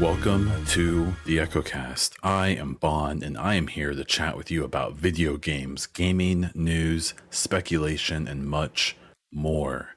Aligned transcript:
Welcome 0.00 0.52
to 0.66 1.14
the 1.24 1.38
EchoCast. 1.38 2.12
I 2.22 2.48
am 2.48 2.74
Baun, 2.74 3.24
and 3.24 3.36
I 3.36 3.54
am 3.54 3.66
here 3.66 3.92
to 3.92 4.04
chat 4.04 4.36
with 4.36 4.50
you 4.52 4.62
about 4.62 4.94
video 4.94 5.36
games, 5.36 5.86
gaming, 5.86 6.50
news, 6.54 7.14
speculation, 7.30 8.28
and 8.28 8.46
much 8.46 8.96
more. 9.32 9.96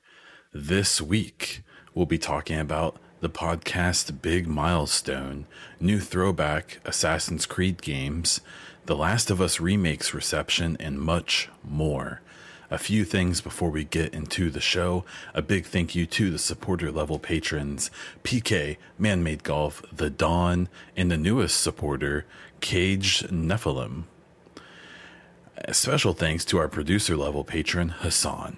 This 0.52 1.00
week, 1.00 1.62
we'll 1.94 2.08
be 2.08 2.18
talking 2.18 2.60
about 2.60 2.98
the 3.20 3.30
podcast 3.30 4.22
Big 4.22 4.48
Milestone, 4.48 5.46
new 5.80 6.00
throwback 6.00 6.80
Assassin's 6.86 7.46
Creed 7.46 7.82
games, 7.82 8.42
The 8.88 8.96
Last 8.96 9.30
of 9.30 9.42
Us 9.42 9.60
remakes 9.60 10.14
reception, 10.14 10.76
and 10.80 11.00
much 11.00 11.50
more. 11.64 12.22
A 12.70 12.78
few 12.78 13.06
things 13.06 13.40
before 13.40 13.70
we 13.70 13.86
get 13.86 14.14
into 14.14 14.50
the 14.50 14.60
show. 14.60 15.06
A 15.34 15.42
big 15.42 15.66
thank 15.66 15.96
you 15.96 16.06
to 16.08 16.30
the 16.30 16.38
supporter 16.38 16.92
level 16.92 17.18
patrons 17.18 17.90
PK, 18.24 18.78
Manmade 19.00 19.44
Golf, 19.44 19.82
The 19.92 20.10
Dawn, 20.10 20.68
and 20.96 21.10
the 21.10 21.18
newest 21.18 21.62
supporter, 21.62 22.26
Cage 22.60 23.24
Nephilim. 23.24 24.04
A 25.58 25.74
special 25.74 26.14
thanks 26.14 26.44
to 26.46 26.58
our 26.58 26.68
producer 26.68 27.16
level 27.16 27.44
patron, 27.44 27.90
Hassan. 27.90 28.58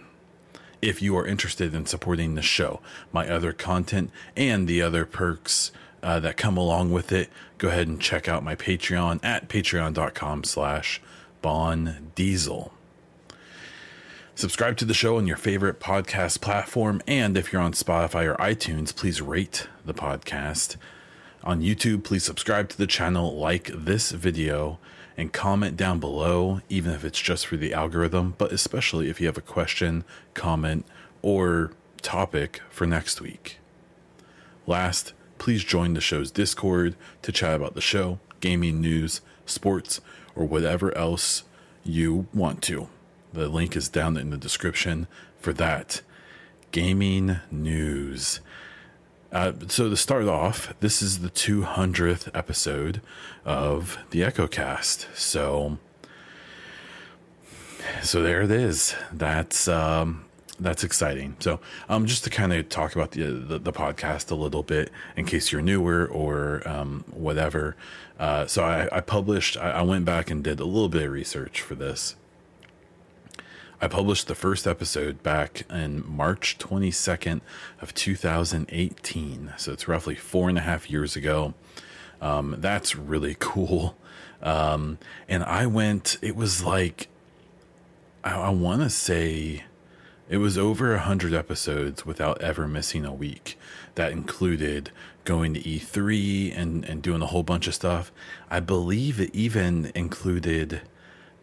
If 0.82 1.02
you 1.02 1.16
are 1.18 1.28
interested 1.28 1.76
in 1.76 1.86
supporting 1.86 2.36
the 2.36 2.42
show, 2.42 2.82
my 3.12 3.30
other 3.30 3.54
content, 3.54 4.12
and 4.36 4.68
the 4.68 4.82
other 4.82 5.06
perks 5.06 5.72
uh, 6.02 6.20
that 6.22 6.38
come 6.38 6.58
along 6.58 6.92
with 6.92 7.12
it, 7.12 7.30
go 7.58 7.68
ahead 7.68 7.88
and 7.88 8.02
check 8.02 8.28
out 8.28 8.44
my 8.44 8.56
Patreon 8.56 9.20
at 9.22 9.50
patreon.com 9.50 10.46
slash 10.46 11.02
Baun 11.42 12.12
Diesel. 12.16 12.74
Subscribe 14.40 14.78
to 14.78 14.86
the 14.86 14.94
show 14.94 15.18
on 15.18 15.28
your 15.28 15.36
favorite 15.36 15.82
podcast 15.82 16.40
platform. 16.40 17.02
And 17.06 17.36
if 17.36 17.52
you're 17.52 17.62
on 17.62 17.74
Spotify 17.74 18.24
or 18.24 18.36
iTunes, 18.36 18.96
please 18.96 19.22
rate 19.22 19.68
the 19.84 19.94
podcast. 19.94 20.78
On 21.44 21.60
YouTube, 21.60 22.06
please 22.06 22.24
subscribe 22.24 22.70
to 22.70 22.78
the 22.78 22.88
channel, 22.88 23.38
like 23.38 23.70
this 23.76 24.12
video, 24.12 24.80
and 25.18 25.34
comment 25.34 25.76
down 25.76 26.00
below, 26.00 26.62
even 26.70 26.94
if 26.94 27.04
it's 27.04 27.20
just 27.20 27.48
for 27.48 27.58
the 27.58 27.74
algorithm, 27.74 28.36
but 28.38 28.54
especially 28.54 29.10
if 29.10 29.20
you 29.20 29.28
have 29.28 29.38
a 29.38 29.42
question, 29.42 30.06
comment, 30.36 30.86
or 31.22 31.72
topic 32.02 32.62
for 32.70 32.88
next 32.88 33.20
week. 33.20 33.58
Last, 34.66 35.12
please 35.38 35.66
join 35.66 35.96
the 35.96 36.00
show's 36.00 36.32
Discord 36.32 36.96
to 37.24 37.34
chat 37.34 37.58
about 37.58 37.76
the 37.76 37.82
show, 37.82 38.20
gaming 38.40 38.80
news, 38.80 39.20
sports, 39.46 40.00
or 40.34 40.46
whatever 40.46 40.98
else 40.98 41.44
you 41.84 42.28
want 42.34 42.62
to. 42.62 42.88
The 43.32 43.48
link 43.48 43.76
is 43.76 43.90
down 43.90 44.18
in 44.18 44.30
the 44.30 44.38
description 44.38 45.08
for 45.40 45.54
that. 45.54 46.02
Gaming 46.72 47.38
news. 47.52 48.40
Uh, 49.32 49.54
so 49.68 49.90
to 49.90 49.96
start 49.96 50.28
off, 50.28 50.74
this 50.80 51.02
is 51.02 51.20
the 51.20 51.30
200th 51.30 52.30
episode 52.34 53.02
of 53.46 53.98
the 54.10 54.22
EchoCast. 54.22 55.16
So, 55.16 55.78
so 58.02 58.24
there 58.24 58.42
it 58.42 58.52
is. 58.52 58.96
That's 59.12 59.68
um, 59.68 60.26
that's 60.60 60.84
exciting. 60.84 61.36
So, 61.40 61.60
um, 61.88 62.06
just 62.06 62.24
to 62.26 62.30
kind 62.30 62.52
of 62.52 62.68
talk 62.70 62.96
about 62.96 63.12
the, 63.12 63.24
the, 63.26 63.60
the 63.60 63.72
podcast 63.72 64.32
a 64.32 64.36
little 64.36 64.64
bit, 64.64 64.92
in 65.16 65.26
case 65.26 65.52
you're 65.52 65.62
newer 65.62 66.06
or 66.08 66.68
um, 66.68 67.06
whatever. 67.12 67.76
Uh, 68.20 68.46
so 68.48 68.64
I, 68.64 68.90
I 68.92 69.02
published. 69.02 69.58
I, 69.58 69.72
I 69.72 69.82
went 69.84 70.06
back 70.06 70.30
and 70.30 70.44
did 70.44 70.60
a 70.60 70.66
little 70.66 70.90
bit 70.90 71.04
of 71.04 71.12
research 71.12 71.62
for 71.62 71.76
this. 71.76 72.16
I 73.82 73.88
published 73.88 74.28
the 74.28 74.36
first 74.36 74.68
episode 74.68 75.24
back 75.24 75.64
in 75.70 76.04
March 76.06 76.58
22nd 76.58 77.40
of 77.82 77.94
2018. 77.94 79.54
So 79.56 79.72
it's 79.72 79.88
roughly 79.88 80.16
four 80.16 80.50
and 80.50 80.58
a 80.58 80.62
half 80.62 80.90
years 80.90 81.16
ago. 81.16 81.54
Um, 82.22 82.58
that's 82.60 82.98
really 82.98 83.38
cool. 83.40 83.96
Um, 84.42 84.98
and 85.30 85.46
I 85.46 85.66
went, 85.66 86.18
it 86.22 86.36
was 86.36 86.62
like, 86.62 87.08
I, 88.22 88.36
I 88.36 88.50
want 88.50 88.82
to 88.82 88.90
say 88.90 89.64
it 90.28 90.38
was 90.38 90.58
over 90.58 90.94
a 90.94 91.00
hundred 91.00 91.34
episodes 91.34 92.06
without 92.06 92.42
ever 92.42 92.68
missing 92.68 93.06
a 93.06 93.14
week. 93.14 93.58
That 93.96 94.12
included 94.12 94.92
going 95.24 95.54
to 95.54 95.62
E3 95.62 96.58
and, 96.58 96.84
and 96.84 97.02
doing 97.02 97.22
a 97.22 97.28
whole 97.28 97.44
bunch 97.44 97.66
of 97.68 97.76
stuff. 97.76 98.12
I 98.50 98.60
believe 98.60 99.22
it 99.22 99.34
even 99.34 99.90
included 99.96 100.82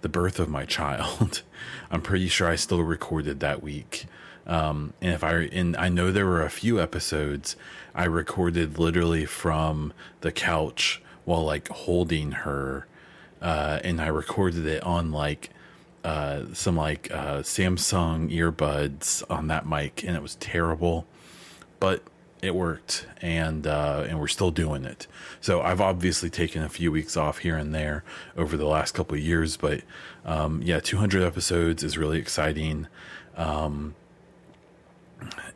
the 0.06 0.10
birth 0.10 0.38
of 0.38 0.48
my 0.48 0.64
child. 0.64 1.42
I'm 1.90 2.00
pretty 2.00 2.28
sure 2.28 2.46
I 2.48 2.54
still 2.54 2.80
recorded 2.84 3.40
that 3.40 3.60
week. 3.60 4.06
Um, 4.46 4.92
and 5.00 5.12
if 5.12 5.24
I 5.24 5.32
and 5.32 5.76
I 5.76 5.88
know 5.88 6.12
there 6.12 6.26
were 6.26 6.44
a 6.44 6.48
few 6.48 6.80
episodes 6.80 7.56
I 7.92 8.04
recorded 8.04 8.78
literally 8.78 9.24
from 9.24 9.92
the 10.20 10.30
couch 10.30 11.02
while 11.24 11.44
like 11.44 11.66
holding 11.70 12.30
her, 12.46 12.86
uh, 13.42 13.80
and 13.82 14.00
I 14.00 14.06
recorded 14.06 14.64
it 14.64 14.84
on 14.84 15.10
like 15.10 15.50
uh, 16.04 16.42
some 16.52 16.76
like 16.76 17.10
uh, 17.10 17.38
Samsung 17.38 18.30
earbuds 18.30 19.24
on 19.28 19.48
that 19.48 19.66
mic, 19.66 20.04
and 20.04 20.14
it 20.14 20.22
was 20.22 20.36
terrible, 20.36 21.04
but 21.80 22.04
it 22.42 22.54
worked, 22.54 23.06
and 23.20 23.66
uh, 23.66 24.04
and 24.08 24.20
we're 24.20 24.28
still 24.28 24.50
doing 24.50 24.84
it. 24.84 25.06
So 25.40 25.62
I've 25.62 25.80
obviously 25.80 26.30
taken 26.30 26.62
a 26.62 26.68
few 26.68 26.92
weeks 26.92 27.16
off 27.16 27.38
here 27.38 27.56
and 27.56 27.74
there 27.74 28.04
over 28.36 28.56
the 28.56 28.66
last 28.66 28.92
couple 28.92 29.16
of 29.16 29.22
years, 29.22 29.56
but 29.56 29.82
um, 30.24 30.62
yeah, 30.62 30.80
200 30.80 31.22
episodes 31.22 31.82
is 31.82 31.96
really 31.96 32.18
exciting. 32.18 32.88
Um, 33.36 33.94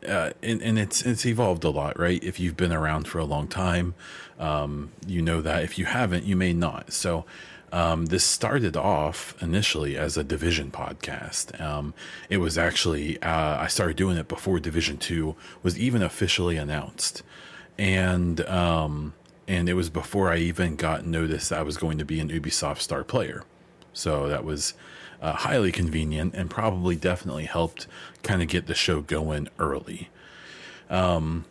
uh, 0.07 0.31
and, 0.41 0.61
and 0.61 0.79
it's 0.79 1.03
it's 1.03 1.25
evolved 1.25 1.63
a 1.63 1.69
lot, 1.69 1.99
right? 1.99 2.23
If 2.23 2.39
you've 2.39 2.57
been 2.57 2.73
around 2.73 3.07
for 3.07 3.19
a 3.19 3.25
long 3.25 3.47
time, 3.47 3.93
um, 4.39 4.91
you 5.05 5.21
know 5.21 5.41
that. 5.41 5.63
If 5.63 5.77
you 5.77 5.85
haven't, 5.85 6.25
you 6.25 6.35
may 6.35 6.53
not. 6.53 6.91
So 6.93 7.25
um, 7.71 8.07
this 8.07 8.23
started 8.23 8.75
off 8.75 9.35
initially 9.41 9.97
as 9.97 10.17
a 10.17 10.23
Division 10.23 10.71
podcast. 10.71 11.59
Um, 11.59 11.93
it 12.29 12.37
was 12.37 12.57
actually 12.57 13.21
uh, 13.21 13.57
I 13.57 13.67
started 13.67 13.97
doing 13.97 14.17
it 14.17 14.27
before 14.27 14.59
Division 14.59 14.97
Two 14.97 15.35
was 15.63 15.79
even 15.79 16.03
officially 16.03 16.57
announced, 16.57 17.23
and 17.77 18.41
um, 18.41 19.13
and 19.47 19.69
it 19.69 19.73
was 19.73 19.89
before 19.89 20.29
I 20.29 20.37
even 20.37 20.75
got 20.75 21.05
notice 21.05 21.49
that 21.49 21.59
I 21.59 21.63
was 21.63 21.77
going 21.77 21.97
to 21.97 22.05
be 22.05 22.19
an 22.19 22.29
Ubisoft 22.29 22.79
star 22.79 23.03
player. 23.03 23.43
So 23.93 24.29
that 24.29 24.45
was 24.45 24.73
uh, 25.21 25.33
highly 25.33 25.71
convenient 25.71 26.33
and 26.33 26.49
probably 26.49 26.95
definitely 26.95 27.45
helped 27.45 27.87
kind 28.23 28.41
of 28.41 28.47
get 28.47 28.67
the 28.67 28.73
show 28.73 29.01
going 29.01 29.49
early. 29.59 30.09
Um, 30.89 31.45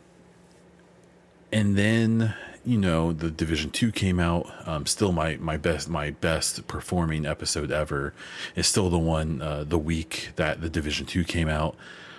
and 1.53 1.76
then 1.76 2.34
you 2.65 2.78
know 2.78 3.12
the 3.12 3.31
division 3.31 3.71
2 3.71 3.93
came 3.93 4.21
out. 4.21 4.50
Um, 4.66 4.87
still 4.87 5.12
my 5.12 5.37
my 5.37 5.56
best 5.56 5.88
my 5.88 6.10
best 6.10 6.66
performing 6.66 7.26
episode 7.26 7.71
ever 7.71 8.12
is 8.54 8.66
still 8.66 8.91
the 8.91 8.98
one 8.98 9.41
uh, 9.41 9.65
the 9.65 9.78
week 9.78 10.31
that 10.37 10.60
the 10.60 10.69
division 10.69 11.06
2 11.06 11.25
came 11.25 11.48
out. 11.48 11.76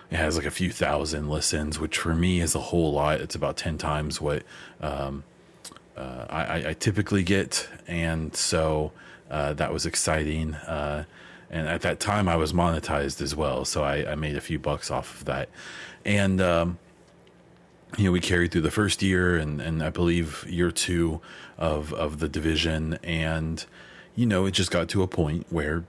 It 0.10 0.18
has 0.18 0.36
like 0.36 0.46
a 0.46 0.52
few 0.52 0.72
thousand 0.72 1.30
listens 1.30 1.80
which 1.80 1.98
for 1.98 2.16
me 2.16 2.42
is 2.42 2.56
a 2.56 2.60
whole 2.60 2.92
lot. 2.94 3.22
It's 3.22 3.36
about 3.36 3.56
10 3.56 3.78
times 3.78 4.20
what 4.20 4.44
um, 4.82 5.24
uh, 5.96 6.26
I, 6.30 6.70
I, 6.70 6.74
typically 6.74 7.24
get. 7.24 7.70
And 7.88 8.36
so 8.36 8.92
uh, 9.30 9.54
that 9.54 9.72
was 9.72 9.86
exciting. 9.86 10.56
Uh, 10.56 11.06
and 11.50 11.68
at 11.68 11.82
that 11.82 12.00
time 12.00 12.28
i 12.28 12.36
was 12.36 12.52
monetized 12.52 13.22
as 13.22 13.36
well. 13.36 13.64
So 13.64 13.84
i, 13.84 14.12
I 14.12 14.16
made 14.16 14.36
a 14.36 14.42
few 14.42 14.60
bucks 14.60 14.92
off 14.92 15.20
of 15.20 15.26
that. 15.26 15.50
And 16.04 16.42
um, 16.42 16.80
you 17.98 18.06
know, 18.06 18.12
we 18.12 18.20
carried 18.20 18.52
through 18.52 18.62
the 18.62 18.72
first 18.72 19.02
year 19.02 19.38
and, 19.38 19.62
and 19.62 19.84
I 19.84 19.90
believe 19.90 20.46
year 20.48 20.72
two 20.72 21.22
of, 21.58 21.94
of 21.94 22.20
the 22.20 22.30
division. 22.30 22.98
And, 23.04 23.64
you 24.16 24.26
know, 24.26 24.46
it 24.46 24.52
just 24.52 24.72
got 24.72 24.90
to 24.90 25.04
a 25.04 25.08
point 25.08 25.48
where 25.50 25.84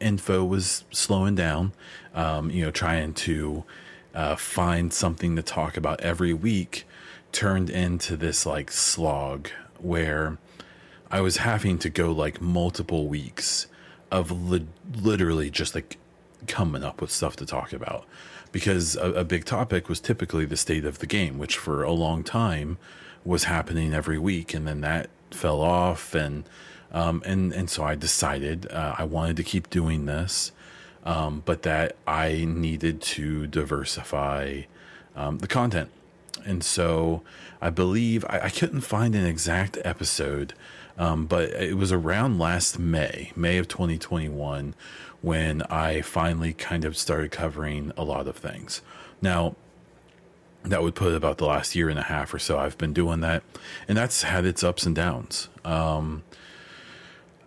info 0.00 0.44
was 0.44 0.84
slowing 0.90 1.34
down, 1.34 1.72
um, 2.14 2.50
you 2.50 2.64
know, 2.64 2.70
trying 2.70 3.14
to 3.14 3.64
uh, 4.14 4.36
find 4.36 4.92
something 4.92 5.36
to 5.36 5.42
talk 5.42 5.76
about 5.76 6.00
every 6.00 6.34
week 6.34 6.86
turned 7.32 7.70
into 7.70 8.16
this 8.16 8.44
like 8.44 8.70
slog 8.70 9.48
where 9.78 10.38
I 11.10 11.20
was 11.20 11.38
having 11.38 11.78
to 11.78 11.90
go 11.90 12.12
like 12.12 12.40
multiple 12.40 13.08
weeks 13.08 13.66
of 14.10 14.30
li- 14.30 14.66
literally 14.94 15.50
just 15.50 15.74
like 15.74 15.96
coming 16.46 16.84
up 16.84 17.00
with 17.00 17.10
stuff 17.10 17.36
to 17.36 17.46
talk 17.46 17.72
about 17.72 18.04
because 18.52 18.96
a, 18.96 19.12
a 19.12 19.24
big 19.24 19.44
topic 19.44 19.88
was 19.88 19.98
typically 19.98 20.44
the 20.44 20.56
state 20.56 20.84
of 20.84 20.98
the 20.98 21.06
game, 21.06 21.38
which 21.38 21.56
for 21.56 21.82
a 21.82 21.92
long 21.92 22.22
time 22.22 22.78
was 23.24 23.44
happening 23.44 23.94
every 23.94 24.18
week, 24.18 24.54
and 24.54 24.66
then 24.66 24.82
that 24.82 25.08
fell 25.30 25.60
off, 25.60 26.14
and 26.14 26.44
um, 26.92 27.22
and 27.24 27.52
and 27.52 27.70
so 27.70 27.82
I 27.82 27.94
decided 27.94 28.70
uh, 28.70 28.94
I 28.98 29.04
wanted 29.04 29.36
to 29.38 29.42
keep 29.42 29.70
doing 29.70 30.04
this, 30.04 30.52
um, 31.04 31.42
but 31.44 31.62
that 31.62 31.96
I 32.06 32.44
needed 32.46 33.00
to 33.02 33.46
diversify 33.46 34.62
um, 35.16 35.38
the 35.38 35.48
content, 35.48 35.90
and 36.44 36.62
so 36.62 37.22
I 37.60 37.70
believe 37.70 38.24
I, 38.28 38.40
I, 38.44 38.50
couldn't 38.50 38.82
find 38.82 39.14
an 39.14 39.24
exact 39.24 39.78
episode. 39.84 40.54
Um, 40.98 41.24
but 41.24 41.48
it 41.50 41.78
was 41.78 41.90
around 41.90 42.38
last 42.38 42.78
May, 42.78 43.32
May 43.34 43.56
of 43.56 43.66
2021, 43.66 44.74
when 45.22 45.62
I 45.62 46.02
finally 46.02 46.52
kind 46.52 46.84
of 46.84 46.96
started 46.96 47.30
covering 47.30 47.92
a 47.96 48.04
lot 48.04 48.26
of 48.26 48.36
things. 48.36 48.82
Now, 49.20 49.54
that 50.64 50.82
would 50.82 50.94
put 50.94 51.14
about 51.14 51.38
the 51.38 51.46
last 51.46 51.74
year 51.74 51.88
and 51.88 51.98
a 51.98 52.02
half 52.02 52.32
or 52.34 52.38
so 52.38 52.58
I've 52.58 52.78
been 52.78 52.92
doing 52.92 53.20
that, 53.20 53.42
and 53.88 53.96
that's 53.96 54.22
had 54.22 54.44
its 54.44 54.62
ups 54.62 54.84
and 54.84 54.94
downs. 54.94 55.48
Um, 55.64 56.22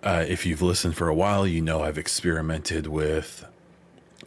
uh, 0.04 0.26
if 0.28 0.46
you've 0.46 0.62
listened 0.62 0.96
for 0.96 1.08
a 1.08 1.16
while, 1.16 1.48
you 1.48 1.62
know 1.62 1.82
I've 1.82 1.98
experimented 1.98 2.88
with, 2.88 3.46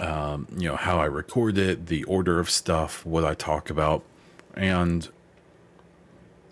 um, 0.01 0.47
you 0.57 0.69
know, 0.69 0.77
how 0.77 0.99
I 0.99 1.05
record 1.05 1.59
it, 1.59 1.87
the 1.87 2.05
order 2.05 2.41
of 2.41 2.51
stuff, 2.51 3.05
what 3.05 3.25
I 3.25 3.35
talk 3.35 3.71
about, 3.71 4.03
and 4.55 5.09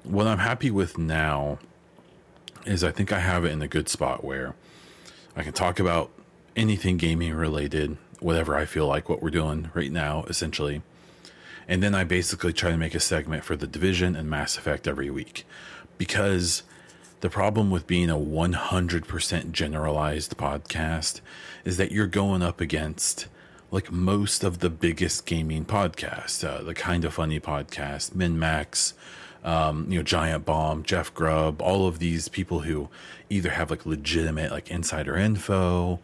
what 0.03 0.27
I'm 0.27 0.39
happy 0.39 0.71
with 0.71 0.97
now 0.97 1.59
is 2.65 2.85
I 2.85 2.91
think 2.91 3.13
I 3.13 3.21
have 3.21 3.45
it 3.45 3.51
in 3.51 3.63
a 3.63 3.69
good 3.69 3.89
spot 3.89 4.25
where 4.25 4.55
I 5.35 5.43
can 5.43 5.53
talk 5.53 5.81
about 5.81 6.11
anything 6.57 6.97
gaming 6.97 7.35
related, 7.35 7.97
whatever 8.19 8.57
I 8.57 8.65
feel 8.65 8.87
like 8.87 9.09
what 9.09 9.23
we're 9.23 9.31
doing 9.31 9.71
right 9.75 9.93
now, 9.93 10.25
essentially. 10.25 10.83
And 11.69 11.83
then 11.83 11.95
I 11.95 12.05
basically 12.05 12.53
try 12.53 12.71
to 12.71 12.77
make 12.77 12.95
a 12.95 13.01
segment 13.01 13.45
for 13.45 13.57
the 13.57 13.67
division 13.67 14.17
and 14.17 14.31
Mass 14.31 14.57
Effect 14.57 14.89
every 14.89 15.11
week. 15.11 15.47
Because 15.99 16.63
the 17.21 17.31
problem 17.31 17.71
with 17.71 17.87
being 17.87 18.11
a 18.11 18.17
100% 18.17 19.53
generalized 19.53 20.37
podcast 20.37 21.21
is 21.65 21.77
that 21.77 21.93
you're 21.93 22.07
going 22.07 22.43
up 22.43 22.61
against 22.61 23.27
like 23.71 23.91
most 23.91 24.45
of 24.45 24.61
the 24.61 24.71
biggest 24.71 25.27
gaming 25.27 25.65
podcasts, 25.65 26.47
uh, 26.47 26.63
the 26.63 26.75
Kinda 26.75 27.11
Funny 27.11 27.41
podcast, 27.41 28.13
MinnMax, 28.13 28.93
um, 29.45 29.87
you 29.91 29.99
know, 29.99 30.03
Giant 30.03 30.45
Bomb, 30.45 30.83
Jeff 30.83 31.13
Grubb, 31.15 31.61
all 31.61 31.89
of 31.89 31.99
these 31.99 32.29
people 32.29 32.61
who 32.61 32.89
either 33.29 33.51
have 33.51 33.71
like 33.71 33.85
legitimate 33.85 34.53
like 34.53 34.71
insider 34.71 35.17
info 35.17 36.01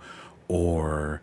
or 0.52 1.22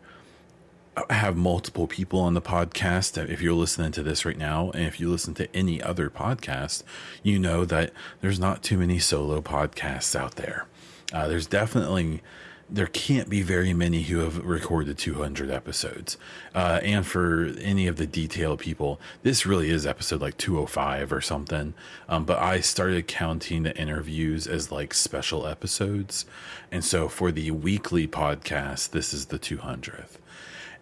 have 1.12 1.38
multiple 1.38 1.86
people 1.86 2.20
on 2.20 2.34
the 2.34 2.42
podcast. 2.42 3.16
If 3.30 3.42
you're 3.42 3.54
listening 3.54 3.92
to 3.92 4.04
this 4.04 4.26
right 4.26 4.38
now, 4.38 4.72
and 4.72 4.86
if 4.86 5.00
you 5.00 5.10
listen 5.10 5.36
to 5.36 5.56
any 5.56 5.82
other 5.82 6.10
podcast, 6.10 6.82
you 7.22 7.38
know 7.38 7.64
that 7.64 7.94
there's 8.22 8.40
not 8.40 8.64
too 8.64 8.80
many 8.80 8.98
solo 8.98 9.40
podcasts 9.40 10.16
out 10.16 10.36
there. 10.36 10.66
Uh, 11.14 11.28
there's 11.28 11.46
definitely 11.46 12.22
there 12.72 12.88
can't 12.88 13.30
be 13.30 13.42
very 13.42 13.74
many 13.74 14.04
who 14.04 14.20
have 14.20 14.46
recorded 14.46 14.98
200 14.98 15.50
episodes. 15.50 16.18
Uh, 16.54 16.80
and 16.84 17.06
for 17.06 17.48
any 17.60 17.88
of 17.88 17.96
the 17.96 18.06
detailed 18.06 18.60
people, 18.60 19.00
this 19.24 19.46
really 19.46 19.70
is 19.70 19.86
episode 19.86 20.22
like 20.22 20.38
205 20.38 21.12
or 21.12 21.22
something. 21.22 21.74
Um, 22.08 22.26
but 22.26 22.38
I 22.40 22.60
started 22.60 23.08
counting 23.08 23.64
the 23.64 23.76
interviews 23.76 24.46
as 24.46 24.72
like 24.72 24.94
special 24.94 25.48
episodes. 25.48 26.26
And 26.72 26.84
so 26.86 27.10
for 27.10 27.32
the 27.32 27.52
weekly 27.52 28.08
podcast, 28.08 28.92
this 28.92 29.14
is 29.14 29.28
the 29.28 29.40
200th. 29.40 30.18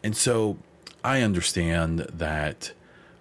And 0.03 0.15
so 0.15 0.57
I 1.03 1.21
understand 1.21 1.99
that 1.99 2.73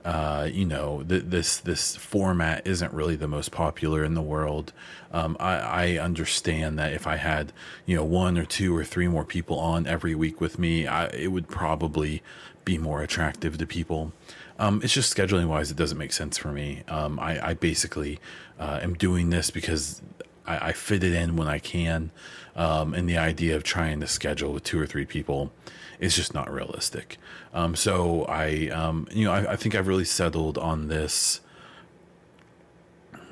uh, 0.07 0.49
you 0.53 0.65
know, 0.65 1.03
th- 1.03 1.25
this 1.27 1.59
this 1.59 1.97
format 1.97 2.65
isn't 2.65 2.93
really 2.93 3.17
the 3.17 3.27
most 3.27 3.51
popular 3.51 4.05
in 4.05 4.15
the 4.15 4.23
world. 4.23 4.73
Um, 5.11 5.37
I, 5.41 5.57
I, 5.57 5.99
understand 5.99 6.79
that 6.79 6.93
if 6.93 7.09
I 7.09 7.17
had, 7.17 7.53
you 7.87 7.97
know, 7.97 8.05
one 8.05 8.39
or 8.39 8.45
two 8.45 8.77
or 8.77 8.85
three 8.85 9.09
more 9.09 9.25
people 9.25 9.59
on 9.59 9.85
every 9.85 10.15
week 10.15 10.41
with 10.41 10.61
me, 10.61 10.87
I, 10.87 11.07
it 11.07 11.33
would 11.33 11.49
probably 11.49 12.23
be 12.65 12.79
more 12.79 13.03
attractive 13.03 13.59
to 13.59 13.67
people. 13.67 14.13
Um, 14.61 14.81
it's 14.85 14.93
just 14.93 15.15
scheduling 15.15 15.49
wise, 15.49 15.73
it 15.73 15.77
doesn't 15.77 15.99
make 15.99 16.13
sense 16.13 16.39
for 16.39 16.53
me. 16.53 16.85
Um, 16.87 17.19
I, 17.19 17.49
I, 17.49 17.55
basically 17.55 18.21
uh, 18.61 18.79
am 18.83 18.95
doing 18.95 19.31
this 19.31 19.51
because 19.51 20.03
I, 20.47 20.73
fit 20.73 21.03
it 21.03 21.15
in 21.15 21.35
when 21.35 21.49
I 21.49 21.59
can, 21.59 22.13
um, 22.55 22.95
and 22.95 23.09
the 23.09 23.19
idea 23.19 23.57
of 23.57 23.65
trying 23.65 23.99
to 24.01 24.07
schedule 24.07 24.53
with 24.53 24.63
two 24.63 24.81
or 24.81 24.87
three 24.87 25.05
people 25.05 25.53
is 26.01 26.15
just 26.15 26.35
not 26.35 26.53
realistic. 26.53 27.19
Um, 27.55 27.75
so 27.75 28.25
I, 28.25 28.69
um, 28.69 29.09
you 29.11 29.25
know, 29.25 29.33
I, 29.33 29.53
I, 29.53 29.57
think 29.57 29.75
I've 29.75 29.87
really 29.87 30.05
settled 30.05 30.59
on 30.59 30.89
this 30.89 31.41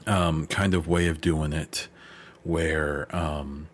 um, 0.06 0.46
kind 0.46 0.74
of 0.74 0.88
way 0.88 1.08
of 1.08 1.20
doing 1.20 1.52
it, 1.52 1.88
where 2.42 3.14
um, 3.14 3.68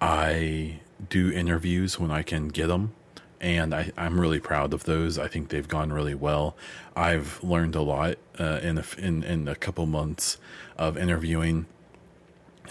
I 0.00 0.80
do 1.08 1.30
interviews 1.30 1.98
when 1.98 2.10
I 2.10 2.22
can 2.22 2.48
get 2.48 2.68
them. 2.68 2.92
And 3.40 3.74
I, 3.74 3.92
am 3.98 4.18
really 4.18 4.40
proud 4.40 4.72
of 4.72 4.84
those. 4.84 5.18
I 5.18 5.28
think 5.28 5.50
they've 5.50 5.68
gone 5.68 5.92
really 5.92 6.14
well. 6.14 6.56
I've 6.96 7.42
learned 7.44 7.74
a 7.74 7.82
lot 7.82 8.16
uh, 8.40 8.60
in, 8.62 8.78
a, 8.78 8.84
in 8.96 9.22
in 9.22 9.48
a 9.48 9.54
couple 9.54 9.84
months 9.84 10.38
of 10.78 10.96
interviewing. 10.96 11.66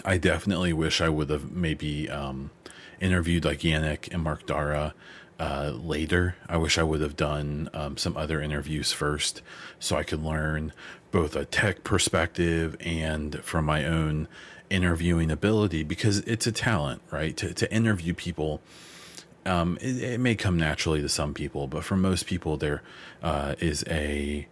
I 0.04 0.18
definitely 0.18 0.72
wish 0.72 1.00
I 1.00 1.08
would 1.08 1.30
have 1.30 1.52
maybe 1.52 2.10
um, 2.10 2.50
interviewed 3.00 3.44
like 3.44 3.60
Yannick 3.60 4.12
and 4.12 4.22
Mark 4.22 4.46
Darrah 4.46 4.92
uh, 5.44 5.72
later. 5.72 6.36
I 6.48 6.56
wish 6.56 6.78
I 6.78 6.82
would 6.82 7.02
have 7.02 7.16
done 7.16 7.68
um, 7.74 7.98
some 7.98 8.16
other 8.16 8.40
interviews 8.40 8.92
first 8.92 9.42
so 9.78 9.94
I 9.94 10.02
could 10.02 10.22
learn 10.22 10.72
both 11.10 11.36
a 11.36 11.44
tech 11.44 11.84
perspective 11.84 12.76
and 12.80 13.44
from 13.44 13.66
my 13.66 13.84
own 13.84 14.26
interviewing 14.70 15.30
ability 15.30 15.82
because 15.82 16.20
it's 16.20 16.46
a 16.46 16.52
talent, 16.52 17.02
right? 17.10 17.36
To, 17.36 17.52
to 17.52 17.70
interview 17.70 18.14
people. 18.14 18.62
Um, 19.44 19.76
it, 19.82 20.02
it, 20.02 20.20
may 20.20 20.34
come 20.34 20.56
naturally 20.56 21.02
to 21.02 21.10
some 21.10 21.34
people, 21.34 21.66
but 21.66 21.84
for 21.84 21.96
most 21.96 22.24
people, 22.24 22.56
there 22.56 22.80
uh, 23.22 23.54
is 23.60 23.84
a 23.90 24.48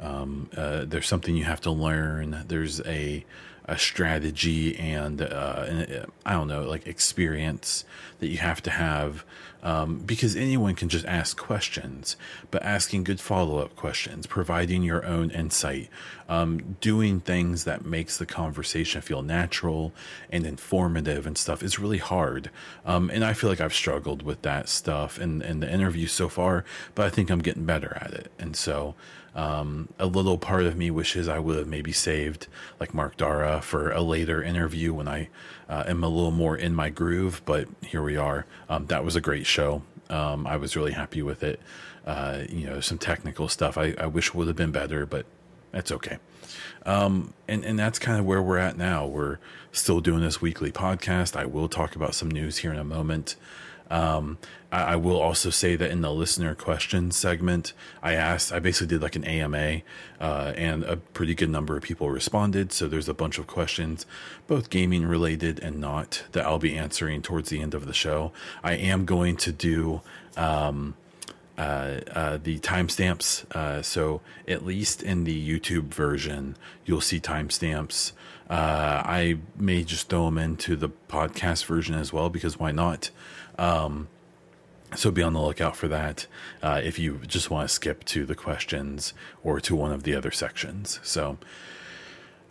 um, 0.00 0.48
uh, 0.56 0.84
there's 0.84 1.08
something 1.08 1.34
you 1.34 1.42
have 1.42 1.62
to 1.62 1.72
learn. 1.72 2.44
There's 2.46 2.80
a 2.82 3.24
a 3.66 3.76
strategy 3.76 4.76
and, 4.78 5.20
uh, 5.20 5.64
and 5.66 6.06
I 6.24 6.32
don't 6.34 6.46
know, 6.46 6.68
like 6.68 6.86
experience 6.86 7.84
that 8.20 8.28
you 8.28 8.38
have 8.38 8.62
to 8.62 8.70
have 8.70 9.24
um, 9.66 9.98
because 9.98 10.36
anyone 10.36 10.76
can 10.76 10.88
just 10.88 11.04
ask 11.06 11.36
questions, 11.36 12.16
but 12.52 12.62
asking 12.62 13.02
good 13.02 13.18
follow 13.18 13.58
up 13.58 13.74
questions, 13.74 14.24
providing 14.24 14.84
your 14.84 15.04
own 15.04 15.32
insight, 15.32 15.88
um, 16.28 16.76
doing 16.80 17.18
things 17.18 17.64
that 17.64 17.84
makes 17.84 18.16
the 18.16 18.26
conversation 18.26 19.00
feel 19.00 19.22
natural 19.22 19.92
and 20.30 20.46
informative 20.46 21.26
and 21.26 21.36
stuff 21.36 21.64
is 21.64 21.80
really 21.80 21.98
hard. 21.98 22.48
Um, 22.84 23.10
and 23.10 23.24
I 23.24 23.32
feel 23.32 23.50
like 23.50 23.60
I've 23.60 23.74
struggled 23.74 24.22
with 24.22 24.42
that 24.42 24.68
stuff 24.68 25.18
in, 25.18 25.42
in 25.42 25.58
the 25.58 25.68
interview 25.68 26.06
so 26.06 26.28
far, 26.28 26.64
but 26.94 27.04
I 27.04 27.10
think 27.10 27.28
I'm 27.28 27.40
getting 27.40 27.64
better 27.64 27.98
at 28.00 28.12
it. 28.12 28.30
And 28.38 28.54
so, 28.54 28.94
um, 29.36 29.90
a 29.98 30.06
little 30.06 30.38
part 30.38 30.64
of 30.64 30.76
me 30.76 30.90
wishes 30.90 31.28
I 31.28 31.38
would 31.38 31.58
have 31.58 31.68
maybe 31.68 31.92
saved 31.92 32.48
like 32.80 32.94
Mark 32.94 33.18
Darrah 33.18 33.62
for 33.62 33.92
a 33.92 34.00
later 34.00 34.42
interview 34.42 34.94
when 34.94 35.06
I 35.06 35.28
uh, 35.68 35.84
am 35.86 36.02
a 36.02 36.08
little 36.08 36.30
more 36.30 36.56
in 36.56 36.74
my 36.74 36.88
groove. 36.88 37.42
But 37.44 37.68
here 37.82 38.02
we 38.02 38.16
are. 38.16 38.46
Um, 38.68 38.86
that 38.86 39.04
was 39.04 39.14
a 39.14 39.20
great 39.20 39.46
show. 39.46 39.82
Um, 40.08 40.46
I 40.46 40.56
was 40.56 40.74
really 40.74 40.92
happy 40.92 41.22
with 41.22 41.42
it. 41.42 41.60
Uh, 42.06 42.44
you 42.48 42.66
know, 42.66 42.80
some 42.80 42.96
technical 42.96 43.48
stuff 43.48 43.76
I, 43.76 43.94
I 43.98 44.06
wish 44.06 44.32
would 44.32 44.46
have 44.46 44.56
been 44.56 44.72
better, 44.72 45.04
but 45.04 45.26
that's 45.70 45.92
okay. 45.92 46.18
Um, 46.86 47.34
and, 47.46 47.64
and 47.64 47.78
that's 47.78 47.98
kind 47.98 48.18
of 48.18 48.24
where 48.24 48.40
we're 48.40 48.58
at 48.58 48.78
now. 48.78 49.06
We're 49.06 49.38
still 49.72 50.00
doing 50.00 50.22
this 50.22 50.40
weekly 50.40 50.72
podcast. 50.72 51.36
I 51.36 51.44
will 51.44 51.68
talk 51.68 51.94
about 51.94 52.14
some 52.14 52.30
news 52.30 52.58
here 52.58 52.72
in 52.72 52.78
a 52.78 52.84
moment. 52.84 53.36
Um, 53.90 54.38
I, 54.72 54.82
I, 54.82 54.96
will 54.96 55.20
also 55.20 55.50
say 55.50 55.76
that 55.76 55.90
in 55.90 56.00
the 56.00 56.12
listener 56.12 56.54
question 56.54 57.10
segment, 57.12 57.72
I 58.02 58.14
asked, 58.14 58.52
I 58.52 58.58
basically 58.58 58.88
did 58.88 59.02
like 59.02 59.14
an 59.14 59.24
AMA, 59.24 59.82
uh, 60.20 60.52
and 60.56 60.82
a 60.84 60.96
pretty 60.96 61.34
good 61.34 61.50
number 61.50 61.76
of 61.76 61.84
people 61.84 62.10
responded. 62.10 62.72
So 62.72 62.88
there's 62.88 63.08
a 63.08 63.14
bunch 63.14 63.38
of 63.38 63.46
questions, 63.46 64.04
both 64.48 64.70
gaming 64.70 65.06
related 65.06 65.60
and 65.60 65.80
not, 65.80 66.24
that 66.32 66.44
I'll 66.44 66.58
be 66.58 66.76
answering 66.76 67.22
towards 67.22 67.50
the 67.50 67.60
end 67.60 67.74
of 67.74 67.86
the 67.86 67.94
show. 67.94 68.32
I 68.64 68.72
am 68.74 69.04
going 69.04 69.36
to 69.38 69.52
do. 69.52 70.02
Um, 70.36 70.94
uh, 71.58 72.00
uh, 72.14 72.38
the 72.42 72.58
timestamps. 72.58 73.50
Uh, 73.56 73.80
so 73.80 74.20
at 74.46 74.66
least 74.66 75.02
in 75.02 75.24
the 75.24 75.58
YouTube 75.58 75.84
version, 75.84 76.54
you'll 76.84 77.00
see 77.00 77.18
timestamps. 77.18 78.12
Uh, 78.50 79.02
I 79.04 79.38
may 79.56 79.82
just 79.82 80.10
throw 80.10 80.26
them 80.26 80.36
into 80.36 80.76
the 80.76 80.90
podcast 81.08 81.64
version 81.64 81.94
as 81.94 82.12
well 82.12 82.28
because 82.28 82.58
why 82.58 82.72
not? 82.72 83.10
Um, 83.58 84.08
so 84.94 85.10
be 85.10 85.22
on 85.22 85.32
the 85.32 85.40
lookout 85.40 85.76
for 85.76 85.88
that 85.88 86.26
uh, 86.62 86.80
if 86.82 86.98
you 86.98 87.20
just 87.26 87.50
want 87.50 87.68
to 87.68 87.74
skip 87.74 88.04
to 88.04 88.24
the 88.24 88.34
questions 88.34 89.14
or 89.42 89.60
to 89.60 89.74
one 89.74 89.92
of 89.92 90.04
the 90.04 90.14
other 90.14 90.30
sections. 90.30 91.00
So, 91.02 91.38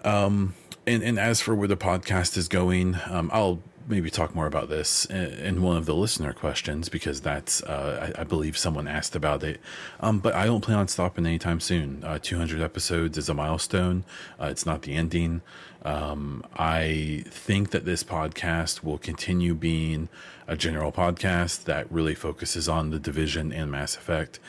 um, 0.04 0.54
and, 0.86 1.02
and 1.02 1.18
as 1.18 1.42
for 1.42 1.56
where 1.56 1.68
the 1.68 1.78
podcast 1.78 2.38
is 2.38 2.48
going, 2.48 2.98
um, 3.10 3.30
I'll 3.34 3.62
maybe 3.88 4.10
talk 4.10 4.34
more 4.34 4.48
about 4.48 4.68
this 4.68 5.06
in, 5.06 5.62
one 5.62 5.78
of 5.78 5.86
the 5.86 5.96
listener 5.96 6.34
questions 6.34 6.90
because 6.90 7.22
that's 7.22 7.62
uh, 7.64 8.14
I, 8.16 8.22
I, 8.22 8.24
believe 8.24 8.58
someone 8.58 8.88
asked 8.88 9.16
about 9.16 9.44
it. 9.44 9.62
Um, 10.00 10.20
but 10.20 10.34
I 10.34 10.46
don't 10.46 10.62
plan 10.62 10.80
on 10.80 10.88
stopping 10.88 11.26
anytime 11.26 11.60
soon. 11.60 12.04
Uh, 12.04 12.18
200 12.22 12.62
episodes 12.62 13.18
is 13.18 13.30
a 13.30 13.34
milestone. 13.34 14.04
Uh, 14.42 14.46
it's 14.46 14.66
not 14.66 14.82
the 14.84 14.96
ending. 14.96 15.42
Um, 15.84 16.44
I 16.56 17.24
think 17.28 17.70
that 17.72 17.86
this 17.86 18.04
podcast 18.04 18.84
will 18.84 18.98
continue 18.98 19.54
being 19.54 20.10
a 20.48 20.56
general 20.56 20.92
podcast 20.92 21.64
that 21.64 21.92
really 21.92 22.16
focuses 22.16 22.70
on 22.70 22.90
the 22.90 23.00
division 23.00 23.52
and 23.52 23.72
Mass 23.72 23.96
Effect. 23.96 24.40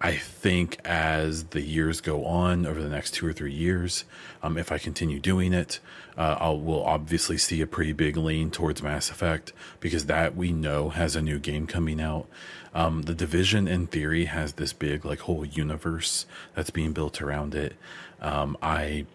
I 0.00 0.16
think 0.16 0.78
as 0.84 1.44
the 1.44 1.60
years 1.60 2.00
go 2.00 2.24
on 2.24 2.66
over 2.66 2.82
the 2.82 2.88
next 2.88 3.12
two 3.12 3.24
or 3.24 3.32
three 3.32 3.52
years, 3.52 4.04
um, 4.42 4.58
if 4.58 4.72
I 4.72 4.78
continue 4.78 5.20
doing 5.20 5.52
it, 5.52 5.78
uh, 6.18 6.36
I'll 6.40 6.58
will 6.58 6.82
obviously 6.82 7.38
see 7.38 7.60
a 7.60 7.68
pretty 7.68 7.92
big 7.92 8.16
lean 8.16 8.50
towards 8.50 8.82
Mass 8.82 9.10
Effect 9.10 9.52
because 9.78 10.06
that 10.06 10.34
we 10.34 10.50
know 10.50 10.88
has 10.88 11.14
a 11.14 11.22
new 11.22 11.38
game 11.38 11.68
coming 11.68 12.00
out. 12.00 12.26
Um, 12.74 13.02
the 13.02 13.14
Division, 13.14 13.68
in 13.68 13.86
theory, 13.86 14.24
has 14.24 14.54
this 14.54 14.72
big 14.72 15.04
like 15.04 15.20
whole 15.20 15.44
universe 15.44 16.26
that's 16.54 16.70
being 16.70 16.92
built 16.92 17.22
around 17.22 17.54
it. 17.54 17.76
Um, 18.20 18.56
I 18.60 19.06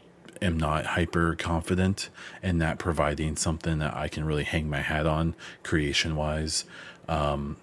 am 0.41 0.58
not 0.58 0.86
hyper 0.86 1.36
confident 1.36 2.10
in 2.41 2.60
that 2.60 2.79
providing 2.79 3.36
something 3.36 3.79
that 3.79 3.96
I 3.96 4.08
can 4.08 4.25
really 4.25 4.44
hang 4.44 4.70
my 4.70 4.82
hat 4.82 5.06
on 5.06 5.36
creation 5.63 6.15
wise. 6.15 6.65
Um, 7.08 7.58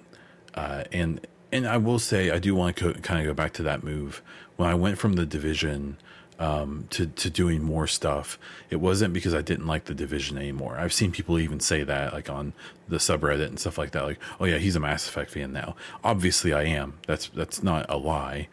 uh, 0.54 0.85
and 0.93 1.26
and 1.52 1.66
I 1.66 1.76
will 1.76 1.99
say 1.99 2.31
I 2.31 2.38
do 2.38 2.54
want 2.54 2.76
to 2.76 2.93
co- 2.93 3.00
kind 3.00 3.21
of 3.21 3.26
go 3.26 3.35
back 3.35 3.52
to 3.54 3.62
that 3.64 3.83
move 3.83 4.23
when 4.57 4.69
I 4.69 4.75
went 4.75 4.99
from 4.99 5.14
the 5.14 5.26
division 5.26 5.97
um, 6.38 6.87
to 6.90 7.07
to 7.07 7.31
doing 7.31 7.62
more 7.62 7.87
stuff. 7.87 8.38
It 8.71 8.76
wasn't 8.76 9.14
because 9.14 9.35
I 9.35 9.40
didn't 9.40 9.66
like 9.66 9.85
the 9.85 9.95
division 9.95 10.37
anymore. 10.37 10.76
I've 10.76 10.93
seen 10.93 11.12
people 11.12 11.38
even 11.38 11.61
say 11.61 11.85
that 11.85 12.12
like 12.12 12.28
on 12.28 12.52
the 12.88 12.97
subreddit 12.97 13.47
and 13.47 13.61
stuff 13.61 13.78
like 13.78 13.93
that. 13.93 14.04
Like, 14.04 14.19
oh 14.40 14.45
yeah, 14.45 14.59
he's 14.59 14.76
a 14.76 14.81
Mass 14.81 15.09
Effect 15.09 15.31
fan 15.31 15.52
now. 15.52 15.76
Obviously, 16.02 16.52
I 16.52 16.64
am. 16.64 16.99
That's 17.07 17.28
that's 17.28 17.62
not 17.62 17.87
a 17.88 17.97
lie, 17.97 18.49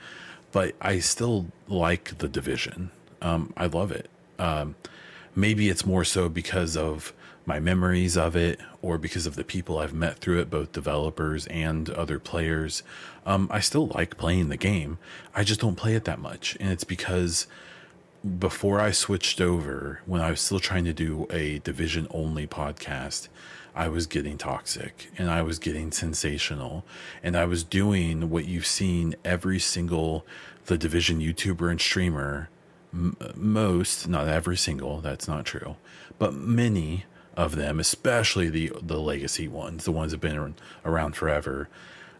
but 0.52 0.76
I 0.80 1.00
still 1.00 1.48
like 1.68 2.20
the 2.20 2.28
division. 2.28 2.92
Um, 3.22 3.54
I 3.58 3.66
love 3.66 3.92
it. 3.92 4.10
Um, 4.42 4.76
maybe 5.36 5.70
it's 5.70 5.86
more 5.86 6.04
so 6.04 6.28
because 6.28 6.76
of 6.76 7.14
my 7.46 7.60
memories 7.60 8.18
of 8.18 8.36
it 8.36 8.60
or 8.82 8.98
because 8.98 9.26
of 9.26 9.36
the 9.36 9.44
people 9.44 9.78
I've 9.78 9.94
met 9.94 10.18
through 10.18 10.40
it, 10.40 10.50
both 10.50 10.72
developers 10.72 11.48
and 11.48 11.90
other 11.90 12.20
players. 12.20 12.84
Um, 13.26 13.48
I 13.52 13.60
still 13.60 13.88
like 13.88 14.18
playing 14.18 14.50
the 14.50 14.58
game. 14.58 14.98
I 15.36 15.44
just 15.44 15.60
don't 15.60 15.76
play 15.76 15.96
it 15.96 16.06
that 16.06 16.20
much. 16.20 16.58
And 16.60 16.72
it's 16.72 16.84
because 16.84 17.48
before 18.40 18.80
I 18.80 18.92
switched 18.92 19.42
over, 19.42 20.02
when 20.06 20.22
I 20.22 20.32
was 20.32 20.42
still 20.42 20.60
trying 20.60 20.86
to 20.86 20.94
do 20.94 21.28
a 21.30 21.60
division 21.60 22.08
only 22.12 22.48
podcast, 22.48 23.28
I 23.76 23.88
was 23.88 24.06
getting 24.06 24.38
toxic 24.38 25.10
and 25.18 25.30
I 25.30 25.42
was 25.42 25.58
getting 25.58 25.92
sensational 25.92 26.84
and 27.24 27.38
I 27.38 27.46
was 27.46 27.64
doing 27.64 28.30
what 28.30 28.46
you've 28.46 28.66
seen 28.66 29.16
every 29.24 29.60
single 29.60 30.26
the 30.66 30.78
division 30.78 31.20
YouTuber 31.20 31.72
and 31.72 31.80
streamer 31.80 32.50
m- 32.94 33.16
most, 33.36 34.08
not 34.08 34.28
every 34.28 34.58
single, 34.58 35.02
that's 35.02 35.28
not 35.28 35.46
true, 35.46 35.76
but 36.20 36.34
many 36.34 37.06
of 37.36 37.56
them, 37.56 37.80
especially 37.80 38.50
the 38.50 38.72
the 38.82 39.00
legacy 39.00 39.48
ones, 39.48 39.86
the 39.86 39.92
ones 39.92 40.12
that 40.12 40.22
have 40.22 40.34
been 40.34 40.56
around 40.86 41.16
forever. 41.16 41.70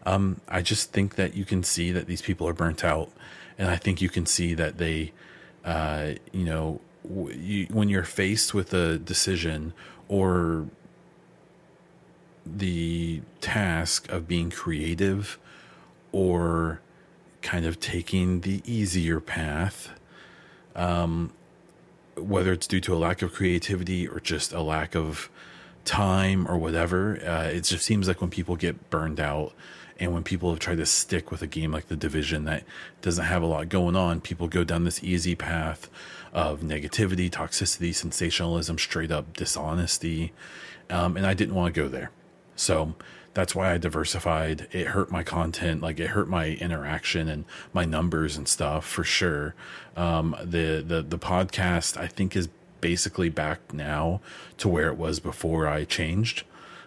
Um, 0.04 0.40
I 0.48 0.62
just 0.62 0.90
think 0.92 1.14
that 1.14 1.34
you 1.34 1.44
can 1.44 1.62
see 1.62 1.92
that 1.92 2.06
these 2.06 2.22
people 2.22 2.48
are 2.48 2.52
burnt 2.54 2.82
out, 2.84 3.10
and 3.58 3.68
I 3.70 3.76
think 3.76 4.00
you 4.00 4.08
can 4.08 4.26
see 4.26 4.54
that 4.54 4.78
they, 4.78 5.12
uh, 5.64 6.12
you 6.32 6.44
know, 6.44 6.80
w- 7.08 7.38
you, 7.38 7.66
when 7.70 7.88
you're 7.88 8.02
faced 8.02 8.52
with 8.54 8.74
a 8.74 8.98
decision 8.98 9.74
or 10.08 10.66
the 12.44 13.22
task 13.40 14.10
of 14.10 14.26
being 14.26 14.50
creative 14.50 15.38
or 16.10 16.80
kind 17.40 17.64
of 17.64 17.78
taking 17.78 18.40
the 18.40 18.62
easier 18.64 19.20
path, 19.20 19.90
um, 20.74 21.32
whether 22.16 22.52
it's 22.52 22.66
due 22.66 22.80
to 22.80 22.94
a 22.94 22.96
lack 22.96 23.22
of 23.22 23.32
creativity 23.32 24.06
or 24.06 24.20
just 24.20 24.52
a 24.52 24.60
lack 24.60 24.94
of 24.94 25.30
time 25.84 26.46
or 26.46 26.56
whatever, 26.56 27.18
uh, 27.26 27.44
it 27.44 27.62
just 27.62 27.84
seems 27.84 28.08
like 28.08 28.20
when 28.20 28.30
people 28.30 28.56
get 28.56 28.90
burned 28.90 29.20
out 29.20 29.52
and 29.98 30.12
when 30.12 30.22
people 30.22 30.50
have 30.50 30.58
tried 30.58 30.78
to 30.78 30.86
stick 30.86 31.30
with 31.30 31.42
a 31.42 31.46
game 31.46 31.70
like 31.70 31.88
the 31.88 31.96
division 31.96 32.44
that 32.44 32.64
doesn't 33.02 33.24
have 33.24 33.42
a 33.42 33.46
lot 33.46 33.68
going 33.68 33.96
on, 33.96 34.20
people 34.20 34.48
go 34.48 34.64
down 34.64 34.84
this 34.84 35.02
easy 35.04 35.34
path 35.34 35.88
of 36.32 36.60
negativity, 36.60 37.30
toxicity, 37.30 37.94
sensationalism, 37.94 38.78
straight 38.78 39.10
up 39.10 39.36
dishonesty. 39.36 40.32
Um, 40.90 41.16
and 41.16 41.26
I 41.26 41.34
didn't 41.34 41.54
want 41.54 41.74
to 41.74 41.80
go 41.80 41.88
there. 41.88 42.10
So 42.56 42.94
that's 43.34 43.54
why 43.54 43.72
I 43.72 43.78
diversified. 43.78 44.68
It 44.72 44.88
hurt 44.88 45.10
my 45.10 45.22
content, 45.22 45.82
like 45.82 45.98
it 45.98 46.08
hurt 46.08 46.28
my 46.28 46.48
interaction 46.48 47.28
and 47.28 47.44
my 47.72 47.84
numbers 47.84 48.36
and 48.36 48.46
stuff 48.46 48.86
for 48.86 49.04
sure. 49.04 49.54
Um, 49.96 50.36
the 50.42 50.84
the 50.86 51.02
the 51.02 51.18
podcast 51.18 51.96
I 51.96 52.06
think 52.06 52.36
is 52.36 52.48
basically 52.80 53.30
back 53.30 53.72
now 53.72 54.20
to 54.58 54.68
where 54.68 54.88
it 54.88 54.98
was 54.98 55.20
before 55.20 55.66
I 55.66 55.84
changed. 55.84 56.44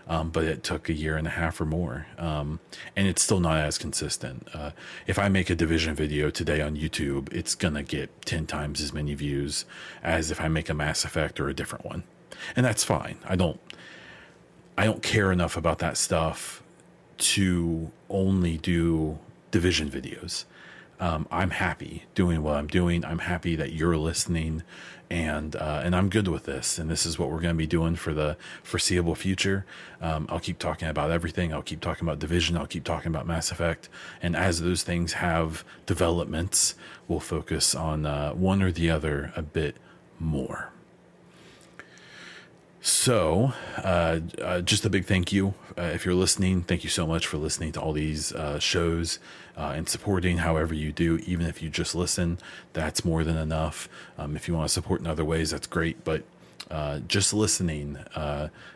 Um, 0.07 0.29
but 0.29 0.43
it 0.43 0.61
took 0.61 0.87
a 0.87 0.93
year 0.93 1.17
and 1.17 1.25
a 1.25 1.31
half 1.31 1.59
or 1.59 1.65
more. 1.65 2.05
Um, 2.19 2.59
and 2.95 3.07
it's 3.07 3.23
still 3.23 3.39
not 3.39 3.57
as 3.57 3.79
consistent. 3.79 4.47
Uh, 4.53 4.69
if 5.07 5.17
I 5.17 5.29
make 5.29 5.49
a 5.49 5.55
division 5.55 5.95
video 5.95 6.29
today 6.29 6.61
on 6.61 6.75
YouTube, 6.75 7.33
it's 7.33 7.55
going 7.55 7.73
to 7.73 7.81
get 7.81 8.23
10 8.23 8.45
times 8.45 8.81
as 8.81 8.93
many 8.93 9.15
views 9.15 9.65
as 10.03 10.29
if 10.29 10.39
I 10.39 10.47
make 10.47 10.69
a 10.69 10.75
Mass 10.75 11.05
Effect 11.05 11.39
or 11.39 11.49
a 11.49 11.55
different 11.55 11.85
one. 11.85 12.03
And 12.55 12.63
that's 12.63 12.83
fine. 12.83 13.17
I 13.25 13.35
don't, 13.35 13.59
I 14.77 14.86
don't 14.86 15.01
care 15.01 15.32
enough 15.32 15.55
about 15.55 15.79
that 15.79 15.98
stuff 15.98 16.62
to 17.17 17.91
only 18.10 18.58
do 18.58 19.17
division 19.51 19.89
videos. 19.89 20.46
Um, 21.00 21.27
I'm 21.29 21.51
happy 21.51 22.05
doing 22.13 22.41
what 22.41 22.55
I'm 22.55 22.67
doing. 22.67 23.03
I'm 23.03 23.20
happy 23.20 23.55
that 23.58 23.74
you're 23.74 23.98
listening, 23.98 24.63
and 25.10 25.55
uh, 25.55 25.82
and 25.84 25.96
I'm 25.96 26.10
good 26.10 26.27
with 26.29 26.46
this. 26.46 26.77
And 26.77 26.89
this 26.89 27.05
is 27.05 27.20
what 27.20 27.29
we're 27.29 27.41
going 27.41 27.53
to 27.53 27.58
be 27.58 27.67
doing 27.67 27.96
for 27.96 28.13
the 28.13 28.38
foreseeable 28.63 29.15
future. 29.15 29.65
Um, 30.01 30.25
I'll 30.29 30.39
keep 30.39 30.58
talking 30.58 30.88
about 30.88 31.12
everything. 31.12 31.53
I'll 31.53 31.62
keep 31.62 31.82
talking 31.82 32.08
about 32.08 32.20
Division. 32.20 32.55
I'll 32.55 32.65
keep 32.65 32.86
talking 32.86 33.08
about 33.08 33.27
Mass 33.27 33.51
Effect. 33.51 33.89
And 34.22 34.36
as 34.38 34.62
those 34.62 34.84
things 34.84 35.13
have 35.13 35.65
developments, 35.86 36.75
we'll 37.10 37.20
focus 37.20 37.75
on 37.75 38.05
uh, 38.05 38.32
one 38.32 38.62
or 38.62 38.72
the 38.72 38.89
other 38.89 39.34
a 39.36 39.41
bit 39.41 39.75
more. 40.17 40.72
So, 42.85 43.51
uh, 43.77 44.19
uh, 44.39 44.61
just 44.61 44.85
a 44.85 44.91
big 44.91 45.05
thank 45.05 45.33
you. 45.33 45.55
Uh, 45.75 45.89
if 45.95 46.05
you're 46.05 46.13
listening, 46.13 46.61
thank 46.61 46.83
you 46.83 46.89
so 46.91 47.07
much 47.07 47.25
for 47.25 47.37
listening 47.37 47.71
to 47.71 47.81
all 47.81 47.93
these 47.93 48.31
uh, 48.31 48.59
shows 48.59 49.17
uh, 49.57 49.73
and 49.75 49.89
supporting 49.89 50.37
however 50.37 50.75
you 50.75 50.91
do. 50.91 51.17
Even 51.25 51.47
if 51.47 51.63
you 51.63 51.69
just 51.71 51.95
listen, 51.95 52.37
that's 52.73 53.03
more 53.03 53.23
than 53.23 53.37
enough. 53.37 53.89
Um, 54.19 54.35
if 54.35 54.47
you 54.47 54.53
want 54.53 54.67
to 54.67 54.73
support 54.73 55.01
in 55.01 55.07
other 55.07 55.25
ways, 55.25 55.49
that's 55.49 55.65
great. 55.65 56.03
But 56.03 56.25
uh, 56.69 56.99
just 57.07 57.33
listening 57.33 57.97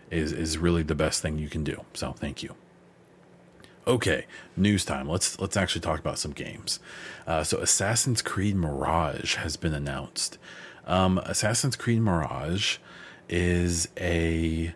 is, 0.10 0.32
is 0.32 0.58
really 0.58 0.82
the 0.82 0.96
best 0.96 1.22
thing 1.22 1.38
you 1.38 1.48
can 1.48 1.64
do. 1.64 1.80
So, 1.94 2.14
thank 2.14 2.42
you. 2.42 2.56
Okay, 3.86 4.26
news 4.58 4.86
time. 4.86 5.08
Let's 5.08 5.40
let's 5.40 5.56
actually 5.56 5.82
talk 5.82 6.00
about 6.00 6.18
some 6.18 6.32
games. 6.32 6.80
so, 7.44 7.60
Assassin's 7.60 8.24
Creed 8.24 8.56
Mirage 8.56 9.36
has 9.36 9.56
been 9.56 9.76
announced. 9.76 10.40
Um, 10.88 11.20
Assassin's 11.20 11.76
Creed 11.76 12.02
Mirage 12.02 12.80
is 13.30 13.88
a 13.98 14.74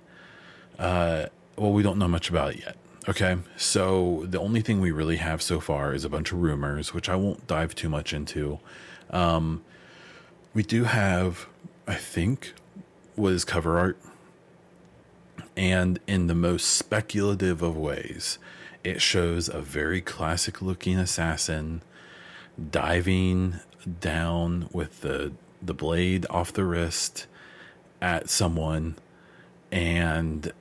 uh, 0.79 1.25
well, 1.57 1.72
we 1.72 1.83
don't 1.83 1.98
know 1.98 2.07
much 2.07 2.29
about 2.29 2.53
it 2.53 2.60
yet. 2.60 2.77
Okay, 3.07 3.38
so 3.57 4.25
the 4.27 4.39
only 4.39 4.62
thing 4.62 4.79
we 4.79 4.91
really 4.91 5.17
have 5.17 5.41
so 5.41 5.60
far 5.60 5.93
is 5.93 6.05
a 6.05 6.10
bunch 6.10 6.31
of 6.31 6.41
rumors, 6.41 6.93
which 6.93 7.10
I 7.10 7.15
won't 7.15 7.45
dive 7.48 7.75
too 7.75 7.89
much 7.89 8.13
into. 8.13 8.60
Um, 9.10 9.62
we 10.53 10.63
do 10.63 10.86
have, 10.86 11.48
I 11.86 11.95
think, 11.95 12.53
what 13.15 13.33
is 13.33 13.43
cover 13.43 13.77
art, 13.77 13.98
and 15.57 16.00
in 16.07 16.27
the 16.27 16.36
most 16.36 16.65
speculative 16.69 17.62
of 17.62 17.75
ways, 17.75 18.39
it 18.83 19.01
shows 19.01 19.50
a 19.50 19.62
very 19.62 20.00
classic 20.00 20.62
looking 20.62 20.98
assassin 20.98 21.81
diving 22.72 23.60
down 24.00 24.69
with 24.72 25.01
the 25.01 25.33
the 25.62 25.74
blade 25.74 26.25
off 26.29 26.53
the 26.53 26.63
wrist 26.63 27.25
at 28.03 28.29
someone 28.29 28.95
and 29.72 30.51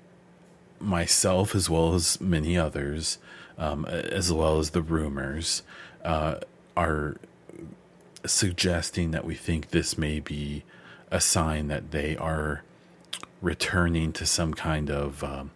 myself 0.78 1.54
as 1.54 1.68
well 1.68 1.92
as 1.92 2.20
many 2.20 2.56
others 2.56 3.18
um, 3.58 3.84
as 3.84 4.32
well 4.32 4.58
as 4.58 4.70
the 4.70 4.80
rumors 4.80 5.62
uh, 6.04 6.36
are 6.76 7.16
suggesting 8.24 9.10
that 9.10 9.24
we 9.24 9.34
think 9.34 9.70
this 9.70 9.98
may 9.98 10.20
be 10.20 10.62
a 11.10 11.20
sign 11.20 11.66
that 11.66 11.90
they 11.90 12.16
are 12.16 12.62
returning 13.40 14.12
to 14.12 14.24
some 14.24 14.54
kind 14.54 14.88
of 14.88 15.24
um, 15.24 15.50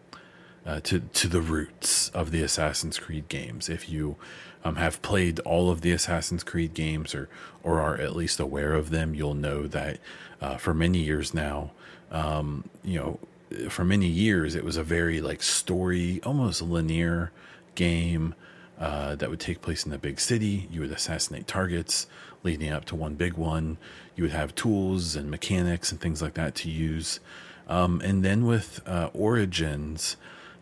uh, 0.66 0.80
to 0.80 0.98
to 0.98 1.28
the 1.28 1.40
roots 1.40 2.08
of 2.10 2.32
the 2.32 2.42
Assassin's 2.42 2.98
Creed 2.98 3.28
games. 3.28 3.68
If 3.68 3.88
you 3.88 4.16
um, 4.64 4.76
have 4.76 5.00
played 5.00 5.38
all 5.40 5.70
of 5.70 5.80
the 5.82 5.92
Assassin's 5.92 6.42
Creed 6.42 6.74
games 6.74 7.14
or 7.14 7.28
or 7.62 7.80
are 7.80 7.96
at 7.96 8.16
least 8.16 8.40
aware 8.40 8.72
of 8.74 8.90
them, 8.90 9.14
you'll 9.14 9.34
know 9.34 9.68
that 9.68 10.00
uh, 10.40 10.56
for 10.56 10.74
many 10.74 10.98
years 10.98 11.32
now, 11.32 11.70
um, 12.10 12.64
you 12.84 12.98
know, 12.98 13.68
for 13.68 13.84
many 13.84 14.06
years 14.06 14.54
it 14.54 14.64
was 14.64 14.76
a 14.76 14.82
very 14.82 15.20
like 15.20 15.42
story, 15.42 16.20
almost 16.24 16.62
linear 16.62 17.32
game 17.74 18.34
uh, 18.78 19.14
that 19.14 19.30
would 19.30 19.40
take 19.40 19.62
place 19.62 19.84
in 19.84 19.90
the 19.90 19.98
big 19.98 20.20
city. 20.20 20.68
You 20.70 20.82
would 20.82 20.90
assassinate 20.90 21.46
targets 21.46 22.06
leading 22.42 22.70
up 22.70 22.84
to 22.86 22.94
one 22.94 23.14
big 23.14 23.34
one. 23.34 23.78
You 24.14 24.24
would 24.24 24.32
have 24.32 24.54
tools 24.54 25.16
and 25.16 25.30
mechanics 25.30 25.90
and 25.90 26.00
things 26.00 26.22
like 26.22 26.34
that 26.34 26.54
to 26.56 26.70
use. 26.70 27.20
Um, 27.68 28.00
and 28.04 28.24
then 28.24 28.46
with 28.46 28.80
uh, 28.86 29.10
Origins, 29.12 30.16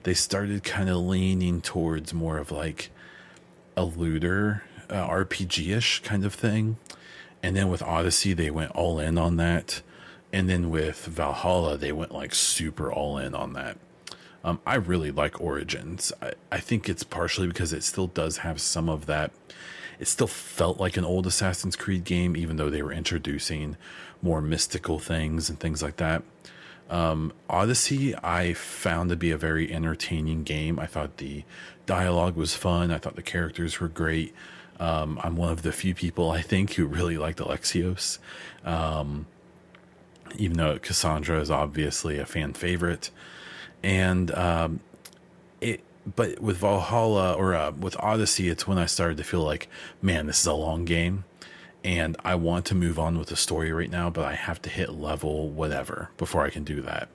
they 0.05 0.15
started 0.15 0.65
kind 0.65 0.89
of 0.89 0.97
leaning 0.97 1.61
towards 1.61 2.15
more 2.15 2.39
of 2.39 2.51
like 2.51 2.91
a 3.77 3.85
looter 3.85 4.65
uh, 4.89 5.09
RPG 5.09 5.77
ish 5.77 6.01
kind 6.01 6.25
of 6.25 6.35
thing. 6.35 6.77
And 7.43 7.57
then 7.57 7.69
with 7.69 7.83
Odyssey, 7.83 8.33
they 8.33 8.51
went 8.51 8.71
all 8.73 8.99
in 8.99 9.19
on 9.19 9.37
that. 9.37 9.83
And 10.35 10.51
then 10.51 10.69
with 10.69 11.07
Valhalla, 11.07 11.79
they 11.79 11.93
went 11.93 12.13
like 12.13 12.35
super 12.35 12.93
all 12.93 13.19
in 13.19 13.37
on 13.37 13.53
that. 13.53 13.79
Um, 14.43 14.61
I 14.67 14.75
really 14.75 15.13
like 15.13 15.41
Origins. 15.41 16.13
I, 16.21 16.33
I 16.51 16.59
think 16.59 16.89
it's 16.89 17.05
partially 17.05 17.47
because 17.47 17.73
it 17.73 17.85
still 17.85 18.09
does 18.09 18.39
have 18.39 18.61
some 18.61 18.89
of 18.89 19.07
that. 19.07 19.31
It 20.01 20.09
still 20.09 20.27
felt 20.27 20.81
like 20.81 20.97
an 20.97 21.05
old 21.05 21.29
Assassin's 21.29 21.77
Creed 21.77 22.03
game, 22.03 22.37
even 22.37 22.57
though 22.57 22.69
they 22.69 22.83
were 22.83 22.93
introducing 22.93 23.77
more 24.23 24.41
mystical 24.41 24.99
things 24.99 25.49
and 25.49 25.61
things 25.61 25.85
like 25.85 25.99
that. 25.99 26.25
Um, 26.91 27.33
Odyssey, 27.49 28.17
I 28.17 28.55
found 28.55 29.11
to 29.11 29.17
be 29.17 29.31
a 29.31 29.39
very 29.39 29.73
entertaining 29.73 30.43
game. 30.43 30.81
I 30.81 30.87
thought 30.87 31.19
the 31.19 31.45
dialogue 31.87 32.35
was 32.35 32.57
fun. 32.57 32.91
I 32.91 32.99
thought 32.99 33.15
the 33.15 33.23
characters 33.23 33.79
were 33.79 33.87
great. 33.87 34.35
Um, 34.81 35.21
I'm 35.23 35.37
one 35.37 35.53
of 35.53 35.63
the 35.63 35.71
few 35.71 35.95
people 35.95 36.33
I 36.33 36.43
think 36.43 36.73
who 36.73 36.87
really 36.87 37.17
liked 37.17 37.39
Alexios, 37.39 38.19
um, 38.65 39.27
even 40.37 40.57
though 40.57 40.79
Cassandra 40.79 41.41
is 41.41 41.51
obviously 41.51 42.19
a 42.19 42.27
fan 42.27 42.53
favorite. 42.53 43.11
And 43.83 44.31
um, 44.33 44.81
it, 45.61 45.81
but 46.17 46.41
with 46.41 46.59
Valhalla 46.59 47.35
or 47.35 47.55
uh, 47.55 47.71
with 47.73 47.97
Odyssey, 48.01 48.49
it's 48.49 48.67
when 48.67 48.79
I 48.79 48.87
started 48.87 49.17
to 49.19 49.25
feel 49.25 49.43
like, 49.43 49.69
man, 50.03 50.27
this 50.27 50.41
is 50.41 50.47
a 50.47 50.55
long 50.55 50.85
game 50.85 51.25
and 51.85 52.17
I 52.25 52.35
want 52.35 52.65
to 52.67 52.75
move 52.75 52.99
on 52.99 53.19
with 53.19 53.29
the 53.29 53.37
story 53.37 53.71
right 53.71 53.91
now, 53.91 54.09
but 54.09 54.25
I 54.25 54.33
have 54.33 54.63
to 54.63 54.71
hit 54.71 54.95
level 54.95 55.51
whatever 55.51 56.09
before 56.17 56.43
I 56.43 56.49
can 56.49 56.65
do 56.65 56.81
that. 56.81 57.11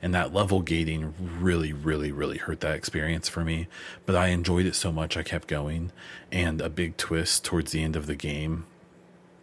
And 0.00 0.14
that 0.14 0.32
level 0.32 0.62
gating 0.62 1.12
really, 1.40 1.72
really, 1.72 2.12
really 2.12 2.38
hurt 2.38 2.60
that 2.60 2.76
experience 2.76 3.28
for 3.28 3.44
me. 3.44 3.66
But 4.06 4.14
I 4.14 4.28
enjoyed 4.28 4.64
it 4.64 4.76
so 4.76 4.92
much, 4.92 5.16
I 5.16 5.24
kept 5.24 5.48
going. 5.48 5.90
And 6.30 6.60
a 6.60 6.70
big 6.70 6.96
twist 6.96 7.44
towards 7.44 7.72
the 7.72 7.82
end 7.82 7.96
of 7.96 8.06
the 8.06 8.14
game, 8.14 8.66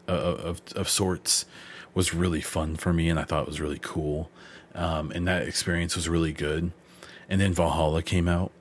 uh, 0.07 0.13
of, 0.13 0.61
of 0.77 0.87
sorts, 0.87 1.45
was 1.99 2.13
really 2.13 2.39
fun 2.39 2.77
for 2.77 2.93
me, 2.93 3.09
and 3.09 3.19
I 3.19 3.25
thought 3.25 3.41
it 3.41 3.49
was 3.49 3.59
really 3.59 3.77
cool. 3.81 4.31
Um, 4.73 5.11
and 5.11 5.27
that 5.27 5.45
experience 5.45 5.97
was 5.97 6.07
really 6.07 6.31
good. 6.31 6.71
And 7.27 7.41
then 7.41 7.51
Valhalla 7.53 8.01
came 8.01 8.29
out, 8.29 8.53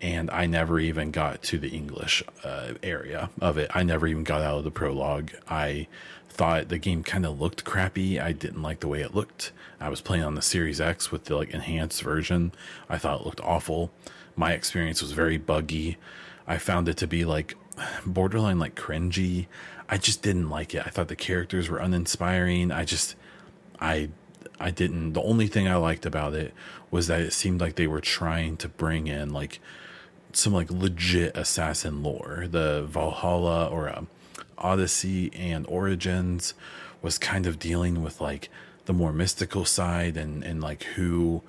and 0.00 0.28
I 0.32 0.46
never 0.46 0.80
even 0.80 1.12
got 1.12 1.40
to 1.44 1.58
the 1.60 1.68
English 1.68 2.24
uh, 2.42 2.72
area 2.82 3.30
of 3.40 3.58
it. 3.58 3.70
I 3.72 3.84
never 3.84 4.08
even 4.08 4.24
got 4.24 4.42
out 4.42 4.58
of 4.58 4.64
the 4.64 4.72
prologue. 4.72 5.30
I 5.48 5.86
thought 6.28 6.68
the 6.68 6.78
game 6.78 7.04
kind 7.04 7.24
of 7.24 7.40
looked 7.40 7.64
crappy. 7.64 8.18
I 8.18 8.32
didn't 8.32 8.60
like 8.60 8.80
the 8.80 8.88
way 8.88 9.02
it 9.02 9.14
looked. 9.14 9.52
I 9.78 9.88
was 9.88 10.00
playing 10.00 10.24
on 10.24 10.34
the 10.34 10.42
Series 10.42 10.80
X 10.80 11.12
with 11.12 11.26
the 11.26 11.36
like 11.36 11.50
enhanced 11.50 12.02
version. 12.02 12.50
I 12.88 12.98
thought 12.98 13.20
it 13.20 13.24
looked 13.24 13.40
awful. 13.42 13.92
My 14.34 14.52
experience 14.52 15.00
was 15.00 15.12
very 15.12 15.38
buggy. 15.38 15.96
I 16.44 16.58
found 16.58 16.88
it 16.88 16.96
to 16.96 17.06
be 17.06 17.24
like 17.24 17.54
borderline 18.04 18.58
like 18.58 18.74
cringy. 18.74 19.46
I 19.90 19.98
just 19.98 20.22
didn't 20.22 20.48
like 20.48 20.72
it. 20.72 20.86
I 20.86 20.90
thought 20.90 21.08
the 21.08 21.16
characters 21.16 21.68
were 21.68 21.78
uninspiring. 21.78 22.70
I 22.70 22.84
just 22.84 23.16
I 23.80 24.10
I 24.60 24.70
didn't 24.70 25.14
the 25.14 25.22
only 25.22 25.48
thing 25.48 25.66
I 25.66 25.74
liked 25.74 26.06
about 26.06 26.32
it 26.32 26.54
was 26.92 27.08
that 27.08 27.20
it 27.20 27.32
seemed 27.32 27.60
like 27.60 27.74
they 27.74 27.88
were 27.88 28.00
trying 28.00 28.56
to 28.58 28.68
bring 28.68 29.08
in 29.08 29.32
like 29.32 29.60
some 30.32 30.52
like 30.52 30.70
legit 30.70 31.36
assassin 31.36 32.04
lore. 32.04 32.46
The 32.48 32.86
Valhalla 32.88 33.66
or 33.66 33.88
uh, 33.88 34.04
Odyssey 34.56 35.32
and 35.34 35.66
Origins 35.66 36.54
was 37.02 37.18
kind 37.18 37.44
of 37.46 37.58
dealing 37.58 38.00
with 38.00 38.20
like 38.20 38.48
the 38.84 38.92
more 38.92 39.12
mystical 39.12 39.64
side 39.64 40.16
and 40.16 40.44
and 40.44 40.60
like 40.60 40.84
who 40.84 41.42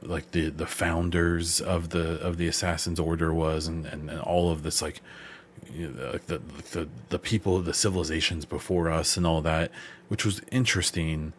like 0.00 0.30
the 0.30 0.48
the 0.48 0.66
founders 0.66 1.60
of 1.60 1.90
the 1.90 2.18
of 2.20 2.38
the 2.38 2.48
assassins 2.48 2.98
order 2.98 3.34
was 3.34 3.66
and 3.66 3.84
and, 3.84 4.08
and 4.08 4.20
all 4.20 4.50
of 4.50 4.62
this 4.62 4.80
like 4.80 5.02
the, 5.74 6.40
the 6.72 6.88
the 7.08 7.18
people 7.18 7.60
the 7.60 7.74
civilizations 7.74 8.44
before 8.44 8.90
us 8.90 9.16
and 9.16 9.26
all 9.26 9.40
that 9.40 9.70
which 10.08 10.24
was 10.24 10.42
interesting 10.50 11.32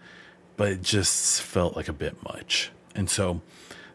but 0.58 0.70
it 0.70 0.82
just 0.82 1.41
felt 1.41 1.75
like 1.75 1.88
a 1.88 1.93
bit 1.93 2.15
much 2.24 2.72
and 2.96 3.10
so 3.10 3.41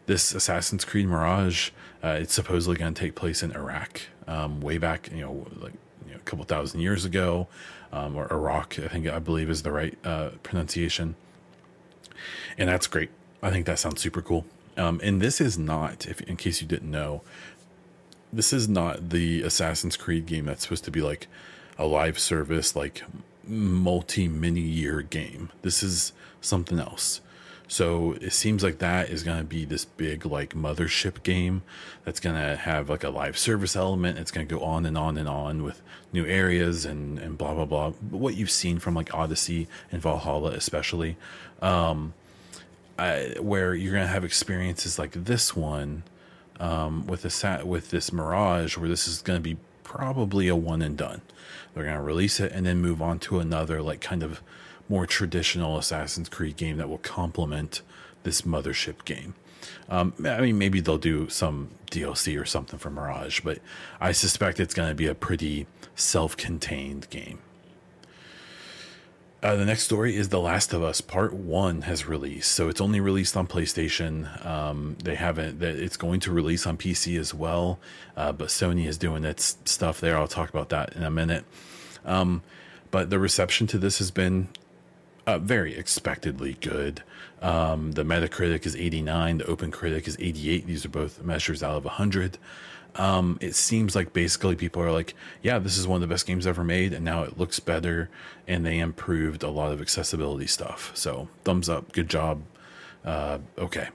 this 0.05 0.33
assassin's 0.33 0.85
creed 0.85 1.07
mirage 1.07 1.71
uh, 2.03 2.17
it's 2.19 2.33
supposedly 2.33 2.77
going 2.77 2.93
to 2.93 2.99
take 2.99 3.15
place 3.15 3.43
in 3.43 3.51
Iraq, 3.51 4.01
um, 4.27 4.61
way 4.61 4.77
back, 4.77 5.09
you 5.13 5.21
know, 5.21 5.45
like 5.59 5.73
you 6.05 6.13
know, 6.13 6.17
a 6.17 6.23
couple 6.23 6.45
thousand 6.45 6.79
years 6.79 7.03
ago, 7.03 7.47
um, 7.91 8.15
or 8.15 8.31
Iraq, 8.31 8.79
I 8.79 8.87
think 8.87 9.07
I 9.07 9.19
believe 9.19 9.49
is 9.49 9.63
the 9.63 9.71
right 9.71 9.97
uh, 10.05 10.29
pronunciation. 10.41 11.15
And 12.57 12.69
that's 12.69 12.87
great. 12.87 13.09
I 13.41 13.49
think 13.51 13.65
that 13.65 13.79
sounds 13.79 14.01
super 14.01 14.21
cool. 14.21 14.45
Um, 14.77 15.01
and 15.03 15.21
this 15.21 15.41
is 15.41 15.57
not, 15.57 16.05
if 16.07 16.21
in 16.21 16.37
case 16.37 16.61
you 16.61 16.67
didn't 16.67 16.89
know, 16.89 17.21
this 18.31 18.53
is 18.53 18.69
not 18.69 19.09
the 19.09 19.41
Assassin's 19.41 19.97
Creed 19.97 20.25
game 20.25 20.45
that's 20.45 20.63
supposed 20.63 20.85
to 20.85 20.91
be 20.91 21.01
like 21.01 21.27
a 21.77 21.85
live 21.85 22.19
service, 22.19 22.75
like 22.75 23.03
multi 23.47 24.27
mini 24.27 24.61
year 24.61 25.01
game. 25.01 25.49
This 25.61 25.81
is 25.81 26.13
something 26.41 26.79
else. 26.79 27.21
So 27.67 28.13
it 28.13 28.33
seems 28.33 28.63
like 28.63 28.79
that 28.79 29.09
is 29.09 29.21
going 29.21 29.37
to 29.37 29.43
be 29.43 29.63
this 29.63 29.85
big 29.85 30.25
like 30.25 30.55
mothership 30.55 31.21
game 31.21 31.61
that's 32.03 32.19
going 32.19 32.35
to 32.35 32.55
have 32.55 32.89
like 32.89 33.03
a 33.03 33.09
live 33.09 33.37
service 33.37 33.75
element. 33.75 34.17
It's 34.17 34.31
going 34.31 34.47
to 34.47 34.55
go 34.55 34.61
on 34.63 34.87
and 34.87 34.97
on 34.97 35.19
and 35.19 35.29
on 35.29 35.61
with 35.61 35.81
new 36.11 36.25
areas 36.25 36.83
and 36.83 37.19
and 37.19 37.37
blah 37.37 37.53
blah 37.53 37.65
blah. 37.65 37.93
But 38.01 38.19
What 38.19 38.35
you've 38.35 38.49
seen 38.49 38.79
from 38.79 38.95
like 38.95 39.13
Odyssey 39.13 39.67
and 39.91 40.01
Valhalla, 40.01 40.51
especially, 40.51 41.15
um, 41.61 42.13
I, 42.97 43.35
where 43.39 43.75
you're 43.75 43.93
going 43.93 44.05
to 44.05 44.13
have 44.13 44.25
experiences 44.25 44.97
like 44.97 45.11
this 45.11 45.55
one 45.55 46.03
um, 46.59 47.05
with 47.07 47.21
this 47.21 47.43
with 47.63 47.91
this 47.91 48.11
Mirage, 48.11 48.77
where 48.77 48.89
this 48.89 49.07
is 49.07 49.21
going 49.21 49.37
to 49.37 49.43
be 49.43 49.57
probably 49.83 50.47
a 50.47 50.55
one 50.55 50.81
and 50.81 50.97
done. 50.97 51.21
They're 51.73 51.83
going 51.83 51.95
to 51.95 52.01
release 52.01 52.39
it 52.39 52.51
and 52.51 52.65
then 52.65 52.81
move 52.81 53.01
on 53.01 53.19
to 53.19 53.39
another 53.39 53.81
like 53.81 54.01
kind 54.01 54.23
of 54.23 54.41
more 54.87 55.05
traditional 55.05 55.77
Assassin's 55.77 56.29
Creed 56.29 56.57
game 56.57 56.77
that 56.77 56.89
will 56.89 56.97
complement 56.97 57.81
this 58.23 58.41
mothership 58.41 59.05
game. 59.05 59.35
Um, 59.89 60.13
I 60.25 60.41
mean, 60.41 60.57
maybe 60.57 60.79
they'll 60.79 60.97
do 60.97 61.29
some 61.29 61.69
DLC 61.91 62.39
or 62.39 62.45
something 62.45 62.79
for 62.79 62.89
Mirage, 62.89 63.41
but 63.41 63.59
I 63.99 64.11
suspect 64.11 64.59
it's 64.59 64.73
going 64.73 64.89
to 64.89 64.95
be 64.95 65.07
a 65.07 65.15
pretty 65.15 65.67
self 65.95 66.37
contained 66.37 67.09
game. 67.09 67.39
Uh, 69.41 69.55
the 69.55 69.63
next 69.63 69.83
story 69.83 70.17
is 70.17 70.27
The 70.29 70.39
Last 70.39 70.73
of 70.73 70.83
Us 70.83 70.99
Part 70.99 71.33
One 71.33 71.83
has 71.83 72.05
released, 72.05 72.51
so 72.51 72.67
it's 72.67 72.81
only 72.81 72.99
released 72.99 73.37
on 73.37 73.47
PlayStation. 73.47 74.45
Um, 74.45 74.97
they 75.01 75.15
haven't. 75.15 75.63
It's 75.63 75.95
going 75.95 76.19
to 76.21 76.33
release 76.33 76.67
on 76.67 76.75
PC 76.75 77.17
as 77.17 77.33
well, 77.33 77.79
uh, 78.17 78.33
but 78.33 78.49
Sony 78.49 78.85
is 78.85 78.97
doing 78.97 79.23
its 79.23 79.57
stuff 79.63 80.01
there. 80.01 80.17
I'll 80.17 80.27
talk 80.27 80.49
about 80.49 80.67
that 80.69 80.93
in 80.93 81.03
a 81.03 81.09
minute. 81.09 81.45
Um, 82.03 82.43
but 82.91 83.09
the 83.11 83.17
reception 83.17 83.65
to 83.67 83.77
this 83.77 83.99
has 83.99 84.11
been 84.11 84.49
uh, 85.25 85.39
very 85.39 85.73
expectedly 85.73 86.57
good. 86.59 87.01
Um, 87.41 87.93
the 87.93 88.03
Metacritic 88.03 88.65
is 88.65 88.75
89, 88.75 89.37
the 89.37 89.45
Open 89.45 89.71
Critic 89.71 90.05
is 90.05 90.17
88. 90.19 90.67
These 90.67 90.83
are 90.83 90.89
both 90.89 91.23
measures 91.23 91.63
out 91.63 91.77
of 91.77 91.85
100. 91.85 92.37
Um, 92.95 93.37
it 93.39 93.55
seems 93.55 93.95
like 93.95 94.13
basically 94.13 94.55
people 94.55 94.81
are 94.81 94.91
like, 94.91 95.13
yeah, 95.41 95.59
this 95.59 95.77
is 95.77 95.87
one 95.87 95.97
of 95.97 96.01
the 96.01 96.13
best 96.13 96.25
games 96.25 96.47
ever 96.47 96.63
made, 96.63 96.93
and 96.93 97.05
now 97.05 97.23
it 97.23 97.37
looks 97.37 97.59
better, 97.59 98.09
and 98.47 98.65
they 98.65 98.79
improved 98.79 99.43
a 99.43 99.49
lot 99.49 99.71
of 99.71 99.81
accessibility 99.81 100.47
stuff. 100.47 100.91
So, 100.95 101.29
thumbs 101.43 101.69
up, 101.69 101.91
good 101.93 102.09
job. 102.09 102.41
Uh, 103.05 103.39
okay. 103.57 103.89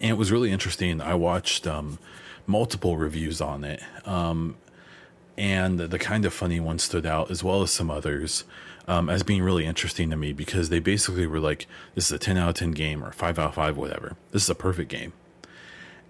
And 0.00 0.10
it 0.10 0.16
was 0.16 0.32
really 0.32 0.50
interesting. 0.50 1.00
I 1.00 1.14
watched 1.14 1.66
um, 1.66 1.98
multiple 2.46 2.96
reviews 2.96 3.40
on 3.40 3.62
it, 3.64 3.82
um, 4.04 4.56
and 5.36 5.78
the 5.78 5.98
Kinda 5.98 6.30
Funny 6.30 6.60
one 6.60 6.78
stood 6.78 7.06
out, 7.06 7.30
as 7.30 7.44
well 7.44 7.62
as 7.62 7.70
some 7.70 7.90
others 7.90 8.44
um, 8.90 9.08
as 9.08 9.22
being 9.22 9.42
really 9.42 9.66
interesting 9.66 10.10
to 10.10 10.16
me 10.16 10.32
because 10.32 10.68
they 10.68 10.80
basically 10.80 11.26
were 11.26 11.38
like, 11.38 11.68
this 11.94 12.06
is 12.06 12.12
a 12.12 12.18
10 12.18 12.36
out 12.36 12.48
of 12.48 12.54
10 12.56 12.72
game 12.72 13.04
or 13.04 13.12
5 13.12 13.38
out 13.38 13.48
of 13.50 13.54
5, 13.54 13.76
whatever. 13.76 14.16
This 14.32 14.42
is 14.42 14.50
a 14.50 14.54
perfect 14.54 14.90
game. 14.90 15.12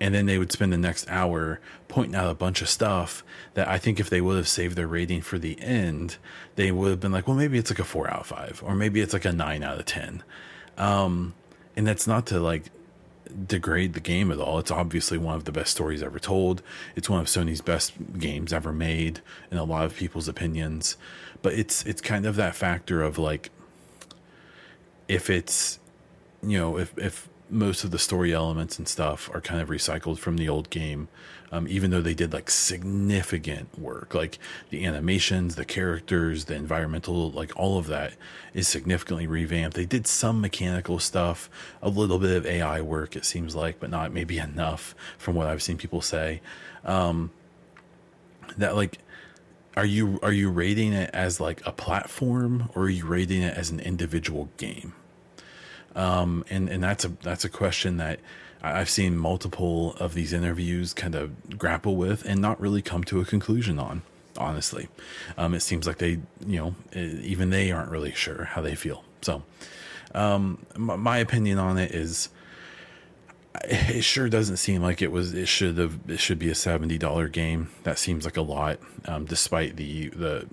And 0.01 0.15
then 0.15 0.27
they 0.27 0.39
would 0.39 0.51
spend 0.51 0.73
the 0.73 0.79
next 0.79 1.09
hour 1.11 1.61
pointing 1.89 2.15
out 2.15 2.31
a 2.31 2.35
bunch 2.35 2.63
of 2.63 2.69
stuff 2.69 3.23
that 3.55 3.69
I 3.69 3.79
think 3.79 4.01
if 4.01 4.09
they 4.09 4.21
would 4.21 4.37
have 4.37 4.49
saved 4.49 4.77
their 4.77 4.87
rating 4.87 5.21
for 5.21 5.39
the 5.39 5.61
end, 5.61 6.17
they 6.57 6.73
would 6.73 6.91
have 6.91 7.01
been 7.01 7.13
like, 7.13 7.29
well, 7.29 7.37
maybe 7.37 7.59
it's 7.59 7.71
like 7.71 7.79
a 7.79 7.85
4 7.85 8.11
out 8.11 8.21
of 8.21 8.27
5, 8.27 8.63
or 8.65 8.75
maybe 8.75 9.01
it's 9.01 9.13
like 9.13 9.27
a 9.27 9.33
9 9.33 9.63
out 9.63 9.79
of 9.79 9.85
10. 9.85 10.23
Um, 10.79 11.35
and 11.77 11.87
that's 11.87 12.07
not 12.07 12.27
to 12.27 12.41
like 12.41 12.71
degrade 13.47 13.93
the 13.93 14.01
game 14.01 14.33
at 14.33 14.39
all. 14.39 14.59
It's 14.59 14.71
obviously 14.71 15.19
one 15.19 15.37
of 15.37 15.45
the 15.45 15.53
best 15.53 15.73
stories 15.73 16.03
ever 16.03 16.19
told. 16.19 16.63
It's 16.97 17.11
one 17.11 17.21
of 17.21 17.27
Sony's 17.27 17.61
best 17.61 17.93
games 18.19 18.53
ever 18.53 18.73
made 18.73 19.21
in 19.51 19.59
a 19.59 19.65
lot 19.65 19.85
of 19.85 19.95
people's 19.95 20.29
opinions 20.29 20.97
but 21.43 21.55
it's 21.55 21.85
it's 21.85 22.01
kind 22.01 22.27
of 22.27 22.37
that 22.37 22.55
factor 22.55 23.03
of 23.03 23.19
like 23.19 23.51
if 25.09 25.31
it's 25.31 25.79
you 26.43 26.59
know 26.59 26.79
if 26.79 26.97
if 26.99 27.29
most 27.51 27.85
of 27.85 27.91
the 27.91 27.99
story 27.99 28.33
elements 28.33 28.79
and 28.79 28.89
stuff 28.89 29.31
are 29.35 29.41
kind 29.41 29.61
of 29.61 29.69
recycled 29.69 30.19
from 30.19 30.37
the 30.37 30.49
old 30.49 30.71
game 30.71 31.09
um, 31.53 31.67
even 31.69 31.91
though 31.91 32.01
they 32.01 32.15
did 32.15 32.33
like 32.33 32.49
significant 32.51 33.79
work. 33.79 34.15
Like 34.15 34.39
the 34.71 34.85
animations 34.85 35.57
the 35.57 35.65
characters 35.65 36.45
the 36.45 36.55
environmental 36.55 37.31
like 37.31 37.53
all 37.57 37.79
of 37.79 37.87
that 37.89 38.15
is 38.55 38.69
significantly 38.69 39.27
revamped. 39.27 39.77
They 39.77 39.87
did 39.87 40.07
some 40.07 40.41
mechanical 40.41 40.99
stuff 40.99 41.51
a 41.83 41.89
little 41.89 42.19
bit 42.19 42.37
of 42.37 42.47
ai 42.47 42.81
work 42.81 43.17
it 43.17 43.25
seems 43.25 43.55
like 43.55 43.81
but 43.81 43.91
not 43.91 44.13
maybe 44.13 44.39
enough 44.51 44.95
from 45.19 45.35
what 45.35 45.47
i've 45.47 45.63
seen 45.63 45.77
people 45.77 46.01
say. 46.01 46.41
Um, 46.85 47.31
that 48.57 48.77
like 48.77 48.99
are 49.77 49.85
you 49.85 50.19
are 50.23 50.33
you 50.33 50.51
rating 50.51 50.93
it 50.93 51.11
as 51.13 51.41
like 51.41 51.65
a 51.67 51.73
platform 51.73 52.71
or 52.75 52.83
are 52.83 52.89
you 52.89 53.07
rating 53.07 53.43
it 53.43 53.57
as 53.57 53.71
an 53.71 53.81
individual 53.81 54.49
game? 54.57 54.95
Um, 55.97 56.45
and 56.51 56.69
and 56.69 56.83
that's 56.83 57.05
a 57.05 57.09
that's 57.09 57.45
a 57.45 57.49
question 57.49 57.97
that 57.97 58.21
I've 58.63 58.91
seen 58.91 59.17
multiple 59.17 59.95
of 59.95 60.15
these 60.15 60.33
interviews 60.33 60.93
kind 60.93 61.15
of 61.15 61.59
grapple 61.59 61.97
with 61.97 62.25
and 62.25 62.41
not 62.41 62.61
really 62.61 62.83
come 62.83 63.05
to 63.05 63.21
a 63.21 63.25
conclusion 63.25 63.79
on. 63.79 64.03
Honestly, 64.37 64.89
um, 65.37 65.55
it 65.55 65.61
seems 65.61 65.87
like 65.87 65.99
they 65.99 66.21
you 66.47 66.59
know 66.59 66.75
even 66.95 67.51
they 67.51 67.73
aren't 67.73 67.91
really 67.91 68.13
sure 68.13 68.45
how 68.45 68.63
they 68.63 68.75
feel. 68.75 69.05
So, 69.23 69.43
um, 70.15 70.65
my 70.77 71.19
opinion 71.19 71.59
on 71.59 71.79
it 71.79 71.91
is 71.91 72.29
it 73.65 74.03
sure 74.03 74.29
doesn't 74.29 74.59
seem 74.59 74.83
like 74.83 75.03
it 75.03 75.11
was 75.11 75.35
it 75.35 75.49
should 75.49 75.79
have 75.79 75.99
it 76.09 76.21
should 76.21 76.39
be 76.39 76.49
a 76.49 76.55
$70 76.55 77.33
game 77.33 77.71
that 77.83 77.99
seems 77.99 78.25
like 78.25 78.37
a 78.37 78.43
lot 78.43 78.79
um, 79.07 79.25
despite 79.25 79.77
the 79.77 80.09
the 80.11 80.47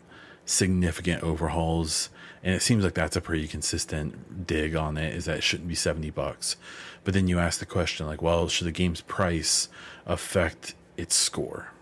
significant 0.45 1.23
overhauls 1.23 2.09
and 2.47 2.55
it 2.55 2.61
seems 2.61 2.85
like 2.85 2.93
that's 2.93 3.17
a 3.17 3.21
pretty 3.21 3.45
consistent 3.45 4.47
dig 4.47 4.73
on 4.73 4.95
it 4.95 5.13
is 5.13 5.25
that 5.25 5.39
it 5.39 5.43
shouldn't 5.43 5.67
be 5.67 5.75
70 5.75 6.11
bucks. 6.11 6.55
But 7.03 7.13
then 7.13 7.27
you 7.27 7.39
ask 7.39 7.59
the 7.59 7.65
question 7.65 8.07
like 8.07 8.21
well 8.21 8.47
should 8.47 8.67
the 8.67 8.71
game's 8.71 9.01
price 9.01 9.67
affect 10.05 10.73
its 10.95 11.13
score? 11.13 11.73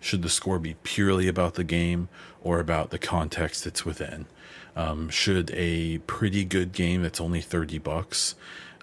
Should 0.00 0.22
the 0.22 0.28
score 0.28 0.58
be 0.58 0.74
purely 0.82 1.28
about 1.28 1.54
the 1.54 1.62
game 1.62 2.08
or 2.42 2.58
about 2.58 2.90
the 2.90 2.98
context 2.98 3.68
it's 3.68 3.84
within? 3.84 4.26
Um, 4.74 5.10
should 5.10 5.52
a 5.54 5.98
pretty 5.98 6.44
good 6.44 6.72
game 6.72 7.04
that's 7.04 7.20
only 7.20 7.40
30 7.40 7.78
bucks 7.78 8.34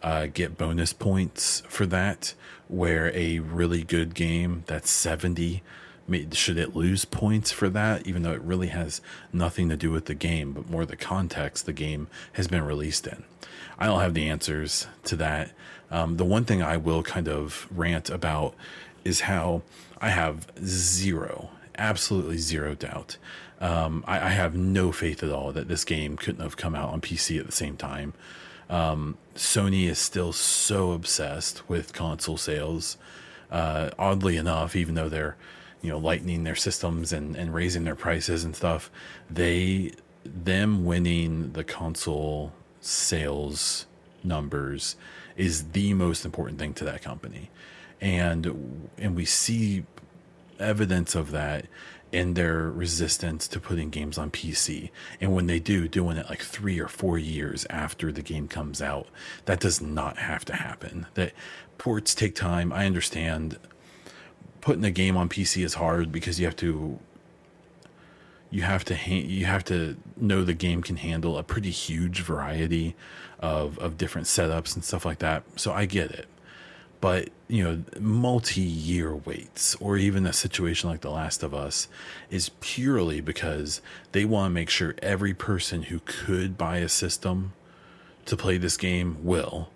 uh, 0.01 0.27
get 0.33 0.57
bonus 0.57 0.93
points 0.93 1.61
for 1.67 1.85
that, 1.87 2.35
where 2.69 3.11
a 3.13 3.39
really 3.39 3.83
good 3.83 4.15
game 4.15 4.63
that's 4.65 4.89
70 4.89 5.61
should 6.33 6.57
it 6.57 6.75
lose 6.75 7.05
points 7.05 7.51
for 7.51 7.69
that 7.69 8.05
even 8.07 8.23
though 8.23 8.33
it 8.33 8.41
really 8.41 8.67
has 8.67 9.01
nothing 9.31 9.69
to 9.69 9.77
do 9.77 9.91
with 9.91 10.05
the 10.05 10.15
game 10.15 10.51
but 10.51 10.69
more 10.69 10.85
the 10.85 10.95
context 10.95 11.65
the 11.65 11.73
game 11.73 12.07
has 12.33 12.47
been 12.47 12.63
released 12.63 13.07
in? 13.07 13.23
I 13.79 13.87
don't 13.87 14.01
have 14.01 14.13
the 14.13 14.29
answers 14.29 14.87
to 15.05 15.15
that. 15.17 15.51
Um, 15.89 16.17
the 16.17 16.25
one 16.25 16.45
thing 16.45 16.61
i 16.61 16.77
will 16.77 17.03
kind 17.03 17.27
of 17.27 17.67
rant 17.69 18.09
about 18.09 18.55
is 19.03 19.21
how 19.21 19.61
i 19.99 20.09
have 20.09 20.47
zero 20.63 21.49
absolutely 21.77 22.37
zero 22.37 22.75
doubt. 22.75 23.17
Um, 23.59 24.03
I, 24.07 24.19
I, 24.19 24.29
have 24.29 24.55
no 24.55 24.91
faith 24.91 25.21
at 25.21 25.29
all 25.29 25.51
that 25.51 25.67
this 25.67 25.85
game 25.85 26.17
couldn't 26.17 26.41
have 26.41 26.57
come 26.57 26.73
out 26.73 26.89
on 26.89 27.01
pc 27.01 27.39
at 27.39 27.45
the 27.45 27.51
same 27.51 27.77
time. 27.77 28.13
Um, 28.69 29.17
Sony 29.35 29.87
is 29.87 29.99
still 29.99 30.33
so 30.33 30.91
obsessed 30.93 31.67
with 31.69 31.93
console 31.93 32.37
sales. 32.37 32.97
Uh, 33.51 33.89
oddly 33.99 34.37
enough, 34.37 34.75
even 34.75 34.95
though 34.95 35.09
they're 35.09 35.35
you 35.81 35.89
know 35.89 35.97
lightening 35.97 36.43
their 36.43 36.55
systems 36.55 37.13
and, 37.13 37.35
and 37.35 37.53
raising 37.53 37.83
their 37.83 37.95
prices 37.95 38.43
and 38.43 38.55
stuff, 38.55 38.91
they 39.29 39.93
them 40.23 40.85
winning 40.85 41.53
the 41.53 41.63
console 41.63 42.53
sales 42.79 43.85
numbers 44.23 44.95
is 45.35 45.71
the 45.71 45.93
most 45.93 46.25
important 46.25 46.59
thing 46.59 46.73
to 46.75 46.85
that 46.85 47.01
company, 47.01 47.49
and 47.99 48.89
and 48.97 49.15
we 49.15 49.25
see 49.25 49.85
evidence 50.59 51.15
of 51.15 51.31
that 51.31 51.65
in 52.11 52.33
their 52.33 52.69
resistance 52.69 53.47
to 53.47 53.59
putting 53.59 53.89
games 53.89 54.17
on 54.17 54.29
PC. 54.29 54.89
And 55.21 55.33
when 55.33 55.47
they 55.47 55.59
do, 55.59 55.87
doing 55.87 56.17
it 56.17 56.29
like 56.29 56.41
three 56.41 56.79
or 56.79 56.87
four 56.87 57.17
years 57.17 57.65
after 57.69 58.11
the 58.11 58.21
game 58.21 58.47
comes 58.47 58.81
out, 58.81 59.07
that 59.45 59.61
does 59.61 59.81
not 59.81 60.17
have 60.17 60.43
to 60.45 60.55
happen. 60.55 61.07
That 61.13 61.31
ports 61.77 62.13
take 62.13 62.35
time. 62.35 62.73
I 62.73 62.85
understand 62.85 63.57
putting 64.61 64.85
a 64.85 64.91
game 64.91 65.17
on 65.17 65.27
PC 65.29 65.63
is 65.63 65.75
hard 65.75 66.11
because 66.11 66.39
you 66.39 66.45
have 66.45 66.55
to 66.57 66.99
you 68.49 68.61
have 68.63 68.83
to 68.85 68.95
ha- 68.95 69.25
you 69.25 69.45
have 69.45 69.63
to 69.65 69.97
know 70.17 70.43
the 70.43 70.53
game 70.53 70.81
can 70.81 70.97
handle 70.97 71.37
a 71.37 71.43
pretty 71.43 71.71
huge 71.71 72.21
variety 72.21 72.95
of 73.39 73.77
of 73.79 73.97
different 73.97 74.27
setups 74.27 74.75
and 74.75 74.83
stuff 74.83 75.05
like 75.05 75.19
that. 75.19 75.43
So 75.55 75.71
I 75.73 75.85
get 75.85 76.11
it 76.11 76.27
but 77.01 77.29
you 77.47 77.63
know 77.63 77.83
multi-year 77.99 79.13
waits 79.13 79.75
or 79.75 79.97
even 79.97 80.25
a 80.25 80.31
situation 80.31 80.89
like 80.89 81.01
the 81.01 81.09
last 81.09 81.43
of 81.43 81.53
us 81.53 81.87
is 82.29 82.49
purely 82.61 83.19
because 83.19 83.81
they 84.13 84.23
want 84.23 84.51
to 84.51 84.53
make 84.53 84.69
sure 84.69 84.95
every 85.01 85.33
person 85.33 85.83
who 85.83 85.99
could 86.05 86.57
buy 86.57 86.77
a 86.77 86.87
system 86.87 87.51
to 88.25 88.37
play 88.37 88.57
this 88.57 88.77
game 88.77 89.17
will 89.23 89.69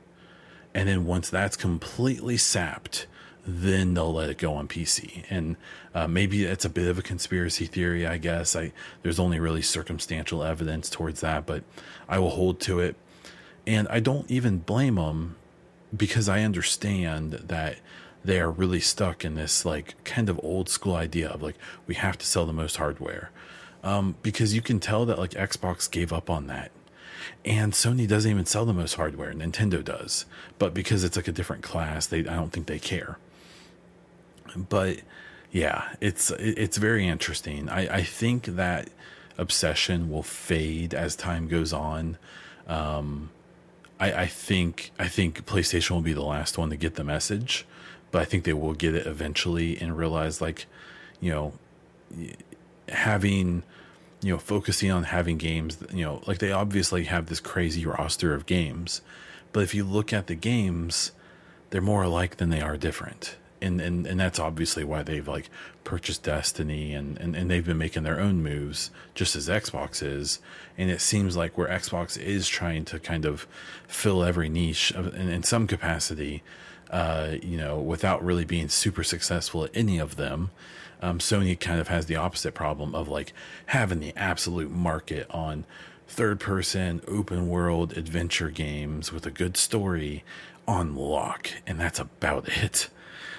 and 0.73 0.87
then 0.87 1.05
once 1.05 1.29
that's 1.29 1.57
completely 1.57 2.37
sapped 2.37 3.07
then 3.45 3.93
they'll 3.93 4.13
let 4.13 4.29
it 4.29 4.37
go 4.37 4.53
on 4.53 4.67
PC. 4.67 5.23
And 5.29 5.55
uh, 5.93 6.07
maybe 6.07 6.43
it's 6.43 6.65
a 6.65 6.69
bit 6.69 6.87
of 6.87 6.97
a 6.97 7.01
conspiracy 7.01 7.65
theory, 7.65 8.05
I 8.05 8.17
guess. 8.17 8.55
I 8.55 8.71
there's 9.03 9.19
only 9.19 9.39
really 9.39 9.61
circumstantial 9.61 10.43
evidence 10.43 10.89
towards 10.89 11.21
that, 11.21 11.45
but 11.45 11.63
I 12.09 12.19
will 12.19 12.31
hold 12.31 12.59
to 12.61 12.79
it. 12.79 12.95
And 13.67 13.87
I 13.89 13.99
don't 13.99 14.29
even 14.29 14.59
blame 14.59 14.95
them 14.95 15.35
because 15.95 16.27
I 16.27 16.41
understand 16.41 17.33
that 17.33 17.77
they 18.25 18.39
are 18.39 18.49
really 18.49 18.79
stuck 18.79 19.23
in 19.23 19.35
this 19.35 19.65
like 19.65 20.03
kind 20.03 20.29
of 20.29 20.39
old 20.43 20.67
school 20.67 20.95
idea 20.95 21.29
of 21.29 21.41
like 21.41 21.55
we 21.85 21.95
have 21.95 22.17
to 22.17 22.25
sell 22.25 22.45
the 22.45 22.53
most 22.53 22.77
hardware 22.77 23.29
um, 23.83 24.15
because 24.23 24.55
you 24.55 24.61
can 24.61 24.79
tell 24.79 25.05
that 25.05 25.19
like 25.19 25.31
xbox 25.31 25.89
gave 25.89 26.11
up 26.11 26.29
on 26.29 26.47
that 26.47 26.71
and 27.45 27.73
sony 27.73 28.07
doesn't 28.07 28.31
even 28.31 28.45
sell 28.45 28.65
the 28.65 28.73
most 28.73 28.95
hardware 28.95 29.31
nintendo 29.31 29.83
does 29.83 30.25
but 30.57 30.73
because 30.73 31.03
it's 31.03 31.15
like 31.15 31.27
a 31.27 31.31
different 31.31 31.61
class 31.61 32.07
they 32.07 32.19
i 32.19 32.35
don't 32.35 32.51
think 32.51 32.65
they 32.65 32.79
care 32.79 33.19
but 34.55 34.99
yeah 35.51 35.95
it's 36.01 36.31
it's 36.31 36.77
very 36.77 37.07
interesting. 37.07 37.69
I 37.69 37.97
i 37.97 38.03
think 38.03 38.45
that 38.45 38.89
obsession 39.37 40.09
will 40.09 40.23
fade 40.23 40.93
as 40.93 41.15
time 41.15 41.47
goes 41.47 41.73
on. 41.73 42.17
Um, 42.67 43.29
I, 43.99 44.13
I 44.13 44.25
think 44.27 44.91
I 44.99 45.07
think 45.07 45.45
PlayStation 45.45 45.91
will 45.91 46.01
be 46.01 46.13
the 46.13 46.23
last 46.23 46.57
one 46.57 46.69
to 46.69 46.75
get 46.75 46.95
the 46.95 47.03
message, 47.03 47.65
but 48.11 48.21
I 48.21 48.25
think 48.25 48.43
they 48.43 48.53
will 48.53 48.73
get 48.73 48.95
it 48.95 49.07
eventually 49.07 49.77
and 49.77 49.97
realize 49.97 50.41
like, 50.41 50.65
you 51.19 51.31
know, 51.31 51.53
having 52.89 53.63
you 54.21 54.31
know 54.31 54.39
focusing 54.39 54.91
on 54.91 55.03
having 55.03 55.37
games 55.37 55.77
you 55.91 56.03
know 56.03 56.21
like 56.25 56.39
they 56.39 56.51
obviously 56.51 57.05
have 57.05 57.27
this 57.27 57.39
crazy 57.39 57.85
roster 57.85 58.33
of 58.33 58.45
games 58.45 59.01
but 59.51 59.63
if 59.63 59.73
you 59.73 59.83
look 59.83 60.13
at 60.13 60.27
the 60.27 60.35
games 60.35 61.11
they're 61.69 61.81
more 61.81 62.03
alike 62.03 62.37
than 62.37 62.49
they 62.49 62.61
are 62.61 62.77
different 62.77 63.35
and 63.61 63.81
and, 63.81 64.05
and 64.05 64.19
that's 64.19 64.39
obviously 64.39 64.83
why 64.83 65.03
they've 65.03 65.27
like 65.27 65.49
purchased 65.83 66.23
Destiny 66.23 66.93
and, 66.93 67.17
and 67.17 67.35
and 67.35 67.49
they've 67.49 67.65
been 67.65 67.77
making 67.77 68.03
their 68.03 68.19
own 68.19 68.41
moves 68.41 68.91
just 69.13 69.35
as 69.35 69.47
Xbox 69.47 70.01
is. 70.03 70.39
And 70.77 70.89
it 70.89 71.01
seems 71.01 71.37
like 71.37 71.57
where 71.57 71.67
Xbox 71.67 72.17
is 72.17 72.47
trying 72.47 72.85
to 72.85 72.99
kind 72.99 73.25
of 73.25 73.47
fill 73.87 74.23
every 74.23 74.49
niche 74.49 74.91
of, 74.91 75.15
in, 75.15 75.29
in 75.29 75.43
some 75.43 75.67
capacity 75.67 76.43
uh, 76.91 77.35
you 77.41 77.57
know 77.57 77.79
without 77.79 78.23
really 78.23 78.45
being 78.45 78.69
super 78.69 79.03
successful 79.03 79.63
at 79.63 79.71
any 79.73 79.97
of 79.97 80.15
them 80.15 80.51
um, 81.01 81.19
Sony 81.19 81.59
kind 81.59 81.79
of 81.79 81.87
has 81.87 82.05
the 82.05 82.15
opposite 82.15 82.53
problem 82.53 82.95
of 82.95 83.07
like 83.07 83.33
having 83.67 83.99
the 83.99 84.13
absolute 84.15 84.71
market 84.71 85.27
on 85.29 85.65
third 86.07 86.39
person 86.39 87.01
open 87.07 87.49
world 87.49 87.97
adventure 87.97 88.49
games 88.49 89.11
with 89.11 89.25
a 89.25 89.31
good 89.31 89.57
story 89.57 90.23
on 90.67 90.95
lock 90.95 91.49
and 91.65 91.79
that's 91.79 91.99
about 91.99 92.47
it 92.63 92.89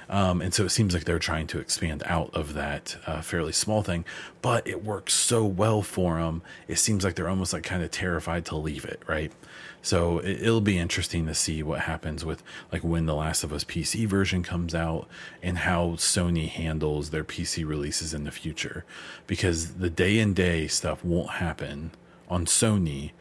um, 0.08 0.40
and 0.40 0.54
so 0.54 0.64
it 0.64 0.70
seems 0.70 0.94
like 0.94 1.04
they're 1.04 1.18
trying 1.18 1.46
to 1.48 1.58
expand 1.58 2.02
out 2.06 2.30
of 2.34 2.54
that 2.54 2.96
uh, 3.06 3.20
fairly 3.22 3.52
small 3.52 3.82
thing, 3.82 4.04
but 4.40 4.66
it 4.66 4.84
works 4.84 5.14
so 5.14 5.44
well 5.44 5.82
for 5.82 6.16
them. 6.16 6.42
It 6.68 6.78
seems 6.78 7.04
like 7.04 7.16
they're 7.16 7.28
almost 7.28 7.52
like 7.52 7.64
kind 7.64 7.82
of 7.82 7.90
terrified 7.90 8.44
to 8.46 8.56
leave 8.56 8.84
it, 8.84 9.02
right? 9.06 9.32
So 9.82 10.18
it, 10.18 10.42
will 10.42 10.60
be 10.60 10.78
interesting 10.78 11.26
to 11.26 11.34
see 11.34 11.62
what 11.62 11.80
happens 11.80 12.24
with 12.24 12.42
like 12.72 12.82
when 12.82 13.06
the 13.06 13.14
Last 13.14 13.44
of 13.44 13.52
Us 13.52 13.64
PC 13.64 14.06
version 14.06 14.42
comes 14.42 14.74
out 14.74 15.08
and 15.42 15.58
how 15.58 15.90
Sony 15.90 16.48
handles 16.48 17.10
their 17.10 17.24
PC 17.24 17.66
releases 17.66 18.14
in 18.14 18.24
the 18.24 18.32
future, 18.32 18.84
because 19.26 19.74
the 19.74 19.90
day 19.90 20.18
and 20.18 20.34
day 20.34 20.66
stuff 20.66 21.04
won't 21.04 21.30
happen 21.30 21.92
on 22.28 22.46
Sony 22.46 23.12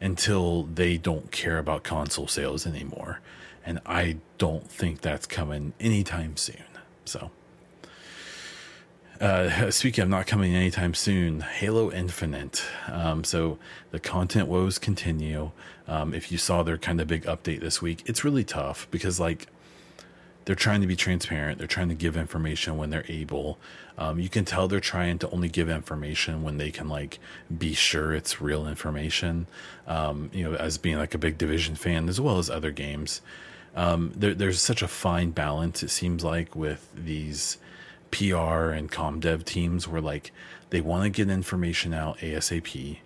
until 0.00 0.62
they 0.64 0.96
don't 0.96 1.30
care 1.30 1.58
about 1.58 1.82
console 1.82 2.26
sales 2.26 2.66
anymore 2.66 3.20
and 3.64 3.80
I 3.86 4.18
don't 4.38 4.70
think 4.70 5.00
that's 5.00 5.26
coming 5.26 5.72
anytime 5.80 6.36
soon. 6.36 6.64
So, 7.04 7.30
uh, 9.20 9.70
speaking 9.70 10.02
of 10.02 10.08
not 10.08 10.26
coming 10.26 10.54
anytime 10.54 10.94
soon, 10.94 11.40
Halo 11.40 11.92
Infinite. 11.92 12.64
Um, 12.88 13.24
so 13.24 13.58
the 13.90 14.00
content 14.00 14.48
woes 14.48 14.78
continue. 14.78 15.50
Um, 15.86 16.14
if 16.14 16.32
you 16.32 16.38
saw 16.38 16.62
their 16.62 16.78
kind 16.78 17.00
of 17.00 17.08
big 17.08 17.24
update 17.24 17.60
this 17.60 17.82
week, 17.82 18.02
it's 18.06 18.24
really 18.24 18.44
tough 18.44 18.88
because 18.90 19.20
like 19.20 19.46
they're 20.44 20.54
trying 20.54 20.80
to 20.80 20.86
be 20.86 20.96
transparent. 20.96 21.58
They're 21.58 21.66
trying 21.66 21.90
to 21.90 21.94
give 21.94 22.16
information 22.16 22.76
when 22.76 22.90
they're 22.90 23.04
able. 23.08 23.58
Um, 23.98 24.18
you 24.18 24.30
can 24.30 24.46
tell 24.46 24.68
they're 24.68 24.80
trying 24.80 25.18
to 25.18 25.30
only 25.30 25.48
give 25.48 25.68
information 25.68 26.42
when 26.42 26.56
they 26.56 26.70
can 26.70 26.88
like 26.88 27.18
be 27.56 27.74
sure 27.74 28.14
it's 28.14 28.40
real 28.40 28.66
information. 28.66 29.46
Um, 29.86 30.30
you 30.32 30.44
know, 30.44 30.56
as 30.56 30.78
being 30.78 30.96
like 30.96 31.14
a 31.14 31.18
big 31.18 31.36
division 31.36 31.74
fan 31.74 32.08
as 32.08 32.20
well 32.20 32.38
as 32.38 32.48
other 32.48 32.70
games 32.70 33.20
um, 33.76 34.12
there, 34.16 34.34
there's 34.34 34.60
such 34.60 34.82
a 34.82 34.88
fine 34.88 35.30
balance 35.30 35.82
it 35.82 35.90
seems 35.90 36.24
like 36.24 36.56
with 36.56 36.88
these 36.94 37.58
PR 38.10 38.70
and 38.70 38.90
com 38.90 39.20
dev 39.20 39.44
teams 39.44 39.86
where 39.86 40.00
like 40.00 40.32
they 40.70 40.80
want 40.80 41.04
to 41.04 41.10
get 41.10 41.30
information 41.30 41.92
out 41.94 42.18
ASAP. 42.18 42.98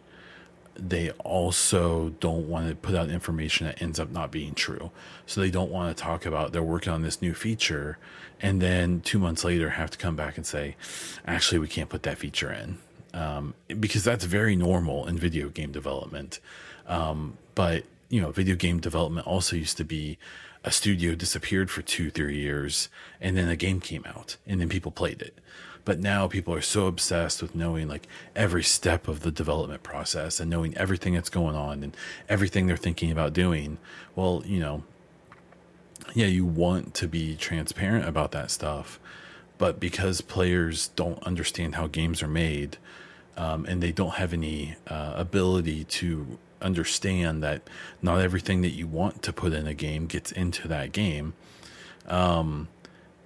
They 0.76 1.10
also 1.10 2.10
don't 2.20 2.48
want 2.48 2.68
to 2.68 2.74
put 2.74 2.94
out 2.94 3.08
information 3.08 3.66
that 3.66 3.80
ends 3.80 4.00
up 4.00 4.10
not 4.10 4.30
being 4.30 4.54
true. 4.54 4.90
So 5.24 5.40
they 5.40 5.50
don't 5.50 5.70
want 5.70 5.96
to 5.96 6.02
talk 6.02 6.26
about 6.26 6.52
they're 6.52 6.62
working 6.62 6.92
on 6.92 7.02
this 7.02 7.22
new 7.22 7.32
feature 7.32 7.98
and 8.40 8.60
then 8.60 9.00
two 9.00 9.18
months 9.18 9.44
later 9.44 9.70
have 9.70 9.90
to 9.92 9.98
come 9.98 10.16
back 10.16 10.36
and 10.36 10.44
say, 10.44 10.76
actually, 11.26 11.58
we 11.58 11.68
can't 11.68 11.88
put 11.88 12.02
that 12.02 12.18
feature 12.18 12.52
in. 12.52 12.78
Um, 13.14 13.54
because 13.68 14.02
that's 14.02 14.24
very 14.24 14.56
normal 14.56 15.06
in 15.06 15.16
video 15.16 15.48
game 15.48 15.70
development. 15.70 16.40
Um, 16.86 17.38
but, 17.54 17.84
you 18.08 18.20
know, 18.20 18.32
video 18.32 18.56
game 18.56 18.80
development 18.80 19.26
also 19.26 19.54
used 19.54 19.76
to 19.76 19.84
be 19.84 20.18
a 20.64 20.70
studio 20.70 21.14
disappeared 21.14 21.70
for 21.70 21.82
two, 21.82 22.10
three 22.10 22.38
years, 22.38 22.88
and 23.20 23.36
then 23.36 23.48
a 23.48 23.56
game 23.56 23.80
came 23.80 24.04
out, 24.06 24.36
and 24.46 24.60
then 24.60 24.68
people 24.68 24.90
played 24.90 25.20
it. 25.20 25.38
But 25.84 26.00
now 26.00 26.26
people 26.26 26.54
are 26.54 26.62
so 26.62 26.86
obsessed 26.86 27.42
with 27.42 27.54
knowing 27.54 27.88
like 27.88 28.08
every 28.34 28.62
step 28.62 29.06
of 29.06 29.20
the 29.20 29.30
development 29.30 29.82
process 29.82 30.40
and 30.40 30.50
knowing 30.50 30.74
everything 30.78 31.12
that's 31.12 31.28
going 31.28 31.54
on 31.54 31.82
and 31.82 31.94
everything 32.26 32.66
they're 32.66 32.78
thinking 32.78 33.10
about 33.10 33.34
doing. 33.34 33.76
Well, 34.16 34.42
you 34.46 34.60
know, 34.60 34.82
yeah, 36.14 36.26
you 36.26 36.46
want 36.46 36.94
to 36.94 37.08
be 37.08 37.36
transparent 37.36 38.08
about 38.08 38.32
that 38.32 38.50
stuff, 38.50 38.98
but 39.58 39.78
because 39.78 40.22
players 40.22 40.88
don't 40.88 41.22
understand 41.24 41.74
how 41.74 41.86
games 41.86 42.22
are 42.22 42.28
made, 42.28 42.78
um, 43.36 43.66
and 43.66 43.82
they 43.82 43.92
don't 43.92 44.14
have 44.14 44.32
any 44.32 44.76
uh, 44.86 45.12
ability 45.16 45.84
to 45.84 46.38
understand 46.60 47.42
that 47.42 47.68
not 48.02 48.20
everything 48.20 48.62
that 48.62 48.70
you 48.70 48.86
want 48.86 49.22
to 49.22 49.32
put 49.32 49.52
in 49.52 49.66
a 49.66 49.74
game 49.74 50.06
gets 50.06 50.32
into 50.32 50.68
that 50.68 50.92
game. 50.92 51.34
Um, 52.06 52.68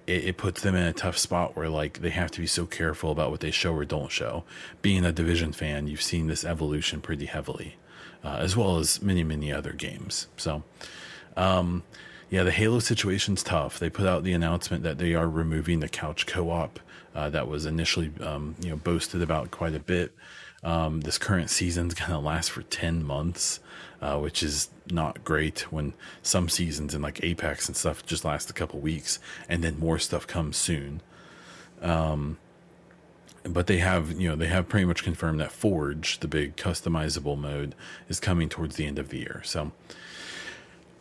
it, 0.07 0.25
it, 0.25 0.37
puts 0.37 0.61
them 0.61 0.75
in 0.75 0.83
a 0.83 0.93
tough 0.93 1.17
spot 1.17 1.55
where 1.55 1.69
like 1.69 1.99
they 1.99 2.09
have 2.09 2.31
to 2.31 2.39
be 2.39 2.47
so 2.47 2.65
careful 2.65 3.11
about 3.11 3.29
what 3.31 3.41
they 3.41 3.51
show 3.51 3.73
or 3.73 3.85
don't 3.85 4.11
show. 4.11 4.43
Being 4.81 5.05
a 5.05 5.11
division 5.11 5.51
fan, 5.51 5.87
you've 5.87 6.01
seen 6.01 6.27
this 6.27 6.43
evolution 6.43 7.01
pretty 7.01 7.25
heavily, 7.25 7.75
uh, 8.23 8.37
as 8.39 8.55
well 8.57 8.77
as 8.77 9.01
many 9.01 9.23
many 9.23 9.51
other 9.51 9.73
games. 9.73 10.27
So, 10.37 10.63
um, 11.37 11.83
yeah, 12.29 12.43
the 12.43 12.51
Halo 12.51 12.79
situation's 12.79 13.43
tough. 13.43 13.79
They 13.79 13.89
put 13.89 14.07
out 14.07 14.23
the 14.23 14.33
announcement 14.33 14.83
that 14.83 14.97
they 14.97 15.13
are 15.13 15.27
removing 15.27 15.79
the 15.79 15.89
couch 15.89 16.25
co-op 16.25 16.79
uh, 17.15 17.29
that 17.29 17.47
was 17.47 17.65
initially 17.65 18.11
um, 18.21 18.55
you 18.61 18.69
know 18.69 18.77
boasted 18.77 19.21
about 19.21 19.51
quite 19.51 19.75
a 19.75 19.79
bit. 19.79 20.13
Um, 20.63 21.01
this 21.01 21.17
current 21.17 21.49
season's 21.49 21.93
going 21.93 22.11
to 22.11 22.19
last 22.19 22.51
for 22.51 22.63
10 22.63 23.03
months, 23.03 23.59
uh, 24.01 24.17
which 24.19 24.43
is 24.43 24.69
not 24.91 25.23
great 25.23 25.71
when 25.71 25.93
some 26.21 26.49
seasons 26.49 26.93
in 26.93 27.01
like 27.01 27.23
Apex 27.23 27.67
and 27.67 27.77
stuff 27.77 28.05
just 28.05 28.25
last 28.25 28.49
a 28.49 28.53
couple 28.53 28.79
weeks 28.79 29.19
and 29.47 29.63
then 29.63 29.79
more 29.79 29.99
stuff 29.99 30.27
comes 30.27 30.57
soon. 30.57 31.01
Um, 31.81 32.37
but 33.43 33.67
they 33.67 33.77
have, 33.77 34.11
you 34.19 34.29
know, 34.29 34.35
they 34.35 34.47
have 34.47 34.67
pretty 34.67 34.85
much 34.85 35.03
confirmed 35.03 35.39
that 35.39 35.51
Forge, 35.51 36.19
the 36.19 36.27
big 36.27 36.55
customizable 36.57 37.37
mode, 37.37 37.73
is 38.09 38.19
coming 38.19 38.49
towards 38.49 38.75
the 38.75 38.85
end 38.85 38.99
of 38.99 39.09
the 39.09 39.19
year. 39.19 39.41
So 39.45 39.71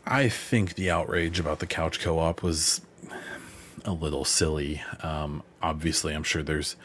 I 0.07 0.29
think 0.29 0.75
the 0.75 0.91
outrage 0.91 1.41
about 1.41 1.59
the 1.59 1.67
couch 1.67 2.01
co 2.01 2.19
op 2.19 2.43
was 2.43 2.81
a 3.85 3.93
little 3.93 4.25
silly. 4.25 4.83
Um, 5.03 5.43
obviously, 5.61 6.15
I'm 6.15 6.23
sure 6.23 6.43
there's 6.43 6.77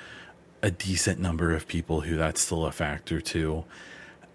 a 0.63 0.71
decent 0.71 1.19
number 1.19 1.51
of 1.51 1.67
people 1.67 2.01
who 2.01 2.15
that's 2.15 2.41
still 2.41 2.65
a 2.65 2.71
factor 2.71 3.19
to. 3.19 3.65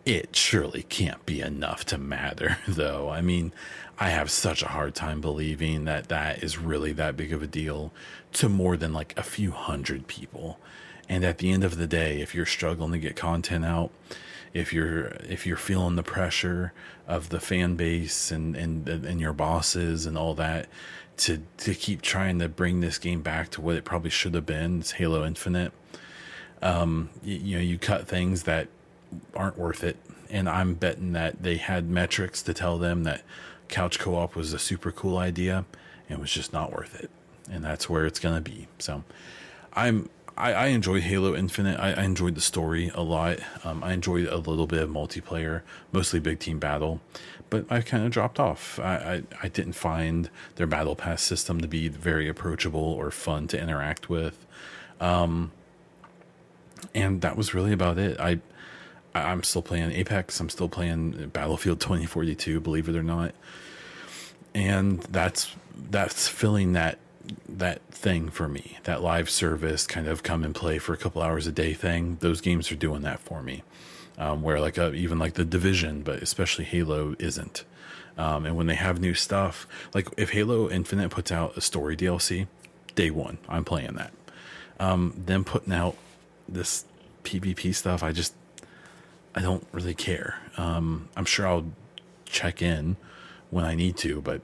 It 0.05 0.37
surely 0.37 0.83
can't 0.83 1.25
be 1.27 1.41
enough 1.41 1.87
to 1.87 1.99
matter, 1.99 2.59
though. 2.69 3.09
I 3.09 3.23
mean, 3.23 3.53
I 3.99 4.11
have 4.11 4.31
such 4.31 4.63
a 4.63 4.69
hard 4.69 4.95
time 4.95 5.23
believing 5.23 5.87
that 5.87 6.09
that 6.09 6.45
is 6.45 6.59
really 6.59 6.93
that 6.93 7.17
big 7.17 7.33
of 7.33 7.43
a 7.43 7.47
deal 7.47 7.93
to 8.35 8.49
more 8.49 8.77
than 8.77 8.93
like 8.93 9.19
a 9.19 9.23
few 9.23 9.53
hundred 9.53 10.07
people. 10.07 10.61
And 11.09 11.25
at 11.25 11.39
the 11.39 11.51
end 11.51 11.65
of 11.65 11.79
the 11.79 11.87
day, 11.87 12.21
if 12.21 12.35
you're 12.35 12.47
struggling 12.47 12.93
to 12.93 12.99
get 12.99 13.17
content 13.17 13.65
out, 13.65 13.91
if 14.53 14.73
you're 14.73 15.07
if 15.29 15.47
you're 15.47 15.57
feeling 15.57 15.97
the 15.97 16.03
pressure 16.03 16.73
of 17.07 17.31
the 17.31 17.41
fan 17.41 17.75
base 17.77 18.31
and 18.31 18.55
and 18.55 18.89
and 18.89 19.21
your 19.21 19.33
bosses 19.33 20.05
and 20.05 20.19
all 20.19 20.35
that 20.35 20.69
to 21.19 21.43
to 21.59 21.75
keep 21.75 22.03
trying 22.03 22.39
to 22.39 22.49
bring 22.49 22.81
this 22.81 22.99
game 22.99 23.23
back 23.23 23.51
to 23.51 23.61
what 23.63 23.77
it 23.77 23.85
probably 23.85 24.11
should 24.11 24.35
have 24.35 24.47
been, 24.47 24.81
it's 24.81 24.93
Halo 24.93 25.25
Infinite 25.25 25.73
um, 26.63 27.11
you, 27.23 27.37
you 27.37 27.57
know, 27.57 27.63
you 27.63 27.79
cut 27.79 28.07
things 28.07 28.45
that 28.45 28.69
aren't 29.35 29.59
worth 29.59 29.85
it. 29.85 29.97
And 30.31 30.49
I'm 30.49 30.75
betting 30.75 31.13
that 31.13 31.43
they 31.43 31.57
had 31.57 31.89
metrics 31.89 32.43
to 32.43 32.55
tell 32.55 32.79
them 32.79 33.05
that 33.05 33.23
couch 33.69 33.99
co-op 33.99 34.37
was 34.37 34.53
a 34.53 34.59
super 34.59 34.93
cool 34.93 35.17
idea 35.17 35.65
and 36.09 36.19
was 36.19 36.31
just 36.31 36.53
not 36.53 36.73
worth 36.73 36.99
it. 37.01 37.11
And 37.51 37.65
that's 37.65 37.89
where 37.89 38.05
it's 38.05 38.19
gonna 38.19 38.41
be. 38.41 38.69
So 38.79 39.05
I'm 39.73 40.11
I, 40.39 40.53
I 40.53 40.67
enjoyed 40.67 41.03
Halo 41.03 41.35
Infinite. 41.35 41.81
I, 41.81 41.95
I, 41.95 42.05
enjoyed 42.05 42.37
the 42.37 42.41
story 42.41 42.93
a 42.95 43.03
lot. 43.03 43.41
Um, 43.65 43.83
I 43.83 43.93
enjoyed 43.93 44.29
a 44.29 44.37
little 44.37 44.69
bit 44.69 44.83
of 44.83 44.89
multiplayer, 44.89 45.63
mostly 45.91 46.21
big 46.21 46.39
team 46.39 46.61
battle, 46.61 47.01
but 47.51 47.67
I 47.69 47.81
kind 47.81 48.05
of 48.05 48.13
dropped 48.13 48.39
off. 48.39 48.79
I, 48.79 48.95
I, 48.95 49.23
I, 49.43 49.49
didn't 49.49 49.73
find 49.73 50.31
their 50.55 50.69
battle 50.69 50.95
pass 50.95 51.23
system 51.23 51.61
to 51.61 51.67
be 51.67 51.89
very 51.89 52.29
approachable 52.29 52.81
or 52.81 53.11
fun 53.11 53.49
to 53.49 53.61
interact 53.61 54.09
with. 54.09 54.47
Um, 55.01 55.51
and 56.95 57.21
that 57.23 57.37
was 57.37 57.55
really 57.55 57.73
about 57.73 57.99
it. 57.99 58.19
I 58.21 58.41
I'm 59.15 59.43
still 59.43 59.63
playing 59.63 59.93
Apex. 59.93 60.39
I'm 60.41 60.49
still 60.49 60.69
playing 60.69 61.31
Battlefield 61.33 61.81
2042, 61.81 62.61
believe 62.61 62.89
it 62.89 62.97
or 62.97 63.03
not. 63.03 63.35
And 64.55 65.01
that's 65.03 65.55
that's 65.91 66.29
filling 66.29 66.73
that 66.73 66.99
that 67.49 67.83
thing 67.91 68.31
for 68.31 68.49
me. 68.49 68.79
That 68.85 69.03
live 69.03 69.29
service 69.29 69.87
kind 69.87 70.07
of 70.07 70.23
come 70.23 70.45
and 70.45 70.55
play 70.55 70.79
for 70.79 70.93
a 70.93 70.97
couple 70.97 71.23
hours 71.23 71.47
a 71.47 71.53
day 71.53 71.75
thing. 71.75 72.19
Those 72.21 72.41
games 72.41 72.73
are 72.73 72.77
doing 72.77 73.03
that 73.03 73.21
for 73.21 73.43
me. 73.43 73.63
Um, 74.17 74.43
where 74.43 74.61
like 74.61 74.79
a, 74.79 74.93
even 74.95 75.19
like 75.19 75.35
the 75.35 75.45
Division, 75.45 76.03
but 76.03 76.23
especially 76.23 76.65
Halo 76.65 77.15
isn't. 77.19 77.65
Um, 78.17 78.47
and 78.47 78.57
when 78.57 78.67
they 78.67 78.75
have 78.75 79.01
new 79.01 79.15
stuff, 79.15 79.69
like 79.95 80.09
if 80.17 80.31
Halo 80.31 80.69
Infinite 80.69 81.11
puts 81.11 81.31
out 81.31 81.57
a 81.57 81.61
story 81.61 81.97
DLC, 81.97 82.49
day 82.97 83.11
one, 83.11 83.39
I'm 83.49 83.65
playing 83.65 83.95
that. 83.95 84.13
Um, 84.81 85.15
them 85.25 85.45
putting 85.45 85.73
out 85.73 85.97
this 86.49 86.85
PvP 87.25 87.75
stuff, 87.75 88.03
I 88.03 88.13
just 88.13 88.35
I 89.35 89.41
don't 89.41 89.67
really 89.73 89.95
care. 89.95 90.41
Um, 90.57 91.09
I'm 91.17 91.25
sure 91.25 91.47
I'll 91.47 91.67
check 92.25 92.63
in 92.63 92.97
when 93.51 93.65
I 93.65 93.75
need 93.75 93.97
to, 93.99 94.21
but 94.21 94.41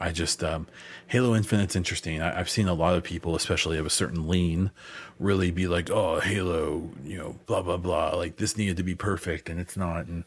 I 0.00 0.12
just 0.12 0.42
um, 0.42 0.66
Halo 1.06 1.34
Infinite's 1.34 1.76
interesting. 1.76 2.20
I, 2.20 2.34
have 2.36 2.50
seen 2.50 2.68
a 2.68 2.74
lot 2.74 2.94
of 2.94 3.04
people, 3.04 3.36
especially 3.36 3.78
of 3.78 3.86
a 3.86 3.90
certain 3.90 4.28
lean, 4.28 4.70
really 5.18 5.50
be 5.50 5.66
like, 5.66 5.90
"Oh, 5.90 6.20
Halo, 6.20 6.90
you 7.04 7.16
know, 7.16 7.36
blah 7.46 7.62
blah 7.62 7.76
blah. 7.76 8.10
Like 8.10 8.36
this 8.36 8.56
needed 8.56 8.76
to 8.76 8.82
be 8.82 8.94
perfect, 8.94 9.48
and 9.48 9.60
it's 9.60 9.76
not." 9.76 10.06
And 10.06 10.24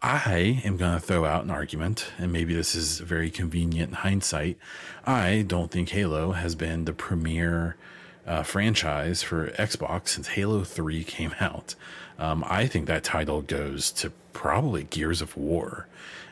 I 0.00 0.62
am 0.64 0.76
going 0.76 0.94
to 0.94 1.04
throw 1.04 1.24
out 1.24 1.44
an 1.44 1.50
argument, 1.50 2.12
and 2.18 2.32
maybe 2.32 2.54
this 2.54 2.74
is 2.74 3.00
very 3.00 3.30
convenient 3.30 3.90
in 3.90 3.96
hindsight. 3.96 4.56
I 5.04 5.44
don't 5.46 5.70
think 5.70 5.90
Halo 5.90 6.32
has 6.32 6.54
been 6.54 6.84
the 6.84 6.92
premier 6.92 7.76
uh, 8.28 8.42
franchise 8.42 9.22
for 9.22 9.48
Xbox 9.52 10.08
since 10.08 10.28
Halo 10.28 10.62
3 10.62 11.02
came 11.02 11.34
out. 11.40 11.74
Um, 12.18 12.44
I 12.46 12.66
think 12.66 12.86
that 12.86 13.02
title 13.02 13.40
goes 13.40 13.90
to 13.92 14.12
probably 14.34 14.84
Gears 14.84 15.22
of 15.22 15.36
War. 15.36 15.88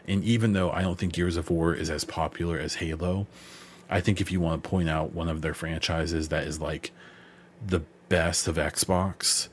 And 0.07 0.23
even 0.23 0.53
though 0.53 0.71
I 0.71 0.83
don't 0.83 0.99
think 0.99 1.15
Gears 1.15 1.37
of 1.37 1.51
War 1.51 1.75
is 1.75 1.89
as 1.89 2.05
popular 2.05 2.59
as 2.59 2.77
Halo, 2.77 3.27
I 3.89 4.01
think 4.01 4.21
if 4.21 4.31
you 4.31 4.41
want 4.41 4.63
to 4.63 4.69
point 4.69 4.91
out 4.91 5.15
one 5.15 5.29
of 5.29 5.41
their 5.41 5.55
franchises 5.55 6.29
that 6.29 6.47
is 6.47 6.61
like 6.61 6.93
the 7.67 7.81
best 8.09 8.47
of 8.47 8.57
Xbox, 8.57 9.49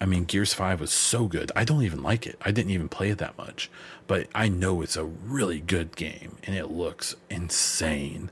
I 0.00 0.06
mean, 0.06 0.24
Gears 0.24 0.54
5 0.54 0.80
was 0.80 0.90
so 0.90 1.26
good. 1.26 1.52
I 1.54 1.64
don't 1.64 1.82
even 1.82 2.02
like 2.02 2.26
it. 2.26 2.38
I 2.42 2.50
didn't 2.50 2.70
even 2.72 2.88
play 2.88 3.10
it 3.10 3.18
that 3.18 3.36
much. 3.36 3.70
But 4.06 4.28
I 4.34 4.48
know 4.48 4.80
it's 4.80 4.96
a 4.96 5.04
really 5.04 5.60
good 5.60 5.96
game 5.96 6.38
and 6.44 6.56
it 6.56 6.70
looks 6.70 7.14
insane. 7.28 8.30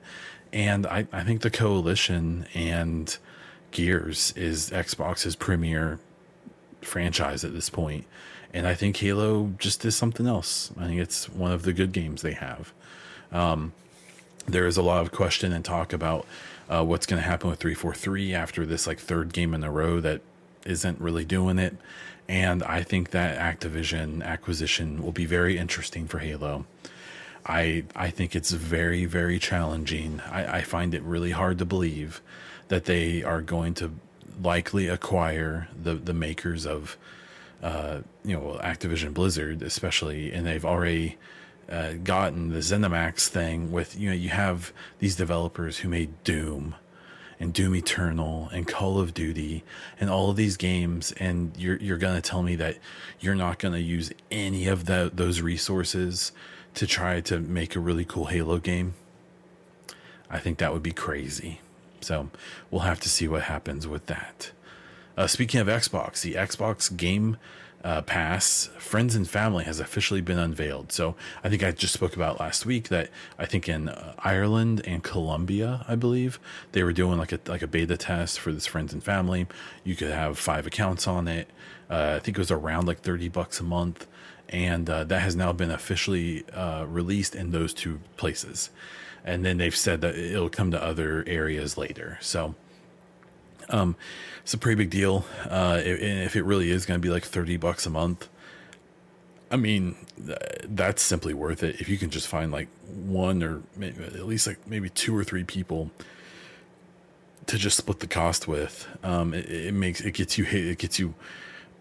And 0.54 0.86
I, 0.86 1.06
I 1.12 1.22
think 1.22 1.42
the 1.42 1.50
Coalition 1.50 2.46
and 2.54 3.16
Gears 3.72 4.32
is 4.36 4.70
Xbox's 4.70 5.36
premier 5.36 5.98
franchise 6.80 7.44
at 7.44 7.52
this 7.52 7.70
point, 7.70 8.06
and 8.52 8.66
I 8.66 8.74
think 8.74 8.96
Halo 8.96 9.52
just 9.58 9.84
is 9.84 9.96
something 9.96 10.26
else. 10.26 10.70
I 10.78 10.86
think 10.86 11.00
it's 11.00 11.28
one 11.28 11.52
of 11.52 11.62
the 11.62 11.72
good 11.72 11.92
games 11.92 12.22
they 12.22 12.32
have. 12.32 12.72
Um, 13.32 13.72
there 14.46 14.66
is 14.66 14.76
a 14.76 14.82
lot 14.82 15.02
of 15.02 15.12
question 15.12 15.52
and 15.52 15.64
talk 15.64 15.92
about 15.92 16.26
uh, 16.68 16.84
what's 16.84 17.06
going 17.06 17.20
to 17.20 17.28
happen 17.28 17.50
with 17.50 17.60
343 17.60 18.34
after 18.34 18.66
this 18.66 18.86
like 18.86 18.98
third 18.98 19.32
game 19.32 19.54
in 19.54 19.64
a 19.64 19.70
row 19.70 20.00
that 20.00 20.20
isn't 20.64 21.00
really 21.00 21.24
doing 21.24 21.58
it. 21.58 21.76
And 22.28 22.62
I 22.62 22.82
think 22.82 23.10
that 23.10 23.38
Activision 23.38 24.22
acquisition 24.22 25.02
will 25.02 25.12
be 25.12 25.26
very 25.26 25.58
interesting 25.58 26.06
for 26.06 26.18
Halo. 26.18 26.66
I 27.44 27.84
I 27.96 28.10
think 28.10 28.36
it's 28.36 28.52
very 28.52 29.04
very 29.04 29.38
challenging. 29.38 30.20
I, 30.30 30.58
I 30.58 30.62
find 30.62 30.94
it 30.94 31.02
really 31.02 31.32
hard 31.32 31.58
to 31.58 31.64
believe 31.64 32.20
that 32.72 32.86
they 32.86 33.22
are 33.22 33.42
going 33.42 33.74
to 33.74 33.92
likely 34.42 34.88
acquire 34.88 35.68
the 35.82 35.94
the 35.94 36.14
makers 36.14 36.64
of 36.64 36.96
uh, 37.62 38.00
you 38.24 38.34
know 38.34 38.58
Activision 38.62 39.12
Blizzard 39.12 39.60
especially 39.60 40.32
and 40.32 40.46
they've 40.46 40.64
already 40.64 41.18
uh, 41.70 41.92
gotten 42.02 42.48
the 42.48 42.60
ZeniMax 42.60 43.28
thing 43.28 43.70
with 43.70 43.94
you 43.98 44.08
know 44.08 44.14
you 44.16 44.30
have 44.30 44.72
these 45.00 45.16
developers 45.16 45.80
who 45.80 45.90
made 45.90 46.24
Doom 46.24 46.74
and 47.38 47.52
Doom 47.52 47.74
Eternal 47.74 48.48
and 48.54 48.66
Call 48.66 48.98
of 48.98 49.12
Duty 49.12 49.64
and 50.00 50.08
all 50.08 50.30
of 50.30 50.36
these 50.36 50.56
games, 50.56 51.12
and 51.12 51.54
you're 51.58 51.76
you're 51.76 51.98
gonna 51.98 52.22
tell 52.22 52.42
me 52.42 52.56
that 52.56 52.78
you're 53.20 53.34
not 53.34 53.58
gonna 53.58 53.84
use 53.96 54.12
any 54.30 54.66
of 54.66 54.86
the, 54.86 55.10
those 55.12 55.42
resources 55.42 56.32
to 56.72 56.86
try 56.86 57.20
to 57.20 57.38
make 57.38 57.76
a 57.76 57.80
really 57.80 58.06
cool 58.06 58.26
Halo 58.26 58.56
game? 58.56 58.94
I 60.30 60.38
think 60.38 60.56
that 60.56 60.72
would 60.72 60.82
be 60.82 60.92
crazy. 60.92 61.60
So 62.02 62.30
we'll 62.70 62.82
have 62.82 63.00
to 63.00 63.08
see 63.08 63.28
what 63.28 63.42
happens 63.42 63.86
with 63.86 64.06
that. 64.06 64.52
Uh, 65.16 65.26
speaking 65.26 65.60
of 65.60 65.66
Xbox, 65.66 66.22
the 66.22 66.34
Xbox 66.34 66.94
Game 66.96 67.36
uh, 67.84 68.02
Pass 68.02 68.70
Friends 68.78 69.14
and 69.14 69.28
Family 69.28 69.64
has 69.64 69.80
officially 69.80 70.20
been 70.20 70.38
unveiled. 70.38 70.92
So 70.92 71.16
I 71.42 71.48
think 71.48 71.62
I 71.62 71.72
just 71.72 71.92
spoke 71.92 72.14
about 72.14 72.38
last 72.38 72.64
week 72.64 72.88
that 72.88 73.10
I 73.38 73.46
think 73.46 73.68
in 73.68 73.88
uh, 73.88 74.14
Ireland 74.18 74.82
and 74.86 75.02
Colombia, 75.02 75.84
I 75.88 75.96
believe 75.96 76.38
they 76.72 76.84
were 76.84 76.92
doing 76.92 77.18
like 77.18 77.32
a 77.32 77.40
like 77.46 77.62
a 77.62 77.66
beta 77.66 77.96
test 77.96 78.38
for 78.38 78.52
this 78.52 78.66
Friends 78.66 78.92
and 78.92 79.02
Family. 79.02 79.46
You 79.84 79.96
could 79.96 80.10
have 80.10 80.38
five 80.38 80.66
accounts 80.66 81.06
on 81.06 81.26
it. 81.28 81.48
Uh, 81.90 82.14
I 82.16 82.18
think 82.20 82.36
it 82.36 82.40
was 82.40 82.50
around 82.50 82.86
like 82.86 83.00
thirty 83.00 83.28
bucks 83.28 83.58
a 83.58 83.64
month, 83.64 84.06
and 84.48 84.88
uh, 84.88 85.04
that 85.04 85.22
has 85.22 85.34
now 85.34 85.52
been 85.52 85.70
officially 85.70 86.44
uh, 86.50 86.86
released 86.88 87.34
in 87.34 87.50
those 87.50 87.74
two 87.74 88.00
places. 88.16 88.70
And 89.24 89.44
then 89.44 89.58
they've 89.58 89.76
said 89.76 90.00
that 90.00 90.16
it'll 90.16 90.50
come 90.50 90.70
to 90.72 90.82
other 90.82 91.24
areas 91.26 91.78
later. 91.78 92.18
So 92.20 92.54
um, 93.68 93.96
it's 94.42 94.54
a 94.54 94.58
pretty 94.58 94.76
big 94.76 94.90
deal. 94.90 95.24
Uh, 95.48 95.80
if 95.84 96.34
it 96.34 96.42
really 96.42 96.70
is 96.70 96.86
going 96.86 97.00
to 97.00 97.02
be 97.02 97.10
like 97.10 97.24
30 97.24 97.56
bucks 97.56 97.86
a 97.86 97.90
month, 97.90 98.28
I 99.50 99.56
mean, 99.56 99.96
that's 100.64 101.02
simply 101.02 101.34
worth 101.34 101.62
it. 101.62 101.80
If 101.80 101.88
you 101.88 101.98
can 101.98 102.10
just 102.10 102.26
find 102.26 102.50
like 102.50 102.68
one 102.88 103.42
or 103.42 103.62
at 103.80 104.26
least 104.26 104.46
like 104.46 104.66
maybe 104.66 104.88
two 104.88 105.16
or 105.16 105.24
three 105.24 105.44
people 105.44 105.90
to 107.46 107.58
just 107.58 107.76
split 107.76 108.00
the 108.00 108.06
cost 108.06 108.48
with, 108.48 108.88
um, 109.02 109.34
it, 109.34 109.48
it 109.50 109.74
makes 109.74 110.00
it 110.00 110.14
gets 110.14 110.38
you 110.38 110.46
it 110.46 110.78
gets 110.78 110.98
you 110.98 111.14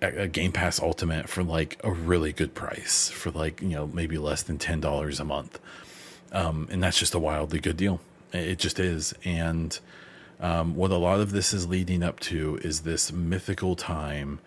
a 0.02 0.28
Game 0.28 0.52
Pass 0.52 0.82
Ultimate 0.82 1.30
for 1.30 1.44
like 1.44 1.80
a 1.84 1.92
really 1.92 2.34
good 2.34 2.56
price 2.56 3.10
for 3.10 3.32
like 3.32 3.62
you 3.62 3.70
know 3.70 3.88
maybe 3.88 4.18
less 4.18 4.44
than 4.44 4.58
ten 4.58 4.82
dollars 4.82 5.20
a 5.20 5.26
month, 5.26 5.60
um, 6.32 6.68
and 6.72 6.82
that's 6.84 7.00
just 7.00 7.14
a 7.14 7.20
wildly 7.20 7.60
good 7.60 7.78
deal. 7.78 8.00
It 8.34 8.60
just 8.60 8.80
is, 8.80 9.14
and 9.26 9.78
um, 10.40 10.76
what 10.76 10.92
a 10.92 10.98
lot 10.98 11.20
of 11.20 11.32
this 11.32 11.54
is 11.54 11.68
leading 11.68 12.02
up 12.02 12.20
to 12.22 12.58
is 12.64 12.82
this 12.82 13.12
mythical 13.12 13.76
time 13.76 14.40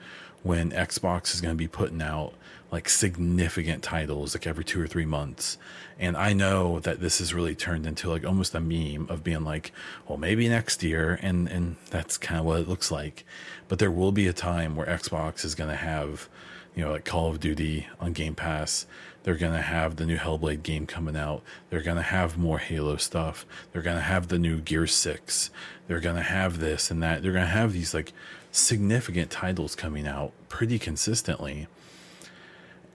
when 0.43 0.71
Xbox 0.71 1.35
is 1.35 1.41
going 1.41 1.55
to 1.55 1.59
be 1.59 1.69
putting 1.69 2.03
out 2.03 2.35
like 2.75 2.89
significant 2.89 3.85
titles 3.85 4.35
like 4.35 4.49
every 4.49 4.65
two 4.65 4.83
or 4.83 4.87
three 4.89 5.07
months. 5.07 5.57
And 5.99 6.17
I 6.17 6.33
know 6.33 6.81
that 6.81 7.01
this 7.01 7.21
has 7.21 7.33
really 7.33 7.55
turned 7.55 7.87
into 7.87 8.11
like 8.11 8.27
almost 8.27 8.55
a 8.55 8.61
meme 8.61 9.07
of 9.09 9.23
being 9.23 9.45
like, 9.45 9.71
well, 10.09 10.19
maybe 10.19 10.49
next 10.49 10.83
year. 10.83 11.19
And, 11.23 11.49
and 11.49 11.77
that's 11.91 12.19
kind 12.19 12.41
of 12.41 12.47
what 12.47 12.61
it 12.61 12.69
looks 12.69 12.91
like. 12.91 13.25
But 13.69 13.79
there 13.79 13.93
will 13.93 14.11
be 14.11 14.27
a 14.27 14.33
time 14.33 14.75
where 14.75 14.87
Xbox 14.87 15.45
is 15.45 15.55
going 15.55 15.71
to 15.71 15.77
have, 15.77 16.29
you 16.75 16.85
know, 16.85 16.91
like 16.91 17.05
Call 17.05 17.31
of 17.31 17.39
Duty 17.39 17.87
on 18.01 18.13
Game 18.13 18.35
Pass. 18.35 18.87
They're 19.25 19.37
going 19.37 19.55
to 19.55 19.63
have 19.63 19.97
the 19.97 20.05
new 20.07 20.19
Hellblade 20.19 20.63
game 20.63 20.87
coming 20.87 21.17
out. 21.17 21.43
They're 21.71 21.83
going 21.83 21.97
to 21.97 22.03
have 22.03 22.39
more 22.39 22.59
Halo 22.59 22.97
stuff. 22.97 23.47
They're 23.73 23.83
going 23.83 23.97
to 23.97 24.03
have 24.03 24.29
the 24.29 24.39
new 24.39 24.61
Gear 24.61 24.87
6. 24.87 25.51
They're 25.89 26.01
going 26.01 26.17
to 26.17 26.23
have 26.23 26.61
this 26.61 26.91
and 26.91 27.03
that. 27.03 27.23
They're 27.23 27.33
going 27.33 27.47
to 27.47 27.51
have 27.51 27.73
these 27.73 27.95
like 27.95 28.13
significant 28.53 29.31
titles 29.31 29.75
coming 29.75 30.07
out 30.07 30.33
pretty 30.51 30.79
consistently. 30.79 31.67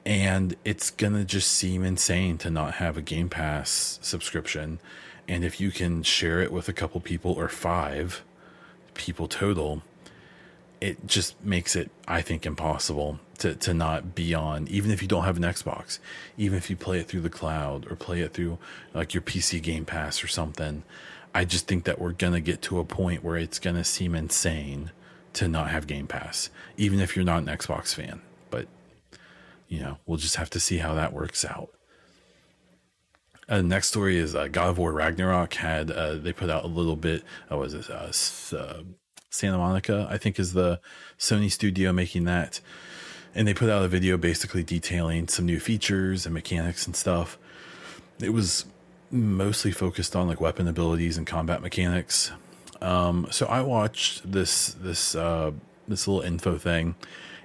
And 0.05 0.55
it's 0.63 0.91
going 0.91 1.13
to 1.13 1.25
just 1.25 1.51
seem 1.51 1.83
insane 1.83 2.37
to 2.39 2.51
not 2.51 2.75
have 2.75 2.95
a 2.95 3.01
Game 3.01 3.29
Pass 3.29 3.99
subscription. 4.01 4.79
And 5.27 5.43
if 5.43 5.59
you 5.59 5.71
can 5.71 6.03
share 6.03 6.41
it 6.41 6.51
with 6.51 6.69
a 6.69 6.73
couple 6.73 7.01
people 7.01 7.33
or 7.33 7.49
five 7.49 8.23
people 8.93 9.27
total, 9.27 9.81
it 10.79 11.07
just 11.07 11.43
makes 11.43 11.75
it, 11.75 11.89
I 12.07 12.21
think, 12.21 12.45
impossible 12.45 13.19
to, 13.39 13.55
to 13.55 13.73
not 13.73 14.15
be 14.15 14.33
on, 14.33 14.67
even 14.67 14.91
if 14.91 15.01
you 15.01 15.07
don't 15.07 15.23
have 15.23 15.37
an 15.37 15.43
Xbox, 15.43 15.99
even 16.37 16.57
if 16.57 16.69
you 16.69 16.75
play 16.75 16.99
it 16.99 17.07
through 17.07 17.21
the 17.21 17.29
cloud 17.29 17.89
or 17.91 17.95
play 17.95 18.21
it 18.21 18.33
through 18.33 18.57
like 18.93 19.13
your 19.13 19.21
PC 19.21 19.61
Game 19.61 19.85
Pass 19.85 20.23
or 20.23 20.27
something. 20.27 20.83
I 21.33 21.45
just 21.45 21.67
think 21.67 21.83
that 21.83 21.99
we're 21.99 22.11
going 22.11 22.33
to 22.33 22.41
get 22.41 22.61
to 22.63 22.79
a 22.79 22.85
point 22.85 23.23
where 23.23 23.37
it's 23.37 23.59
going 23.59 23.75
to 23.75 23.83
seem 23.83 24.15
insane 24.15 24.91
to 25.33 25.47
not 25.47 25.69
have 25.69 25.87
Game 25.87 26.07
Pass, 26.07 26.49
even 26.77 26.99
if 26.99 27.15
you're 27.15 27.25
not 27.25 27.39
an 27.39 27.45
Xbox 27.45 27.93
fan. 27.93 28.21
But, 28.49 28.67
you 29.67 29.79
know, 29.79 29.97
we'll 30.05 30.17
just 30.17 30.37
have 30.37 30.49
to 30.51 30.59
see 30.59 30.77
how 30.77 30.93
that 30.95 31.13
works 31.13 31.45
out. 31.45 31.69
Uh, 33.47 33.61
next 33.61 33.87
story 33.87 34.17
is 34.17 34.35
uh, 34.35 34.47
God 34.47 34.69
of 34.69 34.77
War 34.77 34.91
Ragnarok 34.91 35.55
had, 35.55 35.89
uh, 35.89 36.15
they 36.15 36.33
put 36.33 36.49
out 36.49 36.63
a 36.63 36.67
little 36.67 36.95
bit, 36.95 37.23
uh, 37.51 37.57
was 37.57 37.73
it, 37.73 37.89
uh, 37.89 38.11
uh, 38.55 38.83
Santa 39.31 39.57
Monica, 39.57 40.07
I 40.09 40.17
think 40.17 40.39
is 40.39 40.53
the 40.53 40.79
Sony 41.17 41.51
studio 41.51 41.93
making 41.93 42.25
that. 42.25 42.61
And 43.35 43.47
they 43.47 43.53
put 43.53 43.69
out 43.69 43.83
a 43.83 43.87
video 43.87 44.17
basically 44.17 44.63
detailing 44.63 45.27
some 45.27 45.45
new 45.45 45.59
features 45.59 46.25
and 46.25 46.33
mechanics 46.33 46.85
and 46.85 46.95
stuff. 46.95 47.37
It 48.19 48.31
was 48.31 48.65
mostly 49.11 49.71
focused 49.71 50.15
on 50.15 50.27
like 50.27 50.41
weapon 50.41 50.67
abilities 50.67 51.17
and 51.17 51.25
combat 51.25 51.61
mechanics. 51.61 52.31
Um, 52.81 53.27
so 53.31 53.45
I 53.47 53.61
watched 53.61 54.31
this 54.31 54.73
this 54.73 55.15
uh, 55.15 55.51
this 55.87 56.07
little 56.07 56.21
info 56.21 56.57
thing, 56.57 56.95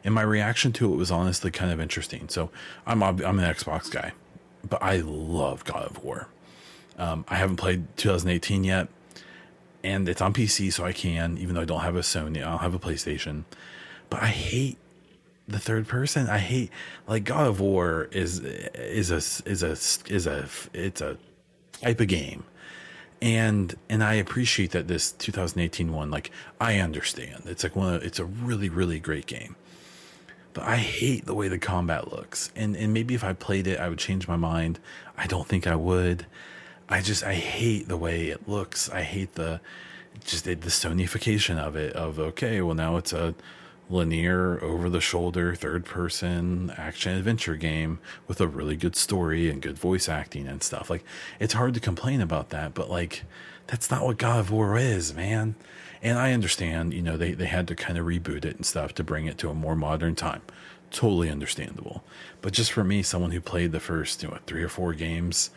and 0.05 0.15
my 0.15 0.23
reaction 0.23 0.73
to 0.75 0.93
it 0.93 0.97
was 0.97 1.11
honestly 1.11 1.51
kind 1.51 1.73
of 1.73 1.81
interesting. 1.81 2.29
So 2.29 2.51
I'm 2.87 3.03
I'm 3.03 3.21
an 3.21 3.55
Xbox 3.55 3.91
guy, 3.91 4.13
but 4.69 4.83
I 4.83 4.99
love 4.99 5.65
God 5.65 5.85
of 5.85 6.05
War. 6.05 6.29
Um, 6.97 7.25
I 7.29 7.37
haven't 7.37 7.57
played 7.57 7.97
2018 7.97 8.63
yet, 8.63 8.89
and 9.83 10.09
it's 10.09 10.21
on 10.21 10.33
PC, 10.33 10.73
so 10.73 10.85
I 10.85 10.93
can, 10.93 11.39
even 11.39 11.57
though 11.57 11.63
I 11.63 11.65
don't 11.65 11.81
have 11.81 11.97
a 11.97 12.01
Sony, 12.01 12.39
I 12.39 12.51
don't 12.51 12.61
have 12.61 12.75
a 12.75 12.79
PlayStation. 12.79 13.45
But 14.11 14.23
I 14.23 14.27
hate 14.27 14.79
the 15.47 15.59
third 15.59 15.87
person. 15.87 16.29
I 16.29 16.39
hate 16.39 16.71
like 17.07 17.25
God 17.25 17.47
of 17.47 17.61
War 17.61 18.09
is 18.13 18.41
is 18.41 19.11
a 19.11 19.49
is 19.49 19.63
a 19.63 19.71
is 20.13 20.27
a 20.27 20.49
it's 20.73 21.01
a 21.01 21.17
type 21.73 22.01
of 22.01 22.09
game. 22.09 22.45
And 23.21 23.75
and 23.89 24.03
I 24.03 24.15
appreciate 24.15 24.73
that 24.73 24.89
this 24.89 25.13
2018 25.13 25.93
one, 25.93 26.11
like 26.11 26.31
I 26.61 26.79
understand. 26.79 27.45
It's 27.47 27.63
like 27.63 27.77
one 27.77 27.95
of, 27.95 28.03
it's 28.03 28.19
a 28.19 28.25
really, 28.25 28.69
really 28.69 29.01
great 29.01 29.27
game. 29.27 29.57
But 30.53 30.65
I 30.65 30.77
hate 30.77 31.25
the 31.27 31.35
way 31.35 31.49
the 31.49 31.59
combat 31.59 32.13
looks. 32.13 32.51
And 32.55 32.77
and 32.77 32.93
maybe 32.93 33.15
if 33.15 33.25
I 33.25 33.33
played 33.33 33.67
it, 33.67 33.81
I 33.81 33.89
would 33.89 33.99
change 33.99 34.29
my 34.29 34.37
mind. 34.37 34.79
I 35.17 35.27
don't 35.27 35.47
think 35.47 35.67
I 35.67 35.77
would. 35.77 36.27
I 36.89 37.01
just 37.01 37.25
I 37.25 37.35
hate 37.35 37.89
the 37.89 37.97
way 37.97 38.29
it 38.29 38.49
looks. 38.49 38.91
I 38.91 39.03
hate 39.03 39.35
the 39.35 39.61
just 40.25 40.45
the, 40.45 40.57
Sonyification 40.57 41.59
of 41.59 41.77
it. 41.77 41.95
Of 41.95 42.19
okay, 42.19 42.61
well 42.61 42.75
now 42.75 42.97
it's 42.97 43.13
a 43.13 43.35
linear, 43.95 44.63
over 44.63 44.91
the 44.91 45.01
shoulder, 45.01 45.55
third 45.55 45.85
person 45.85 46.73
action 46.77 47.17
adventure 47.17 47.57
game 47.57 48.01
with 48.27 48.41
a 48.41 48.47
really 48.49 48.77
good 48.77 48.97
story 48.97 49.49
and 49.49 49.63
good 49.63 49.79
voice 49.79 50.09
acting 50.09 50.47
and 50.47 50.63
stuff. 50.63 50.91
Like, 50.91 51.05
it's 51.41 51.55
hard 51.55 51.75
to 51.75 51.81
complain 51.81 52.21
about 52.21 52.51
that, 52.51 52.75
but 52.75 52.91
like, 52.91 53.25
that's 53.67 53.91
not 53.91 54.05
what 54.05 54.19
God 54.19 54.41
of 54.41 54.51
War 54.51 54.77
is, 54.77 55.15
man. 55.15 55.55
And 56.03 56.19
I 56.19 56.33
understand, 56.33 56.93
you 56.93 57.01
know, 57.01 57.17
they, 57.17 57.33
they 57.33 57.47
had 57.47 57.67
to 57.69 57.75
kind 57.75 57.97
of 57.97 58.05
reboot 58.05 58.45
it 58.45 58.57
and 58.57 58.67
stuff 58.67 58.95
to 58.97 59.05
bring 59.05 59.25
it 59.25 59.39
to 59.39 59.49
a 59.49 59.55
more 59.55 59.75
modern 59.75 60.15
time. 60.15 60.43
Totally 60.91 61.31
understandable. 61.31 62.05
But 62.43 62.53
just 62.53 62.73
for 62.73 62.85
me, 62.85 63.03
someone 63.03 63.31
who 63.31 63.41
played 63.41 63.73
the 63.73 63.81
first, 63.81 64.23
you 64.23 64.29
know, 64.29 64.39
three 64.47 64.63
or 64.63 64.69
four 64.69 64.93
games, 64.93 65.51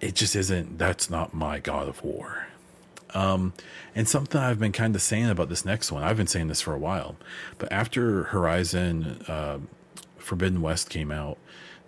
it 0.00 0.14
just 0.14 0.36
isn't, 0.36 0.76
that's 0.76 1.08
not 1.08 1.32
my 1.32 1.60
God 1.60 1.88
of 1.88 2.04
War. 2.04 2.48
Um, 3.14 3.52
and 3.94 4.08
something 4.08 4.40
I've 4.40 4.58
been 4.58 4.72
kind 4.72 4.94
of 4.94 5.02
saying 5.02 5.30
about 5.30 5.48
this 5.48 5.64
next 5.64 5.92
one, 5.92 6.02
I've 6.02 6.16
been 6.16 6.26
saying 6.26 6.48
this 6.48 6.60
for 6.60 6.74
a 6.74 6.78
while, 6.78 7.16
but 7.58 7.70
after 7.72 8.24
Horizon 8.24 9.22
uh, 9.28 9.58
Forbidden 10.18 10.60
West 10.60 10.90
came 10.90 11.12
out, 11.12 11.38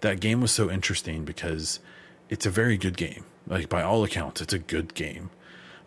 that 0.03 0.21
game 0.21 0.41
was 0.41 0.53
so 0.53 0.71
interesting 0.71 1.25
because 1.25 1.81
it's 2.29 2.47
a 2.47 2.51
very 2.51 2.77
good 2.77 2.97
game. 2.97 3.25
Like, 3.47 3.69
by 3.69 3.83
all 3.83 4.05
accounts, 4.05 4.41
it's 4.41 4.53
a 4.53 4.59
good 4.59 4.95
game, 4.95 5.31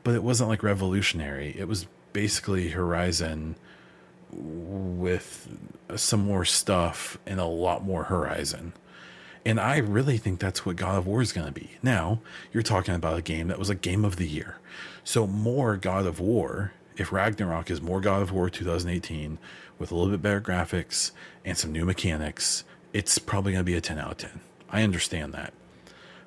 but 0.03 0.15
it 0.15 0.23
wasn't 0.23 0.49
like 0.49 0.63
revolutionary. 0.63 1.55
It 1.57 1.67
was 1.67 1.87
basically 2.11 2.69
Horizon 2.69 3.55
with 4.31 5.47
some 5.95 6.21
more 6.21 6.45
stuff 6.45 7.17
and 7.25 7.39
a 7.39 7.45
lot 7.45 7.83
more 7.83 8.03
Horizon. 8.05 8.73
And 9.45 9.59
I 9.59 9.77
really 9.77 10.17
think 10.17 10.39
that's 10.39 10.65
what 10.65 10.75
God 10.75 10.97
of 10.97 11.07
War 11.07 11.21
is 11.21 11.31
going 11.31 11.47
to 11.47 11.53
be. 11.53 11.71
Now, 11.81 12.19
you're 12.51 12.63
talking 12.63 12.93
about 12.93 13.17
a 13.17 13.21
game 13.21 13.47
that 13.47 13.57
was 13.57 13.69
a 13.69 13.75
game 13.75 14.05
of 14.05 14.17
the 14.17 14.27
year. 14.27 14.57
So, 15.03 15.25
more 15.25 15.77
God 15.77 16.05
of 16.05 16.19
War, 16.19 16.73
if 16.97 17.11
Ragnarok 17.11 17.71
is 17.71 17.81
more 17.81 18.01
God 18.01 18.21
of 18.21 18.31
War 18.31 18.49
2018 18.49 19.37
with 19.77 19.91
a 19.91 19.95
little 19.95 20.11
bit 20.11 20.21
better 20.21 20.41
graphics 20.41 21.11
and 21.45 21.57
some 21.57 21.71
new 21.71 21.85
mechanics, 21.85 22.63
it's 22.93 23.17
probably 23.17 23.53
going 23.53 23.61
to 23.61 23.71
be 23.71 23.75
a 23.75 23.81
10 23.81 23.97
out 23.97 24.11
of 24.11 24.17
10. 24.17 24.39
I 24.69 24.83
understand 24.83 25.33
that. 25.33 25.53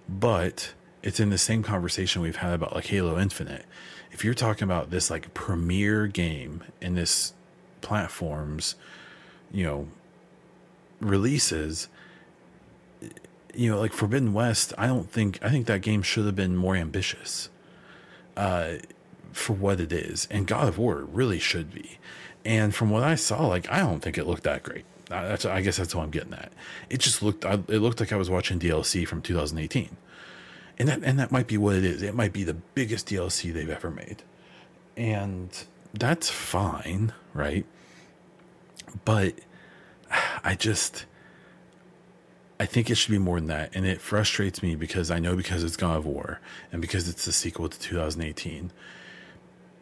But 0.09 0.73
it's 1.03 1.21
in 1.21 1.31
the 1.31 1.39
same 1.39 1.63
conversation 1.63 2.23
we've 2.23 2.37
had 2.37 2.55
about 2.55 2.75
like 2.75 2.87
Halo 2.87 3.19
Infinite. 3.19 3.67
If 4.11 4.25
you're 4.25 4.35
talking 4.35 4.65
about 4.65 4.91
this 4.91 5.11
like 5.11 5.35
premier 5.35 6.07
game 6.07 6.63
in 6.81 6.95
this 6.95 7.33
platforms, 7.81 8.77
you 9.51 9.65
know, 9.65 9.89
releases, 11.01 11.89
you 13.55 13.71
know, 13.71 13.81
like 13.81 13.93
Forbidden 13.93 14.33
West, 14.33 14.73
I 14.79 14.87
don't 14.87 15.11
think 15.11 15.39
I 15.43 15.51
think 15.51 15.67
that 15.67 15.83
game 15.83 16.03
should 16.03 16.27
have 16.27 16.37
been 16.37 16.57
more 16.57 16.77
ambitious. 16.77 17.49
Uh, 18.37 18.75
for 19.33 19.55
what 19.55 19.81
it 19.81 19.93
is, 19.93 20.29
and 20.31 20.47
God 20.47 20.69
of 20.69 20.79
War 20.79 20.97
really 20.97 21.39
should 21.39 21.73
be. 21.73 21.99
And 22.45 22.75
from 22.75 22.91
what 22.91 23.03
I 23.03 23.15
saw, 23.15 23.47
like 23.47 23.71
I 23.71 23.79
don't 23.81 24.01
think 24.01 24.19
it 24.19 24.27
looked 24.27 24.45
that 24.45 24.63
great. 24.63 24.85
That's 25.09 25.45
I 25.45 25.61
guess 25.61 25.77
that's 25.77 25.95
what 25.95 26.03
I'm 26.03 26.11
getting 26.11 26.35
at. 26.35 26.53
It 26.91 27.01
just 27.01 27.23
looked 27.23 27.45
I, 27.45 27.55
it 27.55 27.81
looked 27.81 28.01
like 28.01 28.13
I 28.13 28.17
was 28.17 28.31
watching 28.31 28.59
DLC 28.59 29.07
from 29.07 29.23
2018, 29.23 29.97
and 30.79 30.89
that 30.89 31.03
and 31.03 31.19
that 31.19 31.33
might 31.33 31.47
be 31.47 31.59
what 31.59 31.77
it 31.77 31.85
is. 31.85 32.03
It 32.03 32.15
might 32.15 32.33
be 32.33 32.45
the 32.45 32.55
biggest 32.55 33.09
DLC 33.09 33.53
they've 33.53 33.69
ever 33.69 33.91
made, 33.91 34.23
and 34.97 35.49
that's 35.93 36.31
fine, 36.31 37.13
right? 37.35 37.67
But 39.05 39.35
I 40.45 40.55
just 40.55 41.07
I 42.63 42.67
think 42.67 42.91
it 42.91 42.95
should 42.95 43.11
be 43.11 43.19
more 43.19 43.41
than 43.41 43.49
that, 43.49 43.75
and 43.75 43.85
it 43.85 44.01
frustrates 44.01 44.63
me 44.63 44.77
because 44.77 45.11
I 45.11 45.19
know 45.19 45.35
because 45.35 45.65
it's 45.65 45.77
God 45.77 45.97
of 45.97 46.07
War 46.07 46.41
and 46.71 46.81
because 46.81 47.09
it's 47.09 47.25
the 47.25 47.33
sequel 47.33 47.69
to 47.69 47.77
2018 47.77 48.71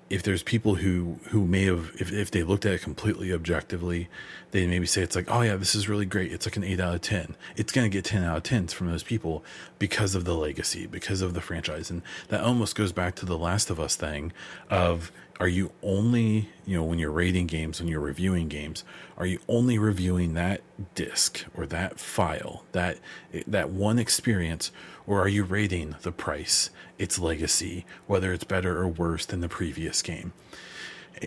if 0.08 0.22
there's 0.22 0.42
people 0.42 0.76
who 0.76 1.20
who 1.28 1.46
may 1.46 1.66
have 1.66 1.92
if, 2.00 2.10
if 2.10 2.30
they 2.30 2.42
looked 2.42 2.64
at 2.64 2.72
it 2.72 2.80
completely 2.82 3.34
objectively 3.34 4.08
they 4.50 4.66
maybe 4.66 4.86
say 4.86 5.02
it's 5.02 5.16
like 5.16 5.30
oh 5.30 5.42
yeah 5.42 5.56
this 5.56 5.74
is 5.74 5.88
really 5.88 6.06
great. 6.06 6.32
It's 6.32 6.46
like 6.46 6.56
an 6.56 6.64
8 6.64 6.80
out 6.80 6.94
of 6.94 7.00
10 7.00 7.36
it's 7.56 7.72
going 7.72 7.90
to 7.90 7.94
get 7.94 8.04
10 8.04 8.24
out 8.24 8.36
of 8.36 8.42
10s 8.42 8.72
from 8.72 8.88
those 8.88 9.02
people 9.02 9.44
because 9.78 10.14
of 10.14 10.24
the 10.24 10.34
legacy 10.34 10.86
because 10.86 11.22
of 11.22 11.34
the 11.34 11.40
franchise. 11.40 11.90
And 11.90 12.02
that 12.28 12.42
almost 12.42 12.74
goes 12.74 12.92
back 12.92 13.14
to 13.16 13.26
the 13.26 13.38
last 13.38 13.70
of 13.70 13.80
us 13.80 13.96
thing 13.96 14.32
of 14.68 15.12
are 15.40 15.48
you 15.48 15.72
only 15.82 16.50
you 16.66 16.76
know 16.76 16.84
when 16.84 16.98
you're 16.98 17.10
rating 17.10 17.46
games 17.46 17.80
when 17.80 17.88
you're 17.88 17.98
reviewing 17.98 18.46
games 18.46 18.84
are 19.16 19.24
you 19.24 19.40
only 19.48 19.78
reviewing 19.78 20.34
that 20.34 20.60
disc 20.94 21.44
or 21.56 21.66
that 21.66 21.98
file 21.98 22.62
that 22.72 22.98
that 23.46 23.70
one 23.70 23.98
experience 23.98 24.70
or 25.06 25.20
are 25.20 25.28
you 25.28 25.42
rating 25.42 25.96
the 26.02 26.12
price 26.12 26.68
its 26.98 27.18
legacy 27.18 27.86
whether 28.06 28.32
it's 28.32 28.44
better 28.44 28.78
or 28.78 28.86
worse 28.86 29.24
than 29.24 29.40
the 29.40 29.48
previous 29.48 30.02
game 30.02 30.32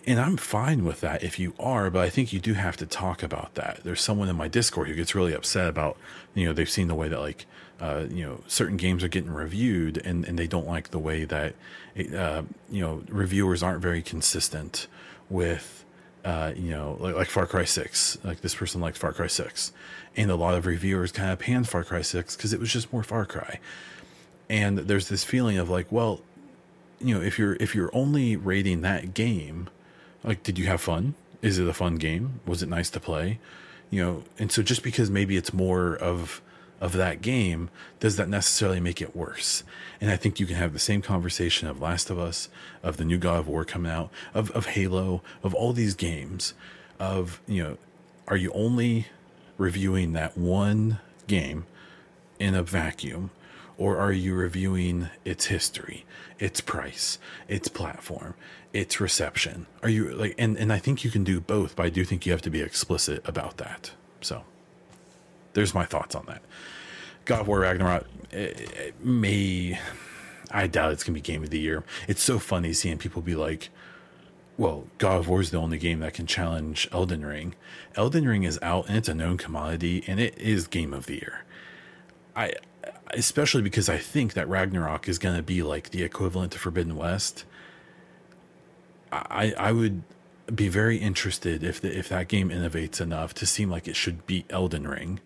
and 0.05 0.19
I'm 0.19 0.38
fine 0.38 0.86
with 0.86 1.01
that 1.01 1.23
if 1.23 1.39
you 1.39 1.53
are, 1.59 1.89
but 1.89 2.01
I 2.01 2.09
think 2.09 2.34
you 2.34 2.39
do 2.39 2.53
have 2.53 2.77
to 2.77 2.86
talk 2.86 3.21
about 3.21 3.53
that. 3.55 3.81
There's 3.84 4.01
someone 4.01 4.29
in 4.29 4.36
my 4.36 4.47
Discord 4.47 4.88
who 4.88 4.95
gets 4.95 5.13
really 5.13 5.34
upset 5.34 5.69
about, 5.69 5.97
you 6.34 6.45
know, 6.45 6.53
they've 6.53 6.69
seen 6.69 6.88
the 6.88 6.95
way 6.95 7.07
that 7.09 7.19
like, 7.19 7.45
uh, 7.79 8.05
you 8.09 8.23
know, 8.23 8.41
certain 8.47 8.77
games 8.77 9.03
are 9.03 9.07
getting 9.07 9.31
reviewed 9.31 9.97
and, 9.97 10.25
and 10.25 10.39
they 10.39 10.47
don't 10.47 10.67
like 10.67 10.89
the 10.89 10.99
way 10.99 11.25
that, 11.25 11.55
it, 11.95 12.13
uh, 12.13 12.43
you 12.69 12.81
know, 12.81 13.03
reviewers 13.09 13.61
aren't 13.61 13.81
very 13.81 14.01
consistent 14.01 14.88
with, 15.29 15.86
uh, 16.25 16.53
you 16.55 16.71
know, 16.71 16.97
like, 16.99 17.15
like 17.15 17.27
Far 17.27 17.45
Cry 17.45 17.65
6. 17.65 18.17
Like 18.23 18.41
this 18.41 18.55
person 18.55 18.81
likes 18.81 18.97
Far 18.97 19.13
Cry 19.13 19.27
6. 19.27 19.73
And 20.15 20.31
a 20.31 20.36
lot 20.36 20.55
of 20.55 20.65
reviewers 20.65 21.11
kind 21.11 21.31
of 21.31 21.39
panned 21.39 21.67
Far 21.67 21.84
Cry 21.84 22.01
6 22.01 22.36
because 22.36 22.53
it 22.53 22.59
was 22.59 22.71
just 22.71 22.91
more 22.91 23.03
Far 23.03 23.25
Cry. 23.25 23.59
And 24.49 24.79
there's 24.79 25.09
this 25.09 25.23
feeling 25.23 25.57
of 25.57 25.69
like, 25.69 25.91
well, 25.91 26.21
you 27.03 27.15
know, 27.15 27.21
if 27.21 27.37
you're 27.37 27.55
if 27.59 27.75
you're 27.75 27.91
only 27.93 28.35
rating 28.35 28.81
that 28.81 29.13
game, 29.13 29.69
like, 30.23 30.43
did 30.43 30.57
you 30.57 30.65
have 30.67 30.81
fun? 30.81 31.15
Is 31.41 31.59
it 31.59 31.67
a 31.67 31.73
fun 31.73 31.95
game? 31.97 32.39
Was 32.45 32.63
it 32.63 32.69
nice 32.69 32.89
to 32.91 32.99
play? 32.99 33.39
You 33.89 34.03
know, 34.03 34.23
and 34.39 34.51
so 34.51 34.63
just 34.63 34.81
because 34.81 35.09
maybe 35.09 35.37
it's 35.37 35.53
more 35.53 35.95
of 35.95 36.41
of 36.83 36.93
that 36.93 37.21
game, 37.21 37.69
does 38.01 38.17
that 38.17 38.27
necessarily 38.27 38.81
make 38.81 39.01
it 39.01 39.15
worse? 39.15 39.63
And 40.01 40.11
I 40.11 40.17
think 40.17 40.39
you 40.39 40.45
can 40.45 40.57
have 40.57 40.73
the 40.73 40.79
same 40.79 41.01
conversation 41.01 41.69
of 41.69 41.79
Last 41.79 42.09
of 42.09 42.19
Us, 42.19 42.49
of 42.83 42.97
the 42.97 43.05
new 43.05 43.17
God 43.17 43.39
of 43.39 43.47
War 43.47 43.63
coming 43.63 43.89
out, 43.89 44.11
of, 44.33 44.51
of 44.51 44.65
Halo, 44.65 45.21
of 45.43 45.53
all 45.53 45.71
these 45.71 45.95
games, 45.95 46.53
of, 46.99 47.41
you 47.47 47.63
know, 47.63 47.77
are 48.27 48.35
you 48.35 48.51
only 48.51 49.07
reviewing 49.57 50.11
that 50.11 50.37
one 50.37 50.99
game 51.27 51.65
in 52.37 52.53
a 52.53 52.63
vacuum? 52.63 53.31
Or 53.78 53.97
are 53.97 54.11
you 54.11 54.36
reviewing 54.36 55.09
its 55.26 55.45
history, 55.45 56.05
its 56.39 56.61
price, 56.61 57.17
its 57.47 57.67
platform, 57.67 58.36
its 58.71 58.99
reception? 58.99 59.65
Are 59.82 59.89
you 59.89 60.13
like, 60.13 60.36
and, 60.38 60.57
and 60.57 60.71
I 60.71 60.78
think 60.78 61.03
you 61.03 61.11
can 61.11 61.24
do 61.24 61.39
both, 61.39 61.76
but 61.76 61.86
I 61.86 61.89
do 61.89 62.05
think 62.05 62.26
you 62.26 62.32
have 62.32 62.41
to 62.43 62.49
be 62.49 62.61
explicit 62.61 63.28
about 63.28 63.57
that. 63.57 63.91
So 64.21 64.43
there's 65.53 65.74
my 65.74 65.86
thoughts 65.86 66.15
on 66.15 66.26
that. 66.28 66.41
God 67.26 67.41
of 67.41 67.47
War 67.47 67.59
Ragnarok 67.61 68.05
it, 68.32 68.59
it 68.59 69.05
may, 69.05 69.80
I 70.51 70.67
doubt 70.67 70.91
it's 70.91 71.03
gonna 71.03 71.15
be 71.15 71.21
game 71.21 71.43
of 71.43 71.49
the 71.49 71.59
year. 71.59 71.84
It's 72.07 72.21
so 72.21 72.39
funny 72.39 72.74
seeing 72.74 72.97
people 72.97 73.21
be 73.21 73.36
like, 73.36 73.69
well, 74.57 74.88
God 74.99 75.19
of 75.21 75.28
War 75.30 75.41
is 75.41 75.51
the 75.51 75.57
only 75.57 75.80
game 75.80 75.99
that 76.01 76.13
can 76.13 76.28
challenge 76.28 76.88
Elden 76.91 77.26
Ring. 77.26 77.55
Elden 77.95 78.28
Ring 78.28 78.43
is 78.43 78.59
out 78.61 78.88
and 78.88 78.97
it's 78.97 79.09
a 79.09 79.15
known 79.15 79.38
commodity 79.38 80.03
and 80.05 80.19
it 80.19 80.38
is 80.38 80.67
game 80.67 80.93
of 80.93 81.07
the 81.07 81.15
year. 81.15 81.43
I 82.36 82.53
especially 83.14 83.61
because 83.61 83.89
I 83.89 83.97
think 83.97 84.34
that 84.34 84.47
Ragnarok 84.47 85.07
is 85.07 85.20
going 85.20 85.36
to 85.36 85.43
be 85.43 85.64
like 85.64 85.89
the 85.91 86.03
equivalent 86.03 86.51
to 86.53 86.59
Forbidden 86.59 86.95
West. 86.95 87.45
I 89.11 89.53
I 89.57 89.72
would 89.72 90.03
be 90.53 90.68
very 90.68 90.97
interested 90.97 91.64
if 91.64 91.80
the, 91.80 91.97
if 91.97 92.09
that 92.09 92.28
game 92.28 92.49
innovates 92.49 92.99
enough 92.99 93.34
to 93.36 93.45
seem 93.45 93.70
like 93.70 93.88
it 93.88 93.95
should 93.95 94.26
beat 94.28 94.45
Elden 94.49 94.88
Ring, 94.88 95.20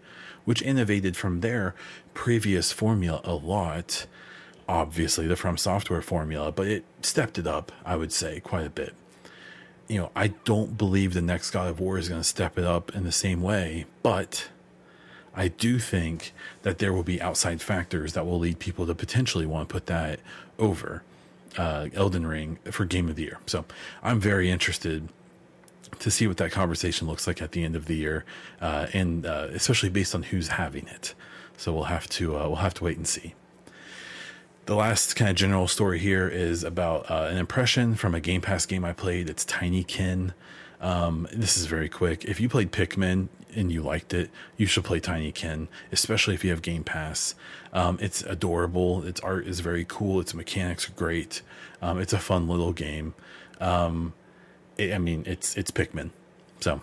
which 0.45 0.61
innovated 0.61 1.17
from 1.17 1.41
their 1.41 1.75
previous 2.13 2.71
formula 2.71 3.21
a 3.23 3.33
lot. 3.33 4.05
Obviously, 4.69 5.27
the 5.27 5.37
From 5.37 5.55
Software 5.57 6.01
formula, 6.01 6.51
but 6.51 6.67
it 6.67 6.83
stepped 7.01 7.39
it 7.39 7.47
up. 7.47 7.71
I 7.85 7.95
would 7.95 8.11
say 8.11 8.41
quite 8.41 8.65
a 8.65 8.69
bit. 8.69 8.93
You 9.87 10.01
know, 10.01 10.11
I 10.13 10.27
don't 10.27 10.77
believe 10.77 11.13
the 11.13 11.21
next 11.21 11.51
God 11.51 11.69
of 11.69 11.79
War 11.79 11.97
is 11.97 12.09
going 12.09 12.19
to 12.19 12.27
step 12.27 12.57
it 12.57 12.65
up 12.65 12.93
in 12.93 13.05
the 13.05 13.11
same 13.13 13.41
way, 13.41 13.85
but 14.03 14.49
I 15.37 15.49
do 15.49 15.77
think 15.77 16.33
that 16.63 16.79
there 16.79 16.91
will 16.91 17.03
be 17.03 17.21
outside 17.21 17.61
factors 17.61 18.13
that 18.13 18.25
will 18.25 18.39
lead 18.39 18.57
people 18.57 18.87
to 18.87 18.95
potentially 18.95 19.45
want 19.45 19.69
to 19.69 19.71
put 19.71 19.85
that 19.85 20.19
over 20.57 21.03
uh, 21.57 21.89
Elden 21.93 22.25
Ring 22.25 22.57
for 22.71 22.85
Game 22.85 23.07
of 23.07 23.15
the 23.15 23.23
Year. 23.23 23.37
So 23.45 23.63
I'm 24.01 24.19
very 24.19 24.49
interested 24.49 25.09
to 25.99 26.11
see 26.11 26.27
what 26.27 26.37
that 26.37 26.51
conversation 26.51 27.07
looks 27.07 27.27
like 27.27 27.41
at 27.41 27.51
the 27.51 27.63
end 27.63 27.75
of 27.75 27.85
the 27.85 27.95
year, 27.95 28.25
uh, 28.59 28.87
and 28.93 29.25
uh, 29.25 29.47
especially 29.51 29.89
based 29.89 30.15
on 30.15 30.23
who's 30.23 30.49
having 30.49 30.87
it. 30.87 31.13
So 31.55 31.71
we'll 31.71 31.83
have 31.85 32.07
to 32.09 32.35
uh, 32.35 32.47
we'll 32.47 32.57
have 32.57 32.73
to 32.75 32.83
wait 32.83 32.97
and 32.97 33.07
see. 33.07 33.35
The 34.65 34.75
last 34.75 35.15
kind 35.15 35.29
of 35.29 35.37
general 35.37 35.67
story 35.67 35.99
here 35.99 36.27
is 36.27 36.63
about 36.63 37.09
uh, 37.09 37.27
an 37.29 37.37
impression 37.37 37.95
from 37.95 38.13
a 38.13 38.19
Game 38.19 38.41
Pass 38.41 38.65
game 38.65 38.83
I 38.83 38.91
played. 38.91 39.29
It's 39.29 39.45
Tinykin. 39.45 40.33
Um, 40.81 41.27
this 41.31 41.57
is 41.57 41.67
very 41.67 41.89
quick. 41.89 42.25
If 42.25 42.39
you 42.39 42.49
played 42.49 42.71
Pikmin 42.71 43.29
and 43.57 43.71
you 43.71 43.81
liked 43.81 44.13
it, 44.13 44.29
you 44.55 44.67
should 44.67 44.83
play 44.83 44.99
Tinykin, 44.99 45.67
especially 45.91 46.35
if 46.35 46.43
you 46.43 46.51
have 46.51 46.61
Game 46.61 46.83
Pass. 46.83 47.35
Um, 47.73 47.97
it's 47.99 48.21
adorable. 48.21 49.03
Its 49.03 49.19
art 49.21 49.47
is 49.47 49.59
very 49.59 49.85
cool. 49.85 50.19
Its 50.19 50.33
mechanics 50.33 50.87
are 50.87 50.93
great. 50.93 51.41
Um, 51.81 51.99
it's 51.99 52.13
a 52.13 52.19
fun 52.19 52.47
little 52.47 52.71
game. 52.71 53.13
Um, 53.59 54.13
it, 54.77 54.93
I 54.93 54.99
mean, 54.99 55.23
it's 55.25 55.57
it's 55.57 55.71
Pikmin. 55.71 56.11
So, 56.59 56.81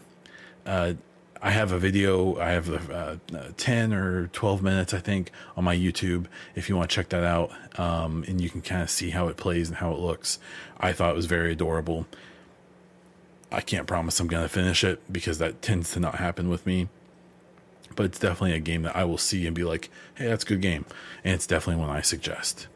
uh, 0.67 0.95
I 1.41 1.51
have 1.51 1.73
a 1.73 1.79
video. 1.79 2.39
I 2.39 2.51
have 2.51 2.91
uh, 2.91 3.17
uh, 3.35 3.49
ten 3.57 3.93
or 3.93 4.29
twelve 4.29 4.63
minutes, 4.63 4.95
I 4.95 4.99
think, 4.99 5.31
on 5.57 5.65
my 5.65 5.77
YouTube. 5.77 6.27
If 6.55 6.69
you 6.69 6.77
want 6.77 6.91
to 6.91 6.95
check 6.95 7.11
that 7.11 7.25
out, 7.25 7.51
um, 7.79 8.25
and 8.27 8.41
you 8.41 8.51
can 8.51 8.63
kind 8.63 8.83
of 8.83 8.91
see 8.91 9.11
how 9.11 9.29
it 9.29 9.37
plays 9.37 9.69
and 9.69 9.79
how 9.79 9.93
it 9.93 9.99
looks. 9.99 10.39
I 10.79 10.93
thought 10.93 11.11
it 11.11 11.17
was 11.17 11.27
very 11.27 11.53
adorable. 11.53 12.07
I 13.55 13.61
can't 13.61 13.87
promise 13.87 14.21
I'm 14.21 14.27
going 14.27 14.43
to 14.43 14.49
finish 14.49 14.85
it 14.85 15.01
because 15.13 15.39
that 15.39 15.63
tends 15.63 15.93
to 15.93 16.01
not 16.01 16.17
happen 16.17 16.49
with 16.49 16.67
me. 16.67 16.89
But 17.97 18.07
it's 18.07 18.19
definitely 18.19 18.57
a 18.57 18.61
game 18.61 18.83
that 18.83 18.97
I 18.97 19.05
will 19.05 19.19
see 19.19 19.47
and 19.47 19.55
be 19.55 19.65
like, 19.65 19.89
hey, 20.17 20.27
that's 20.27 20.45
a 20.45 20.47
good 20.47 20.61
game. 20.61 20.85
And 21.23 21.35
it's 21.35 21.47
definitely 21.47 21.81
one 21.81 21.95
I 21.95 22.01
suggest. 22.01 22.67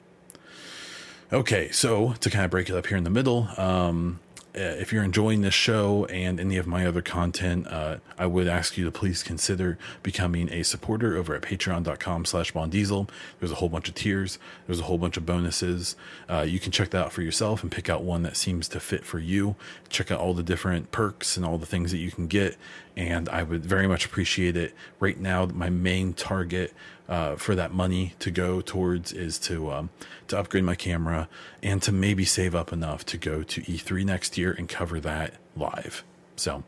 Okay, 1.33 1.71
so 1.71 2.15
to 2.21 2.31
kind 2.31 2.45
of 2.45 2.51
break 2.51 2.71
it 2.71 2.77
up 2.77 2.87
here 2.87 2.97
in 2.97 3.05
the 3.05 3.11
middle, 3.11 3.49
um, 3.57 4.21
if 4.59 4.93
you're 4.93 5.05
enjoying 5.05 5.43
this 5.43 5.55
show 5.55 6.05
and 6.07 6.41
any 6.41 6.57
of 6.57 6.67
my 6.67 6.87
other 6.87 7.03
content, 7.03 7.67
uh, 7.69 7.99
I 8.19 8.27
would 8.27 8.49
ask 8.49 8.77
you 8.77 8.85
to 8.85 8.91
please 8.91 9.23
consider 9.23 9.79
becoming 10.03 10.53
a 10.53 10.63
supporter 10.63 11.17
over 11.17 11.35
at 11.35 11.43
patreon.com 11.43 12.25
slash 12.25 12.53
baundiesel. 12.53 13.09
There's 13.39 13.53
a 13.53 13.57
whole 13.57 13.69
bunch 13.69 13.89
of 13.89 13.95
tiers. 13.95 14.39
There's 14.67 14.81
a 14.81 14.85
whole 14.85 14.99
bunch 14.99 15.17
of 15.17 15.25
bonuses. 15.25 15.97
Uh, 16.29 16.41
you 16.41 16.59
can 16.59 16.73
check 16.73 16.91
that 16.91 17.07
out 17.07 17.13
for 17.13 17.23
yourself 17.23 17.63
and 17.63 17.71
pick 17.71 17.89
out 17.89 18.03
one 18.03 18.23
that 18.23 18.37
seems 18.37 18.69
to 18.69 18.81
fit 18.81 19.05
for 19.05 19.19
you. 19.19 19.57
Check 19.89 20.11
out 20.11 20.21
all 20.21 20.35
the 20.35 20.43
different 20.43 20.91
perks 20.91 21.37
and 21.37 21.47
all 21.47 21.59
the 21.59 21.67
things 21.67 21.91
that 21.93 21.99
you 21.99 22.11
can 22.11 22.27
get. 22.27 22.57
And 22.97 23.29
I 23.29 23.45
would 23.45 23.65
very 23.65 23.87
much 23.87 24.05
appreciate 24.05 24.57
it. 24.57 24.75
Right 24.99 25.21
now, 25.21 25.47
my 25.47 25.71
main 25.71 26.15
target 26.15 26.75
uh, 27.09 27.37
for 27.37 27.55
that 27.55 27.73
money 27.73 28.15
to 28.19 28.31
go 28.31 28.61
towards 28.61 29.13
is 29.13 29.39
to 29.39 29.73
um, 29.73 29.91
to 30.29 30.39
upgrade 30.39 30.65
my 30.65 30.75
camera 30.75 31.29
and 31.63 31.83
to 31.83 31.93
maybe 31.93 32.25
save 32.25 32.55
up 32.55 32.73
enough 32.73 33.05
to 33.07 33.17
go 33.17 33.43
to 33.43 33.63
E3 33.63 34.05
next 34.05 34.37
year 34.37 34.53
and 34.53 34.69
cover 34.69 35.01
that 35.01 35.35
live. 35.57 36.05
So, 36.37 36.65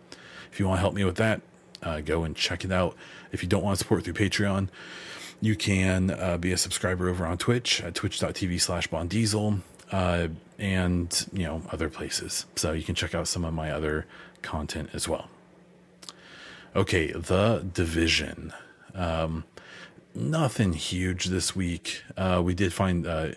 if 0.51 0.59
you 0.59 0.66
want 0.66 0.78
to 0.78 0.80
help 0.80 0.95
me 0.95 1.05
with 1.05 1.16
that, 1.16 1.43
uh, 1.82 2.01
go 2.01 2.24
and 2.24 2.34
check 2.34 2.64
it 2.64 2.72
out. 2.72 2.97
If 3.32 3.43
you 3.43 3.49
don't 3.49 3.62
want 3.62 3.78
to 3.78 3.84
support 3.84 4.05
through 4.05 4.14
Patreon, 4.14 4.68
you 5.41 5.57
can 5.57 6.11
uh, 6.11 6.36
be 6.36 6.53
a 6.53 6.57
subscriber 6.57 7.09
over 7.09 7.24
on 7.24 7.38
Twitch 7.38 7.82
at 7.82 7.95
twitch.tv 7.95 8.61
slash 8.61 8.88
baundiesel 8.88 9.61
uh, 9.93 10.28
and, 10.59 11.26
you 11.32 11.45
know, 11.45 11.62
other 11.70 11.88
places. 11.88 12.47
So 12.57 12.72
you 12.72 12.82
can 12.82 12.95
check 12.95 13.14
out 13.14 13.28
some 13.28 13.45
of 13.45 13.55
my 13.55 13.70
other 13.70 14.07
content 14.43 14.91
as 14.93 15.09
well. 15.09 15.28
Okay, 16.76 17.12
The 17.12 17.66
Division. 17.72 18.53
Um, 18.95 19.45
nothing 20.15 20.73
huge 20.73 21.27
this 21.27 21.55
week. 21.55 22.03
Uh, 22.17 22.41
we 22.45 22.55
did 22.55 22.73
find, 22.73 23.07
uh, 23.07 23.29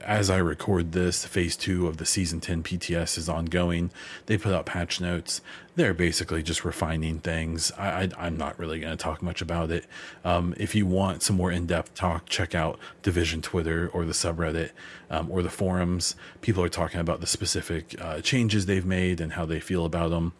as 0.00 0.30
I 0.30 0.38
record 0.38 0.92
this, 0.92 1.24
phase 1.26 1.56
two 1.56 1.86
of 1.86 1.98
the 1.98 2.06
season 2.06 2.40
10 2.40 2.62
PTS 2.62 3.18
is 3.18 3.28
ongoing. 3.28 3.90
They 4.26 4.38
put 4.38 4.54
out 4.54 4.66
patch 4.66 5.00
notes. 5.00 5.40
They're 5.76 5.94
basically 5.94 6.42
just 6.42 6.64
refining 6.64 7.20
things. 7.20 7.70
I, 7.78 8.08
am 8.18 8.36
not 8.36 8.58
really 8.58 8.80
going 8.80 8.96
to 8.96 9.02
talk 9.02 9.22
much 9.22 9.40
about 9.40 9.70
it. 9.70 9.86
Um, 10.24 10.54
if 10.56 10.74
you 10.74 10.86
want 10.86 11.22
some 11.22 11.36
more 11.36 11.50
in 11.50 11.66
depth 11.66 11.94
talk, 11.94 12.28
check 12.28 12.54
out 12.54 12.78
Division 13.02 13.42
Twitter 13.42 13.88
or 13.92 14.04
the 14.04 14.12
subreddit 14.12 14.70
um, 15.10 15.30
or 15.30 15.42
the 15.42 15.50
forums. 15.50 16.16
People 16.40 16.62
are 16.64 16.68
talking 16.68 17.00
about 17.00 17.20
the 17.20 17.26
specific 17.26 17.94
uh, 18.00 18.20
changes 18.20 18.66
they've 18.66 18.86
made 18.86 19.20
and 19.20 19.34
how 19.34 19.46
they 19.46 19.60
feel 19.60 19.84
about 19.84 20.10
them. 20.10 20.32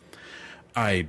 I 0.75 1.09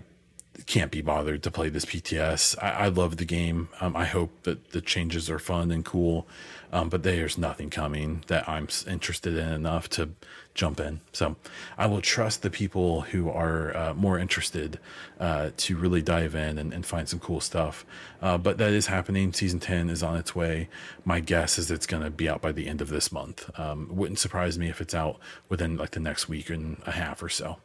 can't 0.72 0.90
be 0.90 1.02
bothered 1.02 1.44
to 1.44 1.52
play 1.52 1.68
this 1.68 1.84
PTS. 1.84 2.56
I, 2.64 2.86
I 2.86 2.88
love 2.88 3.18
the 3.18 3.26
game. 3.26 3.68
Um, 3.82 3.94
I 3.94 4.06
hope 4.06 4.44
that 4.44 4.72
the 4.72 4.80
changes 4.80 5.30
are 5.30 5.38
fun 5.38 5.70
and 5.70 5.84
cool, 5.84 6.26
um, 6.72 6.88
but 6.88 7.04
there's 7.04 7.38
nothing 7.38 7.70
coming 7.70 8.24
that 8.28 8.48
I'm 8.48 8.70
interested 8.88 9.36
in 9.36 9.50
enough 9.50 9.90
to 9.90 10.12
jump 10.54 10.80
in. 10.80 11.02
So 11.12 11.36
I 11.78 11.88
will 11.88 12.00
trust 12.00 12.42
the 12.42 12.50
people 12.50 13.02
who 13.02 13.30
are 13.30 13.76
uh, 13.76 13.94
more 13.96 14.18
interested 14.18 14.80
uh, 15.20 15.50
to 15.58 15.76
really 15.76 16.02
dive 16.02 16.36
in 16.36 16.58
and, 16.58 16.72
and 16.74 16.86
find 16.86 17.10
some 17.10 17.20
cool 17.20 17.42
stuff. 17.42 17.86
Uh, 18.22 18.38
but 18.38 18.58
that 18.58 18.72
is 18.72 18.88
happening. 18.88 19.34
Season 19.34 19.60
10 19.60 19.90
is 19.90 20.02
on 20.02 20.16
its 20.16 20.34
way. 20.34 20.70
My 21.04 21.20
guess 21.20 21.60
is 21.60 21.70
it's 21.70 21.86
going 21.86 22.04
to 22.04 22.10
be 22.10 22.30
out 22.30 22.42
by 22.42 22.54
the 22.54 22.70
end 22.70 22.80
of 22.80 22.88
this 22.88 23.12
month. 23.12 23.50
Um, 23.60 23.90
wouldn't 23.92 24.20
surprise 24.20 24.58
me 24.58 24.70
if 24.70 24.80
it's 24.80 24.96
out 24.96 25.20
within 25.50 25.76
like 25.76 25.92
the 25.92 26.00
next 26.00 26.30
week 26.30 26.50
and 26.50 26.82
a 26.86 26.92
half 26.92 27.22
or 27.22 27.28
so 27.28 27.58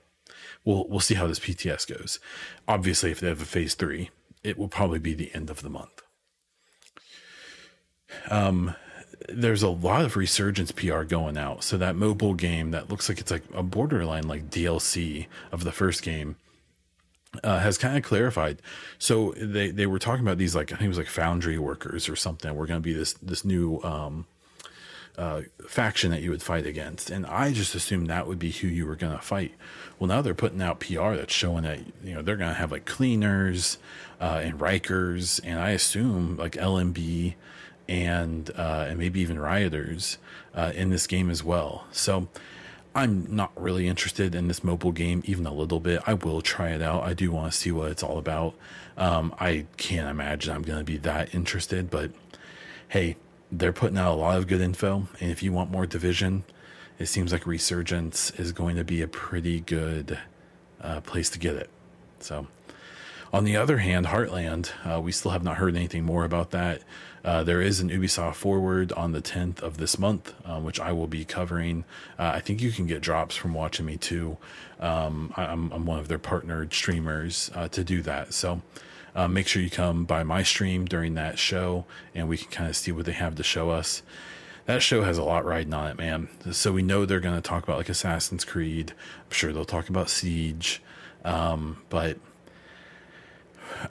we'll 0.66 0.86
we'll 0.88 1.00
see 1.00 1.14
how 1.14 1.26
this 1.26 1.38
PTS 1.38 1.86
goes. 1.86 2.20
Obviously, 2.68 3.10
if 3.10 3.20
they 3.20 3.28
have 3.28 3.40
a 3.40 3.46
phase 3.46 3.74
three, 3.74 4.10
it 4.44 4.58
will 4.58 4.68
probably 4.68 4.98
be 4.98 5.14
the 5.14 5.34
end 5.34 5.48
of 5.48 5.62
the 5.62 5.70
month. 5.70 6.02
Um, 8.30 8.74
there's 9.28 9.62
a 9.62 9.68
lot 9.68 10.04
of 10.04 10.16
resurgence 10.16 10.72
PR 10.72 11.02
going 11.02 11.38
out. 11.38 11.64
So 11.64 11.78
that 11.78 11.96
mobile 11.96 12.34
game 12.34 12.70
that 12.72 12.90
looks 12.90 13.08
like 13.08 13.18
it's 13.18 13.30
like 13.30 13.44
a 13.54 13.62
borderline 13.62 14.28
like 14.28 14.50
DLC 14.50 15.26
of 15.50 15.64
the 15.64 15.72
first 15.72 16.02
game 16.02 16.36
uh, 17.42 17.60
has 17.60 17.78
kind 17.78 17.96
of 17.96 18.02
clarified. 18.02 18.60
So 18.98 19.32
they 19.36 19.70
they 19.70 19.86
were 19.86 19.98
talking 19.98 20.24
about 20.24 20.38
these 20.38 20.54
like 20.54 20.72
I 20.72 20.76
think 20.76 20.86
it 20.86 20.88
was 20.88 20.98
like 20.98 21.08
foundry 21.08 21.58
workers 21.58 22.08
or 22.08 22.16
something. 22.16 22.54
We're 22.54 22.66
going 22.66 22.80
to 22.80 22.84
be 22.84 22.92
this 22.92 23.14
this 23.14 23.44
new 23.44 23.80
um, 23.82 24.26
uh, 25.16 25.42
faction 25.68 26.10
that 26.10 26.22
you 26.22 26.30
would 26.30 26.42
fight 26.42 26.66
against, 26.66 27.10
and 27.10 27.26
I 27.26 27.52
just 27.52 27.74
assumed 27.74 28.08
that 28.08 28.26
would 28.26 28.38
be 28.38 28.50
who 28.50 28.68
you 28.68 28.86
were 28.86 28.96
going 28.96 29.16
to 29.16 29.22
fight. 29.22 29.52
Well, 29.98 30.08
now 30.08 30.20
they're 30.22 30.34
putting 30.34 30.60
out 30.60 30.80
PR 30.80 31.14
that's 31.14 31.32
showing 31.32 31.64
that 31.64 31.80
you 32.04 32.14
know 32.14 32.22
they're 32.22 32.36
going 32.36 32.50
to 32.50 32.58
have 32.58 32.72
like 32.72 32.84
cleaners 32.84 33.78
uh, 34.20 34.40
and 34.42 34.58
Rikers, 34.58 35.40
and 35.44 35.58
I 35.58 35.70
assume 35.70 36.36
like 36.36 36.52
LMB 36.52 37.34
and 37.88 38.50
uh, 38.56 38.86
and 38.88 38.98
maybe 38.98 39.20
even 39.20 39.38
rioters 39.38 40.18
uh, 40.54 40.72
in 40.74 40.90
this 40.90 41.06
game 41.06 41.30
as 41.30 41.42
well. 41.42 41.86
So 41.92 42.28
I'm 42.94 43.34
not 43.34 43.52
really 43.60 43.88
interested 43.88 44.34
in 44.34 44.48
this 44.48 44.64
mobile 44.64 44.92
game 44.92 45.22
even 45.26 45.46
a 45.46 45.52
little 45.52 45.80
bit. 45.80 46.02
I 46.06 46.14
will 46.14 46.40
try 46.40 46.70
it 46.70 46.80
out. 46.80 47.02
I 47.02 47.12
do 47.12 47.30
want 47.30 47.52
to 47.52 47.58
see 47.58 47.70
what 47.70 47.90
it's 47.90 48.02
all 48.02 48.18
about. 48.18 48.54
Um, 48.96 49.34
I 49.38 49.66
can't 49.76 50.08
imagine 50.08 50.54
I'm 50.54 50.62
going 50.62 50.78
to 50.78 50.84
be 50.84 50.96
that 50.98 51.34
interested, 51.34 51.90
but 51.90 52.10
hey, 52.88 53.16
they're 53.50 53.72
putting 53.72 53.98
out 53.98 54.12
a 54.12 54.16
lot 54.16 54.38
of 54.38 54.46
good 54.46 54.60
info. 54.60 55.08
And 55.20 55.30
if 55.30 55.42
you 55.42 55.52
want 55.52 55.70
more 55.70 55.86
division, 55.86 56.44
it 56.98 57.06
seems 57.06 57.32
like 57.32 57.46
Resurgence 57.46 58.30
is 58.32 58.52
going 58.52 58.76
to 58.76 58.84
be 58.84 59.02
a 59.02 59.08
pretty 59.08 59.60
good 59.60 60.18
uh, 60.80 61.00
place 61.00 61.30
to 61.30 61.38
get 61.38 61.54
it. 61.54 61.70
So, 62.20 62.46
on 63.32 63.44
the 63.44 63.56
other 63.56 63.78
hand, 63.78 64.06
Heartland, 64.06 64.70
uh, 64.84 65.00
we 65.00 65.12
still 65.12 65.32
have 65.32 65.42
not 65.42 65.56
heard 65.56 65.76
anything 65.76 66.04
more 66.04 66.24
about 66.24 66.52
that. 66.52 66.82
Uh, 67.24 67.42
there 67.42 67.60
is 67.60 67.80
an 67.80 67.90
Ubisoft 67.90 68.36
forward 68.36 68.92
on 68.92 69.10
the 69.10 69.20
10th 69.20 69.60
of 69.60 69.78
this 69.78 69.98
month, 69.98 70.32
uh, 70.44 70.60
which 70.60 70.78
I 70.78 70.92
will 70.92 71.08
be 71.08 71.24
covering. 71.24 71.84
Uh, 72.18 72.32
I 72.34 72.40
think 72.40 72.62
you 72.62 72.70
can 72.70 72.86
get 72.86 73.02
drops 73.02 73.34
from 73.34 73.52
watching 73.52 73.84
me 73.84 73.96
too. 73.96 74.38
Um, 74.78 75.34
I'm, 75.36 75.72
I'm, 75.72 75.86
one 75.86 75.98
of 75.98 76.06
their 76.06 76.20
partnered 76.20 76.72
streamers 76.72 77.50
uh, 77.54 77.66
to 77.68 77.82
do 77.82 78.00
that. 78.02 78.32
So, 78.32 78.62
uh, 79.16 79.26
make 79.26 79.48
sure 79.48 79.62
you 79.62 79.70
come 79.70 80.04
by 80.04 80.22
my 80.22 80.42
stream 80.42 80.84
during 80.84 81.14
that 81.14 81.38
show 81.38 81.86
and 82.14 82.28
we 82.28 82.36
can 82.36 82.50
kind 82.50 82.68
of 82.68 82.76
see 82.76 82.92
what 82.92 83.06
they 83.06 83.12
have 83.12 83.34
to 83.34 83.42
show 83.42 83.70
us. 83.70 84.02
That 84.66 84.82
show 84.82 85.04
has 85.04 85.16
a 85.16 85.24
lot 85.24 85.44
riding 85.44 85.72
on 85.72 85.90
it, 85.90 85.96
man. 85.96 86.28
So 86.52 86.72
we 86.72 86.82
know 86.82 87.06
they're 87.06 87.20
going 87.20 87.34
to 87.34 87.40
talk 87.40 87.64
about 87.64 87.78
like 87.78 87.88
Assassin's 87.88 88.44
Creed. 88.44 88.92
I'm 89.24 89.32
sure 89.32 89.52
they'll 89.52 89.64
talk 89.64 89.88
about 89.88 90.10
Siege. 90.10 90.82
Um, 91.24 91.78
but 91.88 92.18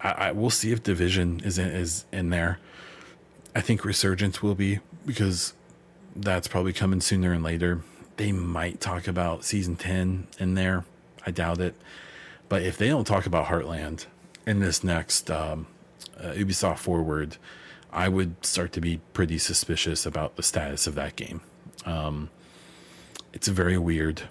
I, 0.03 0.11
I 0.11 0.31
we'll 0.31 0.51
see 0.51 0.71
if 0.71 0.83
Division 0.83 1.41
is 1.43 1.57
in, 1.57 1.69
is 1.69 2.05
in 2.11 2.29
there. 2.29 2.59
I 3.55 3.61
think 3.61 3.83
Resurgence 3.83 4.43
will 4.43 4.55
be 4.55 4.79
because 5.05 5.53
that's 6.15 6.47
probably 6.47 6.73
coming 6.73 7.01
sooner 7.01 7.33
and 7.33 7.43
later. 7.43 7.81
They 8.17 8.31
might 8.31 8.79
talk 8.79 9.07
about 9.07 9.43
season 9.43 9.75
10 9.75 10.27
in 10.39 10.53
there. 10.53 10.85
I 11.25 11.31
doubt 11.31 11.59
it. 11.59 11.73
But 12.47 12.61
if 12.61 12.77
they 12.77 12.89
don't 12.89 13.07
talk 13.07 13.25
about 13.25 13.47
Heartland, 13.47 14.05
in 14.45 14.59
this 14.59 14.83
next 14.83 15.31
um, 15.31 15.67
uh, 16.19 16.31
Ubisoft 16.33 16.79
Forward, 16.79 17.37
I 17.91 18.09
would 18.09 18.45
start 18.45 18.73
to 18.73 18.81
be 18.81 18.99
pretty 19.13 19.37
suspicious 19.37 20.05
about 20.05 20.35
the 20.35 20.43
status 20.43 20.87
of 20.87 20.95
that 20.95 21.15
game. 21.15 21.41
Um, 21.85 22.29
it's 23.33 23.47
very 23.47 23.77
weird. 23.77 24.23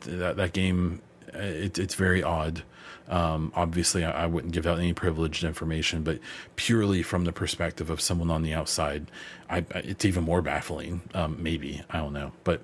That 0.00 0.36
that 0.36 0.52
game, 0.52 1.02
uh, 1.34 1.38
it, 1.38 1.78
it's 1.78 1.94
very 1.94 2.22
odd. 2.22 2.62
Um, 3.08 3.52
obviously, 3.54 4.04
I, 4.04 4.24
I, 4.24 4.26
wouldn't 4.26 4.54
give 4.54 4.66
out 4.66 4.78
any 4.78 4.92
privileged 4.92 5.44
information, 5.44 6.02
but 6.02 6.18
purely 6.56 7.02
from 7.02 7.24
the 7.24 7.32
perspective 7.32 7.90
of 7.90 8.00
someone 8.00 8.30
on 8.30 8.42
the 8.42 8.54
outside, 8.54 9.10
I, 9.50 9.64
it's 9.74 10.04
even 10.04 10.24
more 10.24 10.40
baffling. 10.40 11.02
Um, 11.12 11.36
maybe 11.42 11.82
I 11.90 11.98
don't 11.98 12.12
know, 12.12 12.32
but 12.44 12.62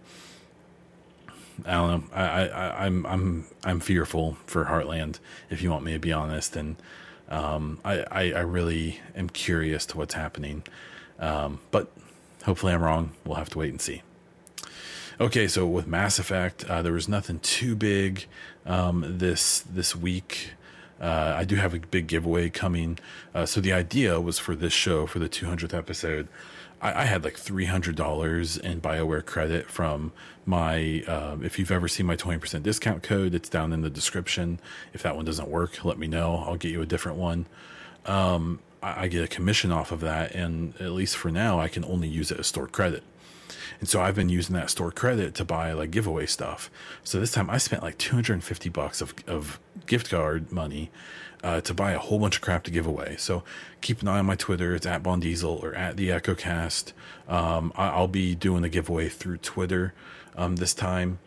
I 1.67 1.73
don't 1.73 2.11
know. 2.11 2.15
I, 2.15 2.49
I, 2.49 2.87
I'm 2.87 3.07
I'm 3.07 3.47
I'm 3.65 3.81
fearful 3.81 4.37
for 4.47 4.67
Heartland, 4.67 5.19
if 5.51 5.63
you 5.63 5.71
want 5.71 5.85
me 5.85 5.93
to 5.93 5.99
be 5.99 6.13
honest, 6.13 6.57
and 6.57 6.77
um, 7.29 7.79
I, 7.85 8.05
I, 8.11 8.33
I 8.33 8.41
really 8.41 9.01
am 9.15 9.29
curious 9.29 9.85
to 9.87 9.99
what's 9.99 10.15
happening. 10.15 10.63
Um, 11.19 11.61
but 11.71 11.91
hopefully 12.45 12.73
I'm 12.73 12.83
wrong. 12.83 13.13
We'll 13.25 13.37
have 13.37 13.51
to 13.51 13.59
wait 13.59 13.71
and 13.71 13.81
see. 13.81 14.03
Okay, 15.21 15.49
so 15.49 15.67
with 15.67 15.87
Mass 15.87 16.19
Effect, 16.19 16.65
uh, 16.65 16.81
there 16.81 16.93
was 16.93 17.09
nothing 17.09 17.41
too 17.41 17.75
big 17.75 18.27
um, 18.65 19.05
this 19.19 19.61
this 19.61 19.97
week. 19.97 20.53
Uh, 21.01 21.35
I 21.37 21.45
do 21.45 21.57
have 21.57 21.75
a 21.75 21.79
big 21.79 22.07
giveaway 22.07 22.51
coming. 22.51 22.99
Uh, 23.35 23.47
so 23.47 23.61
the 23.61 23.73
idea 23.73 24.21
was 24.21 24.39
for 24.39 24.57
this 24.57 24.73
show, 24.73 25.07
for 25.07 25.19
the 25.19 25.29
200th 25.29 25.73
episode, 25.77 26.29
I, 26.81 27.03
I 27.03 27.05
had 27.05 27.24
like 27.24 27.37
three 27.37 27.66
hundred 27.66 27.97
dollars 27.97 28.57
in 28.57 28.81
Bioware 28.81 29.24
credit 29.24 29.70
from 29.70 30.12
my. 30.47 31.03
Uh, 31.07 31.37
if 31.43 31.59
you've 31.59 31.70
ever 31.70 31.89
seen 31.89 32.07
my 32.07 32.16
twenty 32.16 32.39
percent 32.39 32.64
discount 32.64 33.03
code, 33.03 33.35
it's 33.35 33.49
down 33.49 33.72
in 33.72 33.83
the 33.83 33.91
description. 33.91 34.61
If 34.93 35.03
that 35.03 35.16
one 35.16 35.24
doesn't 35.24 35.49
work, 35.49 35.85
let 35.85 35.99
me 35.99 36.07
know. 36.07 36.45
I'll 36.47 36.57
get 36.57 36.72
you 36.72 36.83
a 36.83 36.87
different 36.87 37.18
one. 37.18 37.47
Um, 38.07 38.61
I, 38.83 39.05
I 39.05 39.09
get 39.09 39.24
a 39.24 39.29
commission 39.29 39.72
off 39.72 39.93
of 39.93 40.01
that, 40.01 40.35
and 40.35 40.74
at 40.81 40.93
least 40.93 41.16
for 41.16 41.31
now, 41.31 41.61
I 41.61 41.68
can 41.68 41.85
only 41.85 42.09
use 42.09 42.31
it 42.31 42.39
as 42.39 42.47
stored 42.47 42.72
credit. 42.72 43.03
And 43.81 43.89
so 43.89 44.01
I've 44.01 44.16
been 44.16 44.29
using 44.29 44.55
that 44.57 44.70
store 44.70 44.91
credit 44.91 45.35
to 45.37 45.45
buy 45.45 45.72
like 45.72 45.91
giveaway 45.91 46.26
stuff. 46.26 46.70
So 47.05 47.20
this 47.20 47.31
time 47.31 47.49
I 47.49 47.59
spent 47.59 47.83
like 47.83 47.97
250 47.99 48.68
bucks 48.70 49.01
of, 49.01 49.14
of 49.26 49.61
gift 49.87 50.11
card 50.11 50.51
money 50.51 50.91
uh, 51.43 51.61
to 51.62 51.74
buy 51.74 51.93
a 51.93 51.99
whole 51.99 52.18
bunch 52.18 52.36
of 52.36 52.43
crap 52.43 52.64
to 52.64 52.70
give 52.70 52.86
away. 52.86 53.16
So 53.18 53.45
keep 53.80 54.03
an 54.03 54.09
eye 54.09 54.18
on 54.18 54.26
my 54.26 54.36
Twitter. 54.36 54.74
It's 54.74 54.86
at 54.86 55.03
Baun 55.03 55.20
Diesel 55.20 55.61
or 55.62 55.74
at 55.74 55.97
the 55.97 56.09
EchoCast. 56.09 56.93
Um, 57.28 57.72
I, 57.76 57.99
will 58.01 58.09
be 58.09 58.34
doing 58.34 58.62
the 58.62 58.68
giveaway 58.68 59.09
through 59.09 59.39
Twitter 59.39 59.95
um, 60.36 60.57
this 60.57 60.74
time. 60.74 61.18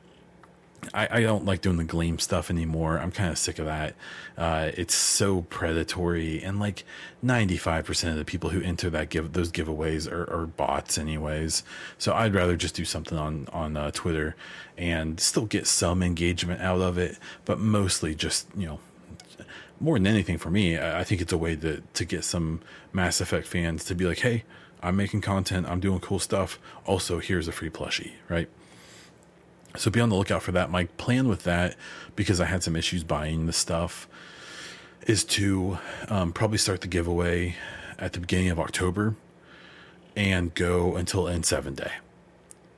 I, 0.93 1.07
I, 1.11 1.21
don't 1.21 1.45
like 1.45 1.61
doing 1.61 1.77
the 1.77 1.83
Gleam 1.83 2.17
stuff 2.17 2.49
anymore. 2.49 2.97
I'm 2.97 3.11
kind 3.11 3.29
of 3.29 3.37
sick 3.37 3.59
of 3.59 3.67
that. 3.67 3.93
Uh, 4.35 4.71
it's 4.75 4.95
so 4.95 5.43
predatory, 5.43 6.41
and 6.41 6.59
like 6.59 6.83
95% 7.23 8.09
of 8.09 8.15
the 8.15 8.25
people 8.25 8.49
who 8.49 8.61
enter 8.61 8.89
that 8.89 9.09
give 9.09 9.33
those 9.33 9.51
giveaways 9.51 10.11
are, 10.11 10.23
are 10.33 10.47
bots, 10.47 10.97
anyways. 10.97 11.61
So 11.99 12.13
I'd 12.13 12.33
rather 12.33 12.55
just 12.55 12.73
do 12.73 12.83
something 12.83 13.15
on 13.15 13.47
on 13.53 13.77
uh, 13.77 13.91
Twitter 13.91 14.35
and 14.75 15.19
still 15.19 15.45
get 15.45 15.67
some 15.67 16.01
engagement 16.01 16.61
out 16.61 16.81
of 16.81 16.97
it, 16.97 17.19
but 17.45 17.59
mostly 17.59 18.15
just 18.15 18.47
you 18.57 18.65
know 18.65 18.79
more 19.81 19.97
than 19.97 20.07
anything 20.07 20.37
for 20.37 20.49
me, 20.49 20.79
I 20.79 21.03
think 21.03 21.21
it's 21.21 21.33
a 21.33 21.37
way 21.37 21.55
to 21.57 21.81
to 21.81 22.05
get 22.05 22.23
some 22.23 22.61
Mass 22.93 23.19
Effect 23.19 23.47
fans 23.47 23.83
to 23.85 23.95
be 23.95 24.05
like, 24.05 24.19
hey, 24.19 24.43
I'm 24.81 24.95
making 24.95 25.21
content, 25.21 25.67
I'm 25.67 25.79
doing 25.79 25.99
cool 25.99 26.19
stuff. 26.19 26.59
Also, 26.85 27.19
here's 27.19 27.47
a 27.47 27.51
free 27.51 27.69
plushie, 27.69 28.11
right? 28.29 28.47
So 29.75 29.89
be 29.89 29.99
on 30.01 30.09
the 30.09 30.15
lookout 30.15 30.43
for 30.43 30.51
that. 30.51 30.69
My 30.69 30.85
plan 30.85 31.27
with 31.27 31.43
that, 31.43 31.75
because 32.15 32.41
I 32.41 32.45
had 32.45 32.61
some 32.61 32.75
issues 32.75 33.03
buying 33.03 33.45
the 33.45 33.53
stuff, 33.53 34.07
is 35.07 35.23
to 35.23 35.77
um, 36.09 36.33
probably 36.33 36.57
start 36.57 36.81
the 36.81 36.87
giveaway 36.87 37.55
at 37.97 38.13
the 38.13 38.19
beginning 38.19 38.49
of 38.49 38.59
October 38.59 39.15
and 40.15 40.53
go 40.53 40.95
until 40.95 41.23
N7 41.23 41.75
day. 41.75 41.91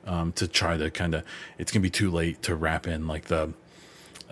Um, 0.06 0.32
to 0.32 0.46
try 0.46 0.76
to 0.76 0.90
kind 0.90 1.14
of, 1.14 1.24
it's 1.58 1.72
gonna 1.72 1.82
be 1.82 1.90
too 1.90 2.10
late 2.10 2.42
to 2.42 2.54
wrap 2.54 2.86
in 2.86 3.06
like 3.06 3.24
the 3.26 3.54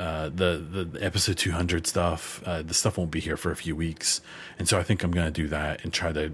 uh, 0.02 0.28
the 0.30 0.88
the 0.90 1.04
episode 1.04 1.36
200 1.36 1.86
stuff. 1.86 2.42
Uh, 2.44 2.60
the 2.60 2.74
stuff 2.74 2.98
won't 2.98 3.12
be 3.12 3.20
here 3.20 3.36
for 3.36 3.52
a 3.52 3.56
few 3.56 3.76
weeks, 3.76 4.20
and 4.58 4.68
so 4.68 4.76
I 4.76 4.82
think 4.82 5.04
I'm 5.04 5.12
gonna 5.12 5.30
do 5.30 5.46
that 5.48 5.84
and 5.84 5.92
try 5.92 6.12
to 6.12 6.32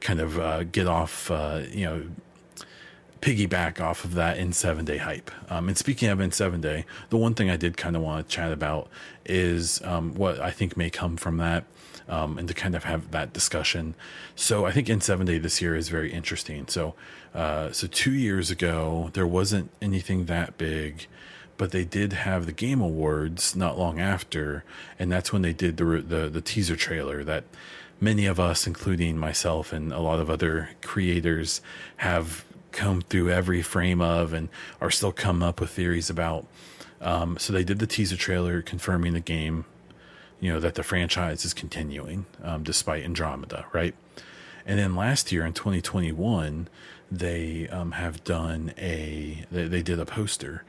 kind 0.00 0.18
of 0.18 0.38
uh, 0.38 0.64
get 0.64 0.86
off, 0.86 1.30
uh, 1.30 1.60
you 1.70 1.84
know, 1.84 2.06
piggyback 3.20 3.80
off 3.80 4.04
of 4.04 4.14
that 4.14 4.38
N7 4.38 4.86
day 4.86 4.96
hype. 4.96 5.30
Um, 5.50 5.68
and 5.68 5.76
speaking 5.76 6.08
of 6.08 6.20
N7 6.20 6.62
day, 6.62 6.86
the 7.10 7.18
one 7.18 7.34
thing 7.34 7.50
I 7.50 7.56
did 7.56 7.76
kind 7.76 7.96
of 7.96 8.02
want 8.02 8.26
to 8.26 8.34
chat 8.34 8.50
about 8.50 8.88
is 9.26 9.82
um, 9.84 10.14
what 10.14 10.40
I 10.40 10.50
think 10.50 10.76
may 10.78 10.88
come 10.88 11.18
from 11.18 11.36
that. 11.36 11.64
Um, 12.08 12.36
and 12.36 12.48
to 12.48 12.52
kind 12.52 12.74
of 12.74 12.82
have 12.84 13.12
that 13.12 13.32
discussion. 13.32 13.94
So 14.34 14.66
I 14.66 14.72
think 14.72 14.88
N7 14.88 15.24
day 15.24 15.38
this 15.38 15.62
year 15.62 15.76
is 15.76 15.88
very 15.88 16.12
interesting. 16.12 16.66
So, 16.66 16.94
uh, 17.32 17.70
so 17.70 17.86
two 17.86 18.12
years 18.12 18.50
ago, 18.50 19.10
there 19.12 19.26
wasn't 19.26 19.70
anything 19.80 20.24
that 20.26 20.58
big 20.58 21.06
but 21.62 21.70
they 21.70 21.84
did 21.84 22.12
have 22.12 22.44
the 22.44 22.50
game 22.50 22.80
awards 22.80 23.54
not 23.54 23.78
long 23.78 24.00
after 24.00 24.64
and 24.98 25.12
that's 25.12 25.32
when 25.32 25.42
they 25.42 25.52
did 25.52 25.76
the 25.76 25.84
the, 25.84 26.28
the 26.28 26.40
teaser 26.40 26.74
trailer 26.74 27.22
that 27.22 27.44
many 28.00 28.26
of 28.26 28.40
us 28.40 28.66
including 28.66 29.16
myself 29.16 29.72
and 29.72 29.92
a 29.92 30.00
lot 30.00 30.18
of 30.18 30.28
other 30.28 30.70
creators 30.82 31.60
have 31.98 32.44
come 32.72 33.00
through 33.00 33.30
every 33.30 33.62
frame 33.62 34.00
of 34.00 34.32
and 34.32 34.48
are 34.80 34.90
still 34.90 35.12
come 35.12 35.40
up 35.40 35.60
with 35.60 35.70
theories 35.70 36.10
about. 36.10 36.48
Um, 37.00 37.38
so 37.38 37.52
they 37.52 37.62
did 37.62 37.78
the 37.78 37.86
teaser 37.86 38.16
trailer 38.16 38.60
confirming 38.60 39.12
the 39.12 39.20
game 39.20 39.64
you 40.40 40.52
know 40.52 40.58
that 40.58 40.74
the 40.74 40.82
franchise 40.82 41.44
is 41.44 41.54
continuing 41.54 42.26
um, 42.42 42.64
despite 42.64 43.04
andromeda 43.04 43.66
right? 43.72 43.94
And 44.66 44.80
then 44.80 44.96
last 44.96 45.30
year 45.30 45.46
in 45.46 45.52
2021 45.52 46.66
they 47.08 47.68
um, 47.68 47.92
have 47.92 48.24
done 48.24 48.74
a 48.76 49.44
they, 49.52 49.68
they 49.68 49.82
did 49.82 50.00
a 50.00 50.04
poster 50.04 50.64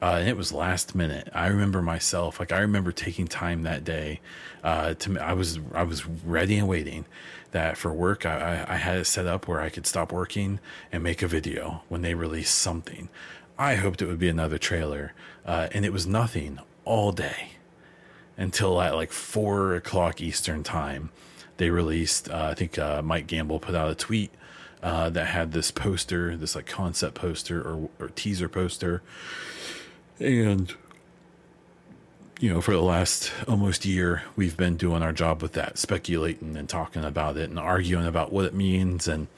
uh, 0.00 0.16
and 0.20 0.28
it 0.28 0.36
was 0.36 0.52
last 0.52 0.94
minute. 0.94 1.28
I 1.34 1.48
remember 1.48 1.82
myself, 1.82 2.38
like 2.38 2.52
I 2.52 2.60
remember 2.60 2.92
taking 2.92 3.26
time 3.26 3.62
that 3.64 3.84
day. 3.84 4.20
Uh, 4.62 4.94
to 4.94 5.18
I 5.18 5.32
was 5.32 5.58
I 5.74 5.82
was 5.82 6.06
ready 6.06 6.58
and 6.58 6.68
waiting 6.68 7.06
that 7.50 7.76
for 7.76 7.92
work. 7.92 8.24
I, 8.24 8.64
I 8.68 8.76
had 8.76 8.98
it 8.98 9.06
set 9.06 9.26
up 9.26 9.48
where 9.48 9.60
I 9.60 9.70
could 9.70 9.86
stop 9.86 10.12
working 10.12 10.60
and 10.92 11.02
make 11.02 11.22
a 11.22 11.28
video 11.28 11.82
when 11.88 12.02
they 12.02 12.14
released 12.14 12.56
something. 12.56 13.08
I 13.58 13.74
hoped 13.74 14.00
it 14.00 14.06
would 14.06 14.18
be 14.20 14.28
another 14.28 14.58
trailer, 14.58 15.14
uh, 15.44 15.68
and 15.72 15.84
it 15.84 15.92
was 15.92 16.06
nothing 16.06 16.60
all 16.84 17.10
day 17.10 17.52
until 18.36 18.80
at 18.80 18.94
like 18.94 19.10
four 19.10 19.74
o'clock 19.74 20.20
Eastern 20.20 20.62
time. 20.62 21.10
They 21.56 21.70
released. 21.70 22.30
Uh, 22.30 22.50
I 22.52 22.54
think 22.54 22.78
uh, 22.78 23.02
Mike 23.02 23.26
Gamble 23.26 23.58
put 23.58 23.74
out 23.74 23.90
a 23.90 23.96
tweet 23.96 24.30
uh, 24.80 25.10
that 25.10 25.26
had 25.26 25.50
this 25.50 25.72
poster, 25.72 26.36
this 26.36 26.54
like 26.54 26.66
concept 26.66 27.16
poster 27.16 27.60
or, 27.60 27.88
or 27.98 28.08
teaser 28.10 28.48
poster 28.48 29.02
and, 30.20 30.74
you 32.40 32.52
know, 32.52 32.60
for 32.60 32.72
the 32.72 32.82
last 32.82 33.32
almost 33.46 33.84
year, 33.84 34.22
we've 34.36 34.56
been 34.56 34.76
doing 34.76 35.02
our 35.02 35.12
job 35.12 35.42
with 35.42 35.52
that, 35.54 35.78
speculating 35.78 36.56
and 36.56 36.68
talking 36.68 37.04
about 37.04 37.36
it 37.36 37.50
and 37.50 37.58
arguing 37.58 38.06
about 38.06 38.32
what 38.32 38.44
it 38.44 38.54
means. 38.54 39.08
And, 39.08 39.28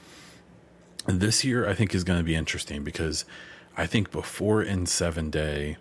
this 1.07 1.43
year, 1.43 1.67
I 1.67 1.73
think, 1.73 1.95
is 1.95 2.03
going 2.03 2.19
to 2.19 2.23
be 2.23 2.35
interesting 2.35 2.83
because 2.83 3.25
I 3.75 3.85
think 3.87 4.11
before 4.11 4.63
N7 4.63 5.31
Day, 5.31 5.77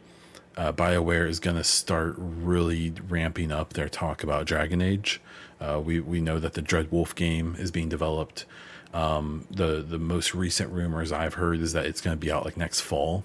uh, 0.56 0.72
BioWare 0.72 1.28
is 1.28 1.40
going 1.40 1.56
to 1.56 1.64
start 1.64 2.14
really 2.16 2.92
ramping 3.08 3.52
up 3.52 3.72
their 3.74 3.88
talk 3.88 4.22
about 4.22 4.46
Dragon 4.46 4.82
Age. 4.82 5.20
Uh, 5.60 5.80
we 5.82 6.00
we 6.00 6.20
know 6.20 6.38
that 6.38 6.54
the 6.54 6.62
Dreadwolf 6.62 7.14
game 7.14 7.54
is 7.58 7.70
being 7.70 7.88
developed. 7.88 8.46
Um, 8.92 9.46
the 9.50 9.82
the 9.82 9.98
most 9.98 10.34
recent 10.34 10.72
rumors 10.72 11.12
I've 11.12 11.34
heard 11.34 11.60
is 11.60 11.72
that 11.74 11.86
it's 11.86 12.00
going 12.00 12.16
to 12.16 12.20
be 12.20 12.32
out 12.32 12.44
like 12.44 12.56
next 12.56 12.80
fall. 12.80 13.24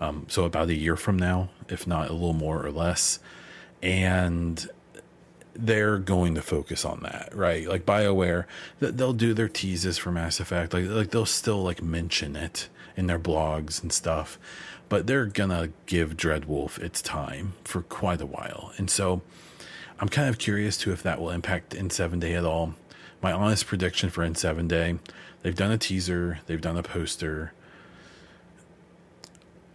Um, 0.00 0.26
so 0.28 0.44
about 0.44 0.68
a 0.68 0.74
year 0.74 0.96
from 0.96 1.18
now, 1.18 1.48
if 1.68 1.86
not 1.86 2.10
a 2.10 2.12
little 2.12 2.32
more 2.32 2.64
or 2.64 2.70
less, 2.70 3.18
and 3.82 4.68
they're 5.54 5.98
going 5.98 6.34
to 6.34 6.42
focus 6.42 6.84
on 6.84 7.00
that, 7.00 7.30
right? 7.34 7.66
Like 7.66 7.86
BioWare, 7.86 8.44
they'll 8.78 9.12
do 9.12 9.32
their 9.32 9.48
teases 9.48 9.96
for 9.98 10.12
Mass 10.12 10.38
Effect, 10.40 10.74
like 10.74 10.86
like 10.86 11.10
they'll 11.10 11.26
still 11.26 11.62
like 11.62 11.82
mention 11.82 12.36
it 12.36 12.68
in 12.96 13.06
their 13.06 13.18
blogs 13.18 13.82
and 13.82 13.92
stuff, 13.92 14.38
but 14.88 15.06
they're 15.06 15.26
gonna 15.26 15.70
give 15.86 16.16
Dreadwolf 16.16 16.78
its 16.78 17.00
time 17.02 17.54
for 17.64 17.82
quite 17.82 18.20
a 18.20 18.26
while, 18.26 18.72
and 18.76 18.90
so 18.90 19.22
I'm 19.98 20.08
kind 20.08 20.28
of 20.28 20.38
curious 20.38 20.76
to 20.78 20.92
if 20.92 21.02
that 21.02 21.20
will 21.20 21.30
impact 21.30 21.74
N7 21.74 22.20
Day 22.20 22.34
at 22.34 22.44
all. 22.44 22.74
My 23.22 23.32
honest 23.32 23.66
prediction 23.66 24.10
for 24.10 24.22
N7 24.22 24.68
Day, 24.68 24.98
they've 25.42 25.56
done 25.56 25.72
a 25.72 25.78
teaser, 25.78 26.40
they've 26.46 26.60
done 26.60 26.76
a 26.76 26.82
poster, 26.82 27.52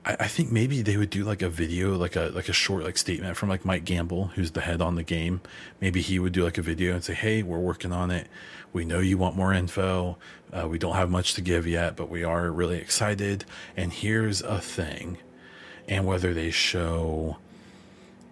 I, 0.05 0.17
I 0.21 0.27
think 0.27 0.51
maybe 0.51 0.81
they 0.81 0.97
would 0.97 1.09
do 1.09 1.23
like 1.23 1.41
a 1.41 1.49
video, 1.49 1.95
like 1.95 2.15
a 2.15 2.31
like 2.33 2.49
a 2.49 2.53
short 2.53 2.83
like 2.83 2.97
statement 2.97 3.37
from 3.37 3.49
like 3.49 3.65
Mike 3.65 3.85
Gamble, 3.85 4.27
who's 4.35 4.51
the 4.51 4.61
head 4.61 4.81
on 4.81 4.95
the 4.95 5.03
game. 5.03 5.41
Maybe 5.79 6.01
he 6.01 6.19
would 6.19 6.33
do 6.33 6.43
like 6.43 6.57
a 6.57 6.61
video 6.61 6.93
and 6.93 7.03
say, 7.03 7.13
"Hey, 7.13 7.43
we're 7.43 7.59
working 7.59 7.91
on 7.91 8.11
it. 8.11 8.27
We 8.73 8.85
know 8.85 8.99
you 8.99 9.17
want 9.17 9.35
more 9.35 9.53
info. 9.53 10.17
Uh, 10.51 10.67
we 10.67 10.77
don't 10.77 10.95
have 10.95 11.09
much 11.09 11.33
to 11.35 11.41
give 11.41 11.67
yet, 11.67 11.95
but 11.95 12.09
we 12.09 12.23
are 12.23 12.51
really 12.51 12.77
excited. 12.77 13.45
And 13.75 13.91
here's 13.93 14.41
a 14.41 14.59
thing." 14.59 15.17
And 15.87 16.05
whether 16.05 16.33
they 16.33 16.51
show 16.51 17.37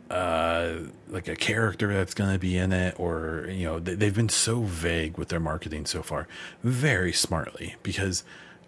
uh, 0.10 0.76
like 1.08 1.28
a 1.28 1.36
character 1.36 1.94
that's 1.94 2.14
going 2.14 2.32
to 2.34 2.40
be 2.40 2.58
in 2.58 2.72
it, 2.72 3.00
or 3.00 3.48
you 3.50 3.66
know, 3.66 3.80
they, 3.80 3.96
they've 3.96 4.16
been 4.16 4.30
so 4.30 4.62
vague 4.62 5.18
with 5.18 5.30
their 5.30 5.40
marketing 5.40 5.86
so 5.86 6.02
far, 6.02 6.28
very 6.64 7.14
smartly, 7.14 7.76
because 7.84 8.24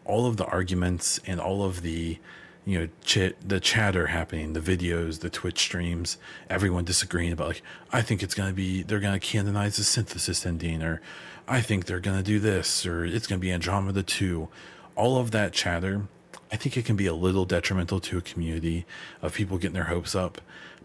all 0.06 0.26
of 0.26 0.38
the 0.38 0.46
arguments 0.46 1.20
and 1.26 1.40
all 1.40 1.64
of 1.64 1.82
the 1.82 2.20
you 2.66 2.80
know 2.80 2.88
ch- 3.04 3.34
the 3.46 3.60
chatter 3.60 4.08
happening 4.08 4.54
the 4.54 4.60
videos 4.60 5.20
the 5.20 5.30
twitch 5.30 5.60
streams 5.60 6.18
everyone 6.50 6.86
disagreeing 6.86 7.32
about 7.32 7.48
like 7.48 7.62
i 7.92 8.02
think 8.02 8.22
it's 8.22 8.34
going 8.34 8.50
to 8.50 8.56
be 8.56 8.84
they're 8.84 9.00
going 9.00 9.20
to 9.20 9.26
canonize 9.26 9.78
the 9.78 9.84
synthesis 9.84 10.46
ending 10.46 10.82
or 10.84 11.02
i 11.48 11.62
think 11.62 11.86
they're 11.86 12.00
going 12.00 12.18
to 12.18 12.24
do 12.24 12.40
this 12.40 12.86
or 12.86 13.04
it's 13.04 13.28
going 13.28 13.40
to 13.40 13.42
be 13.42 13.52
andromeda 13.52 14.04
2 14.04 14.48
all 14.96 15.18
of 15.18 15.32
that 15.32 15.54
chatter 15.54 16.08
i 16.52 16.56
think 16.56 16.78
it 16.78 16.86
can 16.86 16.96
be 16.96 17.08
a 17.08 17.16
little 17.16 17.46
detrimental 17.46 18.00
to 18.00 18.18
a 18.18 18.22
community 18.22 18.86
of 19.22 19.34
people 19.34 19.58
getting 19.58 19.74
their 19.74 19.86
hopes 19.86 20.14
up 20.14 20.40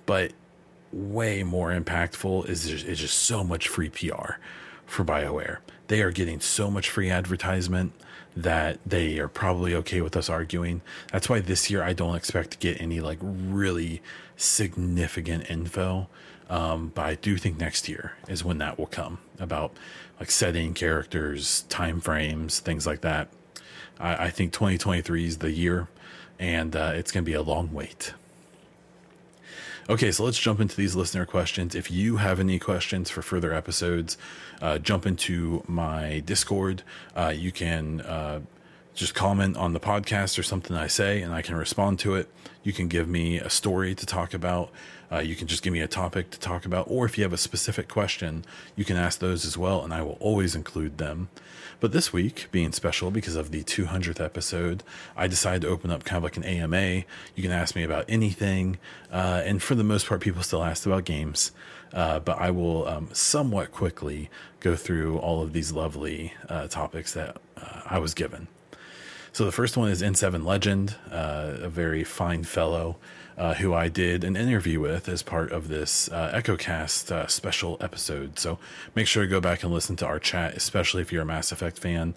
but 0.07 0.33
way 0.93 1.43
more 1.43 1.71
impactful 1.71 2.49
is 2.49 2.69
just, 2.69 2.87
just 2.87 3.19
so 3.19 3.45
much 3.45 3.69
free 3.69 3.91
pr 3.91 4.35
for 4.87 5.05
bioware. 5.05 5.59
They 5.89 6.01
are 6.01 6.11
getting 6.11 6.41
so 6.41 6.71
much 6.71 6.89
free 6.89 7.11
advertisement 7.11 7.93
that 8.37 8.79
they 8.85 9.19
are 9.19 9.29
probably 9.29 9.75
okay 9.75 10.03
with 10.03 10.17
us 10.17 10.29
arguing. 10.29 10.83
That's 11.11 11.29
why 11.29 11.41
this 11.41 11.71
year 11.71 11.83
I 11.83 11.95
don't 11.95 12.15
expect 12.15 12.51
to 12.53 12.59
get 12.59 12.81
any 12.81 13.01
like 13.01 13.19
really 13.23 14.03
significant 14.37 15.51
info. 15.51 16.09
Um, 16.49 16.93
but 16.95 17.07
I 17.07 17.15
do 17.17 17.39
think 17.39 17.59
next 17.59 17.89
year 17.89 18.13
is 18.29 18.45
when 18.45 18.59
that 18.59 18.79
will 18.79 18.87
come 18.87 19.19
about 19.41 19.73
like 20.21 20.31
setting 20.31 20.75
characters, 20.75 21.63
time 21.69 22.01
frames, 22.01 22.61
things 22.61 22.87
like 22.87 23.01
that. 23.01 23.29
I, 23.99 24.27
I 24.27 24.31
think 24.31 24.53
2023 24.53 25.27
is 25.27 25.39
the 25.39 25.51
year, 25.51 25.89
and 26.39 26.77
uh, 26.77 26.93
it's 26.95 27.11
going 27.11 27.25
to 27.25 27.29
be 27.29 27.35
a 27.35 27.43
long 27.43 27.73
wait. 27.73 28.15
Okay, 29.89 30.11
so 30.11 30.25
let's 30.25 30.39
jump 30.39 30.61
into 30.61 30.77
these 30.77 30.97
listener 30.97 31.25
questions. 31.25 31.75
If 31.75 31.93
you 31.93 32.17
have 32.17 32.41
any 32.41 32.59
questions 32.59 33.09
for 33.09 33.23
further 33.23 33.53
episodes, 33.53 34.19
uh, 34.61 34.79
jump 34.79 35.07
into 35.07 35.63
my 35.67 36.23
Discord. 36.25 36.83
Uh, 37.15 37.33
you 37.35 37.53
can 37.53 38.01
uh, 38.01 38.41
just 38.95 39.15
comment 39.15 39.57
on 39.57 39.73
the 39.73 39.81
podcast 39.81 40.39
or 40.39 40.43
something 40.43 40.77
I 40.77 40.87
say, 40.87 41.23
and 41.23 41.33
I 41.33 41.43
can 41.43 41.55
respond 41.55 41.99
to 42.01 42.15
it. 42.15 42.29
You 42.63 42.73
can 42.73 42.89
give 42.89 43.09
me 43.09 43.39
a 43.39 43.51
story 43.51 43.95
to 43.95 44.07
talk 44.07 44.35
about. 44.35 44.71
Uh, 45.13 45.19
you 45.19 45.37
can 45.37 45.47
just 45.47 45.63
give 45.63 45.73
me 45.73 45.81
a 45.81 45.87
topic 45.87 46.31
to 46.31 46.41
talk 46.41 46.65
about, 46.65 46.87
or 46.89 47.05
if 47.05 47.17
you 47.17 47.23
have 47.23 47.33
a 47.33 47.39
specific 47.39 47.89
question, 47.89 48.45
you 48.75 48.85
can 48.85 48.97
ask 48.97 49.21
those 49.21 49.45
as 49.45 49.57
well, 49.57 49.85
and 49.85 49.95
I 49.95 50.03
will 50.03 50.17
always 50.19 50.57
include 50.57 50.99
them. 50.99 51.29
But 51.79 51.93
this 51.93 52.13
week, 52.13 52.49
being 52.51 52.73
special 52.73 53.11
because 53.11 53.37
of 53.37 53.51
the 53.51 53.63
200th 53.63 54.25
episode, 54.25 54.83
I 55.17 55.29
decided 55.29 55.63
to 55.63 55.69
open 55.69 55.91
up 55.91 56.05
kind 56.05 56.17
of 56.17 56.25
like 56.25 56.37
an 56.37 56.45
AMA. 56.45 57.05
You 57.35 57.43
can 57.43 57.53
ask 57.53 57.77
me 57.77 57.83
about 57.83 58.07
anything, 58.09 58.79
uh, 59.13 59.43
and 59.45 59.63
for 59.63 59.75
the 59.75 59.85
most 59.85 60.07
part, 60.07 60.23
people 60.23 60.43
still 60.43 60.65
ask 60.65 60.87
about 60.87 61.05
games. 61.05 61.53
Uh, 61.97 62.21
but 62.21 62.39
I 62.39 62.51
will 62.51 62.87
um, 62.87 63.09
somewhat 63.13 63.73
quickly 63.73 64.29
go 64.61 64.77
through 64.77 65.17
all 65.19 65.43
of 65.43 65.55
these 65.55 65.73
lovely 65.73 66.35
uh, 66.47 66.69
topics 66.69 67.15
that 67.15 67.39
uh, 67.57 67.81
I 67.87 67.99
was 67.99 68.13
given. 68.13 68.49
So 69.33 69.47
the 69.47 69.53
first 69.53 69.79
one 69.79 69.91
is 69.91 70.03
N7 70.03 70.45
Legend, 70.45 70.97
uh, 71.11 71.57
a 71.63 71.69
very 71.71 72.05
fine 72.05 72.45
fellow 72.45 72.97
uh, 73.39 73.55
who 73.55 73.73
I 73.73 73.89
did 73.89 74.25
an 74.25 74.37
interview 74.37 74.79
with 74.79 75.09
as 75.09 75.23
part 75.23 75.53
of 75.53 75.69
this 75.69 76.11
EchoCast 76.11 77.31
special 77.31 77.79
episode. 77.81 78.39
So 78.39 78.59
make 78.95 79.07
sure 79.07 79.25
to 79.25 79.29
go 79.29 79.41
back 79.41 79.63
and 79.63 79.73
listen 79.73 79.97
to 79.97 80.07
our 80.07 80.19
chat, 80.19 80.55
especially 80.55 81.01
if 81.01 81.13
you're 81.13 81.23
a 81.23 81.27
Mass 81.27 81.51
Effect 81.51 81.79
fan. 81.79 82.15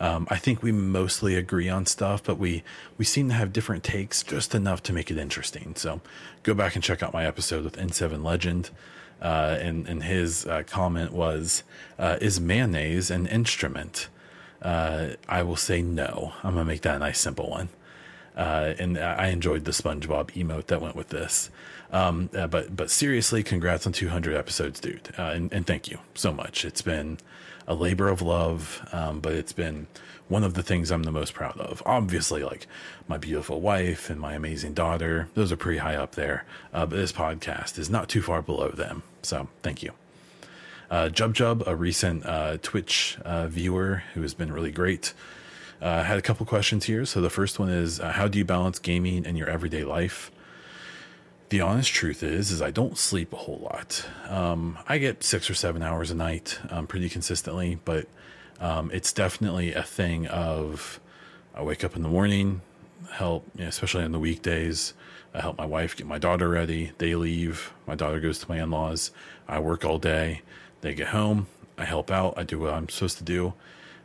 Um, 0.00 0.26
I 0.30 0.36
think 0.36 0.62
we 0.62 0.72
mostly 0.72 1.34
agree 1.36 1.68
on 1.68 1.86
stuff, 1.86 2.22
but 2.22 2.38
we 2.38 2.62
we 2.98 3.04
seem 3.04 3.28
to 3.28 3.34
have 3.34 3.52
different 3.52 3.84
takes, 3.84 4.22
just 4.22 4.54
enough 4.54 4.82
to 4.84 4.92
make 4.92 5.10
it 5.10 5.18
interesting. 5.18 5.74
So 5.76 6.00
go 6.42 6.52
back 6.52 6.74
and 6.74 6.82
check 6.82 7.02
out 7.02 7.12
my 7.12 7.24
episode 7.26 7.64
with 7.64 7.76
N7 7.76 8.24
Legend. 8.24 8.70
Uh, 9.22 9.56
and, 9.60 9.86
and 9.88 10.02
his 10.02 10.44
uh, 10.46 10.62
comment 10.66 11.12
was, 11.12 11.62
"Is 11.98 12.40
mayonnaise 12.40 13.10
an 13.10 13.26
instrument?" 13.26 14.08
uh, 14.64 15.10
I 15.28 15.42
will 15.42 15.56
say 15.56 15.82
no. 15.82 16.32
I'm 16.42 16.54
gonna 16.54 16.64
make 16.64 16.80
that 16.82 16.96
a 16.96 16.98
nice 16.98 17.20
simple 17.20 17.50
one. 17.50 17.68
Uh, 18.34 18.74
and 18.80 18.98
I 18.98 19.28
enjoyed 19.28 19.64
the 19.64 19.70
SpongeBob 19.70 20.32
emote 20.32 20.66
that 20.66 20.80
went 20.80 20.96
with 20.96 21.10
this. 21.10 21.50
Um, 21.92 22.30
uh, 22.36 22.48
but 22.48 22.74
but 22.74 22.90
seriously, 22.90 23.44
congrats 23.44 23.86
on 23.86 23.92
200 23.92 24.34
episodes, 24.34 24.80
dude, 24.80 25.10
uh, 25.16 25.30
and, 25.34 25.52
and 25.52 25.64
thank 25.64 25.88
you 25.88 25.98
so 26.14 26.32
much. 26.32 26.64
It's 26.64 26.82
been 26.82 27.18
a 27.66 27.74
labor 27.74 28.08
of 28.08 28.22
love, 28.22 28.86
um, 28.92 29.20
but 29.20 29.32
it's 29.32 29.52
been 29.52 29.86
one 30.28 30.44
of 30.44 30.54
the 30.54 30.62
things 30.62 30.90
I'm 30.90 31.02
the 31.02 31.12
most 31.12 31.34
proud 31.34 31.58
of. 31.58 31.82
Obviously, 31.84 32.42
like 32.42 32.66
my 33.08 33.18
beautiful 33.18 33.60
wife 33.60 34.10
and 34.10 34.20
my 34.20 34.34
amazing 34.34 34.74
daughter, 34.74 35.28
those 35.34 35.52
are 35.52 35.56
pretty 35.56 35.78
high 35.78 35.96
up 35.96 36.14
there. 36.14 36.44
Uh, 36.72 36.86
but 36.86 36.96
this 36.96 37.12
podcast 37.12 37.78
is 37.78 37.90
not 37.90 38.08
too 38.08 38.22
far 38.22 38.42
below 38.42 38.70
them. 38.70 39.02
So 39.22 39.48
thank 39.62 39.82
you. 39.82 39.92
Uh, 40.90 41.08
Jub 41.08 41.32
Jub, 41.32 41.66
a 41.66 41.74
recent 41.74 42.24
uh, 42.26 42.58
Twitch 42.62 43.18
uh, 43.24 43.46
viewer 43.48 44.02
who 44.14 44.22
has 44.22 44.34
been 44.34 44.52
really 44.52 44.70
great, 44.70 45.12
uh, 45.80 46.04
had 46.04 46.18
a 46.18 46.22
couple 46.22 46.46
questions 46.46 46.84
here. 46.84 47.04
So 47.04 47.20
the 47.20 47.30
first 47.30 47.58
one 47.58 47.68
is, 47.68 48.00
uh, 48.00 48.12
how 48.12 48.28
do 48.28 48.38
you 48.38 48.44
balance 48.44 48.78
gaming 48.78 49.26
and 49.26 49.36
your 49.36 49.48
everyday 49.48 49.84
life? 49.84 50.30
The 51.50 51.60
honest 51.60 51.92
truth 51.92 52.22
is, 52.22 52.50
is 52.50 52.62
I 52.62 52.70
don't 52.70 52.96
sleep 52.96 53.32
a 53.32 53.36
whole 53.36 53.58
lot. 53.58 54.06
Um, 54.28 54.78
I 54.88 54.98
get 54.98 55.22
six 55.22 55.50
or 55.50 55.54
seven 55.54 55.82
hours 55.82 56.10
a 56.10 56.14
night, 56.14 56.58
um, 56.70 56.86
pretty 56.86 57.08
consistently, 57.08 57.78
but 57.84 58.06
um, 58.60 58.90
it's 58.92 59.12
definitely 59.12 59.74
a 59.74 59.82
thing 59.82 60.26
of 60.26 61.00
I 61.54 61.62
wake 61.62 61.84
up 61.84 61.96
in 61.96 62.02
the 62.02 62.08
morning, 62.08 62.62
help, 63.12 63.46
you 63.54 63.62
know, 63.62 63.68
especially 63.68 64.04
on 64.04 64.12
the 64.12 64.18
weekdays. 64.18 64.94
I 65.34 65.40
help 65.40 65.58
my 65.58 65.66
wife 65.66 65.96
get 65.96 66.06
my 66.06 66.18
daughter 66.18 66.48
ready. 66.48 66.92
They 66.98 67.14
leave. 67.14 67.72
My 67.86 67.94
daughter 67.94 68.20
goes 68.20 68.38
to 68.38 68.48
my 68.48 68.62
in 68.62 68.70
laws. 68.70 69.10
I 69.46 69.58
work 69.58 69.84
all 69.84 69.98
day. 69.98 70.42
They 70.80 70.94
get 70.94 71.08
home. 71.08 71.48
I 71.76 71.84
help 71.84 72.10
out. 72.10 72.34
I 72.36 72.44
do 72.44 72.60
what 72.60 72.72
I'm 72.72 72.88
supposed 72.88 73.18
to 73.18 73.24
do. 73.24 73.54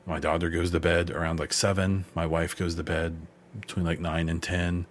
My 0.05 0.19
daughter 0.19 0.49
goes 0.49 0.71
to 0.71 0.79
bed 0.79 1.11
around 1.11 1.39
like 1.39 1.53
seven. 1.53 2.05
My 2.15 2.25
wife 2.25 2.57
goes 2.57 2.75
to 2.75 2.83
bed 2.83 3.15
between 3.61 3.85
like 3.85 3.99
nine 3.99 4.27
and 4.27 4.41
10. 4.41 4.87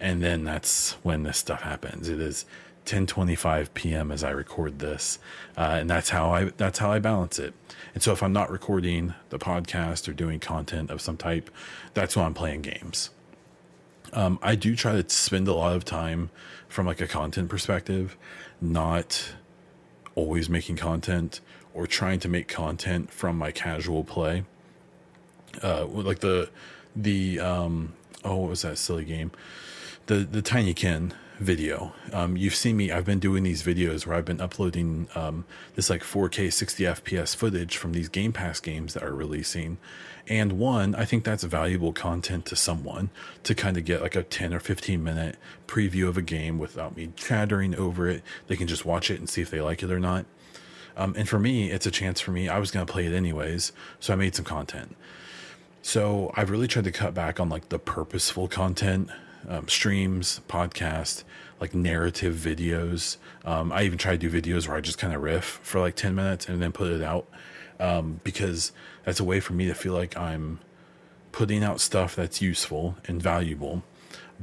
And 0.00 0.22
then 0.22 0.44
that's 0.44 0.92
when 1.02 1.22
this 1.22 1.38
stuff 1.38 1.62
happens. 1.62 2.08
It 2.08 2.20
is 2.20 2.44
10:25 2.86 3.74
p.m. 3.74 4.12
as 4.12 4.22
I 4.22 4.30
record 4.30 4.78
this, 4.78 5.18
uh, 5.56 5.76
and 5.80 5.90
that's 5.90 6.10
how 6.10 6.30
I 6.30 6.44
that's 6.44 6.78
how 6.78 6.92
I 6.92 6.98
balance 6.98 7.38
it. 7.38 7.52
And 7.94 8.02
so 8.02 8.12
if 8.12 8.22
I'm 8.22 8.32
not 8.32 8.50
recording 8.50 9.14
the 9.30 9.38
podcast 9.38 10.08
or 10.08 10.12
doing 10.12 10.38
content 10.38 10.90
of 10.90 11.00
some 11.00 11.16
type, 11.16 11.50
that's 11.94 12.16
when 12.16 12.24
I'm 12.24 12.34
playing 12.34 12.62
games. 12.62 13.10
Um, 14.12 14.38
I 14.40 14.54
do 14.54 14.76
try 14.76 15.00
to 15.00 15.08
spend 15.10 15.48
a 15.48 15.54
lot 15.54 15.74
of 15.74 15.84
time 15.84 16.30
from 16.68 16.86
like 16.86 17.00
a 17.00 17.08
content 17.08 17.48
perspective, 17.48 18.16
not 18.60 19.32
always 20.14 20.48
making 20.48 20.76
content 20.76 21.40
or 21.74 21.86
trying 21.86 22.20
to 22.20 22.28
make 22.28 22.48
content 22.48 23.10
from 23.10 23.36
my 23.36 23.50
casual 23.50 24.04
play. 24.04 24.44
Uh, 25.62 25.86
like 25.86 26.20
the 26.20 26.50
the 26.94 27.40
um, 27.40 27.94
oh, 28.24 28.36
what 28.36 28.50
was 28.50 28.62
that 28.62 28.78
silly 28.78 29.04
game? 29.04 29.32
The 30.06 30.18
the 30.18 30.40
Tinykin 30.40 31.12
video. 31.40 31.92
Um, 32.12 32.36
you've 32.36 32.54
seen 32.54 32.76
me. 32.76 32.92
I've 32.92 33.04
been 33.04 33.18
doing 33.18 33.42
these 33.42 33.62
videos 33.62 34.06
where 34.06 34.16
I've 34.16 34.24
been 34.24 34.40
uploading 34.40 35.08
um, 35.14 35.44
this 35.74 35.90
like 35.90 36.02
4K 36.02 36.52
60 36.52 36.84
FPS 36.84 37.34
footage 37.34 37.76
from 37.76 37.92
these 37.92 38.08
Game 38.08 38.32
Pass 38.32 38.60
games 38.60 38.94
that 38.94 39.02
are 39.02 39.14
releasing. 39.14 39.78
And 40.28 40.52
one, 40.52 40.94
I 40.94 41.04
think 41.04 41.24
that's 41.24 41.42
valuable 41.42 41.92
content 41.92 42.46
to 42.46 42.56
someone 42.56 43.10
to 43.42 43.54
kind 43.54 43.76
of 43.76 43.84
get 43.84 44.00
like 44.00 44.16
a 44.16 44.22
10 44.22 44.54
or 44.54 44.60
15 44.60 45.02
minute 45.02 45.36
preview 45.66 46.08
of 46.08 46.16
a 46.16 46.22
game 46.22 46.58
without 46.58 46.96
me 46.96 47.12
chattering 47.16 47.74
over 47.74 48.08
it. 48.08 48.22
They 48.46 48.56
can 48.56 48.66
just 48.66 48.86
watch 48.86 49.10
it 49.10 49.18
and 49.18 49.28
see 49.28 49.42
if 49.42 49.50
they 49.50 49.60
like 49.60 49.82
it 49.82 49.90
or 49.90 50.00
not. 50.00 50.24
Um, 50.96 51.14
and 51.18 51.28
for 51.28 51.38
me, 51.38 51.70
it's 51.70 51.84
a 51.84 51.90
chance 51.90 52.20
for 52.20 52.30
me. 52.30 52.48
I 52.48 52.58
was 52.58 52.70
going 52.70 52.86
to 52.86 52.92
play 52.92 53.06
it 53.06 53.12
anyways, 53.12 53.72
so 54.00 54.12
I 54.12 54.16
made 54.16 54.34
some 54.34 54.44
content. 54.44 54.96
So 55.82 56.32
I've 56.34 56.50
really 56.50 56.66
tried 56.68 56.84
to 56.84 56.92
cut 56.92 57.12
back 57.12 57.38
on 57.38 57.48
like 57.48 57.68
the 57.68 57.78
purposeful 57.78 58.48
content 58.48 59.10
um, 59.48 59.68
streams, 59.68 60.40
podcast, 60.48 61.24
like 61.60 61.74
narrative 61.74 62.34
videos. 62.34 63.16
Um, 63.44 63.72
I 63.72 63.82
even 63.82 63.98
try 63.98 64.16
to 64.16 64.18
do 64.18 64.30
videos 64.30 64.68
where 64.68 64.76
I 64.76 64.80
just 64.80 64.98
kind 64.98 65.14
of 65.14 65.22
riff 65.22 65.60
for 65.62 65.80
like 65.80 65.94
10 65.94 66.14
minutes 66.14 66.48
and 66.48 66.60
then 66.60 66.72
put 66.72 66.90
it 66.90 67.02
out 67.02 67.26
um, 67.80 68.20
because 68.24 68.72
that's 69.04 69.20
a 69.20 69.24
way 69.24 69.40
for 69.40 69.52
me 69.52 69.66
to 69.66 69.74
feel 69.74 69.94
like 69.94 70.16
I'm 70.16 70.60
putting 71.32 71.62
out 71.62 71.80
stuff 71.80 72.16
that's 72.16 72.40
useful 72.40 72.96
and 73.06 73.22
valuable, 73.22 73.82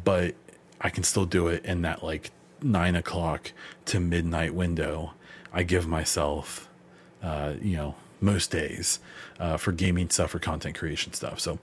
but 0.02 0.36
I 0.80 0.90
can 0.90 1.04
still 1.04 1.26
do 1.26 1.48
it 1.48 1.66
in 1.66 1.82
that 1.82 2.04
like 2.04 2.32
nine 2.62 2.96
o'clock 2.96 3.52
to 3.86 4.00
midnight 4.00 4.54
window. 4.54 5.14
I 5.52 5.64
give 5.64 5.88
myself, 5.88 6.70
uh, 7.22 7.54
you 7.62 7.76
know, 7.78 7.96
most 8.22 8.52
days 8.52 9.00
uh, 9.40 9.58
for 9.58 9.72
gaming 9.72 10.10
stuff 10.10 10.34
or 10.34 10.40
content 10.40 10.78
creation 10.78 11.14
stuff. 11.14 11.40
So, 11.40 11.60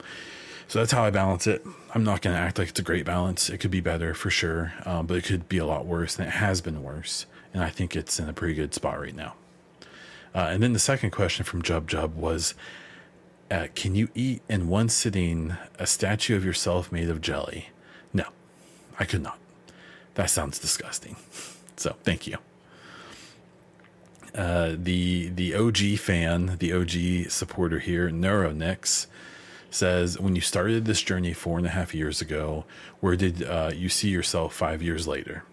so 0.71 0.79
that's 0.79 0.93
how 0.93 1.03
I 1.03 1.09
balance 1.09 1.47
it. 1.47 1.65
I'm 1.93 2.05
not 2.05 2.21
going 2.21 2.33
to 2.33 2.41
act 2.41 2.57
like 2.57 2.69
it's 2.69 2.79
a 2.79 2.83
great 2.83 3.03
balance. 3.03 3.49
It 3.49 3.57
could 3.57 3.71
be 3.71 3.81
better 3.81 4.13
for 4.13 4.29
sure, 4.29 4.71
um, 4.85 5.05
but 5.05 5.17
it 5.17 5.25
could 5.25 5.49
be 5.49 5.57
a 5.57 5.65
lot 5.65 5.85
worse, 5.85 6.17
and 6.17 6.25
it 6.25 6.31
has 6.31 6.61
been 6.61 6.81
worse. 6.81 7.25
And 7.53 7.61
I 7.61 7.69
think 7.69 7.93
it's 7.93 8.21
in 8.21 8.29
a 8.29 8.33
pretty 8.33 8.53
good 8.53 8.73
spot 8.73 8.97
right 8.97 9.13
now. 9.13 9.33
Uh, 10.33 10.47
and 10.49 10.63
then 10.63 10.71
the 10.71 10.79
second 10.79 11.09
question 11.09 11.43
from 11.43 11.61
Jub 11.61 11.87
Jub 11.87 12.13
was 12.13 12.53
uh, 13.51 13.67
Can 13.75 13.95
you 13.95 14.07
eat 14.15 14.43
in 14.47 14.69
one 14.69 14.87
sitting 14.87 15.57
a 15.77 15.85
statue 15.85 16.37
of 16.37 16.45
yourself 16.45 16.89
made 16.89 17.09
of 17.09 17.19
jelly? 17.19 17.71
No, 18.13 18.27
I 18.97 19.03
could 19.03 19.23
not. 19.23 19.39
That 20.13 20.29
sounds 20.29 20.57
disgusting. 20.57 21.17
So 21.75 21.95
thank 22.03 22.27
you. 22.27 22.37
Uh, 24.35 24.75
the 24.77 25.29
the 25.29 25.55
OG 25.55 25.97
fan, 25.97 26.57
the 26.59 26.71
OG 26.73 27.31
supporter 27.31 27.79
here, 27.79 28.11
Neuronix, 28.11 29.07
says, 29.71 30.19
when 30.19 30.35
you 30.35 30.41
started 30.41 30.85
this 30.85 31.01
journey 31.01 31.33
four 31.33 31.57
and 31.57 31.65
a 31.65 31.71
half 31.71 31.95
years 31.95 32.21
ago, 32.21 32.65
where 32.99 33.15
did 33.15 33.43
uh, 33.43 33.71
you 33.73 33.89
see 33.89 34.09
yourself 34.09 34.53
five 34.53 34.81
years 34.81 35.07
later? 35.07 35.43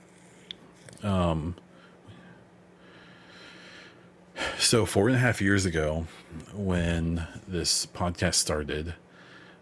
Um, 1.02 1.54
so 4.58 4.84
four 4.84 5.08
and 5.08 5.16
a 5.16 5.20
half 5.20 5.40
years 5.40 5.64
ago, 5.64 6.06
when 6.52 7.26
this 7.46 7.86
podcast 7.86 8.34
started, 8.34 8.94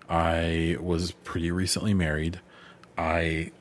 I 0.09 0.77
was 0.81 1.13
pretty 1.13 1.51
recently 1.51 1.95
married. 1.95 2.41
I 2.97 3.53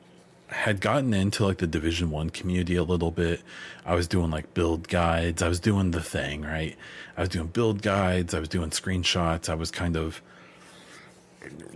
had 0.48 0.80
gotten 0.80 1.12
into 1.12 1.44
like 1.44 1.58
the 1.58 1.66
division 1.66 2.10
one 2.10 2.30
community 2.30 2.76
a 2.76 2.84
little 2.84 3.10
bit. 3.10 3.42
I 3.84 3.94
was 3.94 4.06
doing 4.06 4.30
like 4.30 4.54
build 4.54 4.88
guides. 4.88 5.42
I 5.42 5.48
was 5.48 5.60
doing 5.60 5.90
the 5.90 6.00
thing 6.00 6.42
right? 6.42 6.76
I 7.16 7.20
was 7.20 7.28
doing 7.28 7.48
build 7.48 7.82
guides. 7.82 8.32
I 8.32 8.38
was 8.38 8.48
doing 8.48 8.70
screenshots. 8.70 9.48
I 9.48 9.54
was 9.54 9.70
kind 9.70 9.96
of 9.96 10.22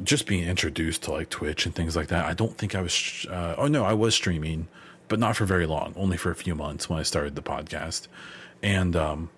just 0.03 0.27
being 0.27 0.45
introduced 0.45 1.03
to 1.05 1.13
like 1.13 1.31
Twitch 1.31 1.67
and 1.67 1.75
things 1.75 1.97
like 1.97 2.09
that. 2.09 2.25
I 2.25 2.35
don't 2.35 2.57
think 2.57 2.75
I 2.75 2.83
was. 2.83 3.27
Uh, 3.29 3.55
oh 3.59 3.67
no, 3.67 3.85
I 3.85 3.93
was 3.93 4.15
streaming, 4.15 4.69
but 5.09 5.19
not 5.19 5.37
for 5.37 5.45
very 5.45 5.67
long. 5.67 5.95
Only 5.97 6.17
for 6.17 6.31
a 6.31 6.35
few 6.35 6.55
months 6.55 6.89
when 6.89 6.99
I 6.99 7.03
started 7.03 7.35
the 7.35 7.43
podcast, 7.43 8.09
and 8.63 8.97
um, 8.97 9.31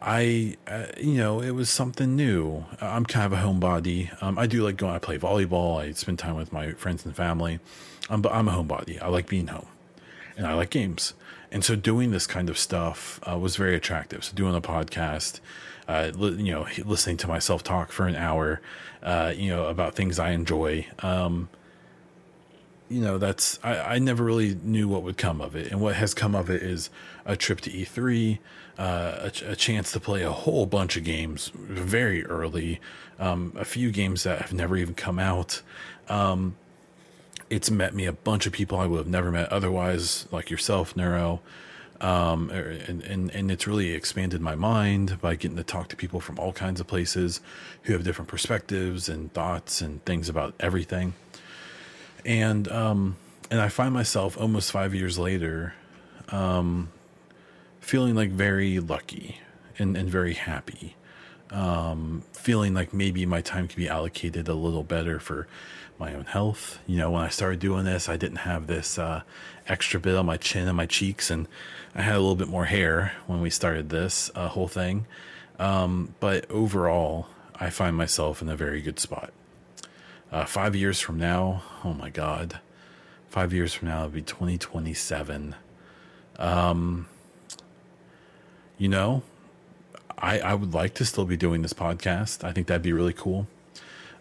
I, 0.00 0.56
uh, 0.66 0.86
you 0.98 1.14
know, 1.14 1.42
it 1.42 1.50
was 1.50 1.68
something 1.68 2.16
new. 2.16 2.64
I'm 2.80 3.04
kind 3.04 3.32
of 3.32 3.38
a 3.38 3.42
homebody. 3.42 4.10
Um, 4.22 4.38
I 4.38 4.46
do 4.46 4.62
like 4.62 4.76
going. 4.76 4.94
I 4.94 4.98
play 4.98 5.18
volleyball. 5.18 5.80
I 5.80 5.92
spend 5.92 6.18
time 6.18 6.36
with 6.36 6.52
my 6.52 6.72
friends 6.72 7.04
and 7.04 7.14
family. 7.14 7.60
Um, 8.08 8.22
but 8.22 8.32
I'm 8.32 8.48
a 8.48 8.52
homebody. 8.52 9.00
I 9.00 9.08
like 9.08 9.28
being 9.28 9.48
home, 9.48 9.68
and 10.36 10.46
I 10.46 10.54
like 10.54 10.70
games. 10.70 11.14
And 11.52 11.64
so 11.64 11.76
doing 11.76 12.12
this 12.12 12.26
kind 12.26 12.48
of 12.48 12.56
stuff 12.56 13.20
uh, 13.28 13.38
was 13.38 13.56
very 13.56 13.74
attractive. 13.74 14.24
So 14.24 14.34
doing 14.34 14.54
a 14.54 14.60
podcast 14.60 15.40
uh, 15.88 16.12
you 16.16 16.52
know, 16.52 16.66
listening 16.84 17.16
to 17.18 17.28
myself 17.28 17.62
talk 17.62 17.92
for 17.92 18.06
an 18.06 18.16
hour, 18.16 18.60
uh, 19.02 19.32
you 19.36 19.50
know, 19.50 19.66
about 19.66 19.94
things 19.94 20.18
I 20.18 20.30
enjoy. 20.30 20.86
Um, 21.00 21.48
you 22.88 23.00
know, 23.00 23.18
that's 23.18 23.58
I, 23.62 23.94
I 23.94 23.98
never 23.98 24.24
really 24.24 24.56
knew 24.62 24.88
what 24.88 25.02
would 25.02 25.16
come 25.16 25.40
of 25.40 25.54
it, 25.54 25.70
and 25.70 25.80
what 25.80 25.94
has 25.96 26.12
come 26.12 26.34
of 26.34 26.50
it 26.50 26.62
is 26.62 26.90
a 27.24 27.36
trip 27.36 27.60
to 27.62 27.70
E3, 27.70 28.38
uh, 28.78 28.82
a, 29.44 29.52
a, 29.52 29.56
chance 29.56 29.92
to 29.92 30.00
play 30.00 30.22
a 30.22 30.32
whole 30.32 30.66
bunch 30.66 30.96
of 30.96 31.04
games 31.04 31.52
very 31.54 32.24
early, 32.26 32.80
um, 33.18 33.52
a 33.56 33.64
few 33.64 33.92
games 33.92 34.24
that 34.24 34.42
have 34.42 34.52
never 34.52 34.76
even 34.76 34.94
come 34.94 35.18
out. 35.18 35.62
Um, 36.08 36.56
it's 37.48 37.70
met 37.70 37.94
me 37.94 38.06
a 38.06 38.12
bunch 38.12 38.46
of 38.46 38.52
people 38.52 38.78
I 38.78 38.86
would 38.86 38.98
have 38.98 39.06
never 39.06 39.30
met 39.30 39.52
otherwise, 39.52 40.26
like 40.32 40.50
yourself, 40.50 40.96
Neuro 40.96 41.40
um, 42.00 42.50
er, 42.50 42.78
and, 42.88 43.02
and, 43.02 43.30
and 43.34 43.50
it's 43.50 43.66
really 43.66 43.92
expanded 43.92 44.40
my 44.40 44.54
mind 44.54 45.20
by 45.20 45.34
getting 45.34 45.56
to 45.56 45.64
talk 45.64 45.88
to 45.88 45.96
people 45.96 46.20
from 46.20 46.38
all 46.38 46.52
kinds 46.52 46.80
of 46.80 46.86
places 46.86 47.40
who 47.82 47.92
have 47.92 48.04
different 48.04 48.28
perspectives 48.28 49.08
and 49.08 49.32
thoughts 49.32 49.80
and 49.80 50.04
things 50.04 50.28
about 50.28 50.54
everything. 50.60 51.14
And, 52.24 52.68
um, 52.68 53.16
and 53.50 53.60
I 53.60 53.68
find 53.68 53.92
myself 53.92 54.38
almost 54.38 54.70
five 54.70 54.94
years 54.94 55.18
later, 55.18 55.74
um, 56.28 56.90
feeling 57.80 58.14
like 58.14 58.30
very 58.30 58.78
lucky 58.78 59.38
and, 59.78 59.96
and 59.96 60.08
very 60.08 60.34
happy. 60.34 60.96
Um, 61.50 62.22
feeling 62.32 62.74
like 62.74 62.94
maybe 62.94 63.26
my 63.26 63.40
time 63.40 63.66
could 63.66 63.76
be 63.76 63.88
allocated 63.88 64.46
a 64.46 64.54
little 64.54 64.84
better 64.84 65.18
for 65.18 65.48
my 65.98 66.14
own 66.14 66.24
health. 66.24 66.78
You 66.86 66.98
know, 66.98 67.10
when 67.10 67.22
I 67.22 67.28
started 67.28 67.60
doing 67.60 67.84
this, 67.84 68.08
I 68.08 68.16
didn't 68.16 68.38
have 68.38 68.66
this 68.66 68.98
uh, 68.98 69.22
extra 69.66 70.00
bit 70.00 70.14
on 70.16 70.26
my 70.26 70.36
chin 70.36 70.68
and 70.68 70.76
my 70.76 70.86
cheeks, 70.86 71.30
and 71.30 71.48
I 71.94 72.02
had 72.02 72.14
a 72.14 72.20
little 72.20 72.36
bit 72.36 72.48
more 72.48 72.66
hair 72.66 73.12
when 73.26 73.40
we 73.40 73.50
started 73.50 73.88
this 73.88 74.30
uh, 74.34 74.48
whole 74.48 74.68
thing. 74.68 75.06
Um, 75.58 76.14
but 76.20 76.50
overall, 76.50 77.26
I 77.54 77.70
find 77.70 77.96
myself 77.96 78.40
in 78.40 78.48
a 78.48 78.56
very 78.56 78.80
good 78.80 78.98
spot. 78.98 79.32
Uh, 80.32 80.44
five 80.44 80.76
years 80.76 81.00
from 81.00 81.18
now, 81.18 81.62
oh 81.84 81.92
my 81.92 82.08
God, 82.08 82.60
Five 83.30 83.52
years 83.52 83.72
from 83.72 83.86
now, 83.86 83.98
it'll 83.98 84.10
be 84.10 84.22
2027. 84.22 85.54
Um, 86.36 87.06
you 88.76 88.88
know, 88.88 89.22
I, 90.18 90.40
I 90.40 90.54
would 90.54 90.74
like 90.74 90.94
to 90.94 91.04
still 91.04 91.26
be 91.26 91.36
doing 91.36 91.62
this 91.62 91.72
podcast. 91.72 92.42
I 92.42 92.50
think 92.50 92.66
that'd 92.66 92.82
be 92.82 92.92
really 92.92 93.12
cool. 93.12 93.46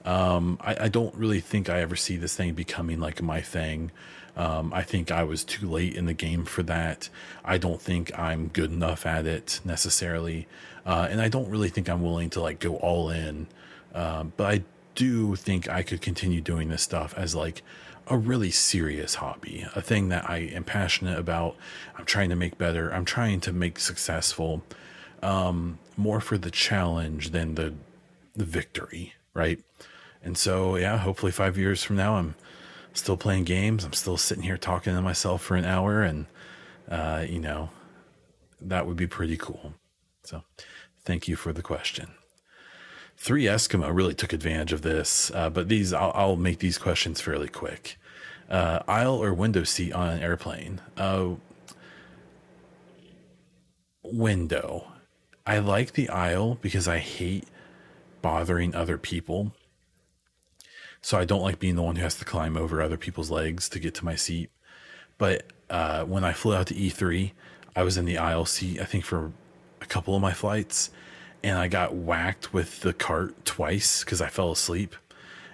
Um, 0.06 0.58
I, 0.62 0.86
I 0.86 0.88
don't 0.88 1.14
really 1.16 1.40
think 1.40 1.70
I 1.70 1.82
ever 1.82 1.96
see 1.96 2.18
this 2.18 2.36
thing 2.36 2.54
becoming 2.54 3.00
like 3.00 3.22
my 3.22 3.42
thing. 3.42 3.92
Um, 4.36 4.74
I 4.74 4.84
think 4.84 5.12
I 5.12 5.24
was 5.24 5.44
too 5.44 5.70
late 5.70 5.96
in 5.96 6.06
the 6.06 6.14
game 6.14 6.46
for 6.46 6.64
that. 6.64 7.10
I 7.44 7.58
don't 7.58 7.82
think 7.82 8.18
I'm 8.18 8.48
good 8.48 8.72
enough 8.72 9.06
at 9.06 9.26
it 9.26 9.60
necessarily. 9.66 10.48
Uh, 10.86 11.08
and 11.12 11.22
I 11.22 11.28
don't 11.28 11.50
really 11.50 11.70
think 11.70 11.90
I'm 11.90 12.02
willing 12.02 12.30
to 12.32 12.42
like 12.42 12.60
go 12.60 12.78
all 12.78 13.10
in. 13.10 13.48
Um, 13.94 14.34
but 14.38 14.48
I 14.48 14.64
do 14.96 15.36
think 15.36 15.70
I 15.70 15.84
could 15.84 16.02
continue 16.02 16.42
doing 16.42 16.70
this 16.70 16.82
stuff 16.82 17.14
as 17.18 17.36
like 17.36 17.64
a 18.08 18.18
really 18.18 18.52
serious 18.52 19.16
hobby, 19.16 19.66
a 19.76 19.82
thing 19.82 20.10
that 20.10 20.30
I 20.30 20.38
am 20.38 20.64
passionate 20.64 21.20
about. 21.20 21.56
I'm 21.98 22.06
trying 22.06 22.30
to 22.30 22.36
make 22.36 22.58
better. 22.58 22.94
I'm 22.94 23.06
trying 23.06 23.40
to 23.42 23.54
make 23.54 23.80
successful. 23.80 24.64
Um, 25.22 25.80
more 25.98 26.22
for 26.22 26.38
the 26.38 26.50
challenge 26.50 27.32
than 27.32 27.56
the 27.56 27.74
the 28.36 28.46
victory, 28.46 29.14
right? 29.34 29.60
And 30.24 30.38
so, 30.38 30.76
yeah, 30.76 30.98
hopefully 30.98 31.32
five 31.32 31.58
years 31.58 31.84
from 31.84 31.96
now, 31.96 32.16
I'm 32.16 32.36
still 32.94 33.18
playing 33.18 33.46
games. 33.46 33.84
I'm 33.84 33.94
still 33.94 34.18
sitting 34.18 34.44
here 34.44 34.58
talking 34.58 34.94
to 34.94 35.02
myself 35.02 35.42
for 35.42 35.56
an 35.56 35.66
hour, 35.66 36.02
and 36.02 36.26
uh, 36.90 37.26
you 37.28 37.40
know, 37.40 37.70
that 38.62 38.86
would 38.86 38.98
be 38.98 39.08
pretty 39.08 39.38
cool. 39.38 39.74
So, 40.24 40.44
thank 41.06 41.28
you 41.28 41.36
for 41.36 41.54
the 41.54 41.62
question. 41.62 42.12
Three 43.16 43.44
Eskimo 43.44 43.94
really 43.94 44.14
took 44.14 44.32
advantage 44.32 44.72
of 44.72 44.82
this, 44.82 45.32
uh, 45.34 45.50
but 45.50 45.68
these 45.68 45.94
I'll, 45.94 46.12
I'll, 46.16 46.36
make 46.38 46.60
these 46.60 46.78
questions 46.78 47.20
fairly 47.20 47.50
quick. 47.50 47.98
Uh, 48.50 48.80
aisle 48.88 49.22
or 49.22 49.34
window 49.34 49.64
seat 49.64 49.92
on 49.94 50.10
an 50.10 50.24
airplane? 50.24 50.82
Uh, 50.98 51.32
window. 54.04 54.88
I 55.46 55.60
like 55.60 55.94
the 55.94 56.10
aisle 56.10 56.58
because 56.62 56.88
I 56.88 57.00
hate 57.00 57.46
bothering 58.22 58.76
other 58.76 58.98
people. 58.98 59.52
So 61.02 61.18
I 61.18 61.26
don't 61.26 61.42
like 61.42 61.60
being 61.60 61.76
the 61.76 61.82
one 61.82 61.96
who 61.96 62.04
has 62.04 62.16
to 62.16 62.26
climb 62.26 62.58
over 62.58 62.82
other 62.82 62.98
people's 62.98 63.32
legs 63.32 63.70
to 63.70 63.80
get 63.80 63.96
to 63.96 64.06
my 64.06 64.16
seat. 64.16 64.50
But 65.18 65.46
uh, 65.70 66.04
when 66.06 66.24
I 66.24 66.34
flew 66.34 66.56
out 66.56 66.68
to 66.68 66.74
E3, 66.74 67.32
I 67.76 67.84
was 67.84 67.98
in 67.98 68.06
the 68.06 68.18
aisle 68.18 68.46
seat, 68.46 68.82
I 68.82 68.86
think, 68.86 69.06
for 69.06 69.32
a 69.82 69.86
couple 69.86 70.16
of 70.16 70.22
my 70.22 70.34
flights. 70.34 70.90
And 71.44 71.58
I 71.58 71.68
got 71.68 71.96
whacked 71.96 72.54
with 72.54 72.82
the 72.82 72.94
cart 72.94 73.46
twice 73.46 74.04
because 74.04 74.22
I 74.22 74.28
fell 74.28 74.52
asleep. 74.52 74.96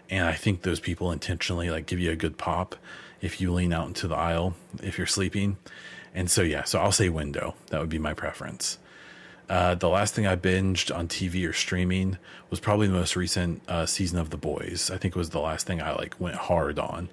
And 0.10 0.26
I 0.26 0.34
think 0.34 0.62
those 0.62 0.80
people 0.80 1.12
intentionally 1.12 1.70
like 1.70 1.86
give 1.86 2.00
you 2.00 2.12
a 2.12 2.16
good 2.16 2.38
pop 2.38 2.76
if 3.22 3.40
you 3.42 3.52
lean 3.54 3.74
out 3.74 3.88
into 3.88 4.08
the 4.08 4.16
aisle 4.16 4.56
if 4.82 4.98
you're 4.98 5.08
sleeping. 5.08 5.58
And 6.14 6.30
so, 6.30 6.42
yeah, 6.42 6.64
so 6.64 6.80
I'll 6.80 6.92
say 6.92 7.10
window. 7.10 7.56
That 7.68 7.82
would 7.82 7.90
be 7.90 8.00
my 8.00 8.14
preference. 8.14 8.78
Uh, 9.48 9.76
the 9.76 9.90
last 9.90 10.16
thing 10.16 10.26
I 10.26 10.36
binged 10.36 10.96
on 10.96 11.08
TV 11.08 11.48
or 11.48 11.54
streaming 11.54 12.18
was 12.50 12.60
probably 12.60 12.88
the 12.88 12.94
most 12.94 13.16
recent 13.16 13.62
uh, 13.68 13.86
season 13.86 14.18
of 14.18 14.32
The 14.32 14.38
Boys. 14.38 14.90
I 14.90 14.98
think 14.98 15.16
it 15.16 15.20
was 15.20 15.30
the 15.30 15.40
last 15.40 15.68
thing 15.68 15.82
I 15.82 15.94
like 15.94 16.20
went 16.20 16.36
hard 16.36 16.80
on, 16.80 17.10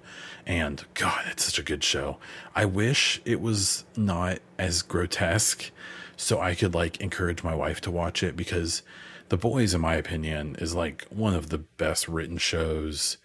and 0.47 0.83
God, 0.95 1.25
it's 1.31 1.45
such 1.45 1.59
a 1.59 1.63
good 1.63 1.85
show. 1.85 2.17
I 2.55 2.65
wish 2.65 3.21
it 3.27 3.41
was 3.41 3.85
not 3.97 4.39
as 4.59 4.81
grotesque, 4.81 5.71
so 6.17 6.41
I 6.41 6.55
could 6.55 6.75
like 6.75 7.01
encourage 7.01 7.43
my 7.43 7.55
wife 7.55 7.83
to 7.83 7.91
watch 7.91 8.23
it 8.23 8.35
because 8.35 8.83
The 9.29 9.37
Boys, 9.37 9.75
in 9.75 9.83
my 9.83 9.97
opinion, 9.97 10.57
is 10.59 10.75
like 10.75 11.07
one 11.11 11.35
of 11.35 11.51
the 11.51 11.59
best 11.59 12.09
written 12.09 12.39
shows, 12.39 13.19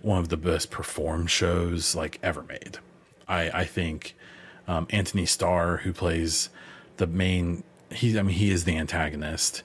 one 0.00 0.18
of 0.18 0.30
the 0.30 0.36
best 0.38 0.70
performed 0.70 1.30
shows 1.30 1.94
like 1.94 2.18
ever 2.22 2.42
made. 2.42 2.78
I 3.28 3.50
I 3.50 3.64
think 3.64 4.14
um, 4.66 4.86
Antony 4.88 5.26
Starr, 5.26 5.78
who 5.78 5.92
plays 5.92 6.48
the 6.96 7.06
main 7.06 7.62
he 7.96 8.18
I 8.18 8.22
mean 8.22 8.36
he 8.36 8.50
is 8.50 8.64
the 8.64 8.76
antagonist. 8.76 9.62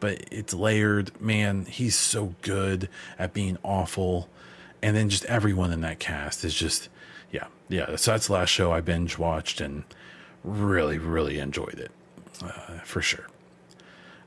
But 0.00 0.24
it's 0.30 0.52
layered, 0.52 1.18
man. 1.20 1.64
He's 1.64 1.96
so 1.96 2.34
good 2.42 2.90
at 3.18 3.32
being 3.32 3.56
awful. 3.62 4.28
And 4.82 4.94
then 4.94 5.08
just 5.08 5.24
everyone 5.24 5.72
in 5.72 5.80
that 5.80 5.98
cast 5.98 6.44
is 6.44 6.54
just 6.54 6.88
yeah, 7.30 7.46
yeah. 7.68 7.96
So 7.96 8.10
that's 8.10 8.26
the 8.26 8.34
last 8.34 8.50
show 8.50 8.72
I 8.72 8.80
binge 8.80 9.18
watched 9.18 9.60
and 9.60 9.84
really, 10.42 10.98
really 10.98 11.38
enjoyed 11.38 11.78
it. 11.78 11.90
Uh, 12.42 12.78
for 12.84 13.00
sure. 13.00 13.26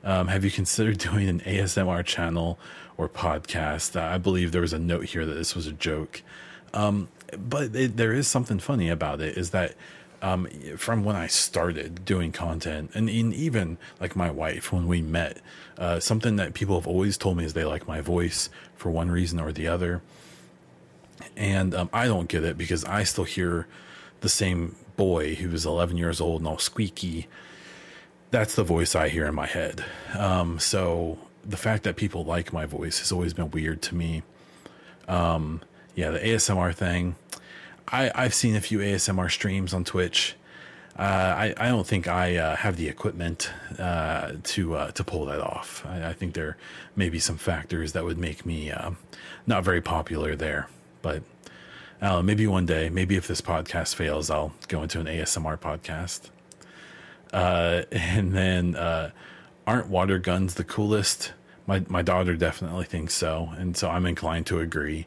Um, 0.02 0.28
have 0.28 0.44
you 0.44 0.50
considered 0.50 0.98
doing 1.10 1.28
an 1.28 1.40
ASMR 1.40 2.04
channel 2.04 2.58
or 2.96 3.08
podcast? 3.08 4.00
I 4.00 4.18
believe 4.18 4.52
there 4.52 4.62
was 4.62 4.72
a 4.72 4.78
note 4.78 5.04
here 5.06 5.24
that 5.24 5.34
this 5.34 5.54
was 5.54 5.66
a 5.66 5.72
joke. 5.72 6.22
Um, 6.74 7.08
but 7.36 7.74
it, 7.74 7.96
there 7.96 8.12
is 8.12 8.26
something 8.26 8.58
funny 8.58 8.88
about 8.88 9.20
it 9.20 9.36
is 9.36 9.50
that 9.50 9.74
um, 10.22 10.46
from 10.76 11.04
when 11.04 11.16
I 11.16 11.26
started 11.26 12.04
doing 12.04 12.32
content, 12.32 12.90
and 12.94 13.08
in 13.08 13.32
even 13.32 13.78
like 14.00 14.16
my 14.16 14.30
wife 14.30 14.72
when 14.72 14.86
we 14.86 15.02
met, 15.02 15.40
uh, 15.78 16.00
something 16.00 16.36
that 16.36 16.54
people 16.54 16.78
have 16.78 16.86
always 16.86 17.16
told 17.16 17.36
me 17.36 17.44
is 17.44 17.52
they 17.52 17.64
like 17.64 17.86
my 17.86 18.00
voice 18.00 18.50
for 18.76 18.90
one 18.90 19.10
reason 19.10 19.38
or 19.38 19.52
the 19.52 19.68
other, 19.68 20.02
and 21.36 21.74
um, 21.74 21.90
I 21.92 22.06
don't 22.06 22.28
get 22.28 22.44
it 22.44 22.58
because 22.58 22.84
I 22.84 23.04
still 23.04 23.24
hear 23.24 23.66
the 24.20 24.28
same 24.28 24.74
boy 24.96 25.36
who 25.36 25.48
was 25.48 25.64
11 25.64 25.96
years 25.96 26.20
old 26.20 26.40
and 26.40 26.48
all 26.48 26.58
squeaky. 26.58 27.28
That's 28.30 28.56
the 28.56 28.64
voice 28.64 28.94
I 28.94 29.08
hear 29.08 29.26
in 29.26 29.34
my 29.34 29.46
head. 29.46 29.84
Um, 30.16 30.58
so 30.58 31.18
the 31.44 31.56
fact 31.56 31.84
that 31.84 31.96
people 31.96 32.24
like 32.24 32.52
my 32.52 32.66
voice 32.66 32.98
has 32.98 33.12
always 33.12 33.32
been 33.32 33.50
weird 33.50 33.80
to 33.82 33.94
me. 33.94 34.22
Um, 35.06 35.62
yeah, 35.94 36.10
the 36.10 36.18
ASMR 36.18 36.74
thing 36.74 37.14
I, 37.92 38.10
I've 38.14 38.34
seen 38.34 38.56
a 38.56 38.60
few 38.60 38.78
ASMR 38.78 39.30
streams 39.30 39.72
on 39.72 39.84
Twitch. 39.84 40.36
Uh, 40.98 41.34
I, 41.36 41.54
I 41.56 41.68
don't 41.68 41.86
think 41.86 42.08
I 42.08 42.36
uh, 42.36 42.56
have 42.56 42.76
the 42.76 42.88
equipment 42.88 43.50
uh, 43.78 44.32
to 44.42 44.74
uh, 44.74 44.90
to 44.92 45.04
pull 45.04 45.26
that 45.26 45.40
off. 45.40 45.86
I, 45.86 46.08
I, 46.08 46.12
think 46.12 46.34
there 46.34 46.56
may 46.96 47.08
be 47.08 47.20
some 47.20 47.36
factors 47.36 47.92
that 47.92 48.04
would 48.04 48.18
make 48.18 48.44
me 48.44 48.72
uh, 48.72 48.90
not 49.46 49.62
very 49.62 49.80
popular 49.80 50.34
there. 50.34 50.68
But 51.00 51.22
uh, 52.02 52.20
maybe 52.22 52.48
one 52.48 52.66
day, 52.66 52.90
maybe 52.90 53.14
if 53.14 53.28
this 53.28 53.40
podcast 53.40 53.94
fails, 53.94 54.28
I'll 54.28 54.52
go 54.66 54.82
into 54.82 54.98
an 54.98 55.06
ASMR 55.06 55.56
podcast. 55.56 56.30
and 57.32 58.32
then, 58.32 58.74
aren't 59.66 59.88
water 59.88 60.18
guns 60.18 60.54
the 60.54 60.64
coolest? 60.64 61.32
My 61.68 61.84
my 61.88 62.02
daughter 62.02 62.34
definitely 62.34 62.86
thinks 62.86 63.14
so, 63.14 63.50
and 63.56 63.76
so 63.76 63.88
I'm 63.88 64.04
inclined 64.04 64.46
to 64.46 64.58
agree. 64.58 65.06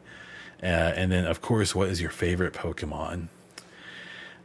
Uh, 0.62 0.66
and 0.66 1.10
then, 1.10 1.26
of 1.26 1.40
course, 1.40 1.74
what 1.74 1.88
is 1.88 2.00
your 2.00 2.10
favorite 2.10 2.52
Pokemon? 2.52 3.28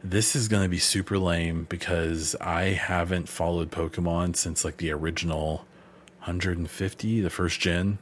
This 0.02 0.34
is 0.34 0.48
going 0.48 0.62
to 0.64 0.68
be 0.68 0.78
super 0.78 1.18
lame 1.18 1.66
because 1.68 2.34
I 2.40 2.70
haven't 2.70 3.28
followed 3.28 3.70
Pokemon 3.70 4.36
since 4.36 4.64
like 4.64 4.78
the 4.78 4.90
original 4.92 5.66
150, 6.18 7.20
the 7.20 7.30
first 7.30 7.60
gen. 7.60 7.98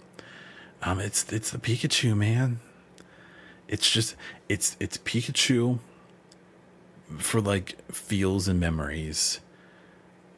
Um, 0.82 1.00
it's 1.00 1.30
it's 1.32 1.50
the 1.50 1.58
Pikachu, 1.58 2.16
man. 2.16 2.60
It's 3.68 3.90
just 3.90 4.14
it's 4.48 4.76
it's 4.78 4.98
Pikachu 4.98 5.78
for 7.18 7.40
like 7.40 7.76
feels 7.90 8.48
and 8.48 8.60
memories. 8.60 9.40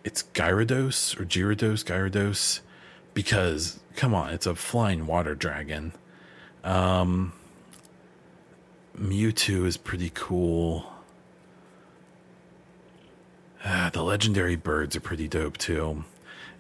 It's 0.05 0.23
Gyarados 0.35 1.19
or 1.21 1.25
Gyarados, 1.25 1.85
Gyarados, 1.85 2.61
because 3.15 3.81
come 3.97 4.15
on, 4.15 4.31
it's 4.31 4.47
a 4.47 4.55
flying 4.55 5.07
water 5.07 5.35
dragon. 5.35 5.93
Um, 6.65 7.33
Mewtwo 8.99 9.65
is 9.67 9.77
pretty 9.77 10.11
cool. 10.15 10.93
Uh, 13.65 13.91
the 13.91 14.03
legendary 14.03 14.57
birds 14.57 14.97
are 14.97 15.01
pretty 15.01 15.29
dope 15.29 15.57
too. 15.57 16.05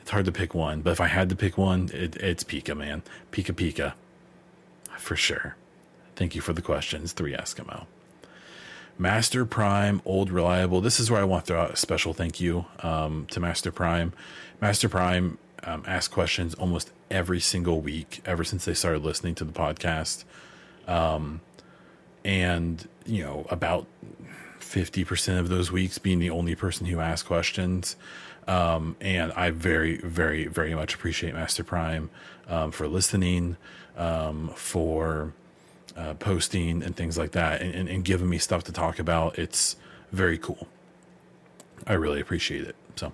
It's 0.01 0.11
hard 0.11 0.24
to 0.24 0.32
pick 0.32 0.55
one, 0.55 0.80
but 0.82 0.91
if 0.91 1.01
I 1.01 1.07
had 1.07 1.28
to 1.28 1.36
pick 1.36 1.59
one, 1.59 1.91
it, 1.93 2.16
it's 2.16 2.45
Pika, 2.45 2.76
man. 2.76 3.03
Pika 3.32 3.53
Pika. 3.53 3.95
For 4.97 5.16
sure. 5.16 5.57
Thank 6.16 6.34
you 6.34 6.41
for 6.41 6.53
the 6.53 6.62
questions, 6.62 7.12
3 7.12 7.34
Eskimo. 7.34 7.86
Master 8.99 9.45
Prime, 9.45 10.03
old 10.05 10.30
reliable. 10.30 10.80
This 10.80 10.99
is 10.99 11.11
where 11.11 11.20
I 11.20 11.24
want 11.24 11.45
to 11.45 11.53
throw 11.53 11.62
out 11.62 11.72
a 11.72 11.76
special 11.76 12.12
thank 12.12 12.41
you 12.41 12.66
um, 12.80 13.26
to 13.30 13.39
Master 13.39 13.70
Prime. 13.70 14.12
Master 14.61 14.89
Prime 14.89 15.39
um, 15.62 15.84
asks 15.86 16.12
questions 16.12 16.55
almost 16.55 16.91
every 17.11 17.39
single 17.39 17.80
week 17.80 18.20
ever 18.24 18.43
since 18.43 18.64
they 18.64 18.74
started 18.74 19.05
listening 19.05 19.36
to 19.36 19.45
the 19.45 19.53
podcast. 19.53 20.24
Um, 20.89 21.41
and 22.25 22.89
you 23.07 23.23
know 23.23 23.47
about 23.51 23.87
50% 24.61 25.39
of 25.39 25.49
those 25.49 25.73
weeks 25.73 25.99
being 25.99 26.19
the 26.19 26.31
only 26.31 26.55
person 26.55 26.87
who 26.87 27.01
asks 27.01 27.27
questions. 27.27 27.97
Um, 28.47 28.97
and 29.03 29.31
i 29.33 29.51
very 29.51 29.99
very 29.99 30.47
very 30.47 30.75
much 30.75 30.95
appreciate 30.95 31.35
master 31.35 31.62
prime 31.62 32.09
um, 32.49 32.71
for 32.71 32.89
listening 32.89 33.59
um, 33.99 34.49
for 34.55 35.35
uh, 35.99 36.14
posting 36.14 36.83
and 36.83 36.97
things 36.97 37.19
like 37.19 37.33
that 37.33 37.61
and, 37.61 37.75
and, 37.75 37.89
and, 37.89 38.05
giving 38.05 38.29
me 38.29 38.39
stuff 38.39 38.62
to 38.64 38.73
talk 38.73 38.99
about. 39.01 39.39
It's 39.39 39.77
very 40.12 40.39
cool. 40.39 40.69
I 41.87 41.95
really 41.95 42.21
appreciate 42.21 42.62
it. 42.62 42.77
So 42.97 43.12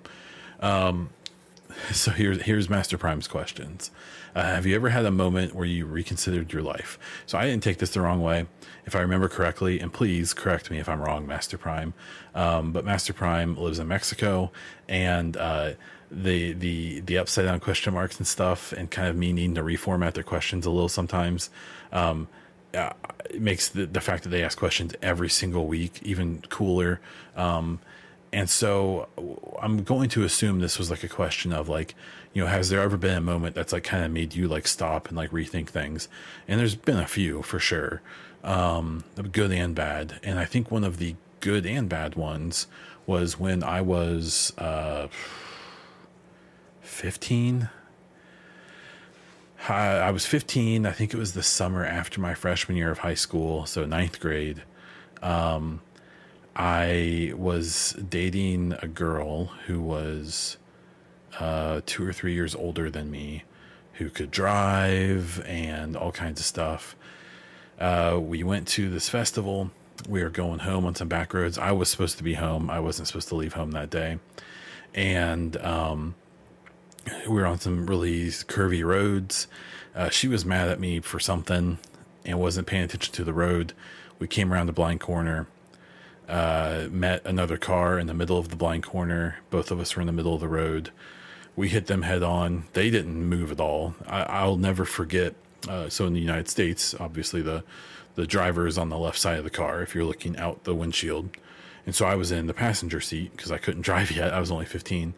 um, 0.60 1.10
so 1.92 2.10
here's 2.10 2.42
here's 2.42 2.68
Master 2.68 2.98
Prime's 2.98 3.26
questions. 3.26 3.90
Uh, 4.34 4.42
have 4.42 4.66
you 4.66 4.74
ever 4.74 4.88
had 4.88 5.04
a 5.04 5.10
moment 5.10 5.54
where 5.54 5.66
you 5.66 5.86
reconsidered 5.86 6.52
your 6.52 6.62
life? 6.62 6.98
So 7.26 7.38
I 7.38 7.46
didn't 7.46 7.62
take 7.62 7.78
this 7.78 7.90
the 7.90 8.00
wrong 8.00 8.20
way, 8.20 8.46
if 8.84 8.96
I 8.96 9.00
remember 9.00 9.28
correctly, 9.28 9.78
and 9.78 9.92
please 9.92 10.34
correct 10.34 10.70
me 10.70 10.78
if 10.78 10.88
I'm 10.88 11.00
wrong, 11.00 11.26
Master 11.26 11.56
Prime. 11.56 11.94
Um, 12.34 12.72
but 12.72 12.84
Master 12.84 13.12
Prime 13.12 13.56
lives 13.56 13.78
in 13.78 13.86
Mexico, 13.86 14.50
and 14.88 15.36
uh, 15.36 15.72
the 16.10 16.52
the 16.52 17.00
the 17.00 17.18
upside 17.18 17.44
down 17.44 17.60
question 17.60 17.94
marks 17.94 18.18
and 18.18 18.26
stuff, 18.26 18.72
and 18.72 18.90
kind 18.90 19.08
of 19.08 19.16
me 19.16 19.32
needing 19.32 19.54
to 19.54 19.62
reformat 19.62 20.14
their 20.14 20.24
questions 20.24 20.66
a 20.66 20.70
little 20.70 20.88
sometimes. 20.88 21.50
Um, 21.92 22.28
uh, 22.74 22.92
it 23.30 23.40
makes 23.40 23.68
the, 23.68 23.86
the 23.86 24.00
fact 24.00 24.24
that 24.24 24.30
they 24.30 24.42
ask 24.42 24.58
questions 24.58 24.94
every 25.00 25.28
single 25.28 25.66
week 25.66 26.02
even 26.02 26.42
cooler. 26.48 27.00
Um, 27.36 27.78
and 28.32 28.50
so 28.50 29.08
I'm 29.62 29.84
going 29.84 30.08
to 30.10 30.24
assume 30.24 30.58
this 30.58 30.76
was 30.76 30.90
like 30.90 31.04
a 31.04 31.08
question 31.08 31.52
of 31.52 31.68
like, 31.68 31.94
you 32.34 32.42
know, 32.42 32.48
has 32.48 32.68
there 32.68 32.80
ever 32.80 32.96
been 32.96 33.16
a 33.16 33.20
moment 33.20 33.54
that's 33.54 33.72
like 33.72 33.84
kind 33.84 34.04
of 34.04 34.10
made 34.10 34.34
you 34.34 34.48
like 34.48 34.66
stop 34.66 35.08
and 35.08 35.16
like 35.16 35.30
rethink 35.30 35.68
things? 35.68 36.08
And 36.48 36.58
there's 36.60 36.74
been 36.74 36.98
a 36.98 37.06
few 37.06 37.42
for 37.42 37.60
sure, 37.60 38.02
um, 38.42 39.04
good 39.32 39.52
and 39.52 39.74
bad. 39.74 40.20
And 40.22 40.38
I 40.38 40.44
think 40.44 40.70
one 40.70 40.82
of 40.82 40.98
the 40.98 41.14
good 41.40 41.64
and 41.64 41.88
bad 41.88 42.16
ones 42.16 42.66
was 43.06 43.38
when 43.38 43.62
I 43.62 43.80
was 43.80 44.52
uh, 44.58 45.06
15. 46.82 47.68
I, 49.68 49.86
I 49.86 50.10
was 50.10 50.26
15. 50.26 50.86
I 50.86 50.90
think 50.90 51.14
it 51.14 51.18
was 51.18 51.34
the 51.34 51.42
summer 51.42 51.84
after 51.84 52.20
my 52.20 52.34
freshman 52.34 52.76
year 52.76 52.90
of 52.90 52.98
high 52.98 53.14
school, 53.14 53.64
so 53.64 53.86
ninth 53.86 54.18
grade. 54.18 54.62
Um, 55.22 55.80
I 56.56 57.32
was 57.36 57.96
dating 58.08 58.74
a 58.82 58.88
girl 58.88 59.46
who 59.66 59.80
was 59.80 60.56
uh, 61.40 61.80
two 61.86 62.06
or 62.06 62.12
three 62.12 62.34
years 62.34 62.54
older 62.54 62.90
than 62.90 63.10
me, 63.10 63.44
who 63.94 64.10
could 64.10 64.30
drive 64.30 65.42
and 65.46 65.96
all 65.96 66.12
kinds 66.12 66.40
of 66.40 66.46
stuff. 66.46 66.96
Uh, 67.78 68.18
we 68.20 68.42
went 68.42 68.68
to 68.68 68.88
this 68.88 69.08
festival. 69.08 69.70
We 70.08 70.22
were 70.22 70.30
going 70.30 70.60
home 70.60 70.84
on 70.84 70.94
some 70.94 71.08
back 71.08 71.34
roads. 71.34 71.58
I 71.58 71.72
was 71.72 71.88
supposed 71.88 72.18
to 72.18 72.24
be 72.24 72.34
home. 72.34 72.70
I 72.70 72.80
wasn't 72.80 73.08
supposed 73.08 73.28
to 73.28 73.36
leave 73.36 73.54
home 73.54 73.72
that 73.72 73.90
day. 73.90 74.18
And 74.94 75.56
um, 75.58 76.14
we 77.28 77.34
were 77.34 77.46
on 77.46 77.58
some 77.60 77.86
really 77.86 78.26
curvy 78.26 78.84
roads. 78.84 79.46
Uh, 79.94 80.10
she 80.10 80.28
was 80.28 80.44
mad 80.44 80.68
at 80.68 80.80
me 80.80 81.00
for 81.00 81.20
something 81.20 81.78
and 82.24 82.38
wasn't 82.38 82.66
paying 82.66 82.84
attention 82.84 83.14
to 83.14 83.24
the 83.24 83.32
road. 83.32 83.72
We 84.18 84.26
came 84.26 84.52
around 84.52 84.66
the 84.66 84.72
blind 84.72 85.00
corner 85.00 85.46
uh, 86.28 86.86
met 86.90 87.24
another 87.24 87.56
car 87.56 87.98
in 87.98 88.06
the 88.06 88.14
middle 88.14 88.38
of 88.38 88.48
the 88.48 88.56
blind 88.56 88.82
corner. 88.82 89.36
Both 89.50 89.70
of 89.70 89.80
us 89.80 89.94
were 89.94 90.00
in 90.00 90.06
the 90.06 90.12
middle 90.12 90.34
of 90.34 90.40
the 90.40 90.48
road. 90.48 90.90
We 91.56 91.68
hit 91.68 91.86
them 91.86 92.02
head 92.02 92.22
on. 92.22 92.64
They 92.72 92.90
didn't 92.90 93.24
move 93.24 93.52
at 93.52 93.60
all. 93.60 93.94
I, 94.06 94.44
will 94.44 94.56
never 94.56 94.84
forget. 94.84 95.34
Uh, 95.68 95.88
so 95.88 96.06
in 96.06 96.12
the 96.12 96.20
United 96.20 96.48
States, 96.48 96.94
obviously 96.98 97.42
the 97.42 97.64
the 98.16 98.26
driver 98.26 98.66
is 98.68 98.78
on 98.78 98.90
the 98.90 98.98
left 98.98 99.18
side 99.18 99.38
of 99.38 99.44
the 99.44 99.50
car 99.50 99.82
if 99.82 99.92
you're 99.92 100.04
looking 100.04 100.36
out 100.36 100.62
the 100.64 100.74
windshield, 100.74 101.30
and 101.84 101.94
so 101.94 102.06
I 102.06 102.14
was 102.14 102.30
in 102.30 102.46
the 102.46 102.54
passenger 102.54 103.00
seat 103.00 103.32
because 103.36 103.50
I 103.50 103.58
couldn't 103.58 103.82
drive 103.90 104.10
yet. 104.10 104.32
I 104.32 104.40
was 104.40 104.50
only 104.50 104.66
15, 104.66 105.14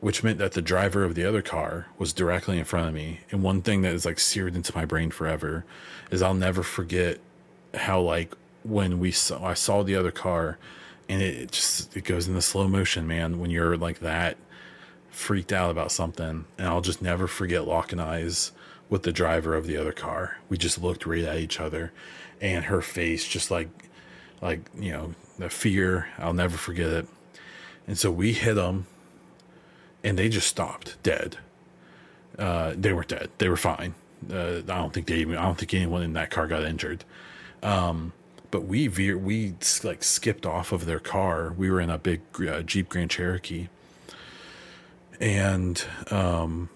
which 0.00 0.24
meant 0.24 0.38
that 0.38 0.52
the 0.52 0.62
driver 0.62 1.04
of 1.04 1.14
the 1.14 1.24
other 1.24 1.42
car 1.42 1.86
was 1.98 2.12
directly 2.12 2.58
in 2.58 2.64
front 2.64 2.88
of 2.88 2.94
me. 2.94 3.20
And 3.30 3.42
one 3.42 3.62
thing 3.62 3.82
that 3.82 3.94
is 3.94 4.04
like 4.04 4.18
seared 4.18 4.56
into 4.56 4.74
my 4.74 4.84
brain 4.84 5.10
forever 5.10 5.64
is 6.10 6.22
I'll 6.22 6.34
never 6.34 6.62
forget 6.62 7.18
how 7.74 8.00
like 8.00 8.34
when 8.64 8.98
we 8.98 9.12
saw 9.12 9.44
I 9.44 9.54
saw 9.54 9.82
the 9.82 9.96
other 9.96 10.10
car 10.10 10.58
and 11.08 11.22
it, 11.22 11.36
it 11.36 11.52
just 11.52 11.96
it 11.96 12.04
goes 12.04 12.26
in 12.26 12.34
the 12.34 12.42
slow 12.42 12.68
motion, 12.68 13.06
man, 13.06 13.38
when 13.38 13.50
you're 13.50 13.76
like 13.76 14.00
that 14.00 14.36
freaked 15.18 15.52
out 15.52 15.70
about 15.70 15.90
something. 15.90 16.44
And 16.56 16.66
I'll 16.66 16.80
just 16.80 17.02
never 17.02 17.26
forget 17.26 17.66
locking 17.66 17.98
eyes 17.98 18.52
with 18.88 19.02
the 19.02 19.12
driver 19.12 19.54
of 19.54 19.66
the 19.66 19.76
other 19.76 19.92
car. 19.92 20.38
We 20.48 20.56
just 20.56 20.80
looked 20.80 21.06
right 21.06 21.24
at 21.24 21.38
each 21.38 21.60
other 21.60 21.92
and 22.40 22.66
her 22.66 22.80
face 22.80 23.26
just 23.26 23.50
like 23.50 23.68
like, 24.40 24.60
you 24.78 24.92
know, 24.92 25.14
the 25.36 25.50
fear, 25.50 26.06
I'll 26.16 26.32
never 26.32 26.56
forget 26.56 26.90
it. 26.90 27.08
And 27.88 27.98
so 27.98 28.08
we 28.12 28.32
hit 28.32 28.54
them 28.54 28.86
and 30.04 30.16
they 30.16 30.28
just 30.28 30.46
stopped 30.46 30.96
dead. 31.02 31.38
Uh, 32.38 32.74
they 32.76 32.92
weren't 32.92 33.08
dead. 33.08 33.30
They 33.38 33.48
were 33.48 33.56
fine. 33.56 33.96
Uh, 34.32 34.58
I 34.58 34.60
don't 34.60 34.92
think 34.92 35.08
they 35.08 35.16
even, 35.16 35.36
I 35.36 35.42
don't 35.42 35.58
think 35.58 35.74
anyone 35.74 36.04
in 36.04 36.12
that 36.12 36.30
car 36.30 36.46
got 36.46 36.62
injured. 36.62 37.04
Um, 37.64 38.12
but 38.52 38.64
we 38.64 38.86
veer 38.86 39.18
we 39.18 39.54
like 39.82 40.04
skipped 40.04 40.46
off 40.46 40.70
of 40.70 40.86
their 40.86 41.00
car. 41.00 41.52
We 41.56 41.68
were 41.68 41.80
in 41.80 41.90
a 41.90 41.98
big 41.98 42.20
uh, 42.48 42.62
Jeep 42.62 42.88
Grand 42.88 43.10
Cherokee, 43.10 43.68
and 45.20 45.84
um, 46.10 46.68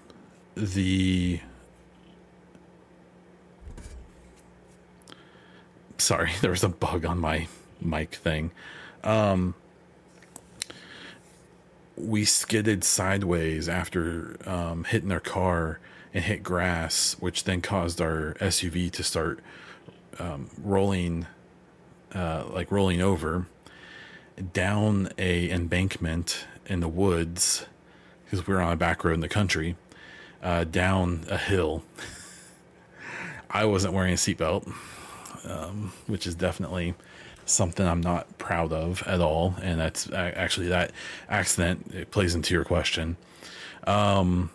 the 0.57 1.40
sorry, 5.99 6.32
there 6.40 6.51
was 6.51 6.64
a 6.64 6.68
bug 6.68 7.05
on 7.05 7.18
my 7.18 7.47
mic 7.80 8.14
thing. 8.16 8.51
Um, 9.05 9.55
we 11.97 12.24
skidded 12.24 12.84
sideways 12.84 13.68
after 13.68 14.36
um, 14.47 14.84
hitting 14.84 15.09
their 15.09 15.20
car 15.20 15.78
and 16.14 16.24
hit 16.24 16.43
grass, 16.43 17.16
which 17.20 17.45
then 17.45 17.61
caused 17.61 18.01
our 18.01 18.34
SUV 18.40 18.90
to 18.93 19.03
start 19.03 19.40
um, 20.18 20.51
rolling 20.62 21.26
uh, 22.14 22.45
like 22.51 22.70
rolling 22.70 23.01
over 23.01 23.47
down 24.53 25.09
a 25.16 25.51
embankment 25.51 26.47
in 26.66 26.80
the 26.80 26.88
woods 26.88 27.66
because 28.33 28.47
we 28.47 28.55
are 28.55 28.62
on 28.62 28.72
a 28.72 28.76
back 28.76 29.05
road 29.05 29.12
in 29.12 29.20
the 29.20 29.28
country 29.28 29.76
uh, 30.43 30.64
down 30.64 31.26
a 31.28 31.37
hill. 31.37 31.83
I 33.51 33.66
wasn't 33.66 33.93
wearing 33.93 34.14
a 34.14 34.16
seatbelt, 34.16 34.72
um, 35.45 35.93
which 36.07 36.26
is 36.26 36.35
definitely 36.35 36.95
something 37.45 37.87
I'm 37.87 38.01
not 38.01 38.39
proud 38.39 38.72
of 38.72 39.03
at 39.03 39.20
all. 39.20 39.55
And 39.61 39.78
that's 39.78 40.11
actually 40.11 40.68
that 40.68 40.93
accident. 41.28 41.93
It 41.93 42.11
plays 42.11 42.35
into 42.35 42.55
your 42.55 42.64
question. 42.64 43.18
Um, 43.87 44.51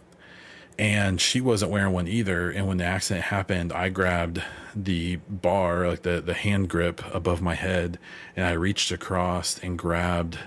and 0.80 1.22
she 1.22 1.40
wasn't 1.40 1.70
wearing 1.70 1.94
one 1.94 2.08
either. 2.08 2.50
And 2.50 2.68
when 2.68 2.78
the 2.78 2.86
accident 2.86 3.26
happened, 3.26 3.72
I 3.72 3.90
grabbed 3.90 4.42
the 4.76 5.18
bar, 5.30 5.88
like 5.88 6.02
the, 6.02 6.20
the 6.20 6.34
hand 6.34 6.70
grip 6.70 7.04
above 7.14 7.44
my 7.44 7.54
head, 7.54 8.00
and 8.36 8.44
I 8.44 8.54
reached 8.54 8.92
across 8.92 9.60
and 9.60 9.78
grabbed, 9.78 10.40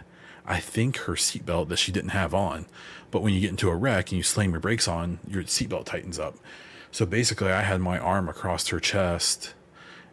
I 0.50 0.58
think, 0.58 0.96
her 0.98 1.12
seatbelt 1.12 1.68
that 1.68 1.76
she 1.78 1.92
didn't 1.92 2.10
have 2.10 2.34
on. 2.34 2.66
But 3.12 3.22
when 3.22 3.32
you 3.32 3.40
get 3.40 3.50
into 3.50 3.70
a 3.70 3.76
wreck 3.76 4.10
and 4.10 4.16
you 4.16 4.24
slam 4.24 4.50
your 4.50 4.58
brakes 4.58 4.88
on, 4.88 5.20
your 5.26 5.44
seatbelt 5.44 5.84
tightens 5.84 6.18
up. 6.18 6.36
So 6.90 7.06
basically, 7.06 7.52
I 7.52 7.62
had 7.62 7.80
my 7.80 8.00
arm 8.00 8.28
across 8.28 8.66
her 8.68 8.80
chest 8.80 9.54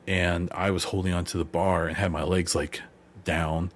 and 0.05 0.49
I 0.53 0.69
was 0.69 0.85
holding 0.85 1.11
onto 1.11 1.39
the 1.39 1.43
bar 1.43 1.87
and 1.87 1.97
had 1.97 2.11
my 2.11 2.21
legs 2.21 2.53
like 2.53 2.81
down. 3.23 3.71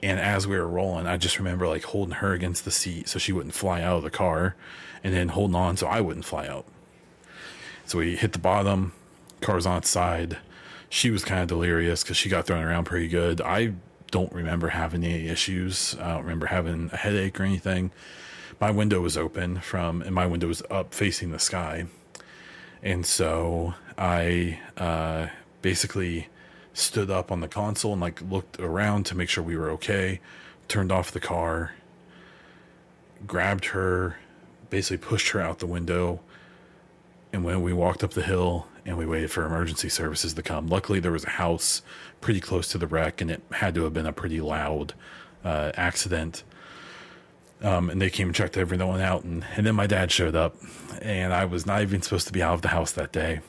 And 0.00 0.20
as 0.20 0.46
we 0.46 0.56
were 0.56 0.68
rolling, 0.68 1.08
I 1.08 1.16
just 1.16 1.38
remember 1.38 1.66
like 1.66 1.82
holding 1.82 2.14
her 2.14 2.32
against 2.32 2.64
the 2.64 2.70
seat 2.70 3.08
so 3.08 3.18
she 3.18 3.32
wouldn't 3.32 3.54
fly 3.54 3.82
out 3.82 3.96
of 3.96 4.02
the 4.04 4.10
car 4.10 4.54
and 5.02 5.12
then 5.12 5.30
holding 5.30 5.56
on 5.56 5.76
so 5.76 5.88
I 5.88 6.00
wouldn't 6.00 6.24
fly 6.24 6.46
out. 6.46 6.66
So 7.84 7.98
we 7.98 8.14
hit 8.14 8.32
the 8.32 8.38
bottom, 8.38 8.92
car's 9.40 9.66
on 9.66 9.78
its 9.78 9.90
side. 9.90 10.38
She 10.88 11.10
was 11.10 11.24
kind 11.24 11.42
of 11.42 11.48
delirious 11.48 12.04
because 12.04 12.16
she 12.16 12.28
got 12.28 12.46
thrown 12.46 12.62
around 12.62 12.84
pretty 12.84 13.08
good. 13.08 13.40
I 13.40 13.72
don't 14.16 14.32
remember 14.32 14.68
having 14.68 15.04
any 15.04 15.28
issues. 15.28 15.94
I 16.00 16.14
don't 16.14 16.22
remember 16.22 16.46
having 16.46 16.88
a 16.90 16.96
headache 16.96 17.38
or 17.38 17.42
anything. 17.42 17.90
My 18.58 18.70
window 18.70 19.02
was 19.02 19.14
open 19.14 19.60
from, 19.60 20.00
and 20.00 20.14
my 20.14 20.24
window 20.24 20.46
was 20.46 20.62
up 20.70 20.94
facing 20.94 21.32
the 21.32 21.38
sky. 21.38 21.84
And 22.82 23.04
so 23.04 23.74
I 23.98 24.58
uh, 24.78 25.26
basically 25.60 26.28
stood 26.72 27.10
up 27.10 27.30
on 27.30 27.40
the 27.40 27.48
console 27.48 27.92
and 27.92 28.00
like 28.00 28.22
looked 28.22 28.58
around 28.58 29.04
to 29.06 29.14
make 29.14 29.28
sure 29.28 29.44
we 29.44 29.54
were 29.54 29.68
okay, 29.72 30.20
turned 30.66 30.90
off 30.90 31.10
the 31.10 31.20
car, 31.20 31.74
grabbed 33.26 33.66
her, 33.66 34.16
basically 34.70 34.96
pushed 34.96 35.28
her 35.32 35.42
out 35.42 35.58
the 35.58 35.66
window. 35.66 36.20
And 37.34 37.44
when 37.44 37.60
we 37.60 37.74
walked 37.74 38.02
up 38.02 38.12
the 38.12 38.22
hill 38.22 38.66
and 38.86 38.96
we 38.96 39.04
waited 39.04 39.30
for 39.30 39.44
emergency 39.44 39.88
services 39.88 40.32
to 40.34 40.42
come, 40.42 40.68
luckily 40.68 41.00
there 41.00 41.12
was 41.12 41.24
a 41.24 41.30
house 41.30 41.82
pretty 42.20 42.40
close 42.40 42.68
to 42.68 42.78
the 42.78 42.86
wreck 42.86 43.20
and 43.20 43.30
it 43.30 43.42
had 43.52 43.74
to 43.74 43.82
have 43.84 43.92
been 43.92 44.06
a 44.06 44.12
pretty 44.12 44.40
loud 44.40 44.94
uh, 45.44 45.72
accident. 45.74 46.44
Um, 47.62 47.90
and 47.90 48.00
they 48.00 48.10
came 48.10 48.28
and 48.28 48.34
checked 48.34 48.56
everyone 48.56 49.00
out. 49.00 49.24
And, 49.24 49.44
and 49.56 49.66
then 49.66 49.74
my 49.74 49.86
dad 49.86 50.12
showed 50.12 50.36
up, 50.36 50.56
and 51.00 51.32
I 51.32 51.46
was 51.46 51.64
not 51.64 51.80
even 51.80 52.02
supposed 52.02 52.26
to 52.26 52.32
be 52.32 52.42
out 52.42 52.54
of 52.54 52.62
the 52.62 52.68
house 52.68 52.92
that 52.92 53.12
day. 53.12 53.40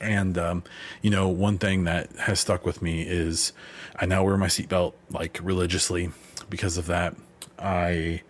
And, 0.00 0.38
um, 0.38 0.64
you 1.02 1.10
know, 1.10 1.28
one 1.28 1.58
thing 1.58 1.84
that 1.84 2.10
has 2.16 2.40
stuck 2.40 2.64
with 2.64 2.80
me 2.80 3.02
is 3.02 3.52
I 3.96 4.06
now 4.06 4.24
wear 4.24 4.38
my 4.38 4.46
seatbelt 4.46 4.94
like 5.10 5.38
religiously 5.42 6.10
because 6.48 6.78
of 6.78 6.86
that. 6.86 7.14
I, 7.58 8.22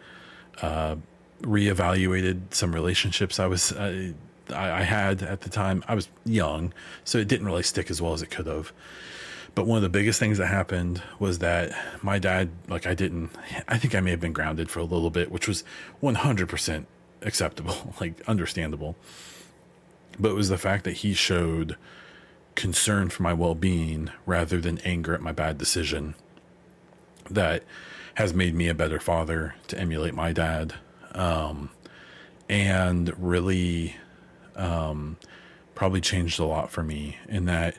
uh, 0.61 0.97
reevaluated 1.43 2.53
some 2.53 2.74
relationships 2.74 3.39
I 3.39 3.47
was 3.47 3.70
uh, 3.72 4.12
I, 4.53 4.80
I 4.80 4.82
had 4.82 5.22
at 5.22 5.42
the 5.42 5.51
time. 5.51 5.84
I 5.88 5.94
was 5.94 6.09
young, 6.24 6.72
so 7.05 7.18
it 7.18 7.28
didn't 7.28 7.46
really 7.46 7.62
stick 7.62 7.90
as 7.90 8.01
well 8.01 8.12
as 8.12 8.22
it 8.22 8.30
could 8.30 8.46
have. 8.46 8.72
but 9.55 9.66
one 9.66 9.76
of 9.76 9.82
the 9.82 9.88
biggest 9.88 10.20
things 10.20 10.38
that 10.38 10.46
happened 10.46 11.03
was 11.18 11.38
that 11.40 11.72
my 12.03 12.18
dad, 12.18 12.51
like, 12.68 12.86
I 12.86 12.94
didn't, 12.94 13.30
I 13.66 13.78
think 13.78 13.94
I 13.94 14.01
may 14.01 14.11
have 14.11 14.20
been 14.20 14.32
grounded 14.32 14.70
for 14.70 14.80
a 14.80 14.84
little 14.84 15.11
bit, 15.11 15.30
which 15.30 15.49
was 15.49 15.64
100% 16.03 16.84
acceptable, 17.22 17.94
like, 18.01 18.20
understandable. 18.28 18.96
But 20.18 20.30
it 20.30 20.34
was 20.34 20.49
the 20.49 20.59
fact 20.59 20.84
that 20.84 20.99
he 20.99 21.14
showed 21.14 21.76
concern 22.55 23.09
for 23.09 23.22
my 23.22 23.32
well 23.32 23.55
being 23.55 24.11
rather 24.26 24.61
than 24.61 24.78
anger 24.78 25.14
at 25.14 25.20
my 25.20 25.30
bad 25.30 25.59
decision 25.59 26.14
that 27.30 27.62
has 28.14 28.34
made 28.34 28.53
me 28.53 28.68
a 28.68 28.74
better 28.74 28.99
father 28.99 29.55
to 29.68 29.78
emulate 29.78 30.12
my 30.12 30.32
dad. 30.32 30.74
Um, 31.12 31.70
and 32.49 33.12
really 33.16 33.96
um, 34.59 35.16
probably 35.74 36.00
changed 36.00 36.38
a 36.38 36.44
lot 36.44 36.70
for 36.70 36.82
me 36.82 37.16
in 37.28 37.46
that 37.46 37.76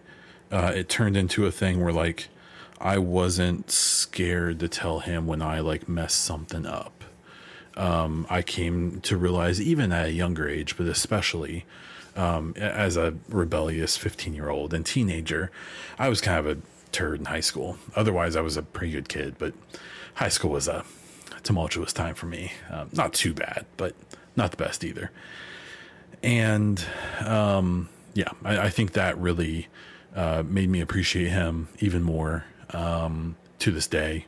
uh, 0.52 0.72
it 0.76 0.90
turned 0.90 1.16
into 1.16 1.46
a 1.46 1.52
thing 1.52 1.84
where 1.84 1.94
like 1.94 2.30
I 2.80 2.98
wasn't 2.98 3.70
scared 3.70 4.60
to 4.60 4.68
tell 4.68 5.00
him 5.00 5.28
when 5.28 5.42
I 5.42 5.60
like 5.60 5.90
messed 5.90 6.24
something 6.24 6.66
up. 6.66 7.04
Um, 7.76 8.26
I 8.30 8.42
came 8.42 9.02
to 9.02 9.18
realize 9.18 9.62
even 9.62 9.92
at 9.92 10.08
a 10.08 10.12
younger 10.12 10.48
age, 10.48 10.78
but 10.78 10.88
especially 10.88 11.66
um, 12.16 12.54
as 12.58 12.98
a 12.98 13.16
rebellious 13.30 13.96
15 13.98 14.34
year 14.34 14.50
old 14.50 14.74
and 14.74 14.86
teenager, 14.86 15.52
I 15.98 16.10
was 16.10 16.22
kind 16.22 16.40
of 16.40 16.58
a 16.58 16.62
turd 16.92 17.20
in 17.20 17.26
high 17.26 17.40
school. 17.42 17.78
Otherwise, 17.96 18.36
I 18.36 18.42
was 18.42 18.58
a 18.58 18.64
pretty 18.64 18.94
good 18.94 19.10
kid, 19.10 19.36
but 19.38 19.54
high 20.16 20.30
school 20.30 20.52
was 20.52 20.68
a 20.68 20.84
tumultuous 21.44 21.94
time 21.94 22.16
for 22.16 22.26
me. 22.26 22.52
Um, 22.70 22.90
not 22.94 23.14
too 23.14 23.34
bad, 23.34 23.66
but 23.78 23.96
not 24.36 24.52
the 24.52 24.58
best 24.58 24.84
either. 24.84 25.12
And 26.24 26.84
um, 27.26 27.90
yeah, 28.14 28.32
I, 28.44 28.60
I, 28.60 28.70
think 28.70 28.94
that 28.94 29.18
really 29.18 29.68
uh, 30.16 30.44
made 30.46 30.70
me 30.70 30.82
appreciate 30.82 31.30
him 31.30 31.70
even 31.80 32.04
more 32.04 32.46
um, 32.72 33.36
to 33.60 33.72
this 33.72 33.88
day. 33.88 34.26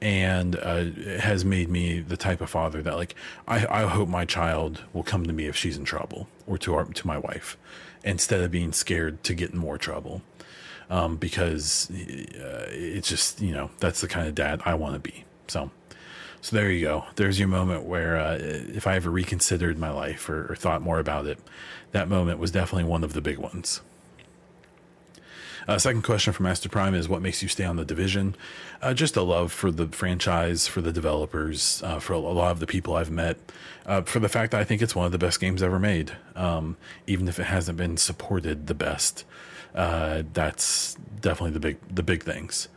And 0.00 0.56
uh, 0.56 0.84
has 1.20 1.44
made 1.44 1.70
me 1.70 2.00
the 2.00 2.18
type 2.18 2.42
of 2.42 2.50
father 2.50 2.82
that, 2.82 2.96
like, 2.96 3.14
I, 3.48 3.66
I 3.66 3.86
hope 3.86 4.08
my 4.10 4.26
child 4.26 4.84
will 4.92 5.02
come 5.02 5.24
to 5.24 5.32
me 5.32 5.46
if 5.46 5.56
she's 5.56 5.78
in 5.78 5.84
trouble, 5.84 6.28
or 6.46 6.58
to 6.58 6.74
our, 6.74 6.84
to 6.84 7.06
my 7.06 7.16
wife, 7.16 7.56
instead 8.04 8.42
of 8.42 8.50
being 8.50 8.72
scared 8.72 9.24
to 9.24 9.34
get 9.34 9.52
in 9.52 9.58
more 9.58 9.78
trouble. 9.78 10.20
Um, 10.90 11.16
because 11.16 11.90
uh, 11.90 12.66
it's 12.68 13.08
just 13.08 13.40
you 13.40 13.52
know 13.52 13.70
that's 13.80 14.00
the 14.02 14.06
kind 14.06 14.28
of 14.28 14.34
dad 14.36 14.60
I 14.64 14.74
want 14.74 14.94
to 14.94 15.00
be. 15.00 15.24
So 15.48 15.70
so 16.40 16.56
there 16.56 16.70
you 16.70 16.82
go. 16.82 17.04
There's 17.16 17.38
your 17.38 17.48
moment 17.48 17.84
where, 17.84 18.16
uh, 18.16 18.38
if 18.40 18.86
I 18.86 18.96
ever 18.96 19.10
reconsidered 19.10 19.78
my 19.78 19.90
life 19.90 20.28
or, 20.28 20.52
or, 20.52 20.56
thought 20.56 20.82
more 20.82 20.98
about 20.98 21.26
it, 21.26 21.38
that 21.92 22.08
moment 22.08 22.38
was 22.38 22.50
definitely 22.50 22.84
one 22.84 23.04
of 23.04 23.12
the 23.12 23.20
big 23.20 23.38
ones. 23.38 23.80
Uh, 25.68 25.78
second 25.78 26.02
question 26.02 26.32
from 26.32 26.44
Master 26.44 26.68
Prime 26.68 26.94
is 26.94 27.08
what 27.08 27.20
makes 27.20 27.42
you 27.42 27.48
stay 27.48 27.64
on 27.64 27.74
the 27.74 27.84
division? 27.84 28.36
Uh, 28.80 28.94
just 28.94 29.16
a 29.16 29.22
love 29.22 29.52
for 29.52 29.72
the 29.72 29.88
franchise, 29.88 30.68
for 30.68 30.80
the 30.80 30.92
developers, 30.92 31.82
uh, 31.84 31.98
for 31.98 32.12
a 32.12 32.18
lot 32.18 32.52
of 32.52 32.60
the 32.60 32.66
people 32.66 32.94
I've 32.94 33.10
met, 33.10 33.36
uh, 33.84 34.02
for 34.02 34.20
the 34.20 34.28
fact 34.28 34.52
that 34.52 34.60
I 34.60 34.64
think 34.64 34.80
it's 34.80 34.94
one 34.94 35.06
of 35.06 35.12
the 35.12 35.18
best 35.18 35.40
games 35.40 35.64
ever 35.64 35.80
made, 35.80 36.12
um, 36.36 36.76
even 37.08 37.26
if 37.26 37.40
it 37.40 37.44
hasn't 37.44 37.76
been 37.76 37.96
supported 37.96 38.68
the 38.68 38.74
best. 38.74 39.24
Uh, 39.74 40.22
that's 40.32 40.94
definitely 41.20 41.50
the 41.50 41.60
big 41.60 41.76
the 41.94 42.02
big 42.02 42.22
things 42.22 42.68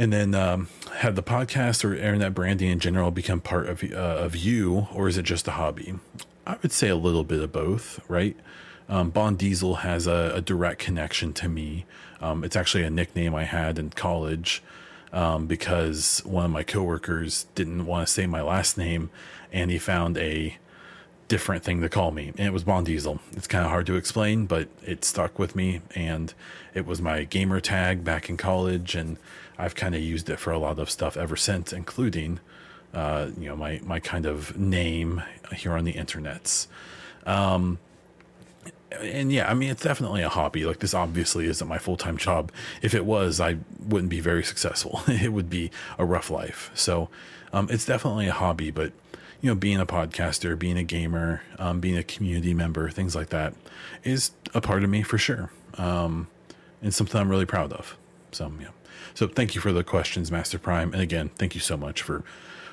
and 0.00 0.14
then 0.14 0.34
um, 0.34 0.66
have 0.94 1.14
the 1.14 1.22
podcast 1.22 1.84
or 1.84 1.94
internet 1.94 2.32
branding 2.32 2.70
in 2.70 2.80
general 2.80 3.10
become 3.10 3.38
part 3.38 3.68
of 3.68 3.84
uh, 3.84 3.96
of 3.96 4.34
you, 4.34 4.88
or 4.94 5.08
is 5.08 5.18
it 5.18 5.24
just 5.24 5.46
a 5.46 5.50
hobby? 5.50 5.94
I 6.46 6.56
would 6.62 6.72
say 6.72 6.88
a 6.88 6.96
little 6.96 7.22
bit 7.22 7.42
of 7.42 7.52
both, 7.52 8.00
right? 8.08 8.34
Um, 8.88 9.10
Baun 9.10 9.36
Diesel 9.36 9.76
has 9.76 10.06
a, 10.06 10.32
a, 10.34 10.40
direct 10.40 10.80
connection 10.80 11.34
to 11.34 11.48
me. 11.50 11.84
Um, 12.20 12.42
it's 12.42 12.56
actually 12.56 12.82
a 12.82 12.90
nickname 12.90 13.34
I 13.34 13.44
had 13.44 13.78
in 13.78 13.90
college 13.90 14.62
um, 15.12 15.46
because 15.46 16.22
one 16.24 16.46
of 16.46 16.50
my 16.50 16.62
coworkers 16.62 17.46
didn't 17.54 17.84
want 17.84 18.08
to 18.08 18.12
say 18.12 18.26
my 18.26 18.40
last 18.40 18.78
name, 18.78 19.10
and 19.52 19.70
he 19.70 19.78
found 19.78 20.16
a 20.16 20.56
different 21.28 21.62
thing 21.62 21.82
to 21.82 21.90
call 21.90 22.10
me, 22.10 22.28
and 22.38 22.46
it 22.46 22.54
was 22.54 22.64
Baun 22.64 22.84
Diesel. 22.84 23.20
It's 23.32 23.46
kind 23.46 23.66
of 23.66 23.70
hard 23.70 23.86
to 23.86 23.96
explain, 23.96 24.46
but 24.46 24.68
it 24.82 25.04
stuck 25.04 25.38
with 25.38 25.54
me, 25.54 25.82
and 25.94 26.32
it 26.72 26.86
was 26.86 27.02
my 27.02 27.24
gamer 27.24 27.60
tag 27.60 28.02
back 28.02 28.30
in 28.30 28.38
college, 28.38 28.94
and 28.94 29.18
I've 29.60 29.74
kind 29.74 29.94
of 29.94 30.00
used 30.00 30.30
it 30.30 30.38
for 30.38 30.50
a 30.52 30.58
lot 30.58 30.78
of 30.78 30.90
stuff 30.90 31.16
ever 31.16 31.36
since, 31.36 31.72
including, 31.72 32.40
uh, 32.94 33.28
you 33.38 33.48
know, 33.48 33.56
my 33.56 33.80
my 33.84 34.00
kind 34.00 34.26
of 34.26 34.56
name 34.56 35.22
here 35.54 35.72
on 35.72 35.84
the 35.84 35.92
internets. 35.92 36.66
Um, 37.26 37.78
and 38.98 39.32
yeah, 39.32 39.48
I 39.48 39.54
mean, 39.54 39.70
it's 39.70 39.82
definitely 39.82 40.22
a 40.22 40.28
hobby. 40.28 40.64
Like 40.64 40.80
this 40.80 40.94
obviously 40.94 41.46
isn't 41.46 41.66
my 41.66 41.78
full 41.78 41.96
time 41.96 42.16
job. 42.16 42.50
If 42.82 42.94
it 42.94 43.04
was, 43.04 43.40
I 43.40 43.58
wouldn't 43.78 44.10
be 44.10 44.20
very 44.20 44.42
successful. 44.42 45.02
it 45.08 45.32
would 45.32 45.50
be 45.50 45.70
a 45.98 46.04
rough 46.04 46.30
life. 46.30 46.70
So, 46.74 47.08
um, 47.52 47.68
it's 47.70 47.84
definitely 47.84 48.26
a 48.28 48.32
hobby, 48.32 48.70
but 48.70 48.92
you 49.40 49.48
know, 49.48 49.54
being 49.54 49.78
a 49.78 49.86
podcaster, 49.86 50.58
being 50.58 50.76
a 50.76 50.82
gamer, 50.82 51.42
um, 51.58 51.80
being 51.80 51.96
a 51.96 52.02
community 52.02 52.52
member, 52.52 52.90
things 52.90 53.14
like 53.14 53.30
that 53.30 53.54
is 54.04 54.32
a 54.54 54.60
part 54.60 54.84
of 54.84 54.90
me 54.90 55.02
for 55.02 55.18
sure. 55.18 55.50
Um, 55.78 56.28
and 56.82 56.92
something 56.94 57.20
I'm 57.20 57.28
really 57.28 57.46
proud 57.46 57.72
of. 57.72 57.96
So, 58.32 58.52
yeah. 58.60 58.68
So, 59.20 59.28
thank 59.28 59.54
you 59.54 59.60
for 59.60 59.70
the 59.70 59.84
questions, 59.84 60.32
Master 60.32 60.58
Prime. 60.58 60.94
And 60.94 61.02
again, 61.02 61.28
thank 61.36 61.54
you 61.54 61.60
so 61.60 61.76
much 61.76 62.00
for 62.00 62.24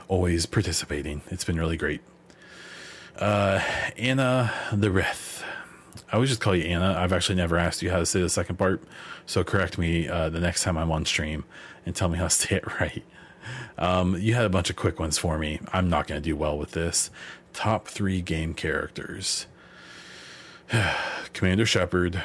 always 0.08 0.46
participating. 0.46 1.22
It's 1.30 1.44
been 1.44 1.60
really 1.60 1.76
great. 1.76 2.00
Uh, 3.18 3.60
Anna 3.98 4.54
the 4.72 4.88
Rith. 4.88 5.44
I 6.10 6.16
always 6.16 6.30
just 6.30 6.40
call 6.40 6.56
you 6.56 6.64
Anna. 6.64 6.96
I've 6.98 7.12
actually 7.12 7.36
never 7.36 7.58
asked 7.58 7.82
you 7.82 7.92
how 7.92 8.00
to 8.00 8.06
say 8.06 8.22
the 8.22 8.30
second 8.30 8.56
part. 8.56 8.82
So, 9.26 9.44
correct 9.44 9.78
me 9.78 10.08
uh, 10.08 10.30
the 10.30 10.40
next 10.40 10.64
time 10.64 10.78
I'm 10.78 10.90
on 10.90 11.04
stream 11.04 11.44
and 11.86 11.94
tell 11.94 12.08
me 12.08 12.18
how 12.18 12.24
to 12.24 12.30
say 12.30 12.56
it 12.56 12.66
right. 12.80 13.04
Um, 13.78 14.16
you 14.16 14.34
had 14.34 14.46
a 14.46 14.50
bunch 14.50 14.70
of 14.70 14.78
quick 14.78 15.02
ones 15.02 15.18
for 15.18 15.38
me. 15.38 15.60
I'm 15.74 15.90
not 15.90 16.08
going 16.08 16.22
to 16.22 16.26
do 16.26 16.38
well 16.38 16.58
with 16.58 16.72
this. 16.72 17.12
Top 17.52 17.90
three 17.90 18.22
game 18.22 18.54
characters 18.54 19.48
Commander 21.34 21.66
Shepard. 21.66 22.24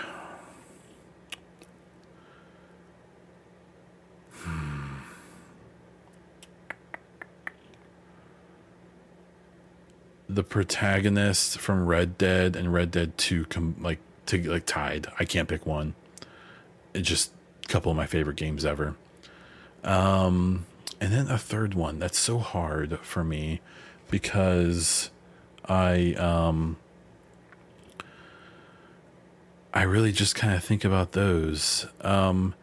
The 10.32 10.42
protagonist 10.42 11.58
from 11.58 11.84
Red 11.84 12.16
Dead 12.16 12.56
and 12.56 12.72
Red 12.72 12.90
Dead 12.90 13.18
2 13.18 13.44
com- 13.46 13.76
like 13.80 13.98
to 14.26 14.42
like 14.50 14.64
tied. 14.64 15.06
I 15.18 15.24
can't 15.26 15.46
pick 15.46 15.66
one. 15.66 15.94
It's 16.94 17.06
just 17.06 17.32
a 17.64 17.68
couple 17.68 17.90
of 17.90 17.96
my 17.96 18.06
favorite 18.06 18.36
games 18.36 18.64
ever. 18.64 18.94
Um 19.84 20.64
and 21.02 21.12
then 21.12 21.28
a 21.28 21.36
third 21.36 21.74
one 21.74 21.98
that's 21.98 22.18
so 22.18 22.38
hard 22.38 22.98
for 23.00 23.22
me 23.24 23.60
because 24.10 25.10
I 25.66 26.14
um 26.14 26.76
I 29.74 29.82
really 29.82 30.12
just 30.12 30.34
kind 30.34 30.54
of 30.54 30.64
think 30.64 30.84
about 30.84 31.12
those. 31.12 31.86
Um 32.00 32.54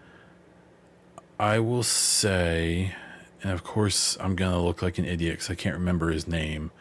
I 1.40 1.60
will 1.60 1.84
say 1.84 2.96
and 3.44 3.52
of 3.52 3.64
course 3.64 4.18
I'm 4.20 4.36
to 4.36 4.58
look 4.60 4.82
like 4.82 4.98
an 4.98 5.06
idiot 5.06 5.38
cuz 5.38 5.52
I 5.52 5.56
can't 5.56 5.76
remember 5.76 6.10
his 6.10 6.28
name, 6.28 6.72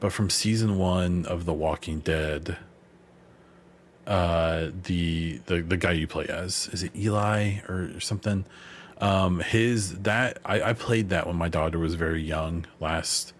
but 0.00 0.12
from 0.12 0.30
season 0.30 0.78
1 0.78 1.26
of 1.26 1.44
The 1.44 1.54
Walking 1.54 2.00
Dead 2.00 2.56
uh 4.06 4.70
the 4.84 5.38
the 5.44 5.60
the 5.60 5.76
guy 5.76 5.92
you 5.92 6.06
play 6.06 6.24
as 6.24 6.70
is 6.72 6.82
it 6.82 6.96
Eli 6.96 7.58
or 7.68 8.00
something 8.00 8.46
um, 9.00 9.40
his 9.40 9.98
that 10.00 10.38
I, 10.44 10.62
I 10.62 10.72
played 10.72 11.08
that 11.10 11.26
when 11.26 11.36
my 11.36 11.48
daughter 11.48 11.78
was 11.78 11.94
very 11.94 12.22
young 12.22 12.66
last 12.80 13.32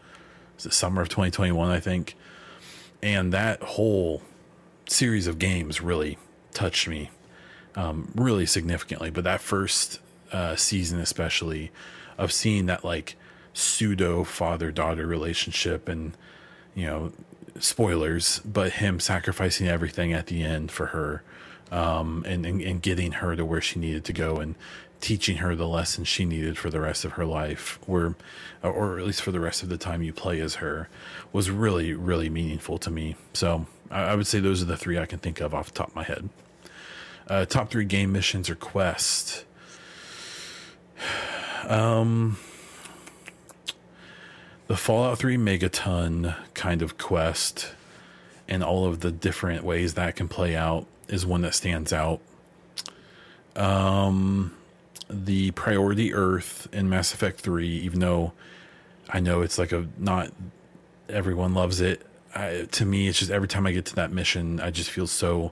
summer 0.56 1.02
of 1.02 1.08
2021, 1.08 1.70
I 1.70 1.80
think, 1.80 2.16
and 3.02 3.32
that 3.32 3.62
whole 3.62 4.22
series 4.88 5.26
of 5.26 5.38
games 5.38 5.80
really 5.80 6.16
touched 6.52 6.88
me 6.88 7.10
um, 7.74 8.12
really 8.14 8.46
significantly. 8.46 9.10
But 9.10 9.24
that 9.24 9.40
first 9.40 10.00
uh, 10.32 10.54
season, 10.56 11.00
especially, 11.00 11.72
of 12.16 12.32
seeing 12.32 12.66
that 12.66 12.84
like 12.84 13.16
pseudo 13.52 14.22
father 14.22 14.70
daughter 14.70 15.06
relationship 15.06 15.88
and 15.88 16.16
you 16.78 16.86
know 16.86 17.12
spoilers 17.58 18.40
but 18.44 18.74
him 18.74 19.00
sacrificing 19.00 19.66
everything 19.66 20.12
at 20.12 20.26
the 20.26 20.42
end 20.42 20.70
for 20.70 20.86
her 20.86 21.22
um, 21.72 22.24
and, 22.26 22.46
and, 22.46 22.62
and 22.62 22.82
getting 22.82 23.12
her 23.12 23.34
to 23.36 23.44
where 23.44 23.60
she 23.60 23.78
needed 23.78 24.04
to 24.04 24.12
go 24.12 24.36
and 24.36 24.54
teaching 25.00 25.38
her 25.38 25.54
the 25.54 25.66
lessons 25.66 26.08
she 26.08 26.24
needed 26.24 26.58
for 26.58 26.70
the 26.70 26.80
rest 26.80 27.04
of 27.04 27.12
her 27.12 27.24
life, 27.24 27.78
or 27.86 28.16
or 28.62 28.98
at 28.98 29.06
least 29.06 29.22
for 29.22 29.30
the 29.30 29.40
rest 29.40 29.62
of 29.62 29.68
the 29.68 29.78
time 29.78 30.02
you 30.02 30.12
play 30.12 30.40
as 30.40 30.56
her, 30.56 30.88
was 31.32 31.50
really 31.50 31.92
really 31.92 32.28
meaningful 32.28 32.78
to 32.78 32.90
me. 32.90 33.16
So 33.34 33.66
I, 33.90 34.02
I 34.02 34.14
would 34.14 34.26
say 34.26 34.40
those 34.40 34.62
are 34.62 34.66
the 34.66 34.76
three 34.76 34.98
I 34.98 35.06
can 35.06 35.18
think 35.18 35.40
of 35.40 35.54
off 35.54 35.72
the 35.72 35.78
top 35.78 35.88
of 35.88 35.94
my 35.94 36.04
head. 36.04 36.28
Uh, 37.26 37.44
top 37.44 37.70
three 37.70 37.84
game 37.84 38.12
missions 38.12 38.48
or 38.48 38.54
quests. 38.54 39.44
Um, 41.66 42.38
the 44.68 44.76
Fallout 44.76 45.18
3 45.18 45.36
Megaton 45.36 46.36
kind 46.54 46.82
of 46.82 46.96
quest 46.98 47.72
and 48.46 48.62
all 48.62 48.84
of 48.86 49.00
the 49.00 49.10
different 49.10 49.64
ways 49.64 49.94
that 49.94 50.14
can 50.16 50.28
play 50.28 50.54
out 50.54 50.86
is 51.08 51.26
one 51.26 51.40
that 51.42 51.54
stands 51.54 51.92
out 51.92 52.20
Um, 53.56 54.54
the 55.10 55.50
Priority 55.52 56.14
Earth 56.14 56.68
in 56.72 56.88
Mass 56.88 57.12
Effect 57.12 57.40
Three, 57.40 57.68
even 57.68 57.98
though 58.00 58.32
I 59.08 59.20
know 59.20 59.40
it's 59.42 59.58
like 59.58 59.72
a 59.72 59.88
not 59.98 60.32
everyone 61.08 61.54
loves 61.54 61.80
it. 61.80 62.06
I, 62.34 62.68
to 62.72 62.84
me, 62.84 63.08
it's 63.08 63.18
just 63.18 63.30
every 63.30 63.48
time 63.48 63.66
I 63.66 63.72
get 63.72 63.86
to 63.86 63.94
that 63.96 64.12
mission, 64.12 64.60
I 64.60 64.70
just 64.70 64.90
feel 64.90 65.06
so 65.06 65.50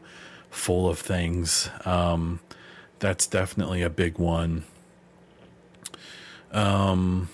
full 0.51 0.89
of 0.89 0.99
things. 0.99 1.71
Um, 1.85 2.41
that's 2.99 3.27
definitely 3.27 3.83
a 3.83 3.91
big 3.91 4.19
one. 4.19 4.65
Um, 6.53 7.29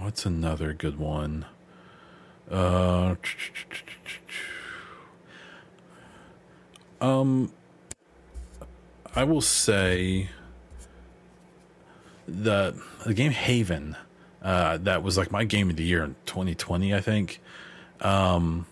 what's 0.00 0.24
another 0.26 0.72
good 0.72 0.98
one? 0.98 1.44
Uh, 2.50 3.16
um, 7.00 7.52
I 9.14 9.24
will 9.24 9.40
say 9.40 10.28
the 12.26 12.80
the 13.04 13.14
game 13.14 13.32
Haven. 13.32 13.96
Uh, 14.40 14.76
that 14.78 15.02
was 15.02 15.18
like 15.18 15.32
my 15.32 15.44
game 15.44 15.68
of 15.68 15.76
the 15.76 15.82
year 15.82 16.04
in 16.04 16.14
2020, 16.26 16.94
I 16.94 17.00
think. 17.00 17.40
Um, 18.00 18.66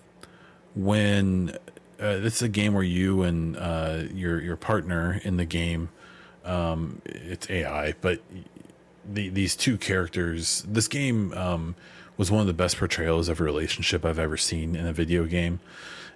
when 0.76 1.50
uh, 1.98 2.18
this 2.18 2.36
is 2.36 2.42
a 2.42 2.48
game 2.48 2.72
where 2.74 2.84
you 2.84 3.22
and 3.22 3.56
uh, 3.56 4.04
your 4.14 4.40
your 4.40 4.56
partner 4.56 5.20
in 5.24 5.36
the 5.36 5.44
game, 5.44 5.88
um, 6.44 7.02
it's 7.04 7.50
AI, 7.50 7.94
but 8.00 8.20
the, 9.08 9.28
these 9.28 9.56
two 9.56 9.78
characters. 9.78 10.64
This 10.66 10.88
game 10.88 11.32
um, 11.34 11.74
was 12.16 12.30
one 12.30 12.40
of 12.40 12.46
the 12.46 12.54
best 12.54 12.78
portrayals 12.78 13.28
of 13.28 13.40
a 13.40 13.44
relationship 13.44 14.04
I've 14.04 14.18
ever 14.18 14.36
seen 14.36 14.76
in 14.76 14.86
a 14.86 14.92
video 14.92 15.24
game. 15.24 15.60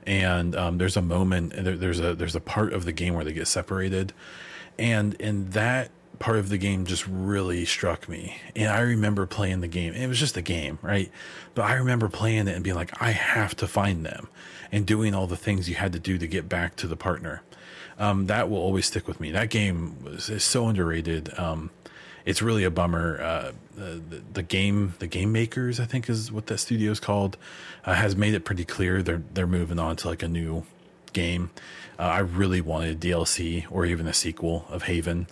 And 0.07 0.57
um, 0.57 0.79
there's 0.79 0.97
a 0.97 1.03
moment, 1.03 1.53
there, 1.53 1.77
there's 1.77 2.01
a 2.01 2.15
there's 2.15 2.35
a 2.35 2.41
part 2.41 2.73
of 2.73 2.85
the 2.87 2.93
game 2.93 3.15
where 3.15 3.25
they 3.25 3.35
get 3.35 3.47
separated, 3.47 4.15
and 4.79 5.13
in 5.15 5.51
that 5.51 5.91
part 6.19 6.39
of 6.39 6.49
the 6.49 6.59
game 6.59 6.87
just 6.87 7.07
really 7.07 7.65
struck 7.65 8.09
me. 8.09 8.37
And 8.55 8.71
I 8.71 8.81
remember 8.81 9.27
playing 9.27 9.61
the 9.61 9.69
game. 9.69 9.95
It 9.95 10.07
was 10.07 10.19
just 10.19 10.37
a 10.37 10.43
game, 10.43 10.79
right? 10.83 11.11
But 11.55 11.63
I 11.63 11.75
remember 11.75 12.09
playing 12.09 12.47
it 12.47 12.55
and 12.55 12.63
being 12.63 12.77
like, 12.77 13.03
I 13.03 13.11
have 13.11 13.57
to 13.57 13.67
find 13.67 14.07
them 14.07 14.29
and 14.71 14.87
doing 14.87 15.15
all 15.15 15.27
the 15.27 15.37
things 15.37 15.69
you 15.69 15.75
had 15.75 15.93
to 15.95 15.99
do 15.99 16.19
to 16.19 16.27
get 16.27 16.49
back 16.49 16.77
to 16.77 16.87
the 16.87 16.97
partner. 16.97 17.43
Um, 17.99 18.27
that 18.29 18.49
will 18.49 18.59
always 18.59 18.87
stick 18.87 19.09
with 19.09 19.19
me. 19.19 19.31
That 19.31 19.51
game 19.51 19.97
is 20.07 20.45
so 20.45 20.69
underrated. 20.69 21.37
Um, 21.39 21.71
it's 22.31 22.41
really 22.41 22.65
a 22.65 22.71
bummer. 22.71 23.21
Uh, 23.21 23.53
the, 23.75 24.23
the, 24.33 24.43
game, 24.43 24.95
the 24.99 25.07
game 25.07 25.33
makers, 25.33 25.81
I 25.81 25.85
think 25.85 26.09
is 26.09 26.31
what 26.31 26.47
that 26.47 26.59
studio 26.59 26.93
is 26.93 27.01
called, 27.01 27.37
uh, 27.85 27.95
has 27.95 28.15
made 28.15 28.35
it 28.35 28.45
pretty 28.45 28.65
clear 28.65 29.03
they're 29.03 29.23
they're 29.35 29.47
moving 29.47 29.79
on 29.79 29.97
to 29.97 30.09
like 30.09 30.23
a 30.23 30.29
new 30.29 30.65
game. 31.13 31.51
Uh, 31.99 32.03
I 32.03 32.19
really 32.21 32.61
wanted 32.61 32.97
a 33.05 33.09
DLC 33.09 33.67
or 33.71 33.85
even 33.85 34.07
a 34.07 34.15
sequel 34.15 34.67
of 34.69 34.85
Haven. 34.85 35.27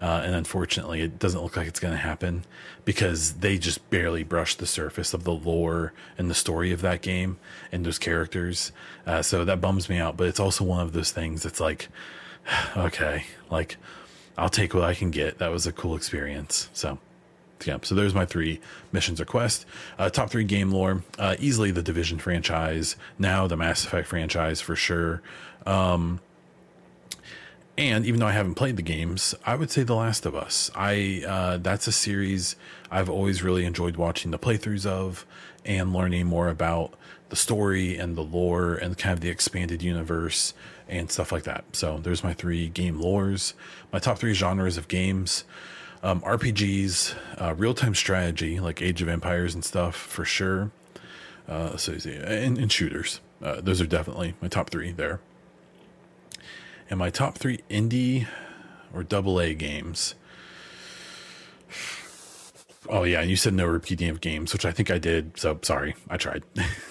Uh, 0.00 0.22
and 0.24 0.34
unfortunately, 0.34 1.00
it 1.00 1.18
doesn't 1.18 1.42
look 1.42 1.56
like 1.56 1.66
it's 1.66 1.80
going 1.80 1.94
to 1.94 1.98
happen 1.98 2.44
because 2.84 3.34
they 3.34 3.56
just 3.56 3.88
barely 3.90 4.22
brushed 4.22 4.58
the 4.58 4.66
surface 4.66 5.14
of 5.14 5.24
the 5.24 5.32
lore 5.32 5.92
and 6.18 6.28
the 6.28 6.34
story 6.34 6.72
of 6.72 6.82
that 6.82 7.00
game 7.00 7.38
and 7.72 7.86
those 7.86 7.98
characters. 7.98 8.70
Uh, 9.06 9.22
so 9.22 9.44
that 9.44 9.60
bums 9.60 9.88
me 9.88 9.98
out. 9.98 10.16
But 10.16 10.26
it's 10.26 10.40
also 10.40 10.64
one 10.64 10.80
of 10.80 10.92
those 10.92 11.10
things 11.10 11.42
that's 11.42 11.60
like, 11.60 11.88
okay, 12.76 13.24
like 13.50 13.76
I'll 14.36 14.48
take 14.48 14.74
what 14.74 14.84
I 14.84 14.94
can 14.94 15.10
get. 15.10 15.38
That 15.38 15.50
was 15.50 15.66
a 15.66 15.72
cool 15.72 15.96
experience. 15.96 16.68
So, 16.72 16.98
yeah. 17.64 17.78
So 17.82 17.94
there's 17.94 18.14
my 18.14 18.26
three 18.26 18.60
missions 18.92 19.20
or 19.20 19.24
quest. 19.24 19.64
Uh, 19.98 20.10
top 20.10 20.30
three 20.30 20.44
game 20.44 20.70
lore. 20.70 21.02
Uh, 21.18 21.36
easily 21.38 21.70
the 21.70 21.82
Division 21.82 22.18
franchise. 22.18 22.96
Now 23.18 23.46
the 23.46 23.56
Mass 23.56 23.84
Effect 23.84 24.08
franchise 24.08 24.60
for 24.60 24.76
sure. 24.76 25.22
Um, 25.66 26.20
and 27.76 28.06
even 28.06 28.20
though 28.20 28.26
I 28.26 28.32
haven't 28.32 28.54
played 28.54 28.76
the 28.76 28.82
games, 28.82 29.34
I 29.44 29.56
would 29.56 29.70
say 29.70 29.82
The 29.82 29.96
Last 29.96 30.26
of 30.26 30.34
Us. 30.36 30.70
I 30.76 31.24
uh, 31.26 31.56
that's 31.58 31.86
a 31.88 31.92
series 31.92 32.54
I've 32.90 33.10
always 33.10 33.42
really 33.42 33.64
enjoyed 33.64 33.96
watching 33.96 34.30
the 34.30 34.38
playthroughs 34.38 34.86
of 34.86 35.26
and 35.64 35.92
learning 35.92 36.26
more 36.26 36.48
about 36.48 36.94
the 37.30 37.36
story 37.36 37.96
and 37.96 38.16
the 38.16 38.22
lore 38.22 38.74
and 38.74 38.96
kind 38.96 39.14
of 39.14 39.20
the 39.20 39.28
expanded 39.28 39.82
universe 39.82 40.54
and 40.88 41.10
stuff 41.10 41.32
like 41.32 41.44
that. 41.44 41.64
So 41.72 41.98
there's 42.02 42.24
my 42.24 42.34
three 42.34 42.68
game 42.68 43.00
lores. 43.00 43.54
My 43.92 43.98
top 43.98 44.18
three 44.18 44.34
genres 44.34 44.76
of 44.76 44.88
games: 44.88 45.44
um, 46.02 46.20
RPGs, 46.20 47.14
uh, 47.40 47.54
real 47.54 47.74
time 47.74 47.94
strategy 47.94 48.60
like 48.60 48.82
Age 48.82 49.02
of 49.02 49.08
Empires 49.08 49.54
and 49.54 49.64
stuff 49.64 49.96
for 49.96 50.24
sure. 50.24 50.70
Uh, 51.48 51.76
so 51.76 51.92
and, 51.92 52.58
and 52.58 52.72
shooters. 52.72 53.20
Uh, 53.42 53.60
those 53.60 53.80
are 53.80 53.86
definitely 53.86 54.34
my 54.40 54.48
top 54.48 54.70
three 54.70 54.92
there. 54.92 55.20
And 56.88 56.98
my 56.98 57.10
top 57.10 57.38
three 57.38 57.60
indie 57.70 58.26
or 58.92 59.02
double 59.02 59.40
A 59.40 59.54
games. 59.54 60.14
Oh 62.88 63.04
yeah, 63.04 63.22
you 63.22 63.36
said 63.36 63.54
no 63.54 63.66
repeating 63.66 64.10
of 64.10 64.20
games, 64.20 64.52
which 64.52 64.64
I 64.64 64.70
think 64.70 64.90
I 64.90 64.98
did. 64.98 65.38
So 65.38 65.58
sorry, 65.62 65.96
I 66.08 66.16
tried. 66.16 66.44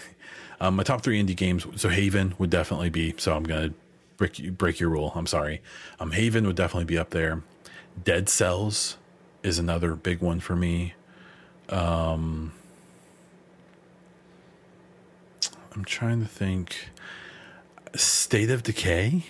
um, 0.59 0.75
my 0.75 0.83
top 0.83 1.03
three 1.03 1.21
indie 1.21 1.35
games. 1.35 1.65
So 1.75 1.89
Haven 1.89 2.33
would 2.39 2.49
definitely 2.49 2.89
be. 2.89 3.13
So 3.17 3.35
I'm 3.35 3.43
gonna 3.43 3.73
break 4.27 4.57
break 4.57 4.79
your 4.79 4.89
rule. 4.89 5.11
I'm 5.15 5.27
sorry. 5.27 5.61
Um, 5.99 6.11
Haven 6.11 6.45
would 6.47 6.55
definitely 6.55 6.85
be 6.85 6.97
up 6.97 7.11
there. 7.11 7.43
Dead 8.03 8.29
Cells 8.29 8.97
is 9.43 9.59
another 9.59 9.95
big 9.95 10.21
one 10.21 10.39
for 10.39 10.55
me. 10.55 10.93
Um, 11.69 12.53
I'm 15.75 15.85
trying 15.85 16.21
to 16.21 16.27
think. 16.27 16.89
State 17.95 18.49
of 18.49 18.63
Decay 18.63 19.23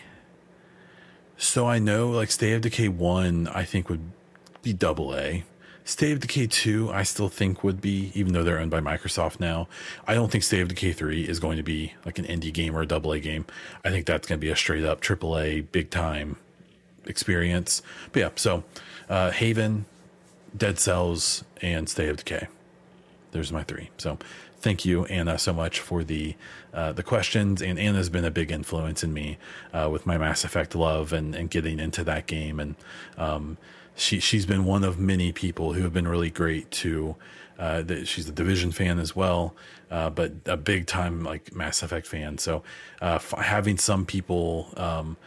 so 1.44 1.68
I 1.68 1.80
know 1.80 2.10
like 2.10 2.32
State 2.32 2.53
of 2.53 2.61
Decay 2.61 2.88
1, 2.88 3.48
I 3.48 3.64
think 3.64 3.90
would 3.90 4.11
be 4.61 4.74
double 4.74 5.15
A. 5.15 5.44
State 5.86 6.14
of 6.14 6.20
Decay 6.22 6.48
2, 6.48 6.92
I 6.92 7.04
still 7.04 7.28
think 7.28 7.64
would 7.64 7.82
be, 7.82 8.12
even 8.14 8.34
though 8.34 8.44
they're 8.44 8.60
owned 8.60 8.72
by 8.72 8.80
Microsoft 8.80 9.40
now. 9.40 9.68
I 10.08 10.14
don't 10.14 10.32
think 10.32 10.44
State 10.44 10.62
of 10.62 10.70
Decay 10.70 10.94
3 10.94 11.24
is 11.24 11.40
going 11.40 11.58
to 11.58 11.64
be 11.64 11.94
like 12.06 12.18
an 12.18 12.26
indie 12.26 12.54
game 12.54 12.76
or 12.76 12.82
a 12.82 12.86
double 12.86 13.12
A 13.12 13.20
game. 13.20 13.46
I 13.84 13.90
think 13.90 14.06
that's 14.06 14.28
going 14.28 14.40
to 14.40 14.46
be 14.46 14.52
a 14.52 14.56
straight 14.56 14.86
up 14.86 15.02
triple 15.02 15.38
A, 15.38 15.62
big 15.62 15.90
time 15.90 16.38
experience. 17.06 17.82
But 18.14 18.20
yeah, 18.20 18.30
so 18.36 18.64
uh, 19.10 19.32
Haven, 19.32 19.86
Dead 20.56 20.80
Cells, 20.80 21.44
and 21.62 21.90
State 21.90 22.10
of 22.10 22.18
Decay. 22.18 22.48
There's 23.32 23.52
my 23.52 23.64
three. 23.64 23.90
So 23.98 24.20
thank 24.60 24.86
you, 24.86 25.06
Anna, 25.06 25.38
so 25.38 25.54
much 25.54 25.80
for 25.80 26.04
the 26.04 26.36
uh, 26.74 26.94
the 26.94 27.04
questions. 27.04 27.62
And 27.62 27.78
Anna's 27.78 28.10
been 28.10 28.26
a 28.26 28.32
big 28.32 28.52
influence 28.52 29.04
in 29.04 29.14
me 29.14 29.38
uh, 29.74 29.90
with 29.92 30.06
my 30.06 30.18
Mass 30.18 30.44
Effect 30.44 30.76
love 30.76 31.12
and, 31.14 31.36
and 31.36 31.50
getting 31.50 31.80
into 31.80 32.04
that 32.04 32.28
game. 32.28 32.60
And 32.60 32.76
um, 33.18 33.58
she 33.95 34.20
she's 34.20 34.45
been 34.45 34.65
one 34.65 34.84
of 34.84 34.99
many 34.99 35.32
people 35.32 35.74
who 35.74 35.84
have 35.84 35.94
been 35.94 36.07
really 36.07 36.30
great 36.30 36.70
to. 36.72 37.15
Uh, 37.57 37.84
she's 38.03 38.28
a 38.28 38.32
Division 38.32 38.72
fan 38.72 38.98
as 38.99 39.15
well, 39.15 39.56
uh, 39.91 40.10
but 40.10 40.34
a 40.45 40.57
big 40.57 40.88
time 40.88 41.24
like 41.24 41.56
Mass 41.56 41.84
Effect 41.84 42.07
fan. 42.07 42.38
So 42.38 42.64
uh, 43.02 43.15
f- 43.15 43.34
having 43.38 43.78
some 43.78 44.06
people. 44.06 44.70
Um, 44.78 45.18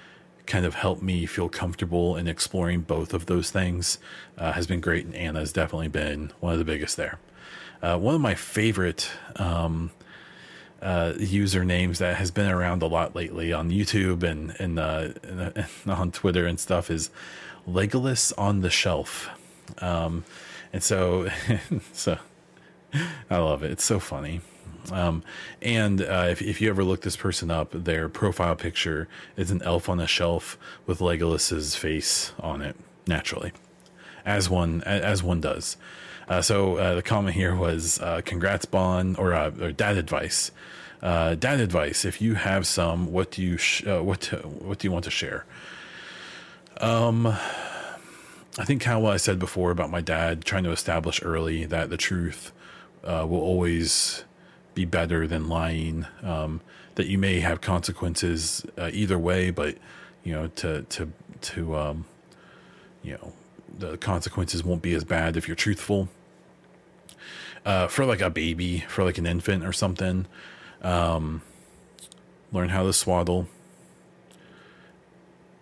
kind 0.46 0.64
of 0.64 0.76
help 0.76 1.02
me 1.02 1.26
feel 1.26 1.48
comfortable 1.48 2.16
in 2.16 2.28
exploring 2.28 2.80
both 2.80 3.12
of 3.12 3.26
those 3.26 3.50
things 3.50 3.98
uh, 4.38 4.52
has 4.52 4.64
been 4.66 4.80
great. 4.80 5.04
And 5.04 5.12
Anna 5.12 5.40
has 5.40 5.52
definitely 5.52 5.88
been 5.88 6.30
one 6.38 6.52
of 6.52 6.60
the 6.60 6.64
biggest 6.64 6.96
there. 6.96 7.18
Uh, 7.82 7.98
one 7.98 8.14
of 8.14 8.20
my 8.20 8.34
favorite 8.34 9.10
um, 9.36 9.90
uh, 10.80 11.12
usernames 11.16 11.98
that 11.98 12.16
has 12.16 12.30
been 12.30 12.50
around 12.50 12.82
a 12.82 12.86
lot 12.86 13.14
lately 13.14 13.52
on 13.52 13.70
YouTube 13.70 14.22
and 14.22 14.54
and, 14.58 14.78
uh, 14.78 15.08
and, 15.22 15.40
and 15.84 15.92
on 15.92 16.10
Twitter 16.12 16.46
and 16.46 16.58
stuff 16.60 16.90
is 16.90 17.10
Legolas 17.68 18.32
on 18.38 18.60
the 18.60 18.70
shelf. 18.70 19.28
Um, 19.78 20.24
and 20.72 20.82
so, 20.82 21.28
so 21.92 22.18
I 23.30 23.38
love 23.38 23.62
it. 23.62 23.70
It's 23.70 23.84
so 23.84 23.98
funny. 23.98 24.40
Um, 24.92 25.22
and 25.60 26.00
uh, 26.00 26.26
if, 26.30 26.40
if 26.42 26.60
you 26.60 26.68
ever 26.70 26.84
look 26.84 27.02
this 27.02 27.16
person 27.16 27.50
up, 27.50 27.72
their 27.72 28.08
profile 28.08 28.56
picture 28.56 29.08
is 29.36 29.50
an 29.50 29.62
elf 29.62 29.88
on 29.88 30.00
a 30.00 30.06
shelf 30.06 30.58
with 30.86 31.00
Legolas's 31.00 31.74
face 31.74 32.32
on 32.38 32.62
it, 32.62 32.76
naturally, 33.06 33.52
as 34.24 34.48
one 34.48 34.82
as 34.84 35.22
one 35.22 35.40
does. 35.40 35.76
Uh, 36.28 36.42
so 36.42 36.76
uh, 36.76 36.94
the 36.94 37.02
comment 37.02 37.34
here 37.34 37.54
was, 37.54 38.00
uh, 38.00 38.20
"Congrats, 38.24 38.64
Baun," 38.64 39.16
or, 39.16 39.32
uh, 39.32 39.50
or 39.60 39.72
dad 39.72 39.96
advice. 39.96 40.50
Uh, 41.02 41.34
dad 41.34 41.60
advice: 41.60 42.04
If 42.04 42.20
you 42.20 42.34
have 42.34 42.66
some, 42.66 43.12
what 43.12 43.30
do 43.30 43.42
you 43.42 43.56
sh- 43.56 43.84
what 43.84 44.20
to, 44.22 44.36
what 44.38 44.78
do 44.78 44.88
you 44.88 44.92
want 44.92 45.04
to 45.04 45.10
share? 45.10 45.44
Um, 46.80 47.26
I 47.26 48.64
think 48.64 48.82
how 48.82 49.00
what 49.00 49.14
I 49.14 49.16
said 49.16 49.38
before 49.38 49.70
about 49.70 49.90
my 49.90 50.00
dad 50.00 50.44
trying 50.44 50.64
to 50.64 50.72
establish 50.72 51.22
early 51.22 51.64
that 51.66 51.90
the 51.90 51.96
truth 51.96 52.52
will 53.02 53.40
always 53.40 54.24
be 54.74 54.84
better 54.84 55.26
than 55.26 55.48
lying. 55.48 56.06
Um, 56.22 56.60
that 56.96 57.06
you 57.06 57.18
may 57.18 57.40
have 57.40 57.60
consequences 57.60 58.64
either 58.78 59.18
way, 59.18 59.50
but 59.50 59.76
you 60.24 60.32
know 60.32 60.48
to 60.48 60.82
to 60.82 61.12
to 61.42 61.76
um, 61.76 62.04
you 63.02 63.12
know 63.12 63.32
the 63.78 63.96
consequences 63.98 64.64
won't 64.64 64.82
be 64.82 64.94
as 64.94 65.04
bad 65.04 65.36
if 65.36 65.46
you're 65.46 65.54
truthful. 65.54 66.08
Uh, 67.64 67.88
for 67.88 68.04
like 68.04 68.20
a 68.20 68.30
baby, 68.30 68.84
for 68.88 69.04
like 69.04 69.18
an 69.18 69.26
infant 69.26 69.64
or 69.64 69.72
something, 69.72 70.26
um, 70.82 71.42
learn 72.52 72.68
how 72.68 72.84
to 72.84 72.92
swaddle. 72.92 73.48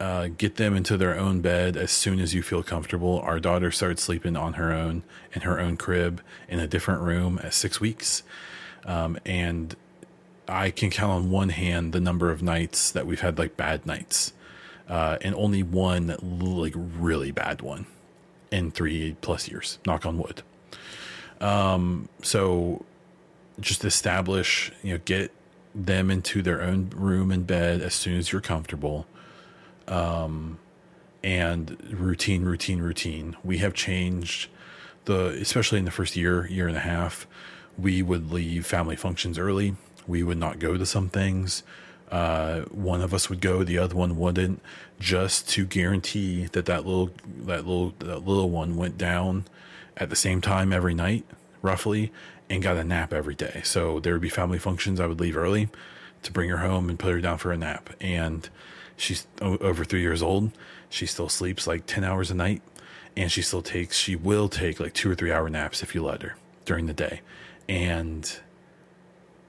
Uh, 0.05 0.29
get 0.37 0.57
them 0.57 0.77
into 0.77 0.99
their 0.99 1.19
own 1.19 1.41
bed 1.41 1.79
as 1.79 1.91
soon 1.91 2.21
as 2.21 2.35
you 2.35 2.43
feel 2.43 2.63
comfortable. 2.63 3.21
Our 3.21 3.41
daughter 3.41 3.71
started 3.71 3.99
sleeping 3.99 4.37
on 4.37 4.53
her 4.55 4.71
own 4.71 5.03
in 5.33 5.41
her 5.43 5.59
own 5.59 5.79
crib 5.79 6.21
in 6.47 6.61
a 6.61 6.67
different 6.67 7.01
room 7.01 7.41
at 7.43 7.55
six 7.55 7.81
weeks. 7.81 8.23
Um, 8.85 9.19
and 9.25 9.75
I 10.47 10.69
can 10.69 10.91
count 10.91 11.11
on 11.11 11.31
one 11.31 11.49
hand 11.49 11.95
the 11.95 12.01
number 12.01 12.31
of 12.31 12.43
nights 12.43 12.91
that 12.91 13.07
we've 13.07 13.23
had 13.23 13.39
like 13.39 13.57
bad 13.57 13.87
nights, 13.87 14.35
uh, 14.91 15.17
and 15.23 15.35
only 15.37 15.63
one 15.63 16.15
like 16.21 16.75
really 16.77 17.31
bad 17.31 17.63
one 17.63 17.87
in 18.51 18.71
three 18.73 19.17
plus 19.23 19.49
years. 19.49 19.79
Knock 19.87 20.05
on 20.05 20.19
wood. 20.19 20.43
Um, 21.41 22.11
so 22.21 22.85
just 23.59 23.87
establish, 23.87 24.71
you 24.83 24.93
know, 24.93 25.01
get 25.07 25.33
them 25.75 26.11
into 26.11 26.43
their 26.43 26.61
own 26.61 26.91
room 26.95 27.31
and 27.31 27.47
bed 27.47 27.81
as 27.81 27.95
soon 27.95 28.19
as 28.19 28.33
you're 28.33 28.43
comfortable. 28.43 29.07
Um, 29.89 30.59
and 31.23 31.77
routine, 31.91 32.45
routine, 32.45 32.81
routine. 32.81 33.37
We 33.43 33.59
have 33.59 33.73
changed 33.73 34.51
the, 35.07 35.29
especially 35.41 35.79
in 35.79 35.85
the 35.85 35.91
first 35.91 36.17
year, 36.17 36.47
year 36.49 36.69
and 36.69 36.77
a 36.77 36.81
half, 36.81 37.27
we 37.79 38.03
would 38.03 38.31
leave 38.31 38.67
family 38.67 38.97
functions 38.97 39.39
early. 39.39 39.77
We 40.07 40.23
would 40.23 40.39
not 40.39 40.59
go 40.59 40.77
to 40.77 40.87
some 40.87 41.09
things. 41.09 41.63
Uh, 42.11 42.61
one 42.71 43.01
of 43.01 43.15
us 43.15 43.29
would 43.29 43.41
go, 43.41 43.65
the 43.65 43.79
other 43.79 43.97
one 43.97 44.17
wouldn't, 44.17 44.61
just 45.01 45.49
to 45.51 45.65
guarantee 45.65 46.45
that 46.47 46.67
that 46.67 46.87
little 46.87 47.11
that 47.41 47.67
little 47.67 47.95
that 47.99 48.25
little 48.25 48.51
one 48.51 48.77
went 48.77 48.99
down 48.99 49.47
at 49.97 50.11
the 50.11 50.17
same 50.17 50.41
time 50.41 50.73
every 50.73 50.95
night, 50.95 51.25
roughly, 51.63 52.13
and 52.49 52.63
got 52.63 52.77
a 52.77 52.85
nap 52.85 53.13
every 53.13 53.35
day. 53.35 53.63
So 53.65 53.99
there 53.99 54.13
would 54.13 54.23
be 54.23 54.29
family 54.29 54.59
functions. 54.59 55.01
I 55.01 55.07
would 55.07 55.21
leave 55.21 55.37
early 55.37 55.71
to 56.23 56.33
bring 56.33 56.51
her 56.51 56.59
home 56.59 56.89
and 56.89 56.99
put 56.99 57.13
her 57.13 57.21
down 57.21 57.39
for 57.39 57.51
a 57.51 57.57
nap. 57.57 57.91
And 58.01 58.49
she's 58.97 59.27
over 59.41 59.85
three 59.85 60.01
years 60.01 60.23
old. 60.23 60.53
She 60.89 61.07
still 61.07 61.29
sleeps 61.29 61.67
like 61.67 61.87
10 61.87 62.05
hours 62.05 62.31
a 62.31 62.35
night. 62.35 62.63
And 63.17 63.31
she 63.31 63.43
still 63.43 63.63
takes, 63.63 63.97
she 63.97 64.17
will 64.17 64.49
take 64.49 64.81
like 64.81 64.93
two 64.93 65.11
or 65.11 65.15
three 65.15 65.31
hour 65.31 65.49
naps 65.49 65.83
if 65.83 65.95
you 65.95 66.03
let 66.05 66.23
her 66.23 66.37
during 66.65 66.87
the 66.87 66.93
day. 66.93 67.21
And 67.69 68.31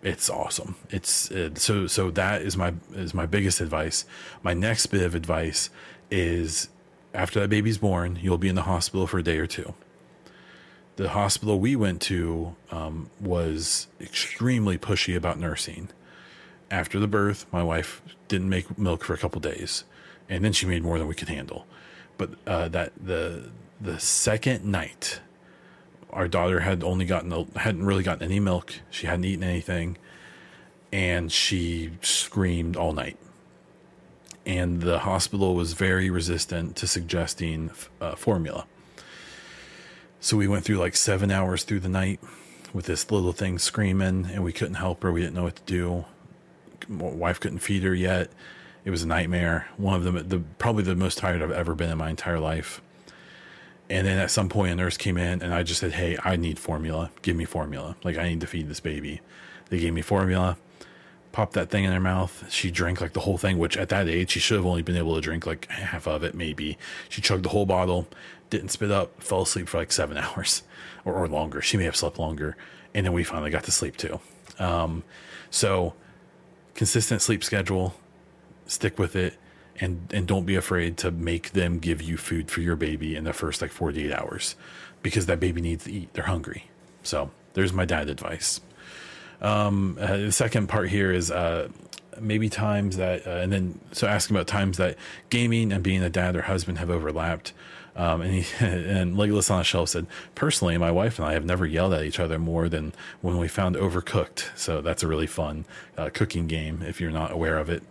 it's 0.03 0.29
awesome. 0.29 0.75
It's 0.91 1.31
it, 1.31 1.57
so, 1.57 1.87
so 1.87 2.11
that 2.11 2.43
is 2.43 2.55
my, 2.55 2.75
is 2.93 3.13
my 3.13 3.25
biggest 3.25 3.61
advice. 3.61 4.05
My 4.43 4.53
next 4.53 4.87
bit 4.87 5.01
of 5.01 5.15
advice 5.15 5.71
is 6.11 6.69
after 7.13 7.39
that 7.39 7.49
baby's 7.49 7.79
born, 7.79 8.19
you'll 8.21 8.37
be 8.37 8.49
in 8.49 8.55
the 8.55 8.63
hospital 8.63 9.07
for 9.07 9.17
a 9.17 9.23
day 9.23 9.39
or 9.39 9.47
two 9.47 9.73
the 10.95 11.09
hospital 11.09 11.59
we 11.59 11.75
went 11.75 12.01
to 12.01 12.55
um, 12.71 13.09
was 13.19 13.87
extremely 13.99 14.77
pushy 14.77 15.15
about 15.15 15.39
nursing. 15.39 15.89
After 16.71 16.99
the 16.99 17.07
birth, 17.07 17.45
my 17.51 17.63
wife 17.63 18.01
didn't 18.27 18.49
make 18.49 18.77
milk 18.77 19.03
for 19.03 19.13
a 19.13 19.17
couple 19.17 19.39
days, 19.41 19.83
and 20.29 20.43
then 20.43 20.53
she 20.53 20.65
made 20.65 20.83
more 20.83 20.97
than 20.97 21.07
we 21.07 21.15
could 21.15 21.29
handle. 21.29 21.65
But 22.17 22.31
uh, 22.47 22.67
that 22.69 22.93
the 23.01 23.49
the 23.79 23.99
second 23.99 24.65
night, 24.65 25.19
our 26.11 26.27
daughter 26.27 26.61
had 26.61 26.83
only 26.83 27.05
gotten 27.05 27.31
hadn't 27.55 27.85
really 27.85 28.03
gotten 28.03 28.23
any 28.23 28.39
milk. 28.39 28.75
She 28.89 29.07
hadn't 29.07 29.25
eaten 29.25 29.43
anything, 29.43 29.97
and 30.91 31.31
she 31.31 31.91
screamed 32.01 32.75
all 32.75 32.93
night. 32.93 33.17
And 34.45 34.81
the 34.81 34.99
hospital 34.99 35.55
was 35.55 35.73
very 35.73 36.09
resistant 36.09 36.75
to 36.77 36.87
suggesting 36.87 37.71
uh, 37.99 38.15
formula 38.15 38.67
so 40.25 40.37
we 40.37 40.47
went 40.47 40.65
through 40.65 40.77
like 40.77 40.95
seven 40.95 41.29
hours 41.29 41.63
through 41.63 41.81
the 41.81 41.87
night 41.87 42.19
with 42.73 42.87
this 42.87 43.11
little 43.11 43.31
thing 43.31 43.59
screaming, 43.59 44.27
and 44.33 44.43
we 44.43 44.51
couldn't 44.51 44.73
help 44.73 45.03
her. 45.03 45.11
We 45.11 45.21
didn't 45.21 45.35
know 45.35 45.43
what 45.43 45.57
to 45.57 45.61
do. 45.71 46.05
Wife 46.89 47.39
couldn't 47.39 47.59
feed 47.59 47.83
her 47.83 47.93
yet. 47.93 48.29
It 48.83 48.91
was 48.91 49.03
a 49.03 49.07
nightmare. 49.07 49.67
One 49.77 49.95
of 49.95 50.03
them, 50.03 50.27
the 50.27 50.39
probably 50.57 50.83
the 50.83 50.95
most 50.95 51.17
tired 51.17 51.41
I've 51.41 51.51
ever 51.51 51.75
been 51.75 51.89
in 51.89 51.97
my 51.97 52.09
entire 52.09 52.39
life. 52.39 52.81
And 53.89 54.05
then 54.07 54.17
at 54.17 54.31
some 54.31 54.49
point, 54.49 54.71
a 54.71 54.75
nurse 54.75 54.97
came 54.97 55.17
in, 55.17 55.41
and 55.41 55.53
I 55.53 55.63
just 55.63 55.79
said, 55.79 55.93
"Hey, 55.93 56.17
I 56.23 56.35
need 56.35 56.59
formula. 56.59 57.11
Give 57.21 57.35
me 57.35 57.45
formula. 57.45 57.95
Like 58.03 58.17
I 58.17 58.27
need 58.27 58.41
to 58.41 58.47
feed 58.47 58.69
this 58.69 58.79
baby." 58.79 59.21
They 59.69 59.79
gave 59.79 59.93
me 59.93 60.01
formula. 60.01 60.57
Popped 61.31 61.53
that 61.53 61.69
thing 61.69 61.83
in 61.83 61.91
her 61.91 61.99
mouth. 61.99 62.45
She 62.49 62.71
drank 62.71 63.01
like 63.01 63.13
the 63.13 63.19
whole 63.21 63.37
thing, 63.37 63.57
which 63.57 63.75
at 63.75 63.89
that 63.89 64.07
age 64.07 64.31
she 64.31 64.39
should 64.39 64.57
have 64.57 64.65
only 64.65 64.83
been 64.83 64.95
able 64.95 65.15
to 65.15 65.21
drink 65.21 65.45
like 65.45 65.69
half 65.69 66.07
of 66.07 66.23
it, 66.23 66.33
maybe. 66.33 66.77
She 67.09 67.21
chugged 67.21 67.43
the 67.43 67.49
whole 67.49 67.65
bottle 67.65 68.07
didn't 68.49 68.69
spit 68.69 68.91
up, 68.91 69.21
fell 69.21 69.41
asleep 69.41 69.67
for 69.67 69.77
like 69.77 69.91
seven 69.91 70.17
hours 70.17 70.63
or, 71.03 71.13
or 71.13 71.27
longer. 71.27 71.61
She 71.61 71.77
may 71.77 71.85
have 71.85 71.95
slept 71.95 72.19
longer. 72.19 72.55
And 72.93 73.05
then 73.05 73.13
we 73.13 73.23
finally 73.23 73.51
got 73.51 73.65
to 73.65 73.71
sleep 73.71 73.97
too. 73.97 74.19
Um, 74.57 75.03
so, 75.49 75.93
consistent 76.75 77.21
sleep 77.21 77.43
schedule, 77.43 77.95
stick 78.67 78.99
with 78.99 79.15
it, 79.15 79.37
and, 79.79 80.07
and 80.13 80.27
don't 80.27 80.45
be 80.45 80.55
afraid 80.55 80.97
to 80.97 81.11
make 81.11 81.51
them 81.51 81.79
give 81.79 82.01
you 82.01 82.17
food 82.17 82.51
for 82.51 82.61
your 82.61 82.75
baby 82.75 83.15
in 83.15 83.23
the 83.23 83.33
first 83.33 83.61
like 83.61 83.71
48 83.71 84.13
hours 84.13 84.55
because 85.01 85.25
that 85.25 85.39
baby 85.39 85.61
needs 85.61 85.85
to 85.85 85.91
eat. 85.91 86.13
They're 86.13 86.25
hungry. 86.25 86.69
So, 87.03 87.31
there's 87.53 87.73
my 87.73 87.85
dad 87.85 88.09
advice. 88.09 88.61
Um, 89.41 89.97
uh, 89.99 90.17
the 90.17 90.31
second 90.31 90.67
part 90.67 90.89
here 90.89 91.11
is 91.11 91.31
uh, 91.31 91.69
maybe 92.19 92.49
times 92.49 92.97
that, 92.97 93.25
uh, 93.25 93.31
and 93.31 93.51
then 93.51 93.79
so 93.91 94.07
asking 94.07 94.35
about 94.35 94.47
times 94.47 94.77
that 94.77 94.97
gaming 95.29 95.71
and 95.71 95.83
being 95.83 96.03
a 96.03 96.09
dad 96.09 96.35
or 96.35 96.43
husband 96.43 96.77
have 96.77 96.89
overlapped. 96.89 97.53
Um, 97.95 98.21
and 98.21 98.33
he 98.33 98.45
and 98.65 99.15
Legolas 99.15 99.49
on 99.49 99.59
the 99.59 99.63
shelf 99.63 99.89
said, 99.89 100.07
personally, 100.35 100.77
my 100.77 100.91
wife 100.91 101.17
and 101.17 101.27
I 101.27 101.33
have 101.33 101.45
never 101.45 101.65
yelled 101.65 101.93
at 101.93 102.03
each 102.03 102.19
other 102.19 102.37
more 102.37 102.67
than 102.69 102.93
when 103.21 103.37
we 103.37 103.47
found 103.47 103.75
Overcooked. 103.75 104.49
So 104.55 104.81
that's 104.81 105.03
a 105.03 105.07
really 105.07 105.27
fun 105.27 105.65
uh, 105.97 106.09
cooking 106.13 106.47
game 106.47 106.81
if 106.81 106.99
you're 106.99 107.11
not 107.11 107.31
aware 107.31 107.57
of 107.57 107.69
it. 107.69 107.83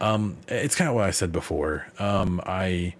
Um, 0.00 0.38
it's 0.48 0.74
kind 0.74 0.88
of 0.88 0.94
what 0.94 1.04
I 1.04 1.10
said 1.10 1.32
before. 1.32 1.86
Um, 1.98 2.40
I 2.44 2.94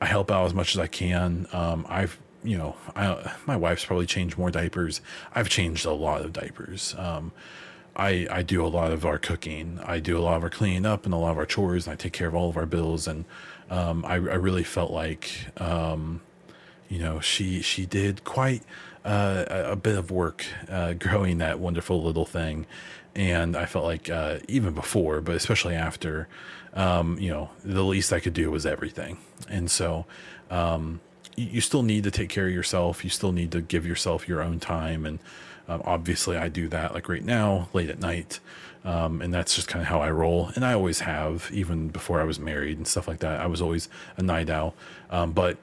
I 0.00 0.06
help 0.06 0.30
out 0.30 0.46
as 0.46 0.54
much 0.54 0.74
as 0.74 0.80
I 0.80 0.86
can. 0.86 1.46
Um, 1.52 1.84
I've 1.88 2.18
you 2.44 2.56
know, 2.56 2.76
I, 2.94 3.32
my 3.46 3.56
wife's 3.56 3.84
probably 3.84 4.06
changed 4.06 4.38
more 4.38 4.50
diapers. 4.50 5.00
I've 5.34 5.48
changed 5.48 5.84
a 5.84 5.92
lot 5.92 6.22
of 6.22 6.32
diapers. 6.32 6.94
Um, 6.96 7.32
I, 7.96 8.28
I 8.30 8.42
do 8.42 8.64
a 8.64 8.68
lot 8.68 8.92
of 8.92 9.04
our 9.04 9.18
cooking. 9.18 9.80
I 9.84 9.98
do 9.98 10.16
a 10.16 10.22
lot 10.22 10.36
of 10.36 10.44
our 10.44 10.50
cleaning 10.50 10.86
up 10.86 11.04
and 11.04 11.12
a 11.12 11.16
lot 11.16 11.32
of 11.32 11.38
our 11.38 11.46
chores, 11.46 11.86
and 11.86 11.92
I 11.92 11.96
take 11.96 12.12
care 12.12 12.28
of 12.28 12.34
all 12.34 12.48
of 12.48 12.56
our 12.56 12.66
bills. 12.66 13.08
And 13.08 13.24
um, 13.70 14.04
I, 14.04 14.14
I, 14.14 14.16
really 14.16 14.64
felt 14.64 14.90
like, 14.90 15.30
um, 15.58 16.20
you 16.88 16.98
know, 16.98 17.20
she 17.20 17.60
she 17.60 17.86
did 17.86 18.24
quite 18.24 18.62
uh, 19.04 19.44
a, 19.48 19.76
bit 19.76 19.96
of 19.96 20.10
work 20.10 20.44
uh, 20.70 20.92
growing 20.98 21.38
that 21.38 21.58
wonderful 21.58 22.02
little 22.02 22.24
thing, 22.24 22.66
and 23.14 23.56
I 23.56 23.66
felt 23.66 23.84
like 23.84 24.08
uh, 24.08 24.38
even 24.48 24.74
before, 24.74 25.20
but 25.20 25.34
especially 25.34 25.74
after, 25.74 26.28
um, 26.74 27.18
you 27.18 27.30
know, 27.30 27.50
the 27.64 27.84
least 27.84 28.12
I 28.12 28.20
could 28.20 28.34
do 28.34 28.50
was 28.50 28.64
everything. 28.64 29.18
And 29.48 29.70
so, 29.70 30.06
um, 30.50 31.00
you, 31.36 31.60
still 31.60 31.82
need 31.82 32.04
to 32.04 32.10
take 32.10 32.30
care 32.30 32.46
of 32.46 32.52
yourself. 32.52 33.04
You 33.04 33.10
still 33.10 33.32
need 33.32 33.52
to 33.52 33.60
give 33.60 33.86
yourself 33.86 34.28
your 34.28 34.42
own 34.42 34.60
time 34.60 35.04
and 35.04 35.18
um, 35.68 35.82
obviously, 35.84 36.36
I 36.36 36.48
do 36.48 36.66
that 36.68 36.94
like 36.94 37.08
right 37.08 37.24
now, 37.24 37.68
late 37.72 37.90
at 37.90 38.00
night. 38.00 38.40
Um, 38.88 39.20
and 39.20 39.34
that's 39.34 39.54
just 39.54 39.68
kind 39.68 39.82
of 39.82 39.88
how 39.88 40.00
I 40.00 40.10
roll. 40.10 40.50
And 40.54 40.64
I 40.64 40.72
always 40.72 41.00
have, 41.00 41.50
even 41.52 41.88
before 41.88 42.22
I 42.22 42.24
was 42.24 42.38
married 42.38 42.78
and 42.78 42.88
stuff 42.88 43.06
like 43.06 43.18
that. 43.18 43.38
I 43.38 43.46
was 43.46 43.60
always 43.60 43.90
a 44.16 44.22
night 44.22 44.48
owl. 44.48 44.74
Um, 45.10 45.32
but, 45.32 45.58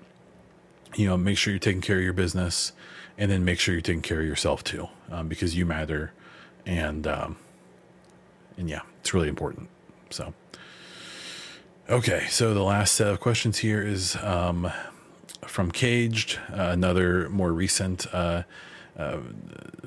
you 0.95 1.07
know, 1.07 1.17
make 1.17 1.35
sure 1.35 1.51
you're 1.51 1.59
taking 1.59 1.81
care 1.81 1.97
of 1.97 2.03
your 2.03 2.13
business 2.13 2.71
and 3.17 3.31
then 3.31 3.43
make 3.43 3.59
sure 3.59 3.73
you're 3.73 3.81
taking 3.81 4.03
care 4.03 4.19
of 4.19 4.27
yourself 4.27 4.63
too, 4.63 4.89
um, 5.09 5.27
because 5.27 5.55
you 5.55 5.65
matter. 5.65 6.11
And, 6.67 7.07
um, 7.07 7.37
and 8.59 8.69
yeah, 8.69 8.81
it's 8.99 9.11
really 9.11 9.29
important. 9.29 9.69
So, 10.11 10.35
okay. 11.89 12.27
So 12.29 12.53
the 12.53 12.61
last 12.61 12.93
set 12.93 13.07
of 13.07 13.19
questions 13.19 13.57
here 13.57 13.81
is, 13.81 14.15
um, 14.17 14.71
from 15.47 15.71
Caged, 15.71 16.37
uh, 16.51 16.69
another 16.69 17.27
more 17.29 17.51
recent, 17.51 18.05
uh, 18.13 18.43
uh, 18.97 19.19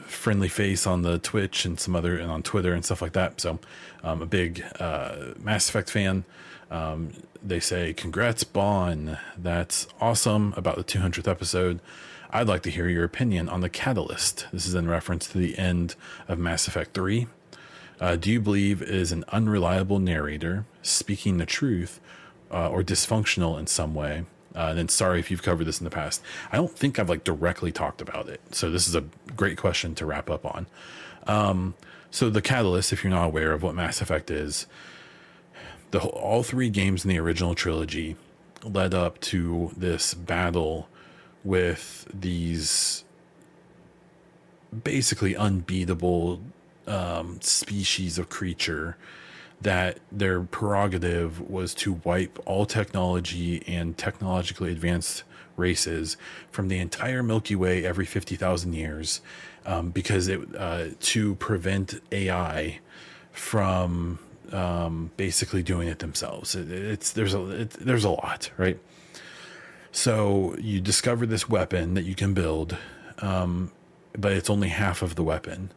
friendly 0.00 0.48
face 0.48 0.86
on 0.86 1.02
the 1.02 1.18
Twitch 1.18 1.64
and 1.64 1.78
some 1.78 1.96
other 1.96 2.18
and 2.18 2.30
on 2.30 2.42
Twitter 2.42 2.72
and 2.72 2.84
stuff 2.84 3.02
like 3.02 3.12
that. 3.12 3.40
So 3.40 3.58
I'm 4.02 4.10
um, 4.10 4.22
a 4.22 4.26
big 4.26 4.64
uh, 4.78 5.34
Mass 5.38 5.68
Effect 5.68 5.90
fan. 5.90 6.24
Um, 6.70 7.12
they 7.42 7.60
say, 7.60 7.94
"Congrats, 7.94 8.44
Baun! 8.44 9.18
That's 9.36 9.86
awesome 10.00 10.54
about 10.56 10.76
the 10.76 10.84
200th 10.84 11.28
episode." 11.28 11.80
I'd 12.30 12.46
like 12.46 12.62
to 12.64 12.70
hear 12.70 12.88
your 12.88 13.04
opinion 13.04 13.48
on 13.48 13.62
the 13.62 13.70
catalyst. 13.70 14.46
This 14.52 14.66
is 14.66 14.74
in 14.74 14.86
reference 14.86 15.26
to 15.28 15.38
the 15.38 15.56
end 15.56 15.94
of 16.28 16.38
Mass 16.38 16.68
Effect 16.68 16.92
3. 16.92 17.26
Uh, 18.00 18.16
do 18.16 18.30
you 18.30 18.38
believe 18.38 18.82
is 18.82 19.12
an 19.12 19.24
unreliable 19.28 19.98
narrator 19.98 20.66
speaking 20.82 21.38
the 21.38 21.46
truth 21.46 22.00
uh, 22.52 22.68
or 22.68 22.82
dysfunctional 22.82 23.58
in 23.58 23.66
some 23.66 23.94
way? 23.94 24.24
Uh, 24.58 24.70
and 24.70 24.78
then 24.78 24.88
sorry 24.88 25.20
if 25.20 25.30
you've 25.30 25.42
covered 25.42 25.64
this 25.64 25.78
in 25.78 25.84
the 25.84 25.90
past. 25.90 26.20
I 26.50 26.56
don't 26.56 26.76
think 26.76 26.98
I've 26.98 27.08
like 27.08 27.22
directly 27.22 27.70
talked 27.70 28.00
about 28.02 28.28
it. 28.28 28.40
So 28.50 28.70
this 28.70 28.88
is 28.88 28.96
a 28.96 29.04
great 29.36 29.56
question 29.56 29.94
to 29.94 30.04
wrap 30.04 30.28
up 30.28 30.44
on. 30.44 30.66
Um, 31.28 31.74
so 32.10 32.28
the 32.28 32.42
catalyst, 32.42 32.92
if 32.92 33.04
you're 33.04 33.12
not 33.12 33.26
aware 33.26 33.52
of 33.52 33.62
what 33.62 33.76
Mass 33.76 34.00
Effect 34.00 34.32
is, 34.32 34.66
the 35.92 36.00
all 36.00 36.42
three 36.42 36.70
games 36.70 37.04
in 37.04 37.08
the 37.08 37.18
original 37.18 37.54
trilogy 37.54 38.16
led 38.64 38.94
up 38.94 39.20
to 39.20 39.70
this 39.76 40.12
battle 40.12 40.88
with 41.44 42.08
these 42.12 43.04
basically 44.82 45.36
unbeatable 45.36 46.40
um, 46.88 47.40
species 47.40 48.18
of 48.18 48.28
creature 48.28 48.96
that 49.60 49.98
their 50.12 50.40
prerogative 50.40 51.40
was 51.40 51.74
to 51.74 51.94
wipe 52.04 52.38
all 52.46 52.64
technology 52.64 53.62
and 53.66 53.96
technologically 53.98 54.70
advanced 54.70 55.24
races 55.56 56.16
from 56.50 56.68
the 56.68 56.78
entire 56.78 57.22
Milky 57.22 57.56
Way 57.56 57.84
every 57.84 58.06
50,000 58.06 58.72
years 58.72 59.20
um, 59.66 59.90
because 59.90 60.28
it 60.28 60.40
uh, 60.56 60.86
to 61.00 61.34
prevent 61.36 62.00
AI 62.12 62.78
from 63.32 64.18
um, 64.52 65.10
basically 65.16 65.62
doing 65.62 65.88
it 65.88 65.98
themselves. 65.98 66.54
It, 66.54 66.70
it's 66.70 67.12
there's 67.12 67.34
a 67.34 67.62
it, 67.62 67.70
there's 67.70 68.04
a 68.04 68.10
lot, 68.10 68.50
right? 68.56 68.78
So 69.92 70.54
you 70.58 70.80
discover 70.80 71.26
this 71.26 71.48
weapon 71.48 71.94
that 71.94 72.04
you 72.04 72.14
can 72.14 72.34
build, 72.34 72.76
um, 73.18 73.72
but 74.16 74.32
it's 74.32 74.48
only 74.48 74.68
half 74.68 75.02
of 75.02 75.16
the 75.16 75.22
weapon. 75.22 75.72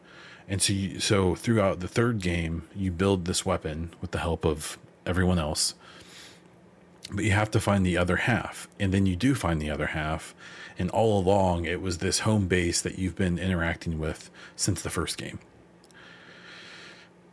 And 0.48 0.60
so, 0.60 0.72
you, 0.72 1.00
so 1.00 1.34
throughout 1.34 1.80
the 1.80 1.88
third 1.88 2.20
game, 2.20 2.68
you 2.74 2.90
build 2.90 3.24
this 3.24 3.46
weapon 3.46 3.94
with 4.00 4.10
the 4.10 4.18
help 4.18 4.44
of 4.44 4.78
everyone 5.06 5.38
else, 5.38 5.74
but 7.10 7.24
you 7.24 7.32
have 7.32 7.50
to 7.52 7.60
find 7.60 7.84
the 7.84 7.96
other 7.96 8.16
half. 8.16 8.68
And 8.78 8.92
then 8.92 9.06
you 9.06 9.16
do 9.16 9.34
find 9.34 9.60
the 9.60 9.70
other 9.70 9.88
half. 9.88 10.34
And 10.78 10.90
all 10.90 11.18
along, 11.20 11.64
it 11.64 11.82
was 11.82 11.98
this 11.98 12.20
home 12.20 12.48
base 12.48 12.80
that 12.80 12.98
you've 12.98 13.16
been 13.16 13.38
interacting 13.38 13.98
with 13.98 14.30
since 14.56 14.82
the 14.82 14.90
first 14.90 15.18
game. 15.18 15.38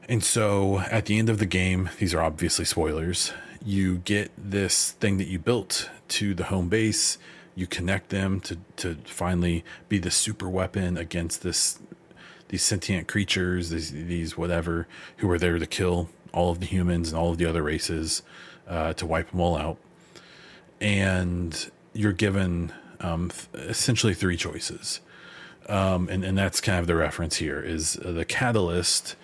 And 0.10 0.24
so 0.24 0.80
at 0.80 1.06
the 1.06 1.20
end 1.20 1.30
of 1.30 1.38
the 1.38 1.46
game, 1.46 1.90
these 2.00 2.14
are 2.14 2.22
obviously 2.22 2.66
spoilers, 2.66 3.32
you 3.64 3.98
get 3.98 4.32
this 4.38 4.92
thing 4.94 5.18
that 5.18 5.28
you 5.28 5.38
built 5.38 5.90
to 6.10 6.34
the 6.34 6.46
home 6.46 6.70
base. 6.70 7.18
You 7.56 7.68
connect 7.68 8.10
them 8.10 8.40
to, 8.42 8.58
to 8.78 8.96
finally 9.06 9.64
be 9.88 10.00
the 10.00 10.12
super 10.12 10.50
weapon 10.50 10.98
against 10.98 11.44
this 11.44 11.80
these 12.50 12.64
sentient 12.64 13.08
creatures, 13.08 13.70
these 13.70 13.92
these 13.92 14.38
whatever, 14.38 14.88
who 15.18 15.30
are 15.32 15.40
there 15.40 15.58
to 15.58 15.66
kill 15.66 16.10
all 16.34 16.52
of 16.52 16.60
the 16.60 16.66
humans 16.66 17.10
and 17.10 17.18
all 17.20 17.32
of 17.32 17.38
the 17.38 17.46
other 17.46 17.64
races, 17.64 18.22
uh, 18.68 18.94
to 18.94 19.06
wipe 19.06 19.32
them 19.32 19.40
all 19.40 19.58
out. 19.58 19.78
And 20.80 21.72
you're 21.94 22.14
given 22.14 22.72
um, 23.00 23.32
th- 23.32 23.70
essentially 23.70 24.14
three 24.14 24.38
choices, 24.38 25.00
um, 25.68 26.10
and 26.10 26.24
and 26.24 26.38
that's 26.38 26.62
kind 26.62 26.80
of 26.80 26.88
the 26.88 26.96
reference 26.96 27.38
here 27.38 27.62
is 27.62 27.98
uh, 27.98 28.12
the 28.12 28.26
catalyst 28.26 29.16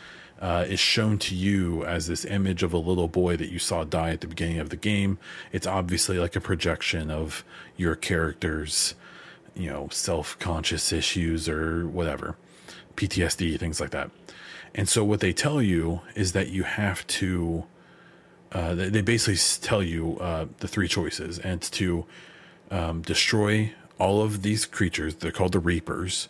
uh, 0.42 0.66
is 0.68 0.80
shown 0.80 1.18
to 1.18 1.36
you 1.36 1.86
as 1.86 2.08
this 2.08 2.26
image 2.26 2.62
of 2.64 2.74
a 2.74 2.78
little 2.78 3.08
boy 3.08 3.38
that 3.38 3.50
you 3.50 3.60
saw 3.60 3.84
die 3.84 4.12
at 4.12 4.22
the 4.22 4.28
beginning 4.28 4.60
of 4.60 4.70
the 4.70 4.76
game. 4.76 5.18
It's 5.52 5.68
obviously 5.68 6.20
like 6.20 6.36
a 6.36 6.42
projection 6.42 7.10
of 7.10 7.44
your 7.78 7.96
character's, 7.96 8.96
you 9.56 9.70
know, 9.70 9.88
self 9.92 10.38
conscious 10.40 10.92
issues 10.92 11.48
or 11.48 11.88
whatever, 11.88 12.36
PTSD, 12.96 13.60
things 13.60 13.80
like 13.80 13.92
that. 13.92 14.12
And 14.74 14.90
so 14.90 15.04
what 15.04 15.22
they 15.22 15.34
tell 15.34 15.62
you 15.62 16.02
is 16.16 16.34
that 16.34 16.50
you 16.50 16.64
have 16.64 17.06
to, 17.08 17.64
uh, 18.52 18.76
they, 18.76 19.02
basically 19.02 19.38
tell 19.62 19.82
you 19.82 20.18
uh, 20.20 20.48
the 20.60 20.68
three 20.68 20.88
choices, 20.88 21.40
and 21.40 21.62
to 21.62 22.06
um, 22.72 23.02
destroy 23.02 23.74
all 23.98 24.22
of 24.22 24.42
these 24.42 24.66
creatures. 24.66 25.16
They're 25.16 25.32
called 25.32 25.54
the 25.54 25.60
Reapers. 25.60 26.28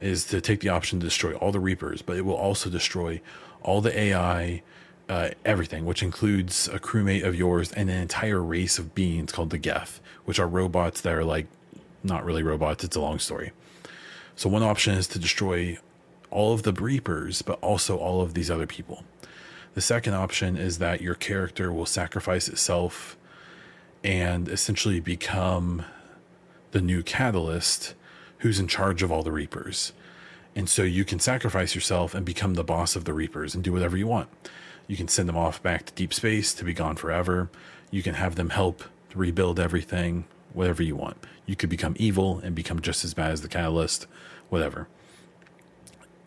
Is 0.00 0.24
to 0.26 0.40
take 0.40 0.60
the 0.60 0.68
option 0.68 1.00
to 1.00 1.06
destroy 1.06 1.34
all 1.34 1.52
the 1.52 1.60
Reapers, 1.60 2.02
but 2.02 2.16
it 2.16 2.22
will 2.22 2.34
also 2.34 2.68
destroy 2.68 3.22
all 3.62 3.80
the 3.80 3.96
AI, 3.98 4.62
uh, 5.08 5.30
everything, 5.44 5.86
which 5.86 6.02
includes 6.02 6.68
a 6.68 6.78
crewmate 6.78 7.24
of 7.24 7.34
yours 7.34 7.72
and 7.72 7.88
an 7.88 7.96
entire 7.96 8.42
race 8.42 8.78
of 8.78 8.94
beings 8.94 9.32
called 9.32 9.50
the 9.50 9.56
Geth, 9.56 10.00
which 10.24 10.38
are 10.38 10.48
robots 10.48 11.00
that 11.02 11.14
are 11.14 11.24
like 11.24 11.46
not 12.02 12.24
really 12.24 12.42
robots. 12.42 12.84
It's 12.84 12.96
a 12.96 13.00
long 13.00 13.18
story. 13.18 13.52
So 14.36 14.48
one 14.48 14.62
option 14.62 14.94
is 14.94 15.06
to 15.08 15.18
destroy 15.18 15.78
all 16.34 16.52
of 16.52 16.64
the 16.64 16.72
Reapers, 16.72 17.40
but 17.40 17.58
also 17.62 17.96
all 17.96 18.20
of 18.20 18.34
these 18.34 18.50
other 18.50 18.66
people. 18.66 19.04
The 19.74 19.80
second 19.80 20.14
option 20.14 20.56
is 20.56 20.78
that 20.78 21.00
your 21.00 21.14
character 21.14 21.72
will 21.72 21.86
sacrifice 21.86 22.48
itself 22.48 23.16
and 24.02 24.48
essentially 24.48 25.00
become 25.00 25.84
the 26.72 26.82
new 26.82 27.02
catalyst 27.02 27.94
who's 28.38 28.60
in 28.60 28.68
charge 28.68 29.02
of 29.02 29.10
all 29.10 29.22
the 29.22 29.32
Reapers. 29.32 29.92
And 30.54 30.68
so 30.68 30.82
you 30.82 31.04
can 31.04 31.18
sacrifice 31.18 31.74
yourself 31.74 32.14
and 32.14 32.26
become 32.26 32.54
the 32.54 32.62
boss 32.64 32.94
of 32.94 33.04
the 33.04 33.14
Reapers 33.14 33.54
and 33.54 33.64
do 33.64 33.72
whatever 33.72 33.96
you 33.96 34.06
want. 34.06 34.28
You 34.86 34.96
can 34.96 35.08
send 35.08 35.28
them 35.28 35.36
off 35.36 35.62
back 35.62 35.86
to 35.86 35.92
deep 35.94 36.12
space 36.12 36.52
to 36.54 36.64
be 36.64 36.74
gone 36.74 36.96
forever. 36.96 37.48
You 37.90 38.02
can 38.02 38.14
have 38.14 38.34
them 38.34 38.50
help 38.50 38.84
rebuild 39.14 39.58
everything, 39.58 40.24
whatever 40.52 40.82
you 40.82 40.96
want. 40.96 41.16
You 41.46 41.56
could 41.56 41.70
become 41.70 41.94
evil 41.98 42.40
and 42.42 42.54
become 42.54 42.80
just 42.80 43.04
as 43.04 43.14
bad 43.14 43.30
as 43.30 43.40
the 43.40 43.48
catalyst, 43.48 44.06
whatever. 44.48 44.88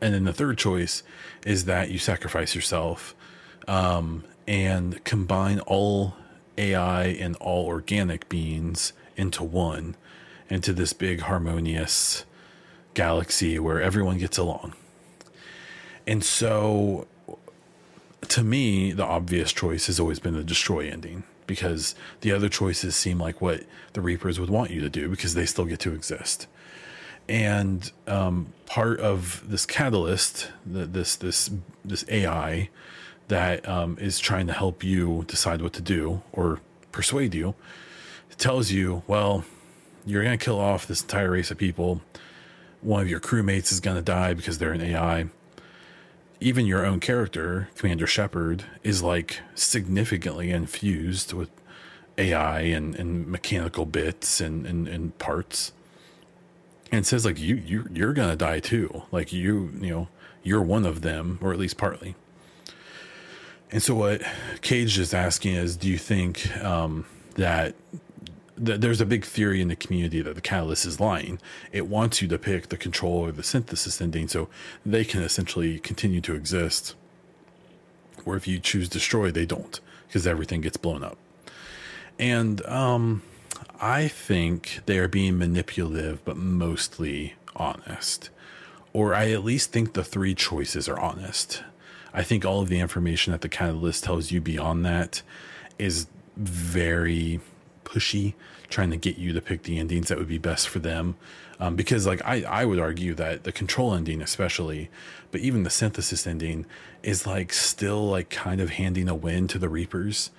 And 0.02 0.14
then 0.14 0.26
the 0.26 0.34
third 0.34 0.58
choice 0.58 1.04
is 1.46 1.66
that 1.66 1.90
you 1.90 1.98
sacrifice 1.98 2.54
yourself 2.54 3.16
um, 3.68 4.24
and 4.48 5.04
combine 5.04 5.60
all 5.62 6.16
AI 6.58 7.06
and 7.06 7.36
all 7.38 7.66
organic 7.66 8.30
beings 8.30 8.94
into 9.16 9.44
one, 9.44 9.96
into 10.50 10.74
this 10.74 10.94
big 10.94 11.22
harmonious 11.22 12.26
galaxy 12.94 13.60
where 13.60 13.82
everyone 13.82 14.18
gets 14.18 14.38
along. 14.38 14.74
And 16.06 16.24
so, 16.24 17.08
to 18.30 18.44
me, 18.44 18.92
the 18.92 19.06
obvious 19.06 19.52
choice 19.52 19.88
has 19.88 20.00
always 20.00 20.20
been 20.20 20.36
the 20.36 20.44
destroy 20.44 20.90
ending 20.90 21.24
because 21.48 21.96
the 22.22 22.32
other 22.32 22.50
choices 22.50 22.96
seem 22.96 23.20
like 23.20 23.42
what 23.42 23.64
the 23.94 24.02
Reapers 24.02 24.40
would 24.40 24.50
want 24.50 24.72
you 24.72 24.82
to 24.82 24.90
do 24.90 25.10
because 25.10 25.34
they 25.34 25.46
still 25.46 25.66
get 25.66 25.80
to 25.82 25.94
exist. 25.94 26.48
And 27.30 27.92
um, 28.08 28.54
part 28.66 29.00
of 29.00 29.44
this 29.50 29.66
catalyst, 29.66 30.50
this 30.66 31.16
this 31.16 31.50
this 31.84 32.06
AI 32.10 32.70
that 33.28 33.68
um, 33.68 33.98
is 34.00 34.20
trying 34.20 34.48
to 34.48 34.54
help 34.54 34.84
you 34.84 35.26
decide 35.28 35.62
what 35.62 35.74
to 35.74 35.82
do 35.82 36.22
or 36.32 36.62
persuade 36.92 37.36
you, 37.36 37.56
tells 38.38 38.72
you, 38.72 39.04
well, 39.08 39.44
you're 40.06 40.24
going 40.24 40.38
to 40.38 40.44
kill 40.44 40.60
off 40.60 40.88
this 40.88 41.02
entire 41.02 41.32
race 41.32 41.52
of 41.52 41.58
people 41.58 42.02
one 42.82 43.02
of 43.02 43.10
your 43.10 43.20
crewmates 43.20 43.72
is 43.72 43.80
going 43.80 43.98
to 43.98 44.04
die 44.04 44.34
because 44.34 44.58
they're 44.58 44.72
an 44.72 44.82
AI. 44.82 45.28
Even 46.40 46.66
your 46.66 46.86
own 46.86 47.00
character, 47.00 47.70
Commander 47.76 48.08
Shepard, 48.08 48.64
is 48.84 49.02
like 49.02 49.40
significantly 49.56 50.52
infused 50.52 51.34
with 51.34 51.50
AI 52.18 52.62
and, 52.62 52.96
and 52.96 53.28
mechanical 53.28 53.86
bits 53.86 54.40
and, 54.40 54.66
and, 54.66 54.88
and 54.88 55.18
parts. 55.18 55.72
And 56.92 57.06
says 57.06 57.26
like 57.26 57.40
you 57.40 57.56
you 57.56 57.88
you're 57.92 58.14
gonna 58.14 58.36
die 58.36 58.60
too. 58.60 59.04
Like 59.12 59.34
you 59.34 59.72
you 59.80 59.90
know 59.90 60.08
you're 60.44 60.62
one 60.62 60.86
of 60.86 61.02
them, 61.02 61.40
or 61.42 61.52
at 61.52 61.60
least 61.60 61.78
partly. 61.78 62.16
And 63.72 63.84
so 63.84 63.96
what 63.96 64.22
Cage 64.62 64.98
is 64.98 65.14
asking 65.14 65.56
is, 65.56 65.76
do 65.76 65.90
you 65.90 65.98
think 65.98 66.56
um, 66.64 67.06
that 67.36 67.76
there's 68.58 69.02
a 69.02 69.06
big 69.06 69.24
theory 69.24 69.62
in 69.62 69.68
the 69.68 69.76
community 69.76 70.22
that 70.22 70.34
the 70.34 70.42
catalyst 70.42 70.86
is 70.86 71.00
lying. 71.00 71.40
It 71.72 71.88
wants 71.88 72.22
you 72.22 72.28
to 72.30 72.40
pick 72.40 72.70
the 72.70 72.78
control 72.78 73.26
or 73.26 73.32
the 73.32 73.44
synthesis 73.44 74.02
ending 74.02 74.28
so 74.28 74.50
they 74.86 75.06
can 75.06 75.22
essentially 75.22 75.80
continue 75.80 76.22
to 76.22 76.34
exist. 76.34 76.96
Where 78.24 78.36
if 78.36 78.48
you 78.48 78.60
choose 78.60 78.90
destroy, 78.90 79.32
they 79.32 79.46
don't 79.46 79.80
because 80.08 80.26
everything 80.26 80.62
gets 80.62 80.78
blown 80.78 81.04
up. 81.04 81.18
And 82.18 82.66
um, 82.66 83.22
I 83.80 84.08
think 84.08 84.82
they 84.86 84.98
are 84.98 85.08
being 85.08 85.38
manipulative, 85.38 86.24
but 86.26 86.38
mostly 86.38 87.36
honest. 87.56 88.30
Or 88.94 89.14
I 89.14 89.32
at 89.32 89.44
least 89.44 89.72
think 89.72 89.94
the 89.94 90.04
three 90.04 90.34
choices 90.34 90.90
are 90.90 91.00
honest. 91.00 91.64
I 92.14 92.24
think 92.24 92.46
all 92.46 92.62
of 92.62 92.70
the 92.70 92.80
information 92.80 93.32
that 93.32 93.42
the 93.42 93.50
catalyst 93.50 94.04
tells 94.04 94.32
you 94.32 94.42
beyond 94.42 94.86
that 94.86 95.22
is 95.78 96.08
very 96.36 97.40
pushy, 97.84 98.34
trying 98.70 98.90
to 98.92 98.98
get 98.98 99.18
you 99.18 99.34
to 99.34 99.42
pick 99.42 99.64
the 99.64 99.78
endings 99.78 100.08
that 100.08 100.18
would 100.18 100.28
be 100.28 100.40
best 100.40 100.68
for 100.68 100.80
them. 100.80 101.16
Um, 101.60 101.76
because 101.76 102.06
like 102.06 102.22
I, 102.26 102.44
I 102.44 102.66
would 102.66 102.80
argue 102.80 103.14
that 103.16 103.44
the 103.44 103.52
control 103.52 103.94
ending 103.94 104.22
especially, 104.22 104.90
but 105.32 105.42
even 105.42 105.64
the 105.64 105.70
synthesis 105.70 106.28
ending 106.28 106.66
is 107.04 107.26
like 107.26 107.54
still 107.54 108.10
like 108.10 108.30
kind 108.30 108.62
of 108.62 108.72
handing 108.72 109.10
a 109.10 109.16
win 109.16 109.48
to 109.50 109.60
the 109.60 109.70
Reapers. 109.70 110.32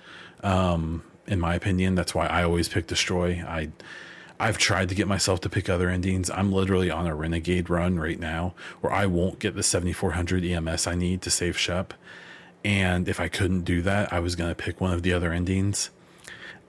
Um, 0.43 1.03
in 1.29 1.39
my 1.39 1.55
opinion, 1.55 1.95
that's 1.95 2.13
why 2.13 2.27
I 2.27 2.43
always 2.43 2.67
pick 2.67 2.87
destroy. 2.87 3.43
I 3.47 3.69
I've 4.41 4.57
tried 4.57 4.87
to 4.89 4.95
get 4.95 5.07
myself 5.07 5.41
to 5.41 5.49
pick 5.49 5.67
other 5.67 5.89
endings. 5.89 6.29
I'm 6.29 6.51
literally 6.51 6.89
on 6.89 7.07
a 7.07 7.13
renegade 7.13 7.69
run 7.69 7.99
right 7.99 8.19
now 8.19 8.53
where 8.79 8.93
I 8.93 9.05
won't 9.05 9.39
get 9.39 9.53
the 9.53 9.63
7400 9.63 10.45
EMS 10.45 10.87
I 10.87 10.95
need 10.95 11.21
to 11.23 11.29
save 11.29 11.57
Shep. 11.57 11.93
And 12.63 13.09
if 13.09 13.19
I 13.19 13.27
couldn't 13.27 13.61
do 13.61 13.81
that, 13.81 14.13
I 14.13 14.21
was 14.21 14.37
going 14.37 14.49
to 14.49 14.55
pick 14.55 14.79
one 14.79 14.93
of 14.93 15.03
the 15.03 15.11
other 15.11 15.33
endings. 15.33 15.89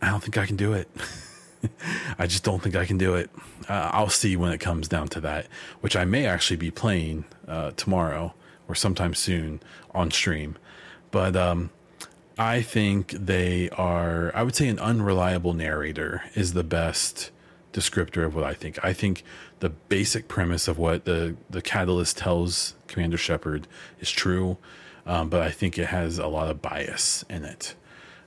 I 0.02 0.08
don't 0.08 0.20
think 0.20 0.36
I 0.36 0.46
can 0.46 0.56
do 0.56 0.72
it. 0.72 0.88
I 2.18 2.26
just 2.26 2.42
don't 2.42 2.60
think 2.60 2.74
I 2.74 2.86
can 2.86 2.98
do 2.98 3.14
it. 3.14 3.30
Uh, 3.68 3.90
I'll 3.92 4.08
see 4.08 4.34
when 4.34 4.50
it 4.50 4.58
comes 4.58 4.88
down 4.88 5.06
to 5.08 5.20
that, 5.20 5.46
which 5.80 5.94
I 5.94 6.04
may 6.04 6.26
actually 6.26 6.56
be 6.56 6.72
playing 6.72 7.24
uh, 7.46 7.70
tomorrow 7.72 8.34
or 8.66 8.74
sometime 8.74 9.14
soon 9.14 9.60
on 9.94 10.10
stream. 10.10 10.56
But 11.12 11.36
um, 11.36 11.70
I 12.40 12.62
think 12.62 13.10
they 13.10 13.68
are, 13.68 14.32
I 14.34 14.42
would 14.44 14.56
say, 14.56 14.68
an 14.68 14.78
unreliable 14.78 15.52
narrator 15.52 16.22
is 16.34 16.54
the 16.54 16.64
best 16.64 17.30
descriptor 17.74 18.24
of 18.24 18.34
what 18.34 18.44
I 18.44 18.54
think. 18.54 18.82
I 18.82 18.94
think 18.94 19.24
the 19.58 19.68
basic 19.68 20.26
premise 20.26 20.66
of 20.66 20.78
what 20.78 21.04
the, 21.04 21.36
the 21.50 21.60
catalyst 21.60 22.16
tells 22.16 22.76
Commander 22.88 23.18
Shepard 23.18 23.68
is 24.00 24.10
true. 24.10 24.56
um, 25.04 25.28
but 25.28 25.42
I 25.42 25.50
think 25.50 25.76
it 25.76 25.88
has 25.88 26.18
a 26.18 26.28
lot 26.28 26.48
of 26.48 26.62
bias 26.62 27.26
in 27.28 27.44
it. 27.44 27.74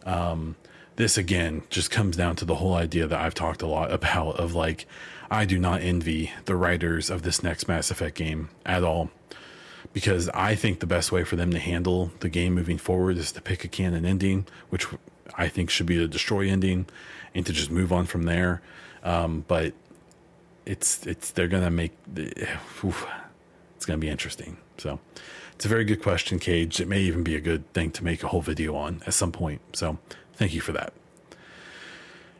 Um, 0.05 0.57
this 0.95 1.17
again 1.17 1.63
just 1.71 1.89
comes 1.89 2.15
down 2.15 2.35
to 2.35 2.45
the 2.45 2.55
whole 2.55 2.75
idea 2.75 3.07
that 3.07 3.19
I've 3.19 3.33
talked 3.33 3.63
a 3.63 3.67
lot 3.67 3.91
about 3.91 4.39
of 4.39 4.53
like, 4.53 4.85
I 5.31 5.45
do 5.45 5.57
not 5.57 5.81
envy 5.81 6.31
the 6.45 6.55
writers 6.55 7.09
of 7.09 7.23
this 7.23 7.41
next 7.41 7.67
Mass 7.67 7.89
Effect 7.89 8.15
game 8.15 8.49
at 8.63 8.83
all. 8.83 9.09
Because 9.93 10.27
I 10.29 10.55
think 10.55 10.79
the 10.79 10.87
best 10.87 11.11
way 11.11 11.23
for 11.23 11.35
them 11.35 11.51
to 11.51 11.59
handle 11.59 12.11
the 12.19 12.29
game 12.29 12.55
moving 12.55 12.79
forward 12.79 13.17
is 13.17 13.31
to 13.33 13.41
pick 13.41 13.63
a 13.63 13.67
canon 13.67 14.05
ending, 14.05 14.47
which 14.69 14.87
I 15.35 15.47
think 15.47 15.69
should 15.69 15.85
be 15.85 15.97
the 15.97 16.07
destroy 16.07 16.49
ending, 16.49 16.87
and 17.35 17.45
to 17.45 17.53
just 17.53 17.69
move 17.69 17.93
on 17.93 18.05
from 18.05 18.23
there. 18.23 18.61
Um, 19.03 19.45
but 19.47 19.73
it's 20.65 21.05
it's 21.05 21.31
they're 21.31 21.47
gonna 21.47 21.71
make 21.71 21.91
oof, 22.83 23.05
it's 23.75 23.85
gonna 23.85 23.99
be 23.99 24.09
interesting. 24.09 24.57
So 24.77 24.99
it's 25.53 25.65
a 25.65 25.69
very 25.69 25.85
good 25.85 26.01
question, 26.01 26.39
Cage. 26.39 26.79
It 26.79 26.87
may 26.87 27.01
even 27.01 27.23
be 27.23 27.35
a 27.35 27.41
good 27.41 27.71
thing 27.73 27.91
to 27.91 28.03
make 28.03 28.23
a 28.23 28.27
whole 28.27 28.41
video 28.41 28.75
on 28.75 29.01
at 29.05 29.13
some 29.13 29.31
point. 29.31 29.61
So 29.73 29.99
thank 30.33 30.53
you 30.53 30.61
for 30.61 30.71
that. 30.71 30.93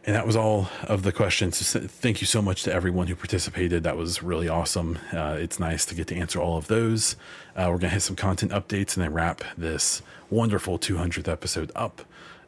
And 0.05 0.15
that 0.17 0.27
was 0.27 0.35
all 0.35 0.67
of 0.83 1.03
the 1.03 1.13
questions. 1.13 1.71
Thank 1.73 2.19
you 2.19 2.27
so 2.27 2.41
much 2.41 2.63
to 2.63 2.73
everyone 2.73 3.07
who 3.07 3.15
participated. 3.15 3.83
That 3.83 3.95
was 3.95 4.21
really 4.21 4.49
awesome. 4.49 4.99
Uh, 5.13 5.37
it's 5.39 5.61
nice 5.61 5.85
to 5.85 5.95
get 5.95 6.07
to 6.07 6.15
answer 6.15 6.41
all 6.41 6.57
of 6.57 6.67
those. 6.67 7.15
Uh, 7.55 7.67
we're 7.71 7.77
going 7.77 7.81
to 7.81 7.89
hit 7.89 8.01
some 8.01 8.17
content 8.17 8.51
updates 8.51 8.97
and 8.97 9.05
then 9.05 9.13
wrap 9.13 9.45
this 9.57 10.01
wonderful 10.29 10.77
200th 10.77 11.29
episode 11.29 11.71
up. 11.73 12.01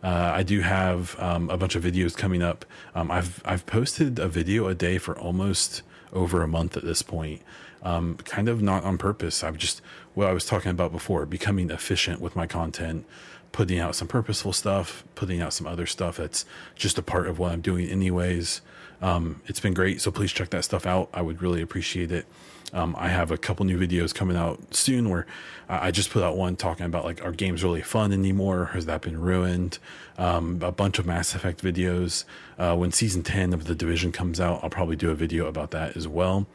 Uh, 0.04 0.34
I 0.36 0.44
do 0.44 0.60
have 0.62 1.18
um, 1.18 1.50
a 1.50 1.58
bunch 1.58 1.76
of 1.76 1.84
videos 1.84 2.16
coming 2.16 2.44
up. 2.44 2.66
Um, 2.94 3.10
I've 3.10 3.42
I've 3.46 3.66
posted 3.66 4.20
a 4.20 4.28
video 4.28 4.68
a 4.68 4.76
day 4.76 4.98
for 4.98 5.18
almost 5.18 5.82
over 6.12 6.44
a 6.44 6.48
month 6.48 6.76
at 6.76 6.84
this 6.84 7.02
point. 7.02 7.42
Um, 7.82 8.18
kind 8.18 8.50
of 8.50 8.62
not 8.62 8.84
on 8.84 8.98
purpose. 8.98 9.44
I've 9.44 9.58
just 9.58 9.82
what 10.14 10.28
I 10.28 10.34
was 10.34 10.46
talking 10.46 10.72
about 10.72 10.92
before, 10.92 11.26
becoming 11.26 11.70
efficient 11.70 12.22
with 12.22 12.36
my 12.36 12.48
content, 12.48 13.06
putting 13.56 13.80
out 13.80 13.96
some 13.96 14.06
purposeful 14.06 14.52
stuff, 14.52 15.06
putting 15.16 15.40
out 15.40 15.54
some 15.54 15.66
other 15.66 15.86
stuff 15.86 16.18
that's 16.18 16.44
just 16.76 16.98
a 16.98 17.02
part 17.02 17.26
of 17.26 17.40
what 17.40 17.54
I'm 17.54 17.62
doing 17.62 17.88
anyways. 17.88 18.60
Um, 19.02 19.42
it's 19.46 19.62
been 19.62 19.74
great, 19.74 20.02
so 20.02 20.12
please 20.12 20.34
check 20.34 20.50
that 20.50 20.66
stuff 20.66 20.86
out. 20.86 21.08
I 21.14 21.22
would 21.22 21.42
really 21.42 21.62
appreciate 21.62 22.12
it. 22.12 22.26
Um, 22.74 22.98
I 23.00 23.08
have 23.08 23.32
a 23.32 23.38
couple 23.38 23.66
new 23.66 23.80
videos 23.80 24.14
coming 24.14 24.36
out 24.36 24.76
soon 24.76 25.10
where 25.10 25.26
I 25.70 25.92
just 25.92 26.10
put 26.10 26.22
out 26.22 26.36
one 26.36 26.58
talking 26.58 26.86
about 26.86 27.06
like, 27.06 27.24
are 27.24 27.32
games 27.32 27.64
really 27.64 27.82
fun 27.82 28.12
anymore? 28.12 28.72
Has 28.74 28.88
that 28.88 29.02
been 29.02 29.22
ruined? 29.22 29.80
Um, 30.18 30.60
a 30.62 30.74
bunch 30.74 31.00
of 31.00 31.06
Mass 31.06 31.34
Effect 31.34 31.64
videos. 31.64 32.26
Uh, 32.60 32.76
when 32.76 32.92
season 32.92 33.24
10 33.24 33.54
of 33.54 33.64
The 33.64 33.76
Division 33.76 34.12
comes 34.12 34.42
out, 34.42 34.60
I'll 34.64 34.70
probably 34.70 34.98
do 34.98 35.12
a 35.12 35.16
video 35.16 35.46
about 35.46 35.72
that 35.72 35.96
as 35.96 36.10
well. 36.10 36.46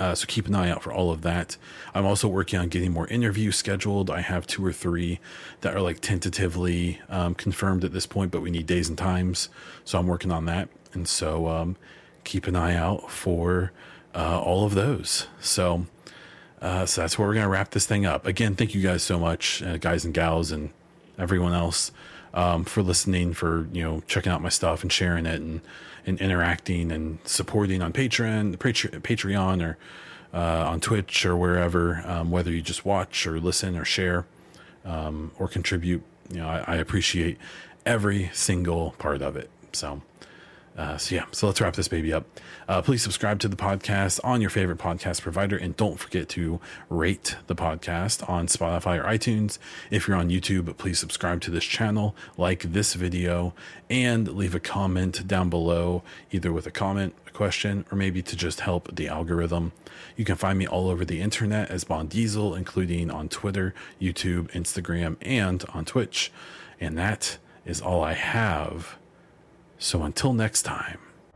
Uh, 0.00 0.14
so 0.14 0.26
keep 0.26 0.46
an 0.46 0.54
eye 0.54 0.70
out 0.70 0.82
for 0.82 0.92
all 0.92 1.10
of 1.10 1.20
that. 1.20 1.58
I'm 1.94 2.06
also 2.06 2.26
working 2.26 2.58
on 2.58 2.68
getting 2.68 2.90
more 2.90 3.06
interviews 3.08 3.56
scheduled. 3.56 4.10
I 4.10 4.22
have 4.22 4.46
two 4.46 4.64
or 4.64 4.72
three 4.72 5.20
that 5.60 5.76
are 5.76 5.80
like 5.82 6.00
tentatively 6.00 7.00
um, 7.10 7.34
confirmed 7.34 7.84
at 7.84 7.92
this 7.92 8.06
point, 8.06 8.32
but 8.32 8.40
we 8.40 8.50
need 8.50 8.66
days 8.66 8.88
and 8.88 8.96
times. 8.96 9.50
So 9.84 9.98
I'm 9.98 10.06
working 10.06 10.32
on 10.32 10.46
that. 10.46 10.70
And 10.94 11.06
so 11.06 11.48
um, 11.48 11.76
keep 12.24 12.46
an 12.46 12.56
eye 12.56 12.74
out 12.74 13.10
for 13.10 13.72
uh, 14.14 14.40
all 14.40 14.64
of 14.64 14.74
those. 14.74 15.26
So, 15.38 15.86
uh, 16.62 16.86
so 16.86 17.02
that's 17.02 17.18
where 17.18 17.28
we're 17.28 17.34
going 17.34 17.44
to 17.44 17.50
wrap 17.50 17.70
this 17.70 17.86
thing 17.86 18.06
up. 18.06 18.26
Again, 18.26 18.56
thank 18.56 18.74
you 18.74 18.82
guys 18.82 19.02
so 19.02 19.18
much, 19.18 19.62
uh, 19.62 19.76
guys 19.76 20.04
and 20.04 20.14
gals, 20.14 20.50
and 20.50 20.70
everyone 21.18 21.52
else 21.52 21.92
um, 22.34 22.64
for 22.64 22.82
listening, 22.82 23.34
for 23.34 23.68
you 23.72 23.82
know 23.82 24.02
checking 24.06 24.32
out 24.32 24.42
my 24.42 24.48
stuff 24.48 24.82
and 24.82 24.92
sharing 24.92 25.26
it 25.26 25.40
and 25.40 25.60
and 26.06 26.20
interacting 26.20 26.92
and 26.92 27.18
supporting 27.24 27.82
on 27.82 27.92
Patreon, 27.92 28.56
Patreon, 28.56 29.62
or 29.62 29.78
uh, 30.32 30.70
on 30.70 30.80
Twitch 30.80 31.24
or 31.26 31.36
wherever. 31.36 32.02
Um, 32.04 32.30
whether 32.30 32.50
you 32.50 32.62
just 32.62 32.84
watch 32.84 33.26
or 33.26 33.40
listen 33.40 33.76
or 33.76 33.84
share 33.84 34.26
um, 34.84 35.32
or 35.38 35.48
contribute, 35.48 36.02
you 36.30 36.38
know, 36.38 36.48
I, 36.48 36.64
I 36.66 36.76
appreciate 36.76 37.38
every 37.84 38.30
single 38.32 38.92
part 38.98 39.22
of 39.22 39.36
it. 39.36 39.50
So. 39.72 40.02
Uh, 40.78 40.96
so 40.96 41.14
yeah, 41.14 41.24
so 41.32 41.46
let's 41.46 41.60
wrap 41.60 41.74
this 41.74 41.88
baby 41.88 42.12
up. 42.12 42.24
Uh, 42.68 42.80
please 42.82 43.02
subscribe 43.02 43.40
to 43.40 43.48
the 43.48 43.56
podcast 43.56 44.20
on 44.22 44.40
your 44.40 44.50
favorite 44.50 44.78
podcast 44.78 45.22
provider, 45.22 45.56
and 45.56 45.76
don't 45.76 45.98
forget 45.98 46.28
to 46.28 46.60
rate 46.88 47.36
the 47.46 47.54
podcast 47.54 48.28
on 48.28 48.46
Spotify 48.46 48.98
or 48.98 49.04
iTunes. 49.04 49.58
If 49.90 50.06
you're 50.06 50.16
on 50.16 50.28
YouTube, 50.28 50.76
please 50.76 50.98
subscribe 50.98 51.40
to 51.42 51.50
this 51.50 51.64
channel, 51.64 52.14
like 52.36 52.72
this 52.72 52.94
video, 52.94 53.54
and 53.88 54.28
leave 54.28 54.54
a 54.54 54.60
comment 54.60 55.26
down 55.26 55.50
below, 55.50 56.02
either 56.30 56.52
with 56.52 56.66
a 56.66 56.70
comment, 56.70 57.14
a 57.26 57.30
question, 57.30 57.84
or 57.90 57.96
maybe 57.96 58.22
to 58.22 58.36
just 58.36 58.60
help 58.60 58.94
the 58.94 59.08
algorithm. 59.08 59.72
You 60.16 60.24
can 60.24 60.36
find 60.36 60.58
me 60.58 60.66
all 60.66 60.88
over 60.88 61.04
the 61.04 61.20
internet 61.20 61.70
as 61.70 61.84
Baun 61.84 62.06
Diesel, 62.06 62.54
including 62.54 63.10
on 63.10 63.28
Twitter, 63.28 63.74
YouTube, 64.00 64.50
Instagram, 64.52 65.16
and 65.22 65.64
on 65.74 65.84
Twitch. 65.84 66.30
And 66.80 66.96
that 66.96 67.38
is 67.64 67.80
all 67.80 68.02
I 68.02 68.14
have 68.14 68.96
so 69.78 70.02
until 70.02 70.32
next 70.32 70.62
time. 70.62 70.98